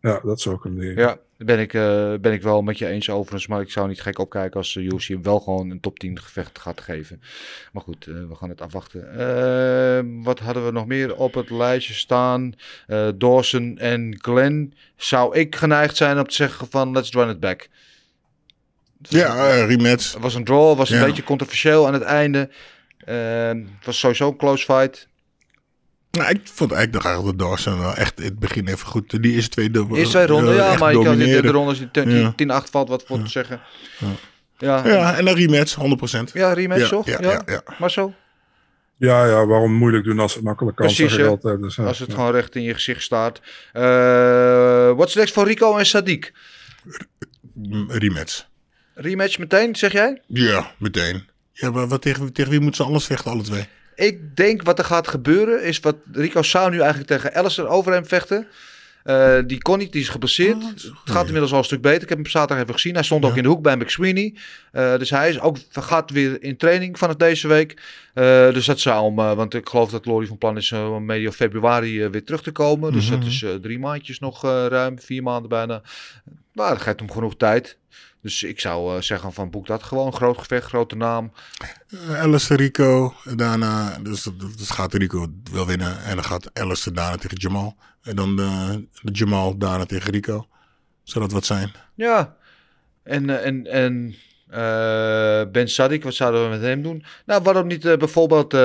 ja, 0.00 0.20
dat 0.22 0.40
zou 0.40 0.56
ik 0.56 0.62
hem 0.62 0.78
geven. 0.78 1.02
Ja, 1.02 1.18
daar 1.36 1.46
ben 1.46 1.58
ik, 1.58 1.74
eh, 1.74 2.14
ben 2.20 2.32
ik 2.32 2.42
wel 2.42 2.62
met 2.62 2.78
je 2.78 2.86
eens 2.86 3.10
overigens. 3.10 3.46
Maar 3.46 3.60
ik 3.60 3.70
zou 3.70 3.88
niet 3.88 4.00
gek 4.00 4.18
opkijken 4.18 4.56
als 4.56 4.74
UFC 4.74 5.08
hem 5.08 5.22
wel 5.22 5.40
gewoon 5.40 5.70
een 5.70 5.80
top 5.80 5.98
10 5.98 6.20
gevecht 6.20 6.58
gaat 6.58 6.80
geven. 6.80 7.20
Maar 7.72 7.82
goed, 7.82 8.06
eh, 8.06 8.14
we 8.28 8.34
gaan 8.34 8.48
het 8.48 8.60
afwachten. 8.60 10.22
Wat 10.22 10.38
hadden 10.38 10.64
we 10.64 10.72
nog 10.72 10.86
meer 10.86 11.16
op 11.16 11.34
het 11.34 11.50
lijstje 11.50 11.94
staan? 11.94 12.52
Dawson 13.14 13.78
en 13.78 14.18
Glenn. 14.20 14.74
Zou 14.96 15.36
ik 15.36 15.56
geneigd 15.56 15.96
zijn 15.96 16.18
om 16.18 16.26
te 16.26 16.34
zeggen 16.34 16.66
van 16.70 16.92
let's 16.92 17.10
run 17.10 17.28
it 17.28 17.40
back. 17.40 17.68
Ja, 19.02 19.48
eh, 19.48 19.66
rematch. 19.66 20.12
Het 20.12 20.22
was 20.22 20.34
een 20.34 20.44
draw, 20.44 20.76
was 20.76 20.90
een 20.90 20.98
Ja. 20.98 21.04
beetje 21.04 21.24
controversieel 21.24 21.86
aan 21.86 21.92
het 21.92 22.02
einde. 22.02 22.50
Het 23.04 23.84
was 23.84 23.98
sowieso 23.98 24.28
een 24.28 24.36
close 24.36 24.64
fight. 24.64 25.08
Nou, 26.16 26.30
ik 26.30 26.40
vond 26.44 26.72
eigenlijk 26.72 26.92
nog 26.92 27.12
eigenlijk 27.12 27.38
dat 27.38 27.48
Dawson 27.48 27.78
wel 27.78 27.94
echt 27.94 28.18
in 28.20 28.24
het 28.24 28.38
begin 28.38 28.68
even 28.68 28.86
goed. 28.86 29.22
Die 29.22 29.32
eerste 29.32 29.50
twee 29.50 29.70
dubbel. 29.70 29.96
Eerste 29.96 30.12
twee 30.12 30.26
ronden, 30.26 30.54
ja, 30.54 30.70
echt 30.70 30.80
maar 30.80 30.92
je 30.96 31.02
kan 31.02 31.12
in 31.12 31.18
de 31.18 31.24
derde 31.24 31.48
ronde 31.48 31.68
als 31.68 31.78
Ja. 31.92 32.62
10-8 32.66 32.70
valt, 32.70 32.88
wat 32.88 33.04
voor 33.06 33.22
te 33.22 33.30
zeggen. 33.30 33.60
Ja, 34.58 34.86
Ja, 34.86 35.16
en 35.16 35.26
een 35.26 35.34
rematch, 35.34 35.74
100%. 35.74 36.32
ja 36.32 36.52
rematch 36.52 36.80
Ja, 36.80 36.88
toch? 36.88 37.06
ja, 37.06 37.18
Ja, 37.20 37.30
ja, 37.30 37.42
ja. 37.46 37.62
Maar 37.78 37.90
zo, 37.90 38.12
Ja, 38.96 39.26
ja, 39.26 39.46
waarom 39.46 39.72
moeilijk 39.72 40.04
doen 40.04 40.18
als 40.18 40.34
het 40.34 40.42
makkelijk 40.44 40.76
kan, 40.76 40.86
Precies, 40.86 41.14
ja. 41.14 41.26
altijd. 41.26 41.62
Dus, 41.62 41.76
ja, 41.76 41.84
als 41.84 41.98
het 41.98 42.08
ja. 42.08 42.14
gewoon 42.14 42.32
recht 42.32 42.54
in 42.54 42.62
je 42.62 42.74
gezicht 42.74 43.02
staat. 43.02 43.40
Eh 43.72 43.82
What's 44.92 45.14
next 45.14 45.32
voor 45.34 45.46
Rico 45.46 45.76
en 45.76 45.86
Sadiq? 45.86 46.32
Mm, 47.54 47.90
Rematch. 47.90 48.46
Rematch 48.94 49.38
meteen, 49.38 49.76
zeg 49.76 49.92
jij? 49.92 50.22
Ja, 50.26 50.70
meteen. 50.78 51.28
Ja, 51.52 51.70
maar 51.70 51.88
wat 51.88 52.02
tegen, 52.02 52.32
tegen 52.32 52.50
wie 52.50 52.60
moeten 52.60 52.76
ze 52.80 52.86
anders 52.86 53.06
vechten, 53.06 53.30
alle 53.30 53.42
twee? 53.42 53.68
Ik 53.96 54.36
denk 54.36 54.62
wat 54.62 54.78
er 54.78 54.84
gaat 54.84 55.08
gebeuren 55.08 55.62
is 55.62 55.80
wat 55.80 55.96
Rico 56.12 56.42
zou 56.42 56.70
nu 56.70 56.78
eigenlijk 56.78 57.08
tegen 57.08 57.34
Alistair 57.34 57.68
over 57.68 57.92
hem 57.92 58.06
vechten. 58.06 58.46
Eh, 59.06 59.38
die 59.46 59.62
kon 59.62 59.78
niet, 59.78 59.92
die 59.92 60.00
is 60.00 60.08
geblesseerd. 60.08 60.62
het 60.62 60.92
gaat 61.04 61.24
inmiddels 61.24 61.52
al 61.52 61.58
een 61.58 61.64
stuk 61.64 61.80
beter. 61.80 62.02
Ik 62.02 62.08
heb 62.08 62.18
hem 62.18 62.26
zaterdag 62.26 62.62
even 62.62 62.74
gezien. 62.74 62.94
Hij 62.94 63.02
stond 63.02 63.24
ook 63.24 63.36
in 63.36 63.42
de 63.42 63.48
hoek 63.48 63.62
bij 63.62 63.76
McSweeney. 63.76 64.34
Eh 64.72 64.98
dus 64.98 65.10
hij 65.10 65.28
is 65.28 65.40
ook, 65.40 65.56
gaat 65.70 66.10
weer 66.10 66.42
in 66.42 66.56
training 66.56 66.98
vanaf 66.98 67.16
deze 67.16 67.48
week. 67.48 67.82
Eh, 68.14 68.52
dus 68.52 68.64
dat 68.64 68.80
zou 68.80 69.04
hem, 69.04 69.36
want 69.36 69.54
ik 69.54 69.68
geloof 69.68 69.90
dat 69.90 70.06
Lori 70.06 70.26
van 70.26 70.38
plan 70.38 70.56
is 70.56 70.72
om 70.72 71.04
medio 71.04 71.30
februari 71.30 72.08
weer 72.08 72.24
terug 72.24 72.42
te 72.42 72.52
komen. 72.52 72.92
Dus 72.92 73.10
dat 73.10 73.24
is 73.24 73.44
drie 73.62 73.78
maandjes 73.78 74.18
nog 74.18 74.42
ruim, 74.42 75.00
vier 75.00 75.22
maanden 75.22 75.48
bijna. 75.48 75.82
Maar 76.52 76.70
dat 76.70 76.82
geeft 76.82 76.98
hem 76.98 77.10
genoeg 77.10 77.36
tijd. 77.36 77.76
Dus 78.26 78.42
ik 78.42 78.60
zou 78.60 78.96
eh, 78.96 79.02
zeggen 79.02 79.32
van 79.32 79.50
boek 79.50 79.66
dat 79.66 79.82
gewoon. 79.82 80.12
Groot 80.12 80.38
gevecht, 80.38 80.66
grote 80.66 80.96
naam. 80.96 81.32
Uh, 81.88 82.20
Alistair 82.20 82.60
Rico, 82.60 83.14
daarna, 83.34 83.98
dus 83.98 84.22
dat 84.56 84.70
gaat 84.70 84.94
Rico 84.94 85.26
wel 85.52 85.66
winnen. 85.66 86.02
En 86.04 86.14
dan 86.14 86.24
gaat 86.24 86.50
Alistair 86.54 86.96
daarna 86.96 87.16
tegen 87.16 87.36
Jamal. 87.36 87.76
En 88.02 88.16
dan 88.16 88.40
eh, 88.40 88.74
de 89.02 89.12
Jamal 89.12 89.58
daarna 89.58 89.84
tegen 89.84 90.12
Rico. 90.12 90.46
Zou 91.02 91.24
dat 91.24 91.32
wat 91.32 91.44
zijn? 91.44 91.72
Ja, 91.94 92.36
en, 93.02 93.42
en, 93.44 93.66
en 93.66 94.14
Ben 95.52 95.68
Sadik, 95.68 96.02
wat 96.02 96.14
zouden 96.14 96.42
we 96.44 96.48
met 96.48 96.60
hem 96.60 96.82
doen? 96.82 97.04
Nou, 97.26 97.42
waarom 97.42 97.66
niet 97.66 97.84
eh, 97.84 97.96
bijvoorbeeld 97.96 98.54
eh, 98.54 98.60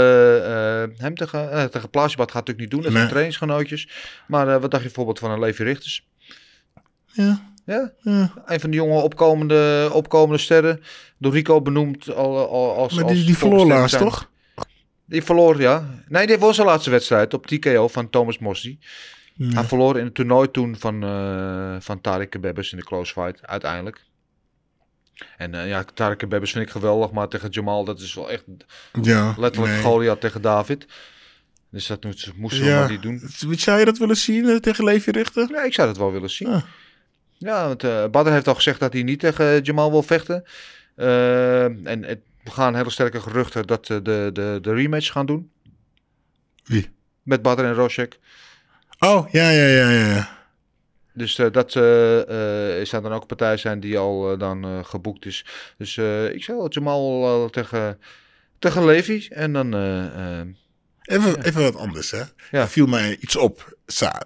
hem 0.97 1.16
tegen, 1.16 1.49
uh, 1.53 1.64
tegen 1.64 1.89
Plaasjebad 1.89 2.32
gaat 2.32 2.47
natuurlijk 2.47 2.59
niet 2.59 2.72
doen, 2.72 2.82
dat 2.82 2.91
zijn 2.91 3.09
trainingsgenootjes. 3.09 3.89
Maar 4.28 4.45
wat 4.45 4.72
dacht 4.72 4.84
je 4.84 4.88
bijvoorbeeld 4.88 5.20
van 5.20 5.32
een 5.32 5.39
Levi 5.39 5.64
Richters? 5.64 6.07
Ja. 7.05 7.51
Ja, 7.72 7.91
ja. 8.01 8.34
een 8.45 8.59
van 8.59 8.69
de 8.69 8.76
jonge 8.76 9.01
opkomende, 9.01 9.89
opkomende 9.93 10.41
sterren. 10.41 10.84
Door 11.17 11.32
Rico 11.34 11.61
benoemd 11.61 12.13
al, 12.13 12.49
al, 12.49 12.76
als 12.76 12.93
Maar 12.93 13.03
als 13.03 13.13
die, 13.13 13.26
die 13.26 13.38
verloor 13.38 13.65
laatst, 13.65 13.97
toch? 13.97 14.30
Die 15.05 15.24
verloor, 15.24 15.61
ja. 15.61 16.03
Nee, 16.07 16.28
die 16.28 16.38
won 16.39 16.53
zijn 16.53 16.67
laatste 16.67 16.89
wedstrijd 16.89 17.34
op 17.34 17.47
TKO 17.47 17.88
van 17.88 18.09
Thomas 18.09 18.38
Mossi. 18.39 18.80
Hij 19.38 19.63
verloor 19.63 19.97
in 19.97 20.05
het 20.05 20.13
toernooi 20.13 20.51
toen 20.51 20.76
van, 20.80 21.03
eh 21.03 21.76
van 21.80 22.01
Tarek 22.01 22.41
Bebbes 22.41 22.72
in 22.72 22.78
de 22.78 22.84
close 22.84 23.13
fight, 23.13 23.47
uiteindelijk. 23.47 24.03
En 25.38 25.55
eh, 25.55 25.67
ja, 25.67 25.84
Tarek 25.93 26.30
Bebbes 26.30 26.51
vind 26.51 26.65
ik 26.65 26.72
geweldig, 26.72 27.11
maar 27.11 27.28
tegen 27.28 27.49
Jamal, 27.49 27.84
dat 27.84 27.99
is 27.99 28.13
wel 28.13 28.32
echt 28.32 28.43
Ja, 29.01 29.34
letterlijk 29.38 29.74
nee. 29.74 29.82
Goliath 29.82 30.22
tegen 30.22 30.41
David. 30.41 30.86
Dus 31.69 31.88
dat 31.88 32.03
moesten 32.36 32.63
we 32.63 32.69
Ja. 32.69 32.80
maar 32.80 32.89
niet 32.89 33.01
doen. 33.01 33.22
Zou 33.57 33.80
je 33.80 33.86
dat 33.86 33.97
willen 33.97 34.17
zien 34.17 34.49
eh, 34.49 34.55
tegen 34.55 34.84
Levi 34.84 35.11
Richter? 35.11 35.49
Ja, 35.51 35.63
ik 35.63 35.74
zou 35.74 35.88
dat 35.88 35.97
wel 35.97 36.11
willen 36.11 36.30
zien. 36.30 36.47
Ah. 36.47 36.63
Ja, 37.42 37.68
want 37.68 37.84
eh 37.84 38.06
Badr 38.08 38.30
heeft 38.30 38.48
al 38.48 38.56
gezegd 38.56 38.80
dat 38.80 38.94
hij 38.94 39.04
niet 39.04 39.20
tegen 39.20 39.62
Jamal 39.62 39.92
wil 39.92 40.04
vechten. 40.04 40.44
Eh, 40.96 41.64
en 41.64 42.04
het, 42.04 42.20
we 42.44 42.52
gaan 42.52 42.76
hele 42.76 42.89
sterke 42.89 43.22
geruchten 43.22 43.68
dat 43.68 43.86
ze 43.86 44.02
de, 44.02 44.30
de, 44.34 44.60
de 44.62 44.74
rematch 44.74 45.12
gaan 45.12 45.26
doen. 45.26 45.52
Wie? 46.64 46.89
Met 47.24 47.42
Badr 47.42 47.64
en 47.64 47.74
Rosek. 47.74 48.20
Oh, 49.00 49.30
ja, 49.32 49.50
ja, 49.50 49.66
ja, 49.66 49.89
ja. 49.89 50.39
Dus 51.14 51.38
eh, 51.38 51.52
dat 51.52 51.76
eh, 51.76 51.82
zou 52.86 53.02
dan 53.02 53.14
ook 53.14 53.22
een 53.22 53.28
partij 53.28 53.58
zijn 53.58 53.80
die 53.80 53.98
al 53.98 54.38
dan 54.38 54.86
geboekt 54.86 55.26
is. 55.26 55.46
Dus 55.78 55.98
ik 56.34 56.44
zou 56.44 56.68
Jamal 56.70 57.50
tegen, 57.50 58.00
tegen 58.60 58.86
Levi. 58.86 59.28
En 59.30 59.54
dan... 59.54 59.74
Even, 61.02 61.44
even 61.44 61.62
wat 61.62 61.76
anders, 61.76 62.12
hè. 62.12 62.18
Ja. 62.18 62.28
Er 62.52 62.68
viel 62.70 62.86
mij 62.86 63.18
iets 63.20 63.36
op 63.36 63.78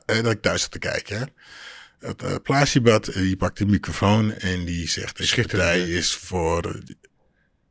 dat 0.06 0.32
ik 0.32 0.42
thuis 0.42 0.62
zat 0.62 0.72
te 0.72 0.80
kijken, 0.80 1.18
hè. 1.20 1.26
Het 2.06 2.48
uh, 2.50 3.02
die 3.14 3.38
pakt 3.38 3.58
de 3.58 3.66
microfoon 3.66 4.34
en 4.34 4.66
die 4.66 4.88
zegt... 4.88 5.18
Schitterend, 5.18 5.70
partij 5.70 5.90
is 5.90 6.16
voor 6.16 6.82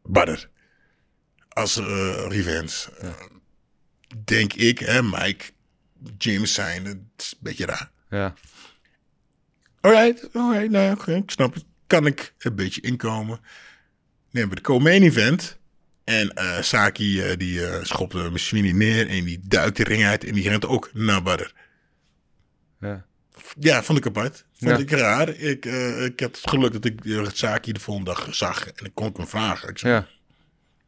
Badder. 0.02 0.48
Als 1.48 1.76
uh, 1.76 2.26
revenge. 2.28 2.92
Denk 4.24 4.52
ik, 4.52 4.78
hè, 4.78 5.02
Mike, 5.02 5.44
James 6.18 6.54
zijn, 6.54 6.84
het 6.84 6.98
is 7.16 7.32
een 7.32 7.38
beetje 7.40 7.66
raar. 7.66 7.90
ja. 8.10 8.34
Alright, 9.80 10.28
alright, 10.32 10.70
nou 10.70 10.92
oké, 10.92 11.14
ik 11.14 11.30
snap 11.30 11.54
het. 11.54 11.64
Kan 11.86 12.06
ik 12.06 12.34
een 12.38 12.54
beetje 12.54 12.80
inkomen. 12.80 13.40
Neem 14.30 14.48
we 14.48 14.54
de 14.54 14.60
co-main 14.60 15.02
event. 15.02 15.58
En 16.04 16.32
uh, 16.38 16.60
Saki 16.60 17.30
uh, 17.30 17.36
die 17.36 17.60
uh, 17.60 17.82
schopt 17.82 18.14
uh, 18.14 18.34
Sweeney 18.34 18.72
neer 18.72 19.08
en 19.08 19.24
die 19.24 19.40
duikt 19.42 19.76
de 19.76 19.84
ring 19.84 20.04
uit 20.04 20.24
en 20.24 20.34
die 20.34 20.48
rent 20.48 20.66
ook 20.66 20.90
naar 20.92 21.22
Badder. 21.22 21.54
Ja. 22.80 23.06
Ja, 23.58 23.82
vond 23.82 23.98
ik 23.98 24.06
apart. 24.06 24.44
Vond 24.58 24.70
Ja. 24.70 24.78
ik 24.78 24.90
raar. 24.90 25.28
Ik, 25.28 25.64
uh, 25.66 26.04
ik 26.04 26.20
had 26.20 26.36
het 26.36 26.48
geluk 26.50 26.72
dat 26.72 26.84
ik 26.84 27.04
uh, 27.04 27.26
Saki 27.32 27.72
de 27.72 27.80
volgende 27.80 28.10
dag 28.10 28.28
zag 28.34 28.66
en 28.68 28.84
ik 28.84 28.90
kon 28.94 29.08
ik 29.08 29.16
hem 29.16 29.26
vragen. 29.28 29.68
Ik 29.68 29.78
zei, 29.78 29.92
Ja. 29.92 30.06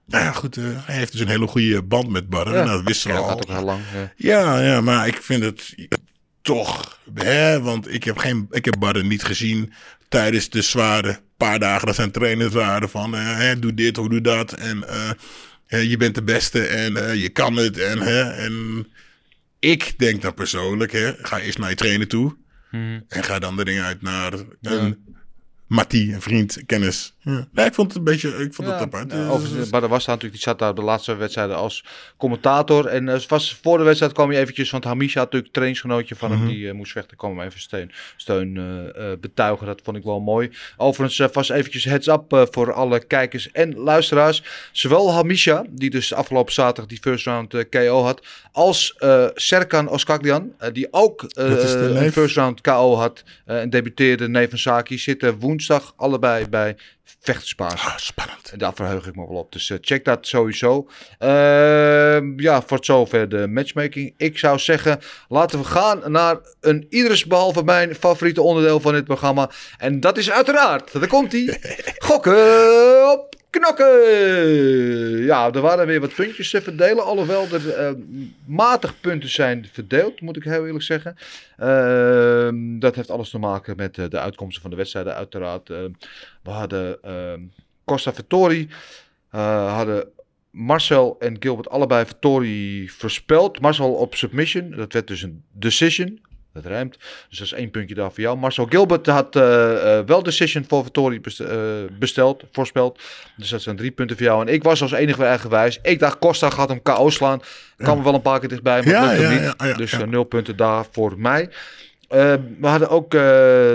nou 0.07 0.25
ja, 0.25 0.33
goed, 0.33 0.57
uh, 0.57 0.65
hij 0.87 0.97
heeft 0.97 1.13
dus 1.13 1.21
een 1.21 1.29
hele 1.29 1.47
goede 1.47 1.83
band 1.83 2.09
met. 2.11 2.25
Ja. 2.31 2.43
Nou, 2.45 2.67
dat 2.67 2.83
wisten 2.83 3.11
we 3.11 3.17
Ja, 3.17 3.23
al. 3.23 3.29
dat 3.29 3.37
gaat 3.37 3.49
ook 3.51 3.57
heel 3.57 3.65
lang. 3.67 3.81
Ja. 3.95 4.13
Ja, 4.17 4.61
ja, 4.61 4.81
maar 4.81 5.07
ik 5.07 5.23
vind 5.23 5.43
het 5.43 5.75
toch, 6.43 7.01
hè, 7.15 7.61
want 7.61 7.93
ik 7.95 8.05
heb, 8.05 8.19
geen, 8.19 8.47
ik 8.51 8.65
heb 8.65 8.75
Badden 8.79 9.07
niet 9.07 9.25
gezien 9.25 9.73
tijdens 10.09 10.51
de 10.51 10.63
zware 10.63 11.21
paar 11.37 11.59
dagen 11.59 11.87
dat 11.87 11.95
zijn 11.97 12.11
trainers 12.11 12.53
waren 12.55 12.89
van, 12.89 13.15
eh, 13.15 13.37
hè, 13.37 13.59
doe 13.59 13.75
dit 13.75 13.99
of 13.99 14.09
doe 14.09 14.21
dat 14.21 14.53
en 14.53 14.89
eh, 14.89 15.11
hè, 15.67 15.79
je 15.79 15.97
bent 15.97 16.15
de 16.15 16.23
beste 16.23 16.67
en 16.67 16.97
eh, 17.09 17.15
je 17.23 17.29
kan 17.29 17.57
het 17.57 17.79
en, 17.79 17.99
hè, 18.01 18.23
en 18.31 18.87
ik 19.59 19.99
denk 19.99 20.23
dan 20.23 20.35
persoonlijk, 20.35 20.93
hè, 20.93 21.13
ga 21.23 21.39
eerst 21.41 21.59
naar 21.59 21.71
je 21.71 21.77
trainer 21.77 22.09
toe 22.09 22.37
Mhm. 22.71 23.01
en 23.09 23.25
ga 23.25 23.39
dan 23.39 23.57
de 23.57 23.63
ring 23.63 23.81
uit 23.81 24.03
naar 24.03 24.33
een 24.61 25.05
Mattie, 25.67 26.15
een 26.15 26.23
vriend, 26.23 26.63
kennis. 26.67 27.16
Ja. 27.29 27.47
Nee, 27.53 27.67
ik 27.67 27.75
vond 27.75 27.89
het 27.89 27.97
een 27.97 28.05
beetje, 28.05 28.29
ik 28.29 28.55
vond 28.55 28.69
het 28.69 28.81
apart. 28.81 29.09
nou, 29.09 29.23
Dus- 29.23 29.31
overigens, 29.33 29.71
Badr 29.71 29.87
was 29.87 30.05
daar 30.05 30.15
natuurlijk, 30.15 30.43
die 30.43 30.51
zat 30.51 30.59
daar 30.59 30.75
de 30.75 30.83
laatste 30.83 31.15
wedstrijden 31.15 31.57
als 31.57 31.85
commentator. 32.17 32.87
En 32.87 33.07
uh, 33.07 33.19
was, 33.29 33.59
voor 33.63 33.79
de 33.79 33.85
wedstrijd 33.85 34.13
kwam 34.13 34.31
hij 34.31 34.41
eventjes, 34.41 34.71
want 34.71 34.85
Hamisha 34.85 35.21
natuurlijk 35.21 35.53
trainingsgenootje 35.53 36.15
van 36.17 36.31
hem, 36.31 36.39
Mhm. 36.41 36.49
die 36.49 36.59
uh, 36.59 36.73
moest 36.73 36.93
vechten. 36.93 37.17
kwam 37.17 37.39
hem 37.39 37.47
even 37.47 37.61
steun, 37.61 37.93
steun 38.17 38.55
uh, 38.57 39.13
betuigen, 39.21 39.67
dat 39.67 39.81
vond 39.85 39.97
ik 39.97 40.03
wel 40.05 40.21
mooi. 40.21 40.51
Overigens 40.77 41.33
was 41.33 41.49
eventjes 41.49 41.85
heads 41.85 42.07
up 42.07 42.49
voor 42.51 42.73
alle 42.73 43.05
kijkers 43.07 43.51
en 43.53 43.75
luisteraars. 43.77 44.43
Zowel 44.73 45.13
Hamisha, 45.13 45.65
die 45.71 45.91
dus 45.91 46.13
afgelopen 46.15 46.53
zaterdag 46.53 46.87
die 46.87 46.99
first 47.01 47.25
round 47.27 47.69
KO 47.69 48.03
had, 48.03 48.27
als 48.53 48.95
Serkan 49.35 49.89
Oskaglian, 49.89 50.53
die 50.73 50.89
ook 50.91 51.25
een 51.29 52.13
first 52.13 52.37
round 52.37 52.61
KO 52.61 52.95
had 52.95 53.23
en 53.45 53.71
debuteerde 53.71 54.29
neven 54.29 54.59
Saki, 54.59 54.99
zitten 54.99 55.39
woensdag 55.39 55.93
allebei 55.97 56.49
bij 56.49 56.77
Vechtersbaas. 57.21 57.85
Ah, 57.85 57.97
spannend. 57.97 58.51
En 58.51 58.59
daar 58.59 58.75
verheug 58.75 59.07
ik 59.07 59.17
me 59.17 59.27
wel 59.27 59.37
op. 59.37 59.53
Dus 59.53 59.69
uh, 59.69 59.79
check 59.81 60.05
dat 60.05 60.27
sowieso. 60.27 60.89
Uh, 61.21 62.37
ja, 62.37 62.63
voor 62.63 62.79
zover 62.81 63.29
de 63.29 63.47
matchmaking. 63.47 64.15
Ik 64.17 64.39
zou 64.39 64.59
zeggen, 64.59 65.01
laten 65.29 65.59
we 65.59 65.65
gaan 65.65 66.13
naar 66.13 66.39
een 66.61 66.87
ieders 66.91 67.25
behalve 67.25 67.65
mijn 67.65 67.95
favoriete 67.95 68.43
onderdeel 68.43 68.81
van 68.81 68.93
dit 68.93 69.05
programma. 69.05 69.51
En 69.79 70.01
dat 70.01 70.19
is 70.19 70.31
uiteraard, 70.31 70.93
daar 70.93 71.07
komt 71.07 71.33
hij, 71.33 71.61
gokken 72.09 73.13
op 73.13 73.36
Knokken! 73.59 75.25
Ja, 75.25 75.53
er 75.53 75.61
waren 75.61 75.87
weer 75.87 76.01
wat 76.01 76.15
puntjes 76.15 76.51
te 76.51 76.63
verdelen. 76.63 77.05
Alhoewel 77.05 77.47
er 77.53 77.71
eh, 77.71 77.93
matig 78.47 79.01
punten 79.01 79.29
zijn 79.29 79.69
verdeeld, 79.73 80.21
moet 80.21 80.37
ik 80.37 80.45
heel 80.45 80.67
eerlijk 80.67 80.85
zeggen. 80.85 81.17
Ehm, 81.57 82.79
dat 82.79 82.95
heeft 82.95 83.11
alles 83.11 83.31
te 83.31 83.39
maken 83.39 83.77
met 83.77 83.99
eh, 83.99 84.05
de 84.09 84.19
uitkomsten 84.19 84.63
van 84.63 84.71
de 84.71 84.77
wedstrijden, 84.77 85.15
uiteraard. 85.15 85.71
Ehm, 85.71 85.91
we 86.43 86.51
hadden 86.51 87.03
ehm, 87.03 87.41
Costa 87.85 88.15
Vittori, 88.15 88.69
eh, 89.31 89.75
hadden 89.77 90.09
Marcel 90.51 91.17
en 91.19 91.37
Gilbert 91.41 91.69
allebei 91.69 92.07
Vittori 92.07 92.89
voorspeld. 92.89 93.61
Marcel 93.61 93.93
op 93.93 94.15
submission, 94.15 94.71
dat 94.71 94.93
werd 94.93 95.07
dus 95.07 95.23
een 95.23 95.43
decision. 95.53 96.26
Dat 96.63 96.65
rijmt. 96.67 96.97
Dus 97.29 97.39
dat 97.39 97.47
is 97.47 97.53
één 97.53 97.71
puntje 97.71 97.95
daar 97.95 98.13
voor 98.13 98.21
jou. 98.21 98.37
Marcel 98.39 98.67
Gilbert 98.67 99.07
had 99.07 99.37
eh, 99.37 99.99
eh, 99.99 100.07
wel 100.07 100.23
decision 100.23 100.65
voor 100.69 100.83
Vittori 100.85 101.21
best- 101.21 101.41
eh, 101.41 101.57
besteld, 101.99 102.43
voorspeld. 102.53 103.01
Dus 103.37 103.49
dat 103.49 103.63
zijn 103.63 103.77
drie 103.77 103.91
punten 103.91 104.17
voor 104.17 104.27
jou. 104.27 104.47
En 104.47 104.55
ik 104.55 104.63
was 104.63 104.83
als 104.83 104.93
enige 104.93 105.19
weer 105.19 105.29
eigenwijs. 105.29 105.79
Ik 105.83 105.99
dacht 105.99 106.19
Costa 106.19 106.51
gaat 106.51 106.69
hem 106.69 106.83
KO 106.83 107.11
slaan. 107.11 107.41
Kan 107.77 107.99
me 107.99 108.05
wel 108.05 108.15
een 108.15 108.23
paar 108.23 108.41
keer 108.41 108.49
dichtbij, 108.49 108.83
maar 108.83 108.93
Ja, 108.93 109.31
niet. 109.31 109.55
ja, 109.59 109.73
dus 109.73 109.97
nul 110.07 110.25
punten 110.25 110.57
daar 110.57 110.85
voor 110.91 111.15
mij. 111.19 111.49
Eh, 112.09 112.35
we 112.61 112.67
hadden 112.67 112.89
ook 112.89 113.11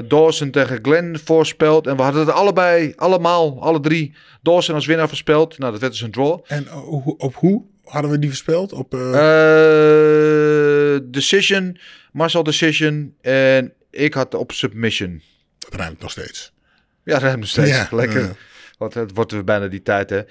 Dawson 0.09 0.51
tegen 0.51 0.79
Glenn 0.81 1.19
voorspeld. 1.23 1.87
En 1.87 1.95
we 1.95 2.01
hadden 2.01 2.21
het 2.25 2.35
allebei, 2.35 2.93
allemaal, 2.95 3.61
alle 3.61 3.79
drie, 3.79 4.13
Dawson 4.41 4.75
als 4.75 4.85
winnaar 4.85 5.07
voorspeld. 5.07 5.57
Nou, 5.57 5.71
dat 5.71 5.81
werd 5.81 5.93
dus 5.93 6.01
een 6.01 6.11
draw. 6.11 6.39
En 6.47 6.67
op 7.17 7.35
hoe 7.35 7.61
hadden 7.91 8.11
we 8.11 8.19
die 8.19 8.29
voorspeld? 8.29 8.73
Op, 8.73 8.93
eh, 8.93 9.09
Eh, 10.95 11.01
decision, 11.03 11.77
Marcel 12.11 12.43
Decision. 12.43 13.15
En 13.21 13.73
ik 13.89 14.13
had 14.13 14.33
op 14.33 14.51
submission. 14.51 15.21
dat 15.59 15.73
ruimt 15.79 15.99
nog 16.01 16.11
steeds. 16.11 16.51
Ja, 17.03 17.19
dat 17.19 17.21
nog 17.39 17.49
steeds. 17.49 17.69
Ja, 17.69 17.87
Lekker. 17.91 18.35
Want 18.77 18.93
het 18.93 19.11
wordt 19.13 19.45
bijna 19.45 19.67
die 19.67 19.81
tijd, 19.81 20.09
hè. 20.09 20.21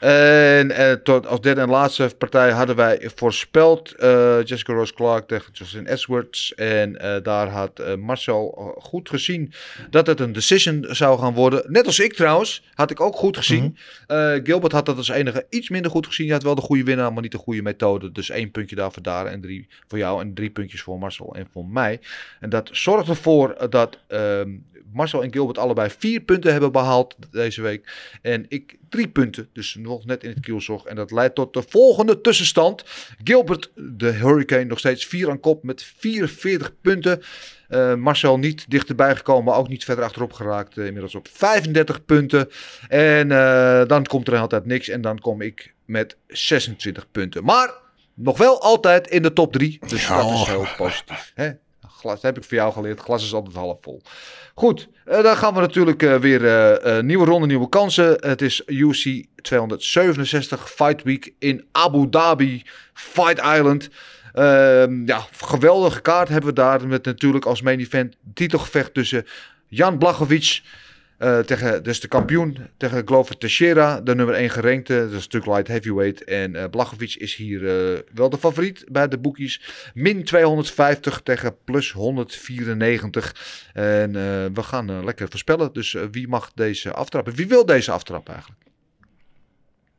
En 0.00 0.70
eh, 0.70 0.92
tot, 0.92 1.26
als 1.26 1.40
derde 1.40 1.60
en 1.60 1.68
laatste 1.68 2.14
partij 2.18 2.50
hadden 2.50 2.76
wij 2.76 3.10
voorspeld 3.14 3.92
eh, 3.92 4.44
Jessica 4.44 4.72
Rose 4.72 4.94
Clark 4.94 5.28
tegen 5.28 5.52
Justin 5.52 5.86
Edwards. 5.86 6.54
En 6.54 7.00
eh, 7.00 7.22
daar 7.22 7.48
had 7.48 7.96
Marcel 7.96 8.74
goed 8.78 9.08
gezien 9.08 9.52
dat 9.90 10.06
het 10.06 10.20
een 10.20 10.32
decision 10.32 10.86
zou 10.88 11.18
gaan 11.18 11.34
worden. 11.34 11.62
Net 11.66 11.86
als 11.86 11.98
ik 11.98 12.14
trouwens, 12.14 12.62
had 12.74 12.90
ik 12.90 13.00
ook 13.00 13.16
goed 13.16 13.36
gezien. 13.36 13.76
Eh, 14.06 14.32
Gilbert 14.42 14.72
had 14.72 14.86
dat 14.86 14.96
als 14.96 15.08
enige 15.08 15.46
iets 15.50 15.68
minder 15.68 15.90
goed 15.90 16.06
gezien. 16.06 16.26
Hij 16.26 16.34
had 16.34 16.44
wel 16.44 16.54
de 16.54 16.60
goede 16.60 16.84
winnaar, 16.84 17.12
maar 17.12 17.22
niet 17.22 17.32
de 17.32 17.38
goede 17.38 17.62
methode. 17.62 18.12
Dus 18.12 18.30
één 18.30 18.50
puntje 18.50 18.76
daarvoor 18.76 19.02
daar 19.02 19.26
en 19.26 19.40
drie 19.40 19.68
voor 19.88 19.98
jou. 19.98 20.20
En 20.20 20.34
drie 20.34 20.50
puntjes 20.50 20.82
voor 20.82 20.98
Marcel 20.98 21.34
en 21.34 21.48
voor 21.52 21.66
mij. 21.66 22.00
En 22.40 22.50
dat 22.50 22.68
zorgt 22.72 23.08
ervoor 23.08 23.70
dat 23.70 23.98
ehm, 24.06 24.50
Marcel 24.92 25.22
en 25.22 25.32
Gilbert 25.32 25.58
allebei 25.58 25.90
vier 25.98 26.20
punten 26.20 26.52
hebben 26.52 26.72
behaald 26.72 27.16
deze 27.30 27.62
week. 27.62 27.92
En 28.22 28.46
ik 28.48 28.76
drie 28.88 29.08
punten, 29.08 29.48
dus 29.52 29.74
nog 29.78 30.04
net 30.04 30.24
in 30.24 30.30
het 30.30 30.40
kielzog. 30.40 30.86
En 30.86 30.96
dat 30.96 31.10
leidt 31.10 31.34
tot 31.34 31.52
de 31.52 31.62
volgende 31.68 32.20
tussenstand. 32.20 32.84
Gilbert, 33.24 33.70
de 33.74 34.08
Hurricane, 34.10 34.64
nog 34.64 34.78
steeds 34.78 35.06
vier 35.06 35.30
aan 35.30 35.40
kop 35.40 35.62
met 35.62 35.82
44 35.98 36.72
punten. 36.80 37.22
Eh, 37.68 37.94
Marcel 37.94 38.38
niet 38.38 38.64
dichterbij 38.70 39.16
gekomen, 39.16 39.44
maar 39.44 39.56
ook 39.56 39.68
niet 39.68 39.84
verder 39.84 40.04
achterop 40.04 40.32
geraakt. 40.32 40.78
eh, 40.78 40.86
inmiddels 40.86 41.14
op 41.14 41.28
35 41.32 42.04
punten. 42.04 42.48
En 42.88 43.32
eh, 43.32 43.86
dan 43.86 44.04
komt 44.04 44.28
er 44.28 44.38
altijd 44.38 44.64
niks. 44.66 44.88
En 44.88 45.00
dan 45.00 45.18
kom 45.18 45.40
ik 45.40 45.74
met 45.84 46.16
26 46.26 47.10
punten. 47.10 47.44
Maar 47.44 47.74
nog 48.14 48.38
wel 48.38 48.62
altijd 48.62 49.06
in 49.08 49.22
de 49.22 49.32
top 49.32 49.52
3. 49.52 49.78
Dus 49.86 50.06
Ja. 50.06 50.16
dat 50.22 50.30
is 50.32 50.46
heel 50.46 50.66
positief. 50.76 51.32
Hè? 51.34 51.50
Glas, 51.98 52.22
heb 52.22 52.36
ik 52.36 52.44
voor 52.44 52.56
jou 52.56 52.72
geleerd. 52.72 53.00
Glas 53.00 53.24
is 53.24 53.34
altijd 53.34 53.54
half 53.54 53.78
vol. 53.80 54.02
Goed, 54.54 54.88
eh, 55.04 55.22
dan 55.22 55.36
gaan 55.36 55.54
we 55.54 55.60
natuurlijk 55.60 56.02
eh, 56.02 56.16
weer 56.16 56.46
eh, 56.46 57.02
nieuwe 57.02 57.24
ronde, 57.24 57.46
nieuwe 57.46 57.68
kansen. 57.68 58.16
Het 58.20 58.42
is 58.42 58.62
UC 58.66 59.26
267 59.42 60.70
Fight 60.70 61.02
Week 61.02 61.32
in 61.38 61.64
Abu 61.72 62.06
Dhabi, 62.10 62.62
Fight 62.92 63.38
Island. 63.38 63.88
Ehm, 64.32 65.06
ja, 65.06 65.26
geweldige 65.32 66.00
kaart 66.00 66.28
hebben 66.28 66.48
we 66.48 66.54
daar. 66.54 66.86
Met 66.86 67.04
natuurlijk 67.04 67.44
als 67.44 67.62
main 67.62 67.80
event 67.80 68.16
titelgevecht 68.34 68.94
tussen 68.94 69.26
Jan 69.66 69.98
Blachowicz. 69.98 70.62
Eh, 71.18 71.38
tegen, 71.38 71.82
dus 71.82 72.00
de 72.00 72.08
kampioen 72.08 72.58
tegen 72.76 73.06
Glover 73.06 73.38
Teixeira, 73.38 74.00
de 74.00 74.14
nummer 74.14 74.34
1 74.34 74.50
gerankte. 74.50 74.94
Dat 74.94 75.12
is 75.18 75.28
natuurlijk 75.28 75.52
light 75.52 75.68
heavyweight. 75.68 76.24
En 76.24 76.56
eh 76.56 76.70
Blachowicz 76.70 77.16
is 77.16 77.34
hier 77.34 77.68
eh, 77.68 78.00
wel 78.14 78.30
de 78.30 78.38
favoriet 78.38 78.84
bij 78.88 79.08
de 79.08 79.18
boekies. 79.18 79.62
Min 79.94 80.24
250 80.24 81.20
tegen 81.24 81.56
plus 81.64 81.92
194. 81.92 83.70
En 83.72 84.12
we 84.54 84.62
gaan 84.62 85.04
lekker 85.04 85.28
voorspellen. 85.28 85.72
Dus 85.72 85.96
wie 86.10 86.28
mag 86.28 86.52
deze 86.54 86.92
aftrappen? 86.92 87.34
Wie 87.34 87.48
wil 87.48 87.66
deze 87.66 87.90
aftrappen 87.90 88.34
eigenlijk? 88.34 88.62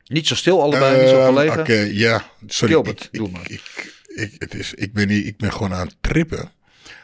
Niet 0.09 0.27
zo 0.27 0.35
stil 0.35 0.61
allebei, 0.61 0.99
niet 0.99 1.09
zo 1.09 1.15
Ehm, 1.15 1.33
verlegen. 1.33 1.59
Oké, 1.59 1.89
ja. 1.91 2.23
Sorry. 2.47 2.73
Gilbert, 2.73 3.03
ik, 3.03 3.19
doe 3.19 3.27
ik, 3.27 3.33
maar. 3.33 3.51
Ik, 3.51 3.93
ik, 4.07 4.35
het 4.37 4.53
is, 4.53 4.73
ik, 4.73 4.93
ben 4.93 5.07
niet, 5.07 5.25
ik 5.25 5.37
ben 5.37 5.51
gewoon 5.51 5.73
aan 5.73 5.87
het 5.87 5.95
trippen. 6.01 6.51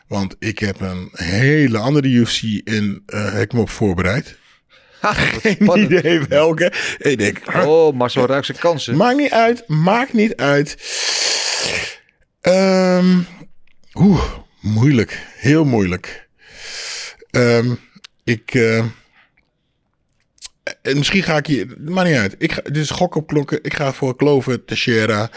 Want 0.08 0.36
ik 0.40 0.60
heb 0.60 0.80
een 0.80 1.10
hele 1.12 1.78
andere 1.78 2.08
UFC 2.08 2.42
in 2.64 3.04
uh, 3.08 3.32
heb 3.34 3.42
ik 3.42 3.54
me 3.54 3.60
op 3.60 3.70
voorbereid. 3.70 4.38
Ha, 5.02 5.14
Geen 5.14 5.58
spannend. 5.62 5.92
idee 5.92 6.20
welke. 6.20 6.74
Ik 6.98 7.18
denk, 7.18 7.42
Oh, 7.66 7.96
Marcel 7.96 8.26
ruikt 8.26 8.46
zijn 8.46 8.58
kansen. 8.58 8.96
maakt 9.06 9.18
niet 9.18 9.32
uit, 9.32 9.68
maakt 9.68 10.14
niet 10.14 10.36
uit. 10.36 10.78
Ehm 12.42 13.20
Oeh, 13.94 14.24
moeilijk. 14.62 15.20
Heel 15.36 15.66
moeilijk. 15.66 16.28
Ehm 17.32 17.74
ik... 18.24 18.54
eh, 18.54 18.78
en 20.82 20.98
misschien 20.98 21.24
ga 21.24 21.38
ik 21.38 21.46
hier... 21.48 21.68
Maakt 21.80 22.08
niet 22.10 22.18
uit. 22.18 22.36
Ik 22.38 22.52
ga, 22.52 22.62
dit 22.62 22.78
is 22.78 22.90
gok 22.90 23.16
op 23.16 23.28
klokken. 23.28 23.60
Ik 23.64 23.74
ga 23.74 23.94
voor 23.94 24.16
Clover 24.16 24.66
Teixeira. 24.66 25.30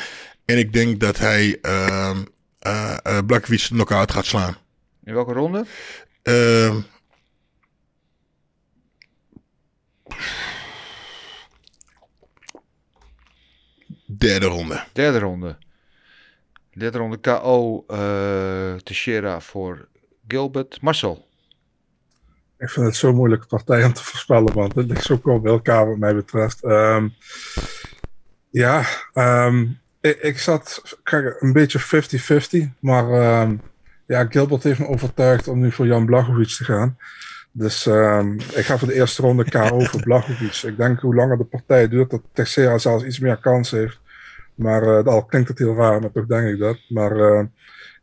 En 0.44 0.58
ik 0.58 0.72
denk 0.72 1.00
dat 1.00 1.18
hij 1.18 1.58
ehm 1.62 2.18
uh, 2.66 2.96
uh, 3.06 3.68
knock-out 3.68 4.12
gaat 4.12 4.26
slaan. 4.26 4.56
In 5.04 5.14
welke 5.14 5.32
ronde? 5.32 5.64
Ehm 6.22 6.80
derde 14.18 14.46
ronde. 14.46 14.84
Derde 14.92 15.18
ronde. 15.18 15.56
Derde 16.72 16.98
ronde 16.98 17.16
KO 17.16 17.84
uh, 17.88 18.74
Teixeira 18.74 19.40
voor 19.40 19.88
Gilbert. 20.28 20.80
Marcel. 20.80 21.26
Ik 22.58 22.70
vind 22.70 22.86
het 22.86 22.96
zo 22.96 23.12
moeilijk 23.12 23.46
partij 23.46 23.84
om 23.84 23.92
te 23.92 24.04
voorspellen, 24.04 24.54
want 24.54 24.74
het 24.74 24.86
ligt 24.86 25.04
zo 25.04 25.18
kort 25.18 25.42
bij 25.42 25.52
elkaar 25.52 25.88
wat 25.88 25.98
mij 25.98 26.14
betreft. 26.14 26.64
Um, 26.64 27.14
ja, 28.50 28.84
um, 29.14 29.80
ik, 30.00 30.18
ik, 30.20 30.38
zat 30.38 30.96
kijk, 31.02 31.36
een 31.40 31.52
beetje 31.52 31.80
50-50, 32.68 32.78
maar 32.80 33.40
um, 33.42 33.60
ja, 34.06 34.24
Gilbert 34.24 34.62
heeft 34.62 34.78
me 34.78 34.86
overtuigd 34.86 35.48
om 35.48 35.58
nu 35.58 35.72
voor 35.72 35.86
Jan 35.86 36.06
Blachowicz 36.06 36.56
te 36.56 36.64
gaan. 36.64 36.96
Dus 37.52 37.86
ik 38.54 38.64
ga 38.64 38.78
voor 38.78 38.88
de 38.88 38.94
eerste 38.94 39.22
ronde 39.22 39.50
KO 39.50 39.80
voor 39.90 40.02
Blachowicz. 40.02 40.64
Ik 40.64 40.76
denk 40.76 41.00
hoe 41.00 41.14
langer 41.14 41.38
de 41.38 41.44
partij 41.44 41.88
duurt, 41.88 42.10
dat 42.10 42.22
Teixeira 42.32 42.78
zelfs 42.78 43.04
iets 43.04 43.18
meer 43.18 43.36
kans 43.36 43.70
heeft. 43.70 44.00
Maar 44.58 44.82
uh, 44.82 45.04
al 45.04 45.24
klinkt 45.24 45.48
het 45.48 45.58
heel 45.58 45.74
raar, 45.74 46.00
maar 46.00 46.10
toch 46.10 46.26
denk 46.26 46.48
ik 46.48 46.58
dat. 46.58 46.78
Maar 46.88 47.16
uh, 47.16 47.42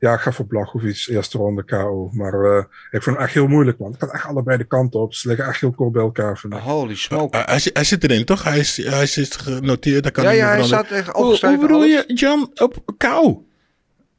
ja, 0.05 0.13
ik 0.13 0.19
ga 0.19 0.31
voor 0.31 0.45
Blachowicz, 0.45 1.07
eerste 1.07 1.37
ronde 1.37 1.63
KO. 1.63 2.09
Maar 2.11 2.33
uh, 2.33 2.63
ik 2.91 3.03
vind 3.03 3.15
het 3.15 3.25
echt 3.25 3.33
heel 3.33 3.47
moeilijk, 3.47 3.77
man. 3.79 3.91
Het 3.91 3.99
gaat 3.99 4.13
echt 4.13 4.25
allebei 4.25 4.57
de 4.57 4.63
kanten 4.63 4.99
op. 4.99 5.13
Ze 5.13 5.27
liggen 5.27 5.45
echt 5.45 5.61
heel 5.61 5.71
kort 5.71 5.91
bij 5.91 6.01
elkaar. 6.01 6.37
Vind 6.37 6.53
ik. 6.53 6.59
Holy 6.59 6.95
smoke. 6.95 7.37
hij, 7.37 7.61
hij, 7.73 7.83
zit 7.83 8.03
erin, 8.03 8.25
toch? 8.25 8.43
Hij 8.43 8.59
is, 8.59 8.77
hij 8.85 9.03
is 9.03 9.35
genoteerd. 9.35 10.03
Dat 10.03 10.11
kan 10.11 10.23
ja, 10.23 10.29
niet 10.29 10.39
ja, 10.39 10.47
hij 10.47 10.63
staat 10.63 10.91
echt 10.91 11.07
hoe, 11.07 11.23
opgeschreven. 11.23 11.57
hoe 11.57 11.67
bedoel 11.67 11.81
alles. 11.81 12.03
je, 12.07 12.13
Jan, 12.13 12.51
op 12.53 12.93
KO? 12.97 13.45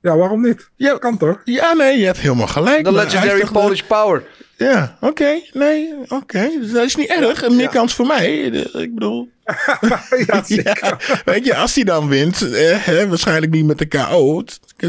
Ja, 0.00 0.16
waarom 0.16 0.42
niet? 0.42 0.70
Ja, 0.76 0.98
kan 0.98 1.16
toch? 1.16 1.40
Ja, 1.44 1.72
nee, 1.72 1.98
je 1.98 2.04
hebt 2.04 2.18
helemaal 2.18 2.46
gelijk. 2.46 2.84
The 2.84 2.92
legendary 2.92 3.46
Polish 3.52 3.80
de... 3.80 3.86
power. 3.86 4.22
Ja, 4.56 4.96
oké. 5.00 5.06
Okay, 5.06 5.50
nee, 5.52 5.94
oké. 6.02 6.14
Okay. 6.14 6.58
Dus 6.60 6.72
dat 6.72 6.84
is 6.84 6.96
niet 6.96 7.08
erg. 7.08 7.48
Meer 7.48 7.60
ja. 7.60 7.66
kans 7.66 7.94
voor 7.94 8.06
mij. 8.06 8.34
Ik 8.72 8.94
bedoel... 8.94 9.28
ja, 10.26 10.44
ja, 10.46 10.98
weet 11.24 11.44
je, 11.44 11.56
als 11.56 11.74
hij 11.74 11.84
dan 11.84 12.08
wint, 12.08 12.52
eh, 12.52 12.84
hè, 12.84 13.08
waarschijnlijk 13.08 13.52
niet 13.52 13.64
met 13.64 13.78
de 13.78 13.86
KO, 13.86 14.44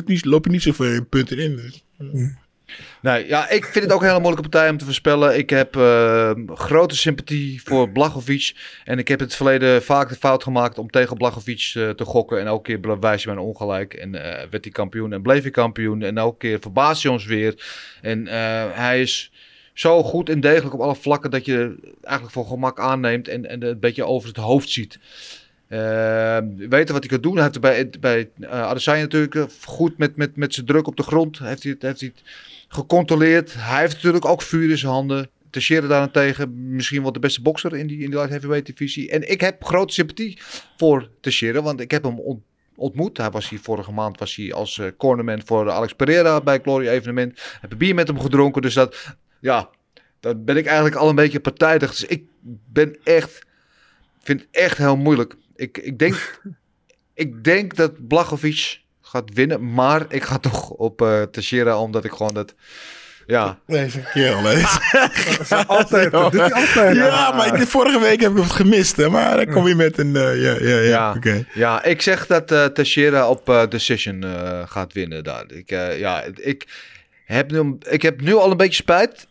niet, 0.05 0.25
loop 0.25 0.45
je 0.45 0.51
niet 0.51 0.61
zoveel 0.61 1.05
punten 1.05 1.37
in. 1.37 1.55
Dus. 1.55 1.83
Nee, 3.01 3.27
ja, 3.27 3.49
ik 3.49 3.65
vind 3.65 3.85
het 3.85 3.93
ook 3.93 4.01
een 4.01 4.07
hele 4.07 4.19
moeilijke 4.19 4.49
partij 4.49 4.69
om 4.69 4.77
te 4.77 4.85
voorspellen. 4.85 5.37
Ik 5.37 5.49
heb 5.49 5.75
uh, 5.75 6.31
grote 6.47 6.95
sympathie 6.95 7.61
voor 7.63 7.89
Blachowicz. 7.89 8.53
En 8.83 8.99
ik 8.99 9.07
heb 9.07 9.19
het 9.19 9.35
verleden 9.35 9.83
vaak 9.83 10.09
de 10.09 10.15
fout 10.15 10.43
gemaakt 10.43 10.77
om 10.77 10.89
tegen 10.89 11.17
Blachowicz 11.17 11.75
uh, 11.75 11.89
te 11.89 12.05
gokken. 12.05 12.39
En 12.39 12.47
elke 12.47 12.63
keer 12.63 12.79
bewijs 12.79 13.23
je 13.23 13.27
mijn 13.27 13.39
ongelijk. 13.39 13.93
En 13.93 14.13
uh, 14.13 14.21
werd 14.21 14.63
hij 14.63 14.71
kampioen 14.71 15.13
en 15.13 15.21
bleef 15.21 15.41
hij 15.41 15.51
kampioen. 15.51 16.01
En 16.01 16.17
elke 16.17 16.37
keer 16.37 16.59
verbaast 16.59 17.03
hij 17.03 17.11
ons 17.11 17.25
weer. 17.25 17.63
En 18.01 18.27
eh, 18.27 18.65
hij 18.71 19.01
is 19.01 19.31
zo 19.79 20.03
goed 20.03 20.29
en 20.29 20.39
degelijk 20.39 20.73
op 20.73 20.81
alle 20.81 20.95
vlakken 20.95 21.31
dat 21.31 21.45
je 21.45 21.75
eigenlijk 22.01 22.33
voor 22.33 22.45
gemak 22.45 22.79
aanneemt 22.79 23.27
en, 23.27 23.49
en 23.49 23.63
een 23.63 23.79
beetje 23.79 24.05
over 24.05 24.27
het 24.27 24.37
hoofd 24.37 24.69
ziet. 24.69 24.99
Uh, 25.69 26.37
weten 26.57 26.93
wat 26.93 27.03
hij 27.03 27.07
kan 27.07 27.21
doen. 27.21 27.35
Hij 27.35 27.43
heeft 27.43 27.59
bij, 27.59 27.89
bij 27.99 28.29
Adesanya 28.49 29.01
natuurlijk 29.01 29.51
goed 29.63 29.97
met, 29.97 30.15
met, 30.15 30.35
met 30.35 30.53
zijn 30.53 30.65
druk 30.65 30.87
op 30.87 30.95
de 30.97 31.03
grond. 31.03 31.39
Heeft 31.39 31.63
hij, 31.63 31.75
heeft 31.79 31.99
hij 31.99 32.11
het 32.15 32.23
gecontroleerd. 32.67 33.53
Hij 33.57 33.79
heeft 33.79 33.93
natuurlijk 33.93 34.25
ook 34.25 34.41
vuur 34.41 34.69
in 34.69 34.77
zijn 34.77 34.91
handen. 34.91 35.29
Teixeira 35.49 35.87
daarentegen 35.87 36.75
misschien 36.75 37.01
wel 37.01 37.11
de 37.11 37.19
beste 37.19 37.41
bokser 37.41 37.75
in 37.75 37.87
die, 37.87 37.97
in 37.97 38.09
die 38.09 38.15
light 38.15 38.29
heavyweight 38.29 38.65
divisie. 38.65 39.09
En 39.09 39.31
ik 39.31 39.41
heb 39.41 39.63
grote 39.63 39.93
sympathie 39.93 40.37
voor 40.77 41.09
Teixeira, 41.21 41.61
want 41.61 41.79
ik 41.79 41.91
heb 41.91 42.03
hem 42.03 42.19
ont- 42.19 42.43
ontmoet. 42.75 43.17
Hij 43.17 43.31
was 43.31 43.49
hier 43.49 43.59
vorige 43.59 43.91
maand 43.91 44.19
was 44.19 44.35
hij 44.35 44.53
als 44.53 44.79
eh, 44.79 44.87
cornerman 44.97 45.41
voor 45.45 45.71
Alex 45.71 45.93
Pereira 45.93 46.41
bij 46.41 46.59
Glory 46.59 46.87
evenement. 46.87 47.41
Heb 47.61 47.71
een 47.71 47.77
bier 47.77 47.95
met 47.95 48.07
hem 48.07 48.19
gedronken, 48.19 48.61
dus 48.61 48.73
dat, 48.73 49.15
ja, 49.47 49.69
dan 50.19 50.43
ben 50.45 50.57
ik 50.57 50.65
eigenlijk 50.65 50.95
al 50.95 51.09
een 51.09 51.15
beetje 51.15 51.39
partijdig. 51.39 51.89
Dus 51.89 52.03
ik 52.03 52.23
ben 52.69 52.97
echt, 53.03 53.45
vind 54.23 54.39
het 54.41 54.49
echt 54.51 54.77
heel 54.77 54.97
moeilijk. 54.97 55.35
Ik, 55.55 55.77
ik 55.77 55.99
denk, 55.99 56.41
ik 57.23 57.43
denk 57.43 57.75
dat 57.75 58.07
Blachowicz 58.07 58.79
gaat 59.01 59.33
winnen, 59.33 59.73
maar 59.73 60.05
ik 60.09 60.23
ga 60.23 60.37
toch 60.37 60.69
op 60.69 61.27
Teixeira, 61.31 61.79
omdat 61.79 62.05
ik 62.05 62.11
gewoon 62.11 62.33
dat, 62.33 62.53
ja, 63.27 63.59
Deze 63.65 64.01
kerel, 64.13 64.43
hè. 64.43 64.63
Altijd, 65.67 66.11
dat 66.11 66.31
doet 66.31 66.41
hij 66.41 66.53
altijd. 66.53 66.95
Ja, 66.95 67.31
maar 67.31 67.61
ik, 67.61 67.67
vorige 67.67 67.99
week 67.99 68.21
heb 68.21 68.31
ik 68.31 68.43
het 68.43 68.51
gemist, 68.51 68.95
hè. 68.95 69.09
Maar 69.09 69.35
dan 69.35 69.53
kom 69.53 69.67
je 69.67 69.75
met 69.75 69.97
een... 69.97 70.15
eh, 70.15 70.41
ja, 70.41 70.55
ja, 70.59 70.79
ja. 70.79 71.43
Ja, 71.53 71.83
ik 71.83 72.01
zeg 72.01 72.27
dat 72.27 72.47
Teixeira 72.75 73.29
op 73.29 73.49
eh, 73.49 73.67
decision 73.69 74.23
gaat 74.67 74.93
winnen. 74.93 75.23
Daar. 75.23 75.51
Ik, 75.51 75.69
ja, 75.97 76.23
ik, 76.23 76.65
heb 77.25 77.51
nu, 77.51 77.77
ik 77.89 78.01
heb 78.01 78.21
nu 78.21 78.33
al 78.35 78.51
een 78.51 78.57
beetje 78.57 78.81
spijt. 78.81 79.27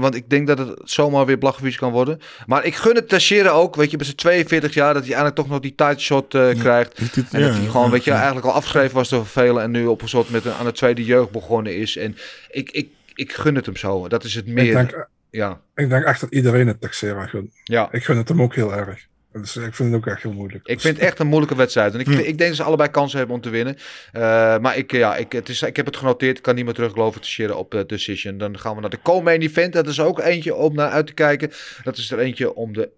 Want 0.00 0.14
ik 0.14 0.30
denk 0.30 0.46
dat 0.46 0.58
het 0.58 0.80
zomaar 0.84 1.26
weer 1.26 1.38
Blachowicz 1.38 1.76
kan 1.76 1.92
worden. 1.92 2.20
Maar 2.46 2.64
ik 2.64 2.74
gun 2.74 2.94
het 2.94 3.08
Teixeira 3.08 3.50
ook. 3.50 3.74
Weet 3.76 3.90
je, 3.90 3.96
bij 3.96 4.04
zijn 4.06 4.16
42 4.18 4.74
jaar 4.74 4.86
dat 4.94 5.02
hij 5.02 5.12
eigenlijk 5.12 5.36
toch 5.36 5.48
nog 5.48 5.60
die 5.60 5.74
tight 5.74 6.00
shot 6.00 6.34
eh, 6.34 6.48
krijgt. 6.58 6.98
Dit- 6.98 7.14
dit- 7.14 7.32
En 7.32 7.40
ja, 7.40 7.46
dat 7.46 7.56
hij 7.56 7.66
gewoon, 7.66 7.86
ja, 7.86 7.90
weet 7.92 8.04
je, 8.04 8.10
eigenlijk 8.10 8.46
al 8.46 8.52
afgeschreven 8.52 8.94
was 8.94 9.08
door 9.08 9.26
velen. 9.26 9.62
En 9.62 9.70
nu 9.70 9.86
op 9.86 10.02
een 10.02 10.08
soort 10.08 10.30
met 10.30 10.44
een, 10.44 10.52
aan 10.52 10.64
de 10.64 10.72
tweede 10.72 11.04
jeugd 11.04 11.30
begonnen 11.30 11.76
is. 11.76 11.96
En 11.96 12.16
ik, 12.50 12.70
ik, 12.70 12.88
ik 13.14 13.32
gun 13.32 13.54
het 13.54 13.66
hem 13.66 13.76
zo. 13.76 14.08
Dat 14.08 14.24
is 14.24 14.34
het 14.34 14.46
Ik 14.46 14.52
meer. 14.52 14.72
denk, 14.74 15.08
ja, 15.30 15.60
ik 15.74 15.88
denk 15.88 16.04
echt 16.04 16.20
dat 16.20 16.32
iedereen 16.32 16.66
het 16.66 16.80
Texera 16.80 17.26
gunt. 17.26 17.50
ja. 17.64 17.88
Ik 17.92 18.04
gun 18.04 18.16
het 18.16 18.28
hem 18.28 18.42
ook 18.42 18.54
heel 18.54 18.74
erg. 18.74 19.06
Dus 19.40 19.56
ik 19.56 19.74
vind 19.74 19.92
het 19.92 19.98
ook 20.00 20.06
echt 20.06 20.22
heel 20.22 20.32
moeilijk. 20.32 20.66
Ik 20.68 20.80
vind 20.80 20.96
het 20.96 21.04
echt 21.06 21.18
een 21.18 21.26
moeilijke 21.26 21.56
wedstrijd. 21.56 21.94
En 21.94 22.00
ik, 22.00 22.06
Hm. 22.06 22.12
ik 22.12 22.24
denk 22.38 22.38
dat 22.38 22.56
ze 22.56 22.62
allebei 22.62 22.90
kansen 22.90 23.18
hebben 23.18 23.36
om 23.36 23.42
te 23.42 23.50
winnen. 23.50 23.76
Eh, 24.12 24.20
maar 24.58 24.76
ik, 24.76 24.92
ja, 24.92 25.16
ik, 25.16 25.32
het 25.32 25.48
is, 25.48 25.62
ik 25.62 25.76
heb 25.76 25.86
het 25.86 25.96
genoteerd. 25.96 26.36
Ik 26.36 26.42
kan 26.42 26.54
niet 26.54 26.64
meer 26.64 26.74
teruggeloven 26.74 27.20
te 27.20 27.28
sharen 27.28 27.56
op 27.58 27.70
de 27.70 27.86
decision. 27.86 28.38
Dan 28.38 28.58
gaan 28.58 28.74
we 28.74 28.80
naar 28.80 28.90
de 28.90 29.02
co-main 29.02 29.40
event. 29.42 29.72
Dat 29.72 29.86
is 29.86 30.00
ook 30.00 30.20
eentje 30.20 30.54
om 30.54 30.74
naar 30.74 30.90
uit 30.90 31.06
te 31.06 31.14
kijken. 31.14 31.50
Dat 31.82 31.96
is 31.96 32.10
er 32.10 32.18
eentje 32.18 32.54
om 32.54 32.72
de 32.72 32.90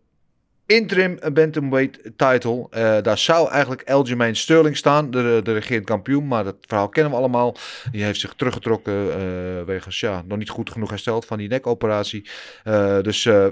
interim 0.67 1.19
bantamweight 1.33 1.99
title. 2.17 2.67
Eh, 2.71 3.03
daar 3.03 3.19
zou 3.19 3.51
eigenlijk 3.51 3.91
Aljamain 3.91 4.37
Sterling 4.37 4.77
staan. 4.77 5.11
De, 5.11 5.41
de 5.43 5.53
regerend 5.53 5.85
kampioen. 5.87 6.27
Maar 6.27 6.45
dat 6.45 6.57
verhaal 6.61 6.89
kennen 6.89 7.13
we 7.13 7.19
allemaal. 7.19 7.57
Die 7.93 8.03
heeft 8.05 8.21
zich 8.21 8.35
teruggetrokken. 8.35 9.13
eh 9.13 9.63
wegens 9.67 10.01
ja, 10.01 10.23
nog 10.27 10.39
niet 10.39 10.49
goed 10.51 10.71
genoeg 10.71 10.91
hersteld 10.91 11.25
van 11.25 11.39
die 11.39 11.49
nekoperatie. 11.49 12.29
Eh, 12.65 13.01
dus 13.01 13.27
eh 13.27 13.47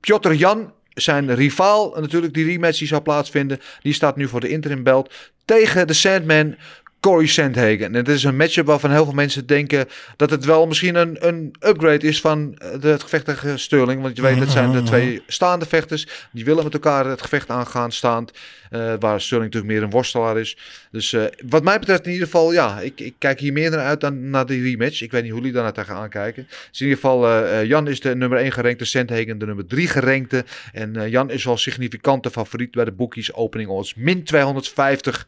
Piotr 0.00 0.32
Jan 0.32 0.72
zijn 1.00 1.34
rivaal, 1.34 1.94
natuurlijk 2.00 2.34
die 2.34 2.44
rematch 2.44 2.78
die 2.78 2.88
zou 2.88 3.02
plaatsvinden, 3.02 3.60
die 3.82 3.92
staat 3.92 4.16
nu 4.16 4.28
voor 4.28 4.40
de 4.40 4.48
interim 4.48 4.82
belt 4.82 5.12
tegen 5.44 5.86
de 5.86 5.92
Sandman 5.92 6.56
Corey 7.00 7.26
Sandhagen. 7.26 7.80
En 7.80 7.94
het 7.94 8.08
is 8.08 8.24
een 8.24 8.36
matchup 8.36 8.66
waarvan 8.66 8.90
heel 8.90 9.04
veel 9.04 9.14
mensen 9.14 9.46
denken 9.46 9.86
dat 10.16 10.30
het 10.30 10.44
wel 10.44 10.66
misschien 10.66 10.94
een, 10.94 11.26
een 11.26 11.54
upgrade 11.60 12.06
is 12.06 12.20
van 12.20 12.54
eh, 12.58 12.80
de, 12.80 12.88
het 12.88 13.02
gevecht 13.02 13.24
tegen 13.24 13.58
Sterling. 13.58 14.02
Want 14.02 14.16
je 14.16 14.22
weet, 14.22 14.38
dat 14.38 14.50
zijn 14.50 14.72
de 14.72 14.82
twee 14.82 15.22
staande 15.26 15.66
vechters. 15.66 16.06
Die 16.32 16.44
willen 16.44 16.64
met 16.64 16.72
elkaar 16.72 17.06
het 17.06 17.22
gevecht 17.22 17.50
aangaan 17.50 17.92
staand. 17.92 18.32
eh, 18.70 18.94
waar 19.00 19.20
Sterling 19.20 19.52
natuurlijk 19.52 19.72
meer 19.72 19.82
een 19.82 19.90
worstelaar 19.94 20.38
is. 20.38 20.56
Dus 20.90 21.12
eh, 21.12 21.24
wat 21.48 21.62
mij 21.62 21.78
betreft 21.78 22.06
in 22.06 22.12
ieder 22.12 22.26
geval, 22.26 22.52
ja, 22.52 22.80
ik, 22.80 23.00
ik 23.00 23.14
kijk 23.18 23.40
hier 23.40 23.52
meer 23.52 23.70
naar 23.70 23.84
uit 23.84 24.00
dan 24.00 24.30
naar 24.30 24.46
die 24.46 24.62
rematch. 24.62 25.02
Ik 25.02 25.10
weet 25.10 25.22
niet 25.22 25.32
hoe 25.32 25.40
jullie 25.40 25.54
daar 25.56 25.72
tegenaan 25.72 26.08
kijken. 26.08 26.46
Dus 26.70 26.80
in 26.80 26.86
ieder 26.86 27.00
geval, 27.00 27.64
Jan 27.64 27.88
is 27.88 28.00
de 28.00 28.16
nummer 28.16 28.38
1 28.38 28.52
gerankte, 28.52 28.84
Sandhagen 28.84 29.38
de 29.38 29.46
nummer 29.46 29.66
3 29.66 29.88
gerankte. 29.88 30.44
En 30.72 31.10
Jan 31.10 31.30
is 31.30 31.44
wel 31.44 31.56
significante 31.56 32.30
favoriet 32.30 32.70
bij 32.70 32.84
de 32.84 32.92
bookies 32.92 33.32
opening 33.32 33.68
odds. 33.68 33.94
Min 33.94 34.24
250 34.24 35.26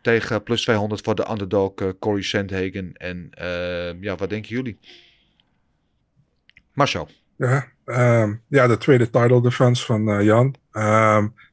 tegen 0.00 0.42
plus 0.42 0.62
200 0.62 1.00
voor 1.04 1.14
de 1.14 1.30
underdog 1.30 1.74
eh, 1.74 1.88
Corey 1.98 2.22
Sandhagen. 2.22 2.92
En 2.92 3.28
eh, 3.30 4.00
ja, 4.02 4.16
wat 4.16 4.30
denken 4.30 4.50
jullie? 4.50 4.78
Marcel. 6.72 7.08
Ja, 7.36 7.66
ehm, 7.84 8.34
ja, 8.48 8.66
de 8.66 8.78
tweede 8.78 9.10
title 9.10 9.42
defense 9.42 9.84
van 9.84 10.08
eh, 10.10 10.24
Jan. 10.24 10.54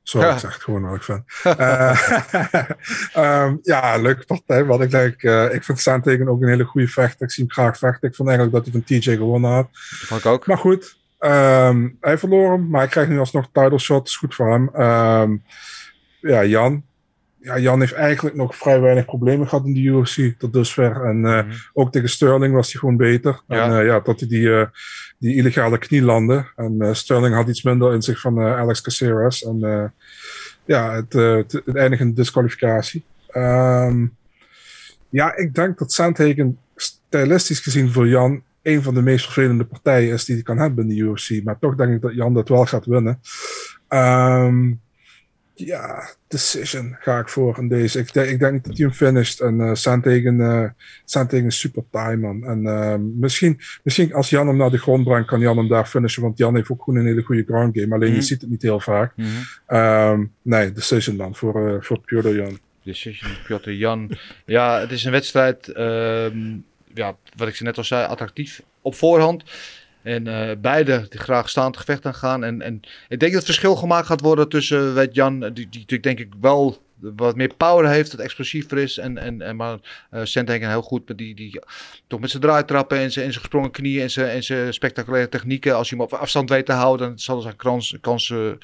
Sorry, 0.03 0.27
Ja. 0.27 0.33
ik 0.33 0.39
zeg 0.39 0.53
het 0.53 0.63
gewoon 0.63 0.81
wat 0.81 0.95
ik 0.95 1.03
vind. 1.03 1.23
Eh, 1.57 2.09
ehm, 3.23 3.55
ja, 3.61 3.97
leuke 3.97 4.25
partij. 4.25 4.65
Wat 4.65 4.81
ik 4.81 4.91
denk, 4.91 5.23
eh, 5.23 5.53
ik 5.53 5.63
vind 5.63 5.79
Sandhagen 5.79 6.27
ook 6.27 6.41
een 6.41 6.47
hele 6.47 6.63
goede 6.63 6.87
vechter. 6.87 7.25
Ik 7.25 7.31
zie 7.31 7.43
hem 7.43 7.53
graag 7.53 7.77
vechten. 7.77 8.09
Ik 8.09 8.15
vond 8.15 8.29
eigenlijk 8.29 8.57
dat 8.57 8.73
hij 8.73 8.81
van 8.81 8.99
TJ 8.99 9.15
gewonnen 9.15 9.51
had. 9.51 9.67
Dat 9.71 9.81
vond 10.07 10.19
ik 10.19 10.25
ook. 10.25 10.47
Maar 10.47 10.57
goed, 10.57 10.97
hij 11.99 12.17
verloor 12.17 12.51
hem. 12.51 12.69
Maar 12.69 12.81
hij 12.81 12.89
krijgt 12.89 13.09
nu 13.09 13.19
alsnog 13.19 13.49
title 13.51 13.79
shot. 13.79 14.07
is 14.07 14.17
goed 14.17 14.35
voor 14.35 14.51
hem. 14.51 14.69
Ja, 16.21 16.45
Jan. 16.45 16.83
Ja, 17.45 17.59
Jan 17.59 17.79
heeft 17.79 17.93
eigenlijk 17.93 18.35
nog 18.35 18.55
vrij 18.55 18.79
weinig 18.79 19.05
problemen 19.05 19.47
gehad 19.47 19.65
in 19.65 19.73
de 19.73 19.81
UFC 19.81 20.33
tot 20.37 20.53
dusver. 20.53 21.05
En 21.05 21.25
eh, 21.25 21.55
ook 21.73 21.91
tegen 21.91 22.09
Sterling 22.09 22.53
was 22.53 22.71
hij 22.71 22.79
gewoon 22.79 22.97
beter. 22.97 23.41
Ja. 23.47 23.63
En 23.63 23.79
eh, 23.79 23.85
ja, 23.85 24.01
tot 24.01 24.19
hij 24.19 24.29
die, 24.29 24.55
eh, 24.55 24.65
die 25.17 25.35
illegale 25.35 25.77
knie 25.77 26.01
landde. 26.01 26.45
En 26.55 26.95
Sterling 26.95 27.35
had 27.35 27.47
iets 27.47 27.63
minder 27.63 27.93
in 27.93 28.01
zich 28.01 28.19
van 28.19 28.39
Alex 28.39 28.81
Caceres. 28.81 29.43
En 29.43 29.93
ja, 30.65 30.93
het, 30.93 31.13
het, 31.13 31.51
het 31.51 31.75
eindigt 31.75 32.01
in 32.01 32.13
disqualificatie. 32.13 33.03
Ehm, 33.27 34.05
ja, 35.09 35.35
ik 35.35 35.53
denk 35.53 35.77
dat 35.77 35.91
Sandhagen 35.91 36.57
stylistisch 36.75 37.59
gezien 37.59 37.91
voor 37.91 38.07
Jan 38.07 38.43
een 38.61 38.83
van 38.83 38.93
de 38.93 39.01
meest 39.01 39.23
vervelende 39.23 39.65
partijen 39.65 40.13
is 40.13 40.25
die 40.25 40.35
hij 40.35 40.43
kan 40.43 40.57
hebben 40.57 40.89
in 40.89 40.95
de 40.95 41.01
UFC. 41.01 41.43
Maar 41.43 41.59
toch 41.59 41.75
denk 41.75 41.93
ik 41.93 42.01
dat 42.01 42.13
Jan 42.13 42.33
dat 42.33 42.49
wel 42.49 42.65
gaat 42.65 42.85
winnen. 42.85 43.19
Ehm, 43.87 44.71
ja, 45.55 46.09
decision 46.27 46.95
ga 46.99 47.19
ik 47.19 47.29
voor 47.29 47.57
in 47.59 47.67
deze. 47.67 47.99
Ik, 47.99 48.13
denk- 48.13 48.27
ik 48.29 48.39
denk 48.39 48.51
niet 48.53 48.63
dat 48.65 48.77
hij 48.77 48.85
hem 48.85 48.95
finisht. 48.95 49.39
En 49.41 49.59
uh, 49.59 49.69
eh 49.69 49.75
Sandhagen 51.05 51.45
is 51.45 51.59
super 51.59 51.83
taai, 51.91 52.17
man. 52.17 52.43
En 52.43 52.65
ehm, 52.67 53.19
misschien, 53.19 53.59
misschien 53.83 54.13
als 54.13 54.29
Jan 54.29 54.47
hem 54.47 54.57
naar 54.57 54.69
de 54.71 54.77
grond 54.77 55.03
brengt, 55.03 55.27
kan 55.27 55.39
Jan 55.39 55.57
hem 55.57 55.67
daar 55.67 55.85
finishen. 55.85 56.21
Want 56.23 56.37
Jan 56.37 56.55
heeft 56.55 56.69
ook 56.69 56.83
gewoon 56.83 56.99
een 56.99 57.05
hele 57.05 57.21
goede 57.21 57.43
ground 57.43 57.79
game. 57.79 57.93
Alleen 57.93 58.07
Mhm. 58.09 58.17
je 58.19 58.25
ziet 58.25 58.41
het 58.41 58.49
niet 58.49 58.61
heel 58.61 58.79
vaak. 58.79 59.13
Mhm. 59.15 59.27
Ehm, 59.67 60.23
nee, 60.41 60.71
decision 60.71 61.17
dan 61.17 61.35
voor, 61.35 61.67
eh 61.75 61.81
voor 61.81 61.99
Pure 61.99 62.35
Jan. 62.35 62.59
Decision, 62.83 63.31
Piotr 63.45 63.69
Jan. 63.69 64.17
Ja, 64.45 64.79
het 64.79 64.91
is 64.91 65.03
een 65.03 65.11
wedstrijd, 65.11 65.67
ehm, 65.67 66.37
ja, 66.93 67.15
wat 67.35 67.47
ik 67.47 67.55
ze 67.55 67.63
net 67.63 67.77
al 67.77 67.83
zei, 67.83 68.07
attractief 68.07 68.61
op 68.81 68.95
voorhand. 68.95 69.43
En 70.05 70.27
eh, 70.27 70.55
beide 70.57 71.05
die 71.09 71.19
graag 71.19 71.49
staand 71.49 71.77
gevecht 71.77 72.05
aan 72.05 72.15
gaan. 72.15 72.43
En, 72.43 72.61
en 72.61 72.75
ik 73.07 73.19
denk 73.19 73.21
dat 73.21 73.33
het 73.33 73.45
verschil 73.45 73.75
gemaakt 73.75 74.07
gaat 74.07 74.21
worden 74.21 74.49
tussen 74.49 74.93
weet 74.93 75.15
Jan, 75.15 75.39
die, 75.39 75.53
die 75.53 75.65
natuurlijk 75.65 76.03
denk 76.03 76.19
ik 76.19 76.33
wel 76.41 76.83
wat 76.95 77.35
meer 77.35 77.53
power 77.57 77.89
heeft, 77.89 78.11
het 78.11 78.21
explosiever 78.21 78.77
is. 78.77 78.97
En, 78.97 79.17
en, 79.17 79.41
en 79.41 79.55
maar 79.55 79.77
uh, 80.11 80.69
heel 80.69 80.81
goed 80.81 81.07
met 81.07 81.17
die, 81.17 81.35
die 81.35 81.59
toch 82.07 82.19
met 82.19 82.29
zijn 82.29 82.41
draaitrappen 82.41 82.97
en 82.97 83.11
zijn, 83.11 83.25
en 83.25 83.31
zijn 83.31 83.43
gesprongen 83.43 83.71
knieën 83.71 84.01
en 84.01 84.11
zijn, 84.11 84.29
en 84.29 84.43
zijn 84.43 84.73
spectaculaire 84.73 85.29
technieken. 85.29 85.75
Als 85.75 85.89
hij 85.89 85.97
hem 85.97 86.07
op 86.07 86.13
afstand 86.13 86.49
weet 86.49 86.65
te 86.65 86.71
houden, 86.71 87.07
dan 87.07 87.19
zal 87.19 87.41
zijn 87.41 87.55
kans, 87.55 87.97
kansen 88.01 88.57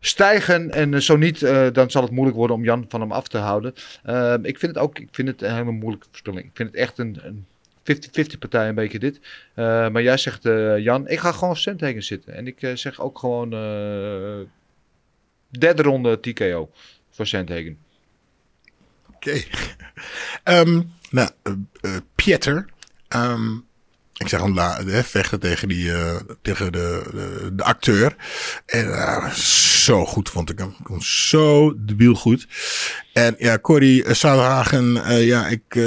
stijgen. 0.00 0.70
En 0.70 0.92
uh, 0.92 1.00
zo 1.00 1.16
niet, 1.16 1.42
uh, 1.42 1.66
dan 1.72 1.90
zal 1.90 2.02
het 2.02 2.10
moeilijk 2.10 2.36
worden 2.36 2.56
om 2.56 2.64
Jan 2.64 2.84
van 2.88 3.00
hem 3.00 3.12
af 3.12 3.28
te 3.28 3.38
houden. 3.38 3.74
Uh, 4.06 4.34
ik 4.42 4.58
vind 4.58 4.74
het 4.74 4.84
ook 4.84 4.98
ik 4.98 5.08
vind 5.10 5.28
het 5.28 5.42
een 5.42 5.54
hele 5.54 5.70
moeilijke 5.70 6.06
verspilling. 6.10 6.44
Ik 6.44 6.50
vind 6.54 6.70
het 6.70 6.78
echt 6.78 6.98
een, 6.98 7.18
een 7.22 7.46
50-50 7.96 8.38
partij 8.38 8.68
een 8.68 8.74
beetje 8.74 8.98
dit. 8.98 9.16
Uh, 9.16 9.88
maar 9.88 10.02
jij 10.02 10.16
zegt, 10.16 10.44
uh, 10.44 10.78
Jan, 10.78 11.08
ik 11.08 11.18
ga 11.18 11.32
gewoon 11.32 11.56
Sandhagen 11.56 12.02
zitten. 12.02 12.34
En 12.34 12.46
ik 12.46 12.62
uh, 12.62 12.76
zeg 12.76 13.00
ook 13.00 13.18
gewoon 13.18 13.50
derde 15.48 15.82
ronde 15.82 16.20
TKO 16.20 16.70
voor 17.10 17.26
Sandhagen. 17.26 17.78
Oké. 19.14 19.16
Okay. 19.16 19.46
um, 20.60 20.92
nou, 21.10 21.30
uh, 21.82 21.96
Pieter. 22.14 22.68
Um, 23.16 23.68
ik 24.20 24.28
zeg 24.28 24.40
hem 24.40 24.56
hè, 24.58 25.04
vechten 25.04 25.40
tegen, 25.40 25.68
die, 25.68 25.92
tegen 26.42 26.72
de, 26.72 27.02
de, 27.52 27.62
acteur. 27.62 28.16
En 28.66 29.36
zo 29.36 30.06
goed 30.06 30.28
vond 30.28 30.50
ik 30.50 30.58
hem. 30.58 30.74
Zo 31.02 31.74
debiel 31.76 32.14
goed. 32.14 32.46
En 33.12 33.34
ja, 33.38 33.58
uh, 33.62 34.10
Zouthagen, 34.10 34.96
uh, 34.96 35.26
ja, 35.26 35.46
ik, 35.46 35.62
uh, 35.74 35.84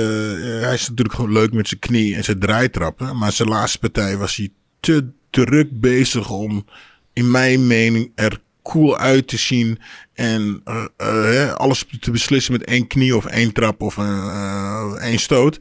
hij 0.61 0.73
is 0.73 0.89
natuurlijk 0.89 1.15
gewoon 1.15 1.31
leuk 1.31 1.53
met 1.53 1.67
zijn 1.67 1.79
knie 1.79 2.15
en 2.15 2.23
zijn 2.23 2.39
draaitrappen. 2.39 3.17
Maar 3.17 3.31
zijn 3.31 3.49
laatste 3.49 3.79
partij 3.79 4.17
was 4.17 4.35
hij 4.35 4.49
te 4.79 5.09
druk 5.29 5.79
bezig 5.79 6.29
om, 6.29 6.65
in 7.13 7.31
mijn 7.31 7.67
mening, 7.67 8.11
er 8.15 8.41
cool 8.63 8.97
uit 8.97 9.27
te 9.27 9.37
zien. 9.37 9.79
En 10.13 10.63
alles 11.55 11.85
te 11.99 12.11
beslissen 12.11 12.53
met 12.53 12.63
één 12.63 12.87
knie 12.87 13.15
of 13.15 13.25
één 13.25 13.53
trap 13.53 13.81
of 13.81 13.97
één 14.99 15.19
stoot. 15.19 15.59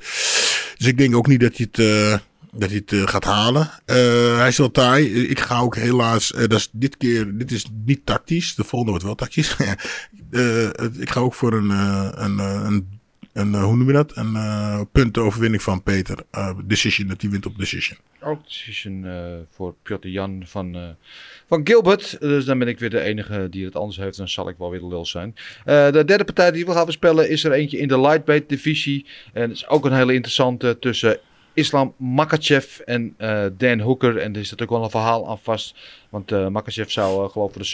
Dus 0.76 0.86
ik 0.86 0.98
denk 0.98 1.16
ook 1.16 1.26
niet 1.26 1.40
dat 1.40 1.56
hij 1.56 1.68
het 1.70 2.20
dat 2.56 2.68
hij 2.68 2.78
het 2.78 2.92
uh, 2.92 3.06
gaat 3.06 3.24
halen. 3.24 3.70
Uh, 3.86 4.36
hij 4.36 4.48
is 4.48 4.58
wel 4.58 4.70
taai. 4.70 5.28
Ik 5.28 5.40
ga 5.40 5.60
ook 5.60 5.76
helaas, 5.76 6.32
uh, 6.32 6.38
dat 6.38 6.52
is 6.52 6.68
dit 6.72 6.96
keer, 6.96 7.36
dit 7.38 7.50
is 7.50 7.66
niet 7.84 8.06
tactisch. 8.06 8.54
De 8.54 8.64
volgende 8.64 8.90
wordt 8.90 9.04
wel 9.04 9.14
tactisch. 9.14 9.56
ik 11.00 11.10
ga 11.10 11.20
ook 11.20 11.34
voor 11.34 11.52
een, 11.52 11.70
een, 11.70 12.38
een, 12.38 13.00
een 13.32 13.54
hoe 13.54 13.76
noem 13.76 13.86
je 13.86 13.92
dat? 13.92 14.16
Een 14.16 14.88
puntenoverwinning 14.92 15.62
van 15.62 15.82
Peter. 15.82 16.18
decision, 16.64 17.08
dat 17.08 17.20
hij 17.20 17.30
wint 17.30 17.46
op 17.46 17.58
decision. 17.58 17.98
Ook 18.20 18.44
decision 18.44 19.06
voor 19.50 19.74
Piotr 19.82 20.08
Jan 20.08 20.42
van, 20.46 20.96
van 21.48 21.60
Gilbert. 21.64 22.20
Dus 22.20 22.44
dan 22.44 22.58
ben 22.58 22.68
ik 22.68 22.78
weer 22.78 22.90
de 22.90 23.00
enige 23.00 23.48
die 23.50 23.64
het 23.64 23.76
anders 23.76 23.96
heeft. 23.96 24.16
Dan 24.16 24.28
zal 24.28 24.48
ik 24.48 24.56
wel 24.58 24.70
weer 24.70 24.80
de 24.80 24.86
lul 24.86 25.06
zijn. 25.06 25.34
de 25.64 26.02
derde 26.06 26.24
partij 26.24 26.50
die 26.50 26.66
we 26.66 26.72
gaan 26.72 26.86
bespellen 26.86 27.30
is 27.30 27.44
er 27.44 27.52
eentje 27.52 27.78
in 27.78 27.88
de 27.88 28.00
lightweight 28.00 28.48
divisie. 28.48 29.06
En 29.32 29.48
dat 29.48 29.56
is 29.56 29.68
ook 29.68 29.84
een 29.84 29.96
hele 29.96 30.14
interessante 30.14 30.78
tussen 30.78 31.20
Islam 31.54 31.94
Makachev 31.96 32.78
en 32.78 33.14
uh, 33.18 33.46
Dan 33.56 33.80
Hooker. 33.80 34.18
En 34.18 34.32
er 34.32 34.40
is 34.40 34.50
natuurlijk 34.50 34.70
wel 34.70 34.84
een 34.84 34.90
verhaal 34.90 35.28
aan 35.28 35.38
vast. 35.38 35.76
Want 36.08 36.32
uh, 36.32 36.48
Makachev 36.48 36.90
zou 36.90 37.24
uh, 37.24 37.30
geloof 37.30 37.56
ik 37.56 37.58
de 37.58 37.64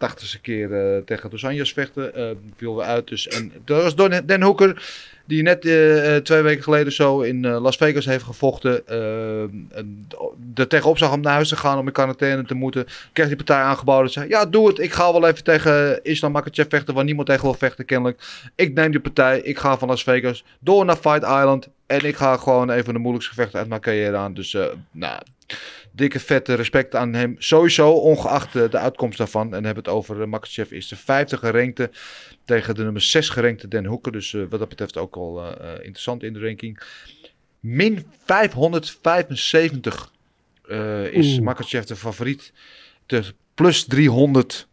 87ste 0.00 0.40
keer 0.40 1.02
tegen 1.04 1.30
Dos 1.30 1.44
Anjos 1.44 1.72
vechten. 1.72 2.36
viel 2.56 2.76
we 2.76 2.82
uit. 2.82 3.08
Dus, 3.08 3.28
en 3.28 3.52
dat 3.64 3.82
was 3.82 3.94
door 3.94 4.26
Dan 4.26 4.42
Hooker. 4.42 5.08
Die 5.26 5.42
net 5.42 5.60
twee 6.24 6.42
weken 6.42 6.62
geleden 6.62 6.92
zo 6.92 7.20
in 7.20 7.46
Las 7.46 7.76
Vegas 7.76 8.04
heeft 8.04 8.24
gevochten. 8.24 8.86
er 10.54 10.66
tegenop 10.68 10.98
zag 10.98 11.12
om 11.12 11.20
naar 11.20 11.32
huis 11.32 11.48
te 11.48 11.56
gaan 11.56 11.78
om 11.78 11.86
in 11.86 11.92
quarantaine 11.92 12.44
te 12.44 12.54
moeten. 12.54 12.86
Kreeg 13.12 13.26
die 13.26 13.36
partij 13.36 13.56
aangeboden. 13.56 14.10
Zei, 14.10 14.28
ja 14.28 14.46
doe 14.46 14.68
het. 14.68 14.78
Ik 14.78 14.92
ga 14.92 15.12
wel 15.12 15.26
even 15.26 15.44
tegen 15.44 16.02
Islam 16.02 16.32
Makachev 16.32 16.68
vechten. 16.68 16.94
Waar 16.94 17.04
niemand 17.04 17.28
tegen 17.28 17.44
wil 17.44 17.54
vechten 17.54 17.84
kennelijk. 17.84 18.22
Ik 18.54 18.74
neem 18.74 18.90
die 18.90 19.00
partij. 19.00 19.40
Ik 19.40 19.58
ga 19.58 19.78
van 19.78 19.88
Las 19.88 20.02
Vegas 20.02 20.44
door 20.58 20.84
naar 20.84 20.96
Fight 20.96 21.22
Island. 21.22 21.68
En 21.86 22.04
ik 22.04 22.16
ga 22.16 22.36
gewoon 22.36 22.70
even 22.70 22.92
de 22.92 22.98
moeilijkste 22.98 23.34
gevechten 23.34 23.58
uit 23.58 23.68
mijn 23.68 23.80
carrière 23.80 24.16
aan. 24.16 24.34
Dus 24.34 24.56
nou, 24.90 25.22
dikke 26.00 26.20
vette 26.20 26.54
respect 26.54 26.94
aan 26.94 27.14
hem. 27.14 27.34
Sowieso, 27.38 27.90
ongeacht 27.90 28.52
de 28.52 28.78
uitkomst 28.78 29.18
daarvan. 29.18 29.54
En 29.54 29.64
hebben 29.64 29.84
het 29.84 29.92
over 29.92 30.20
uh, 30.20 30.26
Makachev 30.26 30.70
is 30.70 30.88
de 30.88 30.96
50 30.96 31.38
gerenkte 31.38 31.90
tegen 32.44 32.74
de 32.74 32.82
nummer 32.82 33.02
6 33.02 33.28
gerenkte 33.28 33.68
Den 33.68 33.84
Hoeken. 33.84 34.12
Dus 34.12 34.32
uh, 34.32 34.44
wat 34.48 34.58
dat 34.58 34.68
betreft 34.68 34.96
ook 34.96 35.16
al 35.16 35.44
interessant 35.76 36.22
in 36.22 36.32
de 36.32 36.40
ranking. 36.40 36.80
Min 37.60 38.04
575 38.24 40.12
is. 41.10 41.40
Makachev 41.40 41.84
de 41.84 41.96
favoriet. 41.96 42.52
De 43.06 43.24
plus 43.54 43.84
300 43.84 44.68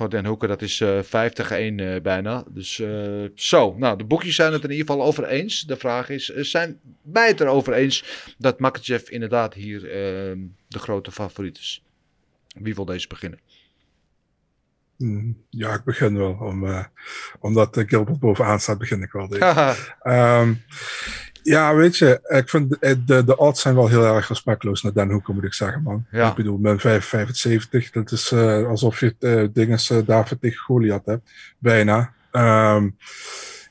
voor 0.00 0.10
Den 0.10 0.26
Hoeken, 0.26 0.48
dat 0.48 0.62
is 0.62 0.80
uh, 0.80 1.02
50 1.02 1.50
1 1.50 2.02
bijna. 2.02 2.44
Dus 2.48 2.78
uh, 2.78 3.28
zo, 3.34 3.74
nou, 3.78 3.98
de 3.98 4.04
boekjes 4.04 4.34
zijn 4.34 4.52
het 4.52 4.64
in 4.64 4.70
ieder 4.70 4.86
geval 4.86 5.02
over 5.06 5.24
eens. 5.24 5.62
De 5.62 5.76
vraag 5.76 6.08
is, 6.08 6.26
zijn 6.26 6.80
wij 7.02 7.28
het 7.28 7.40
erover 7.40 7.72
eens 7.72 8.34
dat 8.38 8.60
Makachev 8.60 9.08
inderdaad 9.08 9.54
hier 9.54 9.90
ehm, 9.90 10.38
de 10.68 10.78
grote 10.78 11.12
favoriet 11.12 11.58
is? 11.58 11.84
Wie 12.58 12.74
wil 12.74 12.84
deze 12.84 13.08
beginnen? 13.08 13.40
Hmm, 14.96 15.44
ja, 15.50 15.74
ik 15.74 15.84
begin 15.84 16.16
wel. 16.16 16.36
Om, 16.40 16.64
uh, 16.64 16.84
omdat 17.40 17.82
Gilbert 17.86 18.18
bovenaan 18.18 18.60
staat, 18.60 18.78
begin 18.78 19.02
ik 19.02 19.12
wel. 19.12 19.28
um, 20.02 20.62
Ja, 21.42 21.74
weet 21.74 21.96
je, 21.96 22.20
ik 22.22 22.48
vind 22.48 22.70
de, 22.80 23.04
de, 23.04 23.24
de 23.24 23.36
odds 23.36 23.60
zijn 23.60 23.74
wel 23.74 23.88
heel 23.88 24.04
erg 24.04 24.28
respectloos 24.28 24.82
naar 24.82 24.92
Den 24.92 25.10
Hoeken, 25.10 25.34
moet 25.34 25.44
ik 25.44 25.54
zeggen, 25.54 25.82
man. 25.82 26.06
Ja. 26.10 26.28
Ik 26.28 26.34
bedoel, 26.34 26.58
met 26.58 26.80
75, 26.80 27.90
dat 27.90 28.12
is 28.12 28.32
uh, 28.32 28.66
alsof 28.66 29.00
je 29.00 29.14
uh, 29.20 29.48
dinges 29.52 29.90
uh, 29.90 29.98
David 30.06 30.40
tegen 30.40 30.58
Goliath 30.58 31.06
hebt. 31.06 31.30
Bijna. 31.58 32.12
Um, 32.32 32.96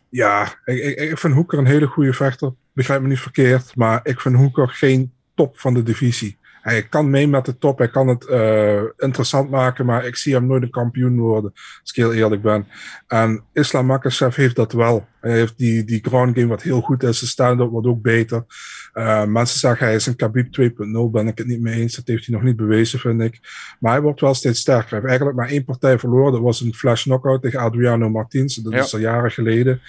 ja, 0.10 0.54
ik, 0.66 0.84
ik, 0.84 0.98
ik 0.98 1.18
vind 1.18 1.34
Hoeker 1.34 1.58
een 1.58 1.66
hele 1.66 1.88
goede 1.88 2.14
vechter. 2.14 2.54
Begrijp 2.74 3.02
me 3.02 3.08
niet 3.08 3.20
verkeerd, 3.20 3.76
maar 3.76 4.00
ik 4.04 4.22
vind 4.22 4.36
Hoeker 4.36 4.70
geen 4.70 5.12
top 5.36 5.60
van 5.60 5.74
de 5.74 5.84
divisie. 5.84 6.38
Hij 6.70 6.84
kan 6.84 7.10
mee 7.10 7.28
met 7.28 7.46
de 7.46 7.58
top, 7.58 7.78
hij 7.78 7.90
kan 7.90 8.08
het 8.08 8.28
uh, 8.30 8.82
interessant 8.98 9.50
maken, 9.50 9.86
maar 9.86 10.06
ik 10.06 10.16
zie 10.16 10.34
hem 10.34 10.48
nooit 10.48 10.64
een 10.64 10.70
kampioen 10.70 11.20
worden, 11.20 11.52
als 11.54 11.92
ik 11.92 11.96
heel 11.96 12.14
eerlijk 12.14 12.42
ben. 12.42 12.68
En 13.08 13.44
Islam 13.54 13.86
Makachev 13.86 14.36
heeft 14.36 14.56
dat 14.56 14.72
wel. 14.72 15.08
Hij 15.22 15.32
heeft 15.32 15.58
die, 15.58 15.84
die 15.84 16.04
ground 16.04 16.36
game 16.36 16.48
wat 16.48 16.62
heel 16.62 16.82
goed 16.82 17.04
is, 17.04 17.18
zijn 17.18 17.30
stand-up 17.30 17.70
wordt 17.70 17.88
ook 17.88 18.02
beter. 18.02 18.46
Uh, 18.94 19.26
mensen 19.26 19.60
zeggen 19.60 19.86
hij 19.86 19.96
is 19.96 20.06
een 20.06 20.16
Khabib 20.16 20.62
2.0, 20.62 21.12
ben 21.12 21.28
ik 21.28 21.38
het 21.38 21.48
niet 21.48 21.62
mee 21.62 21.82
eens. 21.82 21.96
Dat 21.96 22.08
heeft 22.08 22.26
hij 22.26 22.36
nog 22.36 22.44
niet 22.44 22.56
bewezen, 22.56 23.00
vind 23.00 23.22
ik. 23.22 23.40
Maar 23.80 23.92
hij 23.92 24.02
wordt 24.02 24.22
wel 24.22 24.34
steeds 24.34 24.60
sterker. 24.60 24.90
Hij 24.90 24.98
heeft 24.98 25.08
eigenlijk 25.08 25.38
maar 25.38 25.50
één 25.50 25.66
partij 25.66 26.00
verloren. 26.00 26.32
Dat 26.32 26.42
was 26.42 26.62
een 26.62 26.74
flash 26.74 27.04
knockout 27.04 27.42
tegen 27.42 27.60
Adriano 27.60 28.10
Martins. 28.10 28.56
Dat 28.56 28.74
ja. 28.74 28.80
is 28.80 28.94
al 28.94 29.00
jaren 29.00 29.32
geleden. 29.32 29.82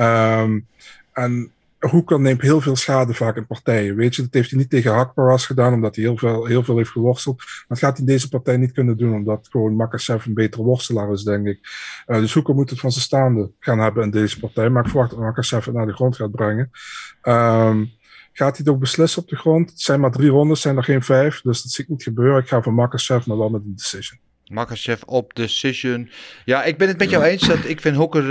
Um, 0.00 0.66
en 1.12 1.50
Hoeker 1.78 2.20
neemt 2.20 2.42
heel 2.42 2.60
veel 2.60 2.76
schade 2.76 3.14
vaak 3.14 3.36
in 3.36 3.46
partijen. 3.46 3.96
Weet 3.96 4.14
je, 4.14 4.22
dat 4.22 4.34
heeft 4.34 4.50
hij 4.50 4.58
niet 4.58 4.70
tegen 4.70 4.92
Hakparas 4.92 5.46
gedaan, 5.46 5.72
omdat 5.72 5.94
hij 5.96 6.04
heel 6.04 6.16
veel, 6.16 6.44
heel 6.44 6.62
veel 6.62 6.76
heeft 6.76 6.90
geworsteld. 6.90 7.36
Maar 7.36 7.64
dat 7.68 7.78
gaat 7.78 7.96
hij 7.96 8.06
deze 8.06 8.28
partij 8.28 8.56
niet 8.56 8.72
kunnen 8.72 8.96
doen, 8.96 9.14
omdat 9.14 9.48
gewoon 9.50 9.76
Makachev 9.76 10.26
een 10.26 10.34
betere 10.34 10.62
worstelaar 10.62 11.12
is, 11.12 11.22
denk 11.22 11.46
ik. 11.46 11.58
Uh, 12.06 12.18
dus 12.18 12.34
Hoeker 12.34 12.54
moet 12.54 12.70
het 12.70 12.80
van 12.80 12.92
zijn 12.92 13.04
staande 13.04 13.50
gaan 13.58 13.78
hebben 13.78 14.04
in 14.04 14.10
deze 14.10 14.38
partij. 14.40 14.70
Maar 14.70 14.84
ik 14.84 14.90
verwacht 14.90 15.10
dat 15.10 15.18
Makachev 15.18 15.64
het 15.64 15.74
naar 15.74 15.86
de 15.86 15.94
grond 15.94 16.16
gaat 16.16 16.30
brengen. 16.30 16.70
Um, 17.22 17.90
gaat 18.32 18.56
hij 18.56 18.64
het 18.64 18.68
ook 18.68 18.78
beslissen 18.78 19.22
op 19.22 19.28
de 19.28 19.36
grond? 19.36 19.70
Het 19.70 19.80
zijn 19.80 20.00
maar 20.00 20.12
drie 20.12 20.30
rondes, 20.30 20.60
zijn 20.60 20.76
er 20.76 20.84
geen 20.84 21.02
vijf. 21.02 21.40
Dus 21.40 21.62
dat 21.62 21.72
zie 21.72 21.84
ik 21.84 21.90
niet 21.90 22.02
gebeuren. 22.02 22.40
Ik 22.40 22.48
ga 22.48 22.62
voor 22.62 22.74
Makachev, 22.74 23.26
maar 23.26 23.38
wel 23.38 23.50
met 23.50 23.62
een 23.64 23.74
decision. 23.76 24.18
Makachev 24.48 25.02
op 25.02 25.34
decision. 25.34 26.10
Ja, 26.44 26.64
ik 26.64 26.76
ben 26.76 26.88
het 26.88 26.98
met 26.98 27.10
jou 27.10 27.24
eens. 27.24 27.46
Dat 27.46 27.64
ik 27.64 27.80
vind 27.80 27.96
Hokker 27.96 28.24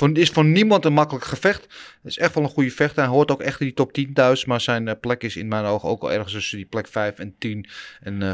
uh, 0.00 0.16
is 0.16 0.30
voor 0.30 0.44
niemand 0.44 0.84
een 0.84 0.92
makkelijk 0.92 1.24
gevecht. 1.24 1.62
Het 1.62 2.10
is 2.10 2.18
echt 2.18 2.34
wel 2.34 2.42
een 2.42 2.50
goede 2.50 2.70
vechter. 2.70 3.02
Hij 3.02 3.12
hoort 3.12 3.30
ook 3.30 3.42
echt 3.42 3.60
in 3.60 3.66
die 3.66 3.74
top 3.74 3.92
10 3.92 4.12
thuis. 4.12 4.44
Maar 4.44 4.60
zijn 4.60 4.86
uh, 4.86 4.92
plek 5.00 5.22
is 5.22 5.36
in 5.36 5.48
mijn 5.48 5.64
ogen 5.64 5.88
ook 5.88 6.02
al 6.02 6.12
ergens 6.12 6.32
tussen 6.32 6.56
die 6.56 6.66
plek 6.66 6.88
5 6.88 7.18
en 7.18 7.34
10. 7.38 7.66
En 8.00 8.20
uh, 8.20 8.32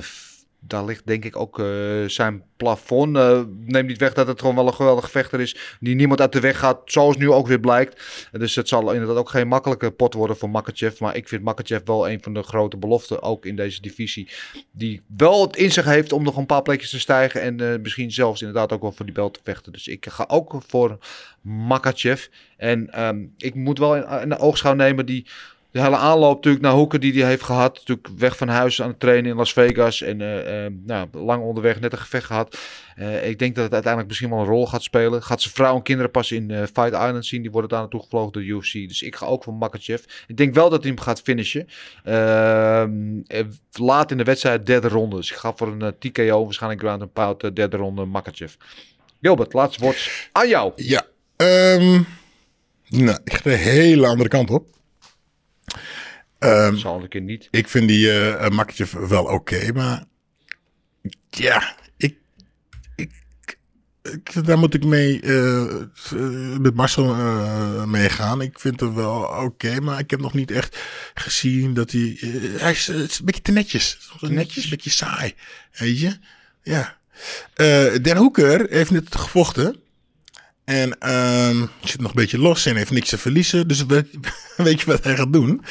daar 0.67 0.85
ligt 0.85 1.07
denk 1.07 1.25
ik 1.25 1.37
ook 1.37 1.59
uh, 1.59 2.09
zijn 2.09 2.43
plafond. 2.57 3.17
Uh, 3.17 3.41
neem 3.61 3.87
niet 3.87 3.99
weg 3.99 4.13
dat 4.13 4.27
het 4.27 4.41
gewoon 4.41 4.55
wel 4.55 4.67
een 4.67 4.75
geweldige 4.75 5.09
vechter 5.09 5.41
is. 5.41 5.77
Die 5.81 5.95
niemand 5.95 6.21
uit 6.21 6.33
de 6.33 6.41
weg 6.41 6.59
gaat. 6.59 6.81
Zoals 6.85 7.17
nu 7.17 7.31
ook 7.31 7.47
weer 7.47 7.61
blijkt. 7.61 8.29
Dus 8.33 8.55
het 8.55 8.69
zal 8.69 8.93
inderdaad 8.93 9.17
ook 9.17 9.31
geen 9.31 9.49
makkelijke 9.49 9.91
pot 9.91 10.15
worden 10.15 10.37
voor 10.37 10.51
Makachev. 10.51 11.01
Maar 11.01 11.17
ik 11.17 11.29
vind 11.29 11.43
Makachev 11.43 11.83
wel 11.85 12.09
een 12.09 12.23
van 12.23 12.35
de 12.35 12.43
grote 12.43 12.77
beloften. 12.77 13.23
Ook 13.23 13.47
in 13.47 13.57
deze 13.57 13.81
divisie. 13.81 14.31
Die 14.73 15.03
wel 15.17 15.43
het 15.43 15.57
in 15.57 15.73
zich 15.73 15.85
heeft 15.85 16.13
om 16.13 16.23
nog 16.23 16.37
een 16.37 16.47
paar 16.47 16.63
plekjes 16.63 16.91
te 16.91 17.01
stijgen. 17.01 17.41
En 17.41 17.63
uh, 17.63 17.75
misschien 17.83 18.13
zelfs 18.13 18.41
inderdaad 18.41 18.73
ook 18.73 18.83
wel 18.83 18.93
voor 18.93 19.07
die 19.07 19.15
bel 19.15 19.31
te 19.31 19.41
vechten. 19.43 19.73
Dus 19.73 19.89
ik 19.89 20.07
ga 20.09 20.25
ook 20.29 20.63
voor 20.67 20.99
Makachev. 21.41 22.27
En 22.57 23.03
um, 23.07 23.35
ik 23.37 23.55
moet 23.55 23.79
wel 23.79 23.97
in, 23.97 24.37
oogschouw 24.37 24.75
nemen 24.75 25.07
die 25.07 25.27
de 25.75 25.81
hele 25.81 25.97
aanloop 25.97 26.35
natuurlijk 26.35 26.65
naar 26.65 26.73
Hoeken 26.73 27.01
die 27.01 27.21
hij 27.21 27.29
heeft 27.29 27.43
gehad. 27.43 27.75
Natuurlijk 27.75 28.09
weg 28.19 28.37
van 28.37 28.49
huis 28.49 28.83
aan 28.83 28.89
het 28.89 29.01
trainen 29.01 29.31
in 29.31 29.37
Las 29.37 29.53
Vegas. 29.53 30.03
En 30.03 30.21
uh, 30.21 30.65
uh, 30.65 30.71
nou, 30.85 31.09
lang 31.13 31.43
onderweg 31.43 31.81
net 31.81 31.93
een 31.93 31.99
gevecht 31.99 32.27
gehad. 32.27 32.59
Uh, 32.99 33.29
ik 33.29 33.39
denk 33.39 33.55
dat 33.55 33.65
het 33.65 33.73
uiteindelijk 33.73 34.09
misschien 34.09 34.31
wel 34.31 34.39
een 34.39 34.47
rol 34.47 34.67
gaat 34.67 34.83
spelen. 34.83 35.23
Gaat 35.23 35.43
zijn 35.43 35.55
vrouw 35.55 35.77
en 35.77 35.83
kinderen 35.83 36.11
pas 36.11 36.33
in 36.33 36.51
Fight 36.51 36.93
Island 36.93 37.27
zien. 37.27 37.43
Die 37.43 37.51
worden 37.51 37.71
daar 37.71 37.81
naartoe 37.81 38.01
gevlogen 38.01 38.33
door 38.33 38.43
UFC. 38.43 38.73
Dus 38.73 39.03
ik 39.03 39.17
ga 39.17 39.27
ook 39.27 39.45
voor 39.45 39.55
Makachev. 39.55 40.05
Ik 40.27 40.37
denk 40.37 40.55
wel 40.55 40.71
dat 40.71 40.83
hij 40.83 40.93
hem 40.93 41.01
gaat 41.01 41.21
finishen. 41.21 41.69
Ehm, 42.05 43.21
laat 43.73 44.11
in 44.11 44.17
de 44.17 44.25
wedstrijd 44.25 44.67
derde 44.67 44.89
ronde. 44.89 45.17
Dus 45.17 45.31
ik 45.31 45.37
ga 45.37 45.53
voor 45.57 45.69
een 45.69 45.95
TKO. 45.99 46.45
Waarschijnlijk 46.45 46.83
ground 46.83 47.03
and 47.03 47.13
pound 47.13 47.57
derde 47.57 47.77
ronde 47.77 48.05
Makachev. 48.05 48.55
Gilbert, 49.21 49.53
laatste 49.53 49.85
woord 49.85 50.29
aan 50.33 50.49
jou. 50.49 50.73
Ja. 50.77 51.03
Um, 51.37 52.07
nou, 52.89 53.19
ik 53.25 53.33
ga 53.33 53.43
de 53.43 53.57
hele 53.57 54.07
andere 54.07 54.29
kant 54.29 54.51
op. 54.51 54.74
Um, 56.39 57.03
ik 57.03 57.23
niet. 57.23 57.49
Ik 57.51 57.69
vind 57.69 57.89
die 57.89 58.07
uh, 58.07 58.49
makketje 58.49 59.07
wel 59.09 59.23
oké, 59.23 59.33
okay, 59.33 59.69
maar 59.71 60.05
ja, 61.31 61.77
ik, 61.97 62.17
ik, 62.97 63.11
ik, 64.03 64.47
daar 64.47 64.59
moet 64.59 64.75
ik 64.75 64.85
mee 64.85 65.23
uh, 65.23 65.83
met 66.59 66.75
Marcel 66.75 67.05
uh, 67.05 67.85
meegaan. 67.85 68.41
Ik 68.41 68.61
vind 68.61 68.81
hem 68.81 68.95
wel 68.95 69.23
oké, 69.23 69.43
okay, 69.43 69.79
maar 69.79 69.99
ik 69.99 70.11
heb 70.11 70.21
nog 70.21 70.35
niet 70.35 70.51
echt 70.51 70.79
gezien 71.15 71.75
dat 71.75 71.91
hij. 71.91 72.19
hij 72.59 72.71
is, 72.71 72.89
is, 72.89 73.19
een 73.19 73.25
beetje 73.25 73.43
te 73.43 73.53
netjes. 73.53 74.11
Te 74.21 74.31
netjes, 74.31 74.65
een 74.65 74.71
beetje 74.71 74.91
saai. 74.91 75.35
Weet 75.73 76.01
je? 76.01 76.17
Ja. 76.63 76.99
Den 78.03 78.17
Hoeker 78.17 78.67
heeft 78.71 78.91
net 78.91 79.17
gevochten. 79.17 79.83
En 80.65 81.11
um, 81.49 81.71
zit 81.83 82.01
nog 82.01 82.11
een 82.11 82.17
beetje 82.17 82.39
los 82.39 82.67
en 82.67 82.77
heeft 82.77 82.91
niks 82.91 83.09
te 83.09 83.19
verliezen. 83.19 83.69
Dus 83.69 83.87
weet, 83.87 84.07
weet 84.57 84.81
je 84.81 84.87
wat 84.87 85.05
hij 85.05 85.17
gaat 85.17 85.33
doen? 85.33 85.65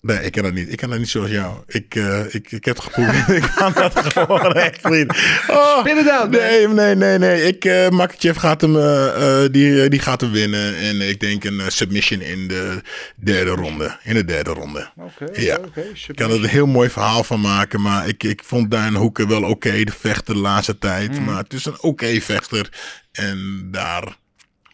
Nee, 0.00 0.20
ik 0.20 0.32
ken 0.32 0.42
dat 0.42 0.52
niet. 0.52 0.72
Ik 0.72 0.76
ken 0.76 0.90
dat 0.90 0.98
niet 0.98 1.08
zoals 1.08 1.30
jou. 1.30 1.56
Ik, 1.66 1.94
uh, 1.94 2.34
ik, 2.34 2.52
ik 2.52 2.64
heb 2.64 2.76
het 2.76 2.84
geproefd. 2.84 3.28
ik 3.42 3.52
kan 3.54 3.72
dat 3.72 4.12
gewoon 4.12 4.52
echt 4.52 4.88
niet. 4.88 5.10
Oh, 5.48 5.78
Spin 5.78 5.98
it 5.98 6.10
out. 6.10 6.30
Nee, 6.30 6.68
nee, 6.68 6.94
nee, 6.94 7.18
nee. 7.18 7.42
Ik, 7.42 7.64
uh, 7.64 7.88
Makachev 7.88 8.38
gaat 8.38 8.60
hem, 8.60 8.76
uh, 8.76 9.44
die, 9.50 9.88
die 9.88 10.00
gaat 10.00 10.20
hem 10.20 10.30
winnen. 10.30 10.76
En 10.76 11.08
ik 11.08 11.20
denk 11.20 11.44
een 11.44 11.62
submission 11.66 12.20
in 12.20 12.48
de 12.48 12.82
derde 13.16 13.50
ronde. 13.50 13.96
In 14.02 14.14
de 14.14 14.24
derde 14.24 14.50
ronde. 14.50 14.90
Oké, 14.96 15.24
okay, 15.24 15.44
ja. 15.44 15.58
Okay, 15.66 15.92
ik 16.06 16.16
kan 16.16 16.30
er 16.30 16.36
een 16.36 16.48
heel 16.48 16.66
mooi 16.66 16.90
verhaal 16.90 17.24
van 17.24 17.40
maken. 17.40 17.80
Maar 17.80 18.08
ik, 18.08 18.22
ik 18.22 18.42
vond 18.44 18.70
Daan 18.70 18.94
Hoeken 18.94 19.28
wel 19.28 19.42
oké. 19.42 19.50
Okay, 19.50 19.84
de 19.84 19.92
vechter 19.92 20.34
de 20.34 20.40
laatste 20.40 20.78
tijd. 20.78 21.18
Mm. 21.18 21.24
Maar 21.24 21.42
het 21.42 21.52
is 21.52 21.64
een 21.64 21.82
oké 21.82 22.20
vechter. 22.20 22.68
En 23.12 23.68
daar 23.70 24.16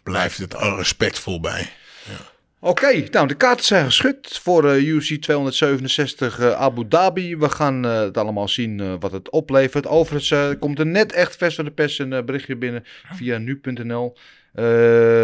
blijft 0.03 0.39
het 0.39 0.55
respectvol 0.55 1.41
bij. 1.41 1.71
Ja. 2.05 2.33
Oké, 2.67 3.05
nou 3.11 3.27
de 3.27 3.35
kaarten 3.35 3.65
zijn 3.65 3.85
geschud 3.85 4.39
voor 4.43 4.71
eh 4.71 4.87
UFC 4.87 5.15
267 5.15 6.39
eh, 6.39 6.53
Abu 6.53 6.89
Dhabi. 6.89 7.37
We 7.37 7.49
gaan 7.49 7.85
eh, 7.85 8.01
het 8.01 8.19
allemaal 8.19 8.49
zien 8.49 8.99
wat 8.99 9.13
het 9.13 9.31
oplevert. 9.31 9.87
Overigens 9.87 10.59
komt 10.59 10.79
er 10.79 10.87
net 10.87 11.13
echt 11.13 11.37
vers 11.37 11.55
van 11.55 11.65
de 11.65 11.71
pers 11.71 11.99
een 11.99 12.25
berichtje 12.25 12.57
binnen 12.57 12.85
via 13.13 13.39
nu.nl. 13.39 14.17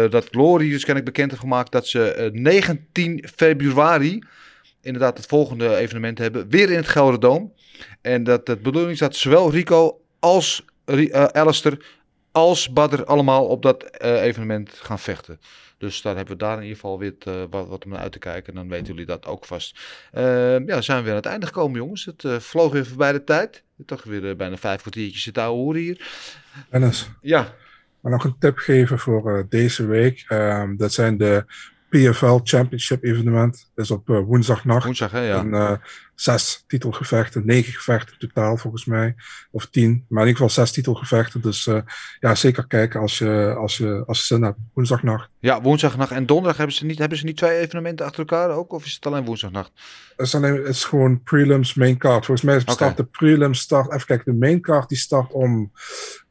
dat 0.09 0.27
Glory 0.31 0.69
dus 0.69 0.85
ken 0.85 0.95
ik 0.95 1.03
bekend 1.03 1.29
heeft 1.29 1.41
gemaakt 1.41 1.71
dat 1.71 1.87
ze 1.87 2.11
eh, 2.11 2.31
19 2.31 3.27
februari 3.35 4.23
inderdaad 4.81 5.17
het 5.17 5.25
volgende 5.25 5.75
evenement 5.75 6.17
hebben. 6.17 6.49
Weer 6.49 6.69
in 6.69 6.77
het 6.77 6.87
Gelderdoom. 6.87 7.53
En 8.01 8.23
dat 8.23 8.45
de 8.45 8.57
bedoeling 8.57 8.91
is 8.91 8.99
dat 8.99 9.15
zowel 9.15 9.51
Rico 9.51 10.01
als 10.19 10.65
Alistair 11.11 11.77
als 12.31 12.73
Badr 12.73 13.03
allemaal 13.03 13.45
op 13.45 13.61
dat 13.61 14.01
evenement 14.01 14.69
gaan 14.73 14.99
vechten. 14.99 15.39
Dus 15.81 16.01
daar 16.01 16.15
hebben 16.15 16.33
we 16.33 16.43
daar 16.43 16.55
in 16.55 16.61
ieder 16.61 16.75
geval 16.75 16.99
weer 16.99 17.13
wat, 17.49 17.67
wat 17.67 17.85
om 17.85 17.91
naar 17.91 17.99
uit 17.99 18.11
te 18.11 18.19
kijken. 18.19 18.53
Dan 18.53 18.69
weten 18.69 18.87
jullie 18.87 19.05
dat 19.05 19.25
ook 19.25 19.45
vast. 19.45 19.79
Eh, 20.11 20.23
ja, 20.51 20.59
dan 20.59 20.83
zijn 20.83 20.97
we 20.97 21.03
weer 21.03 21.11
aan 21.11 21.17
het 21.17 21.25
einde 21.25 21.45
gekomen, 21.45 21.79
jongens. 21.79 22.05
Het 22.05 22.23
eh, 22.23 22.39
vloog 22.39 22.71
weer 22.71 22.85
voorbij 22.85 23.11
de 23.11 23.23
tijd. 23.23 23.63
Toch 23.85 24.03
weer 24.03 24.29
eh, 24.29 24.35
bijna 24.35 24.57
vijf 24.57 24.81
kwartiertjes 24.81 25.23
zitten 25.23 25.43
ouwe 25.43 25.57
horen 25.57 25.81
hier. 25.81 26.07
Dennis, 26.69 27.09
Ja, 27.21 27.53
maar 27.99 28.11
nog 28.11 28.23
een 28.23 28.35
tip 28.39 28.57
geven 28.57 28.99
voor 28.99 29.37
eh, 29.37 29.43
deze 29.49 29.85
week. 29.85 30.25
Ehm, 30.27 30.75
dat 30.75 30.93
zijn 30.93 31.17
de 31.17 31.45
PFL 31.89 32.39
Championship 32.43 33.03
evenement. 33.03 33.71
Dat 33.75 33.85
is 33.85 33.91
op 33.91 34.07
woensdagnacht. 34.07 34.85
woensdag, 34.85 35.11
hè? 35.11 35.27
Ja. 35.27 35.39
En, 35.39 35.81
zes 36.21 36.63
titelgevechten, 36.67 37.45
negen 37.45 37.73
gevechten 37.73 38.17
totaal 38.19 38.57
volgens 38.57 38.85
mij. 38.85 39.15
Of 39.51 39.65
tien, 39.65 40.05
maar 40.07 40.21
in 40.21 40.27
ieder 40.27 40.41
geval 40.41 40.63
zes 40.63 40.71
titelgevechten. 40.71 41.41
Dus 41.41 41.67
eh, 41.67 41.81
ja, 42.19 42.35
zeker 42.35 42.67
kijken 42.67 42.99
als 42.99 43.17
je, 43.17 43.55
als 43.57 43.77
je, 43.77 44.03
als 44.07 44.19
je 44.19 44.25
zin 44.25 44.43
hebt. 44.43 44.57
Woensdagnacht. 44.73 45.29
ja, 45.39 45.61
woensdagnacht 45.61 46.11
en 46.11 46.25
donderdag 46.25 46.57
hebben 46.57 46.75
ze, 46.75 46.85
niet, 46.85 46.99
hebben 46.99 47.17
ze 47.17 47.25
niet 47.25 47.37
twee 47.37 47.57
evenementen 47.57 48.05
achter 48.05 48.19
elkaar 48.19 48.49
ook? 48.49 48.73
Of 48.73 48.85
is 48.85 48.93
het 48.93 49.05
alleen 49.05 49.25
woensdagnacht? 49.25 49.71
Het 50.15 50.25
is, 50.27 50.35
alleen, 50.35 50.55
het 50.55 50.67
is 50.67 50.83
gewoon 50.83 51.23
prelims, 51.23 51.73
main 51.73 51.97
card. 51.97 52.25
Volgens 52.25 52.47
mij 52.47 52.59
start 52.59 52.97
de 52.97 53.03
prelims, 53.03 53.59
start, 53.59 53.93
even 53.93 54.07
kijken, 54.07 54.31
de 54.31 54.39
main 54.39 54.61
card 54.61 54.89
die 54.89 54.97
start 54.97 55.31
om 55.31 55.71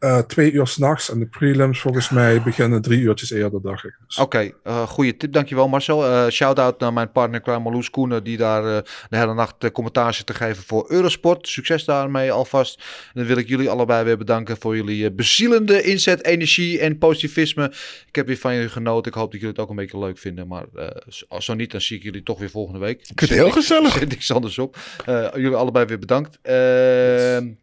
eh, 0.00 0.18
twee 0.18 0.52
uur 0.52 0.66
s'nachts. 0.66 1.10
En 1.10 1.18
de 1.18 1.26
prelims 1.26 1.80
volgens 1.80 2.10
mij 2.10 2.42
beginnen 2.42 2.82
drie 2.82 3.00
uurtjes 3.00 3.30
eerder, 3.30 3.62
dacht 3.62 3.84
ik. 3.84 3.96
Dus, 4.06 4.16
Oké, 4.16 4.50
eh 4.64 4.82
goede 4.88 5.16
tip. 5.16 5.32
Dankjewel 5.32 5.68
Marcel. 5.68 6.04
Eh 6.06 6.28
Shout-out 6.28 6.80
naar 6.80 6.92
mijn 6.92 7.12
partner 7.12 7.40
Crime 7.42 7.70
Loes 7.70 7.90
Koenen, 7.90 8.24
die 8.24 8.36
daar 8.36 8.62
de 9.08 9.16
hele 9.16 9.34
nacht 9.34 9.64
uh, 9.64 9.70
commentaar 9.70 10.14
zit 10.14 10.26
te 10.26 10.34
geven 10.34 10.62
voor 10.62 10.84
Eurosport. 10.90 11.48
Succes 11.48 11.84
daarmee 11.84 12.32
alvast. 12.32 12.78
En 12.78 12.84
dan 13.14 13.24
wil 13.26 13.36
ik 13.36 13.48
jullie 13.48 13.70
allebei 13.70 14.04
weer 14.04 14.18
bedanken 14.18 14.56
voor 14.58 14.76
jullie 14.76 15.10
bezielende 15.12 15.82
inzet, 15.82 16.24
energie 16.24 16.78
en 16.80 16.98
positivisme. 16.98 17.64
Ik 18.08 18.14
heb 18.14 18.26
weer 18.26 18.36
van 18.38 18.54
jullie 18.54 18.68
genoten. 18.68 19.12
Ik 19.12 19.18
hoop 19.18 19.30
dat 19.30 19.40
jullie 19.40 19.54
het 19.54 19.64
ook 19.64 19.70
een 19.70 19.76
beetje 19.76 19.98
leuk 19.98 20.18
vinden. 20.18 20.46
Maar 20.48 20.64
eh, 20.74 20.86
zo- 21.08 21.26
zo 21.38 21.54
niet, 21.54 21.70
dan 21.70 21.80
zie 21.80 21.96
ik 21.96 22.02
jullie 22.02 22.22
toch 22.22 22.38
weer 22.38 22.50
volgende 22.50 22.78
week. 22.80 23.00
Ik 23.00 23.06
vind 23.18 23.20
het 23.30 23.38
heel 23.38 23.50
gezellig. 23.50 23.92
Er 23.94 23.98
zit 24.00 24.08
niks 24.08 24.32
anders 24.32 24.58
op. 24.58 24.76
Eh, 25.06 25.26
jullie 25.34 25.54
allebei 25.56 25.84
weer 25.86 25.98
bedankt. 25.98 26.38
Eh, 26.42 26.54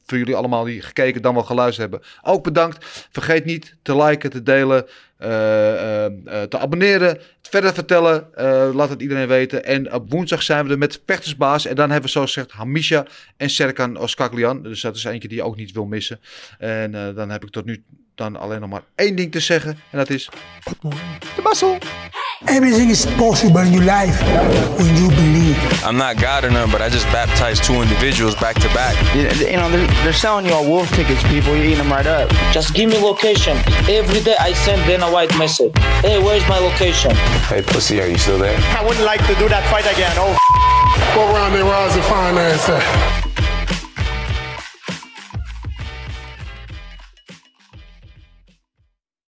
Voor 0.05 0.17
jullie 0.17 0.35
allemaal 0.35 0.63
die 0.63 0.81
gekeken 0.81 1.21
dan 1.21 1.33
wel 1.33 1.43
geluisterd 1.43 1.89
hebben. 1.89 2.07
Ook 2.27 2.43
bedankt. 2.43 3.07
Vergeet 3.11 3.45
niet 3.45 3.75
te 3.81 3.95
liken, 3.95 4.29
te 4.29 4.43
delen, 4.43 4.87
eh, 5.17 5.73
eh, 5.73 6.05
eh, 6.05 6.43
te 6.43 6.57
abonneren, 6.57 7.07
het 7.07 7.49
verder 7.49 7.73
vertellen. 7.73 8.27
Laat 8.75 8.89
het 8.89 9.01
iedereen 9.01 9.27
weten. 9.27 9.63
En 9.65 9.93
op 9.93 10.11
woensdag 10.11 10.43
zijn 10.43 10.65
we 10.65 10.71
er 10.71 10.77
met 10.77 11.01
Vechtersbaas. 11.05 11.65
En 11.65 11.75
dan 11.75 11.89
hebben 11.89 12.05
we 12.05 12.11
zoals 12.11 12.33
gezegd 12.33 12.51
Hamisha 12.51 13.05
en 13.37 13.49
Serkan 13.49 13.97
Oskaglian. 13.97 14.63
Dus 14.63 14.81
dat 14.81 14.95
is 14.95 15.03
eentje 15.03 15.27
die 15.27 15.37
je 15.37 15.43
ook 15.43 15.55
niet 15.55 15.71
wil 15.71 15.85
missen. 15.85 16.19
En 16.57 16.91
dan 16.91 17.29
heb 17.29 17.43
ik 17.43 17.49
tot 17.49 17.65
nu 17.65 17.83
dan 18.15 18.35
alleen 18.35 18.59
nog 18.59 18.69
maar 18.69 18.83
één 18.95 19.15
ding 19.15 19.31
te 19.31 19.39
zeggen. 19.39 19.79
En 19.91 19.97
dat 19.97 20.09
is... 20.09 20.29
De 21.35 21.41
mazzel! 21.43 21.77
Everything 22.45 22.89
is 22.89 23.05
possible 23.17 23.61
in 23.61 23.73
your 23.73 23.83
life 23.83 24.21
when 24.77 24.95
you 24.95 25.09
believe. 25.09 25.57
I'm 25.83 25.97
not 25.97 26.17
God 26.17 26.45
or 26.45 26.51
none, 26.51 26.69
but 26.69 26.83
I 26.83 26.89
just 26.89 27.07
baptized 27.07 27.63
two 27.63 27.81
individuals 27.81 28.35
back 28.35 28.55
to 28.57 28.67
back. 28.75 28.93
You, 29.15 29.23
you 29.43 29.57
know, 29.57 29.69
they're, 29.71 29.87
they're 30.03 30.13
selling 30.13 30.45
you 30.45 30.53
all 30.53 30.63
wolf 30.63 30.87
tickets, 30.91 31.23
people. 31.23 31.55
You're 31.55 31.65
eating 31.65 31.79
them 31.79 31.91
right 31.91 32.05
up. 32.05 32.29
Just 32.51 32.75
give 32.75 32.91
me 32.91 32.97
location. 32.99 33.57
Every 33.89 34.21
day 34.21 34.35
I 34.39 34.53
send 34.53 34.85
Dana 34.85 35.09
White 35.11 35.35
message. 35.39 35.75
Hey, 36.05 36.21
where's 36.21 36.47
my 36.47 36.59
location? 36.59 37.11
Hey, 37.49 37.63
pussy, 37.63 37.99
are 38.01 38.07
you 38.07 38.19
still 38.19 38.37
there? 38.37 38.55
I 38.77 38.85
wouldn't 38.85 39.05
like 39.05 39.25
to 39.25 39.33
do 39.35 39.49
that 39.49 39.67
fight 39.71 39.91
again. 39.91 40.13
Oh, 40.17 40.37
Go 41.15 41.33
around 41.33 41.53
there, 41.53 41.63
rise 41.63 41.95
and 41.95 42.05
finance 42.05 42.67
that. 42.67 43.26